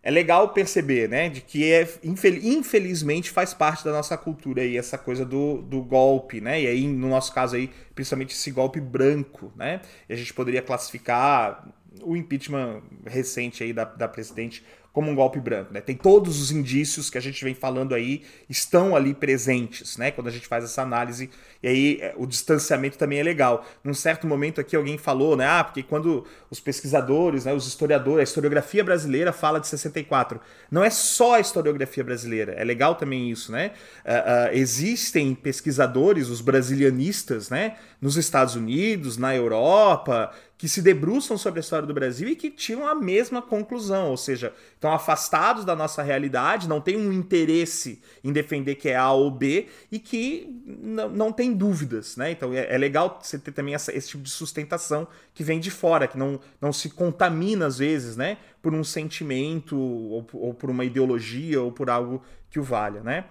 é 0.00 0.10
legal 0.12 0.50
perceber, 0.50 1.08
né, 1.08 1.28
de 1.28 1.40
que 1.40 1.72
é, 1.72 1.86
infelizmente 2.04 3.28
faz 3.28 3.52
parte 3.52 3.84
da 3.84 3.90
nossa 3.90 4.16
cultura 4.16 4.62
aí 4.62 4.76
essa 4.78 4.96
coisa 4.96 5.24
do, 5.24 5.60
do 5.62 5.82
golpe, 5.82 6.40
né, 6.40 6.62
e 6.62 6.66
aí 6.68 6.86
no 6.86 7.08
nosso 7.08 7.34
caso 7.34 7.56
aí, 7.56 7.68
principalmente 7.92 8.32
esse 8.32 8.52
golpe 8.52 8.80
branco, 8.80 9.52
né, 9.56 9.80
e 10.08 10.12
a 10.12 10.16
gente 10.16 10.32
poderia 10.32 10.62
classificar 10.62 11.66
o 12.02 12.16
impeachment 12.16 12.82
recente 13.04 13.64
aí 13.64 13.72
da, 13.72 13.82
da 13.82 14.06
presidente 14.06 14.64
como 14.96 15.10
um 15.10 15.14
golpe 15.14 15.38
branco. 15.38 15.74
Né? 15.74 15.82
Tem 15.82 15.94
todos 15.94 16.40
os 16.40 16.50
indícios 16.50 17.10
que 17.10 17.18
a 17.18 17.20
gente 17.20 17.44
vem 17.44 17.54
falando 17.54 17.94
aí, 17.94 18.22
estão 18.48 18.96
ali 18.96 19.12
presentes, 19.12 19.98
né? 19.98 20.10
Quando 20.10 20.28
a 20.28 20.30
gente 20.30 20.46
faz 20.48 20.64
essa 20.64 20.80
análise. 20.80 21.28
E 21.62 21.68
aí 21.68 21.98
é, 22.00 22.14
o 22.16 22.24
distanciamento 22.24 22.96
também 22.96 23.18
é 23.18 23.22
legal. 23.22 23.66
Num 23.84 23.92
certo 23.92 24.26
momento 24.26 24.58
aqui 24.58 24.74
alguém 24.74 24.96
falou, 24.96 25.36
né? 25.36 25.46
Ah, 25.46 25.62
porque 25.62 25.82
quando 25.82 26.24
os 26.50 26.60
pesquisadores, 26.60 27.44
né, 27.44 27.52
os 27.52 27.66
historiadores, 27.66 28.20
a 28.20 28.22
historiografia 28.22 28.82
brasileira 28.82 29.34
fala 29.34 29.60
de 29.60 29.68
64. 29.68 30.40
Não 30.70 30.82
é 30.82 30.88
só 30.88 31.34
a 31.34 31.40
historiografia 31.40 32.02
brasileira, 32.02 32.52
é 32.52 32.64
legal 32.64 32.94
também 32.94 33.30
isso, 33.30 33.52
né? 33.52 33.72
Uh, 34.02 34.50
uh, 34.50 34.56
existem 34.56 35.34
pesquisadores, 35.34 36.30
os 36.30 36.40
brasilianistas, 36.40 37.50
né? 37.50 37.76
Nos 38.00 38.16
Estados 38.16 38.54
Unidos, 38.54 39.18
na 39.18 39.36
Europa, 39.36 40.32
que 40.58 40.68
se 40.68 40.80
debruçam 40.80 41.36
sobre 41.36 41.60
a 41.60 41.62
história 41.62 41.86
do 41.86 41.92
Brasil 41.92 42.28
e 42.28 42.36
que 42.36 42.50
tiram 42.50 42.88
a 42.88 42.94
mesma 42.94 43.42
conclusão, 43.42 44.10
ou 44.10 44.16
seja, 44.16 44.54
estão 44.74 44.90
afastados 44.90 45.66
da 45.66 45.76
nossa 45.76 46.02
realidade, 46.02 46.68
não 46.68 46.80
têm 46.80 46.96
um 46.96 47.12
interesse 47.12 48.00
em 48.24 48.32
defender 48.32 48.76
que 48.76 48.88
é 48.88 48.96
A 48.96 49.12
ou 49.12 49.30
B 49.30 49.66
e 49.92 49.98
que 49.98 50.48
não 50.66 51.30
tem 51.30 51.52
dúvidas, 51.52 52.16
né? 52.16 52.30
Então 52.30 52.54
é, 52.54 52.74
é 52.74 52.78
legal 52.78 53.18
você 53.22 53.38
ter 53.38 53.52
também 53.52 53.74
essa, 53.74 53.94
esse 53.94 54.08
tipo 54.08 54.22
de 54.22 54.30
sustentação 54.30 55.06
que 55.34 55.44
vem 55.44 55.60
de 55.60 55.70
fora, 55.70 56.08
que 56.08 56.16
não, 56.16 56.40
não 56.58 56.72
se 56.72 56.88
contamina 56.88 57.66
às 57.66 57.78
vezes, 57.78 58.16
né? 58.16 58.38
Por 58.62 58.72
um 58.72 58.82
sentimento 58.82 59.78
ou, 59.78 60.26
ou 60.32 60.54
por 60.54 60.70
uma 60.70 60.86
ideologia 60.86 61.60
ou 61.60 61.70
por 61.70 61.90
algo 61.90 62.22
que 62.50 62.58
o 62.58 62.62
valha, 62.62 63.02
né? 63.02 63.26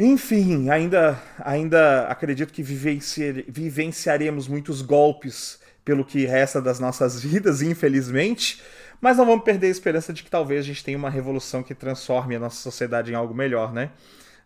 Enfim, 0.00 0.70
ainda, 0.70 1.20
ainda 1.40 2.06
acredito 2.06 2.52
que 2.52 2.62
vivenciaremos 2.62 4.46
muitos 4.46 4.80
golpes 4.80 5.58
pelo 5.88 6.04
que 6.04 6.26
resta 6.26 6.60
das 6.60 6.78
nossas 6.78 7.18
vidas, 7.24 7.62
infelizmente. 7.62 8.62
Mas 9.00 9.16
não 9.16 9.24
vamos 9.24 9.42
perder 9.42 9.68
a 9.68 9.70
esperança 9.70 10.12
de 10.12 10.22
que 10.22 10.30
talvez 10.30 10.60
a 10.60 10.66
gente 10.66 10.84
tenha 10.84 10.98
uma 10.98 11.08
revolução 11.08 11.62
que 11.62 11.74
transforme 11.74 12.36
a 12.36 12.38
nossa 12.38 12.56
sociedade 12.56 13.10
em 13.10 13.14
algo 13.14 13.32
melhor, 13.32 13.72
né? 13.72 13.90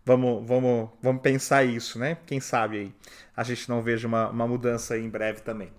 Vamos, 0.04 0.46
vamos, 0.46 0.88
vamos 1.02 1.20
pensar 1.20 1.64
isso, 1.64 1.98
né? 1.98 2.16
Quem 2.26 2.38
sabe 2.38 2.78
aí 2.78 2.94
a 3.36 3.42
gente 3.42 3.68
não 3.68 3.82
veja 3.82 4.06
uma, 4.06 4.28
uma 4.28 4.46
mudança 4.46 4.96
em 4.96 5.08
breve 5.08 5.40
também. 5.40 5.72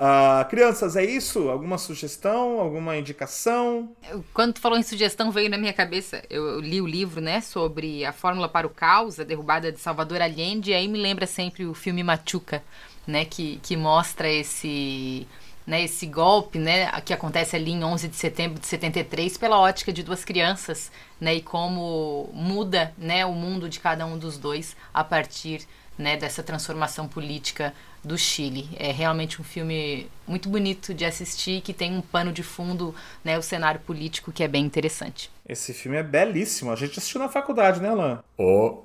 Uh, 0.00 0.48
crianças, 0.48 0.96
é 0.96 1.04
isso? 1.04 1.50
Alguma 1.50 1.76
sugestão? 1.76 2.58
Alguma 2.58 2.96
indicação? 2.96 3.94
Quando 4.32 4.54
tu 4.54 4.60
falou 4.60 4.78
em 4.78 4.82
sugestão, 4.82 5.30
veio 5.30 5.50
na 5.50 5.58
minha 5.58 5.74
cabeça. 5.74 6.22
Eu 6.30 6.58
li 6.58 6.80
o 6.80 6.86
livro, 6.86 7.20
né, 7.20 7.42
sobre 7.42 8.02
a 8.02 8.10
fórmula 8.10 8.48
para 8.48 8.66
o 8.66 8.70
caos, 8.70 9.20
a 9.20 9.24
derrubada 9.24 9.70
de 9.70 9.78
Salvador 9.78 10.22
Allende, 10.22 10.70
e 10.70 10.74
aí 10.74 10.88
me 10.88 10.98
lembra 10.98 11.26
sempre 11.26 11.66
o 11.66 11.74
filme 11.74 12.02
Machuca, 12.02 12.64
né, 13.06 13.26
que, 13.26 13.60
que 13.62 13.76
mostra 13.76 14.26
esse, 14.26 15.28
né, 15.66 15.82
esse 15.82 16.06
golpe, 16.06 16.58
né, 16.58 16.90
que 17.02 17.12
acontece 17.12 17.54
ali 17.54 17.72
em 17.72 17.84
11 17.84 18.08
de 18.08 18.16
setembro 18.16 18.58
de 18.58 18.66
73 18.66 19.36
pela 19.36 19.60
ótica 19.60 19.92
de 19.92 20.02
duas 20.02 20.24
crianças, 20.24 20.90
né, 21.20 21.34
e 21.34 21.42
como 21.42 22.30
muda, 22.32 22.94
né, 22.96 23.26
o 23.26 23.32
mundo 23.32 23.68
de 23.68 23.78
cada 23.78 24.06
um 24.06 24.16
dos 24.16 24.38
dois 24.38 24.74
a 24.94 25.04
partir, 25.04 25.68
né, 26.00 26.16
dessa 26.16 26.42
transformação 26.42 27.06
política 27.06 27.72
do 28.02 28.16
Chile. 28.16 28.68
É 28.76 28.90
realmente 28.90 29.40
um 29.40 29.44
filme 29.44 30.08
muito 30.26 30.48
bonito 30.48 30.94
de 30.94 31.04
assistir, 31.04 31.60
que 31.60 31.72
tem 31.72 31.96
um 31.96 32.00
pano 32.00 32.32
de 32.32 32.42
fundo, 32.42 32.94
né, 33.24 33.38
o 33.38 33.42
cenário 33.42 33.80
político 33.80 34.32
que 34.32 34.42
é 34.42 34.48
bem 34.48 34.64
interessante. 34.64 35.30
Esse 35.48 35.72
filme 35.72 35.98
é 35.98 36.02
belíssimo. 36.02 36.72
A 36.72 36.76
gente 36.76 36.98
assistiu 36.98 37.20
na 37.20 37.28
faculdade, 37.28 37.80
né, 37.80 37.90
Alan? 37.90 38.22
Oh, 38.38 38.78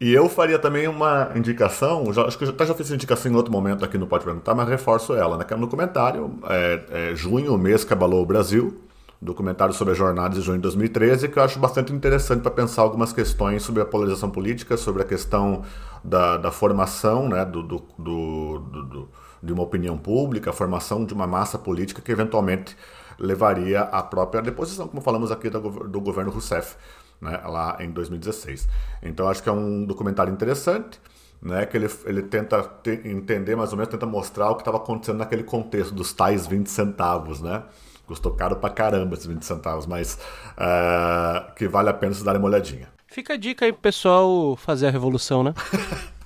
e 0.00 0.12
eu 0.12 0.28
faria 0.28 0.58
também 0.58 0.86
uma 0.86 1.32
indicação, 1.34 2.12
já, 2.12 2.22
acho 2.22 2.38
que 2.38 2.44
eu 2.44 2.50
até 2.50 2.64
já 2.64 2.74
fiz 2.74 2.86
essa 2.86 2.94
indicação 2.94 3.32
em 3.32 3.34
outro 3.34 3.50
momento 3.50 3.84
aqui 3.84 3.98
no 3.98 4.06
Pode 4.06 4.24
Perguntar, 4.24 4.54
mas 4.54 4.68
reforço 4.68 5.14
ela, 5.14 5.36
né? 5.36 5.44
Que 5.44 5.52
é 5.52 5.56
no 5.56 5.62
documentário, 5.62 6.38
é, 6.48 6.80
é, 6.90 7.14
junho, 7.16 7.54
o 7.54 7.58
mês 7.58 7.82
que 7.82 7.92
abalou 7.92 8.22
o 8.22 8.26
Brasil, 8.26 8.80
documentário 9.20 9.74
sobre 9.74 9.92
a 9.92 9.96
jornada 9.96 10.34
de 10.34 10.40
junho 10.40 10.58
de 10.58 10.62
2013, 10.62 11.28
que 11.28 11.38
eu 11.38 11.42
acho 11.42 11.58
bastante 11.58 11.92
interessante 11.92 12.40
para 12.40 12.50
pensar 12.50 12.82
algumas 12.82 13.12
questões 13.12 13.62
sobre 13.62 13.82
a 13.82 13.84
polarização 13.84 14.30
política, 14.30 14.76
sobre 14.76 15.02
a 15.02 15.04
questão 15.04 15.62
da, 16.04 16.36
da 16.36 16.52
formação 16.52 17.28
né, 17.28 17.44
do, 17.44 17.62
do, 17.62 17.82
do, 17.98 18.58
do, 18.58 19.08
de 19.42 19.52
uma 19.52 19.62
opinião 19.62 19.98
pública, 19.98 20.50
a 20.50 20.52
formação 20.52 21.04
de 21.04 21.12
uma 21.12 21.26
massa 21.26 21.58
política 21.58 22.00
que 22.00 22.12
eventualmente 22.12 22.76
levaria 23.18 23.80
à 23.82 24.02
própria 24.02 24.40
deposição, 24.40 24.86
como 24.86 25.02
falamos 25.02 25.32
aqui 25.32 25.50
do, 25.50 25.60
do 25.60 26.00
governo 26.00 26.30
Rousseff 26.30 26.76
né, 27.20 27.40
lá 27.44 27.76
em 27.80 27.90
2016. 27.90 28.68
Então 29.02 29.28
acho 29.28 29.42
que 29.42 29.48
é 29.48 29.52
um 29.52 29.84
documentário 29.84 30.32
interessante, 30.32 31.00
né, 31.42 31.66
que 31.66 31.76
ele, 31.76 31.90
ele 32.04 32.22
tenta 32.22 32.62
te, 32.62 33.00
entender 33.04 33.56
mais 33.56 33.72
ou 33.72 33.76
menos, 33.76 33.90
tenta 33.90 34.06
mostrar 34.06 34.50
o 34.50 34.54
que 34.54 34.62
estava 34.62 34.76
acontecendo 34.76 35.18
naquele 35.18 35.42
contexto 35.42 35.92
dos 35.92 36.12
tais 36.12 36.46
20 36.46 36.68
centavos, 36.68 37.40
né? 37.40 37.64
Custou 38.08 38.32
caro 38.32 38.56
pra 38.56 38.70
caramba 38.70 39.14
esses 39.14 39.26
20 39.26 39.42
centavos, 39.42 39.84
mas 39.84 40.18
uh, 40.56 41.54
que 41.54 41.68
vale 41.68 41.90
a 41.90 41.92
pena 41.92 42.14
se 42.14 42.24
darem 42.24 42.40
uma 42.40 42.48
olhadinha. 42.48 42.88
Fica 43.06 43.34
a 43.34 43.36
dica 43.36 43.66
aí 43.66 43.72
pro 43.72 43.82
pessoal 43.82 44.56
fazer 44.56 44.86
a 44.86 44.90
revolução, 44.90 45.42
né? 45.44 45.52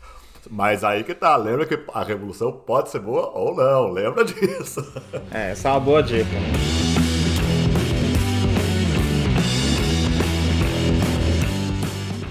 Mas 0.50 0.82
aí 0.84 1.04
que 1.04 1.14
tá, 1.14 1.34
lembra 1.36 1.64
que 1.64 1.78
a 1.94 2.02
revolução 2.02 2.52
pode 2.52 2.90
ser 2.90 2.98
boa 2.98 3.30
ou 3.30 3.54
não, 3.54 3.90
lembra 3.90 4.24
disso. 4.24 4.84
É, 5.30 5.52
essa 5.52 5.68
é 5.68 5.70
uma 5.70 5.80
boa 5.80 6.02
dica. 6.02 6.28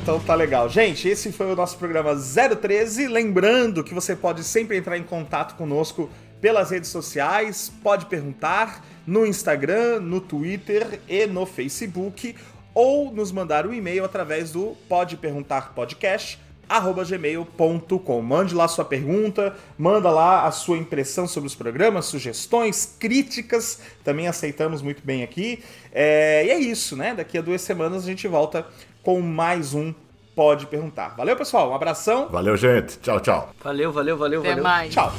Então 0.01 0.19
tá 0.19 0.35
legal. 0.35 0.67
Gente, 0.69 1.07
esse 1.07 1.31
foi 1.31 1.51
o 1.51 1.55
nosso 1.55 1.77
programa 1.77 2.13
013. 2.15 3.07
Lembrando 3.07 3.83
que 3.83 3.93
você 3.93 4.15
pode 4.15 4.43
sempre 4.43 4.77
entrar 4.77 4.97
em 4.97 5.03
contato 5.03 5.55
conosco 5.55 6.09
pelas 6.41 6.71
redes 6.71 6.89
sociais, 6.89 7.71
pode 7.81 8.07
perguntar 8.07 8.83
no 9.05 9.25
Instagram, 9.25 9.99
no 9.99 10.21
Twitter 10.21 10.99
e 11.07 11.25
no 11.25 11.45
Facebook, 11.45 12.35
ou 12.73 13.11
nos 13.11 13.31
mandar 13.31 13.65
um 13.67 13.73
e-mail 13.73 14.05
através 14.05 14.51
do 14.51 14.75
pode 14.87 15.17
perguntar 15.17 15.73
podcast 15.73 16.39
gmail.com. 16.79 18.21
Mande 18.21 18.55
lá 18.55 18.67
sua 18.67 18.85
pergunta, 18.85 19.55
manda 19.77 20.09
lá 20.09 20.45
a 20.45 20.51
sua 20.51 20.77
impressão 20.77 21.27
sobre 21.27 21.47
os 21.47 21.55
programas, 21.55 22.05
sugestões, 22.05 22.95
críticas, 22.97 23.81
também 24.03 24.27
aceitamos 24.27 24.81
muito 24.81 25.01
bem 25.03 25.23
aqui. 25.23 25.61
É, 25.91 26.45
e 26.45 26.49
é 26.49 26.59
isso, 26.59 26.95
né? 26.95 27.13
Daqui 27.13 27.37
a 27.37 27.41
duas 27.41 27.61
semanas 27.61 28.03
a 28.03 28.07
gente 28.07 28.27
volta 28.27 28.65
com 29.03 29.19
mais 29.19 29.73
um 29.73 29.93
Pode 30.33 30.65
Perguntar. 30.67 31.09
Valeu, 31.17 31.35
pessoal. 31.35 31.71
Um 31.71 31.75
abração. 31.75 32.29
Valeu, 32.29 32.55
gente. 32.55 32.97
Tchau, 32.99 33.19
tchau. 33.19 33.49
Valeu, 33.61 33.91
valeu, 33.91 34.17
valeu, 34.17 34.39
Até 34.39 34.49
valeu. 34.51 34.63
Mais. 34.63 34.93
Tchau. 34.93 35.11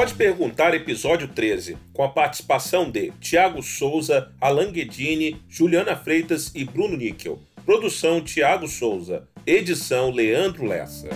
Pode 0.00 0.14
Perguntar, 0.14 0.72
episódio 0.72 1.28
13, 1.28 1.76
com 1.92 2.02
a 2.02 2.08
participação 2.08 2.90
de 2.90 3.10
Tiago 3.20 3.62
Souza, 3.62 4.32
Alan 4.40 4.72
Guedini, 4.72 5.42
Juliana 5.46 5.94
Freitas 5.94 6.50
e 6.54 6.64
Bruno 6.64 6.96
Níquel. 6.96 7.38
Produção 7.66 8.22
Tiago 8.22 8.66
Souza. 8.66 9.28
Edição 9.46 10.10
Leandro 10.10 10.64
Lessa. 10.64 11.10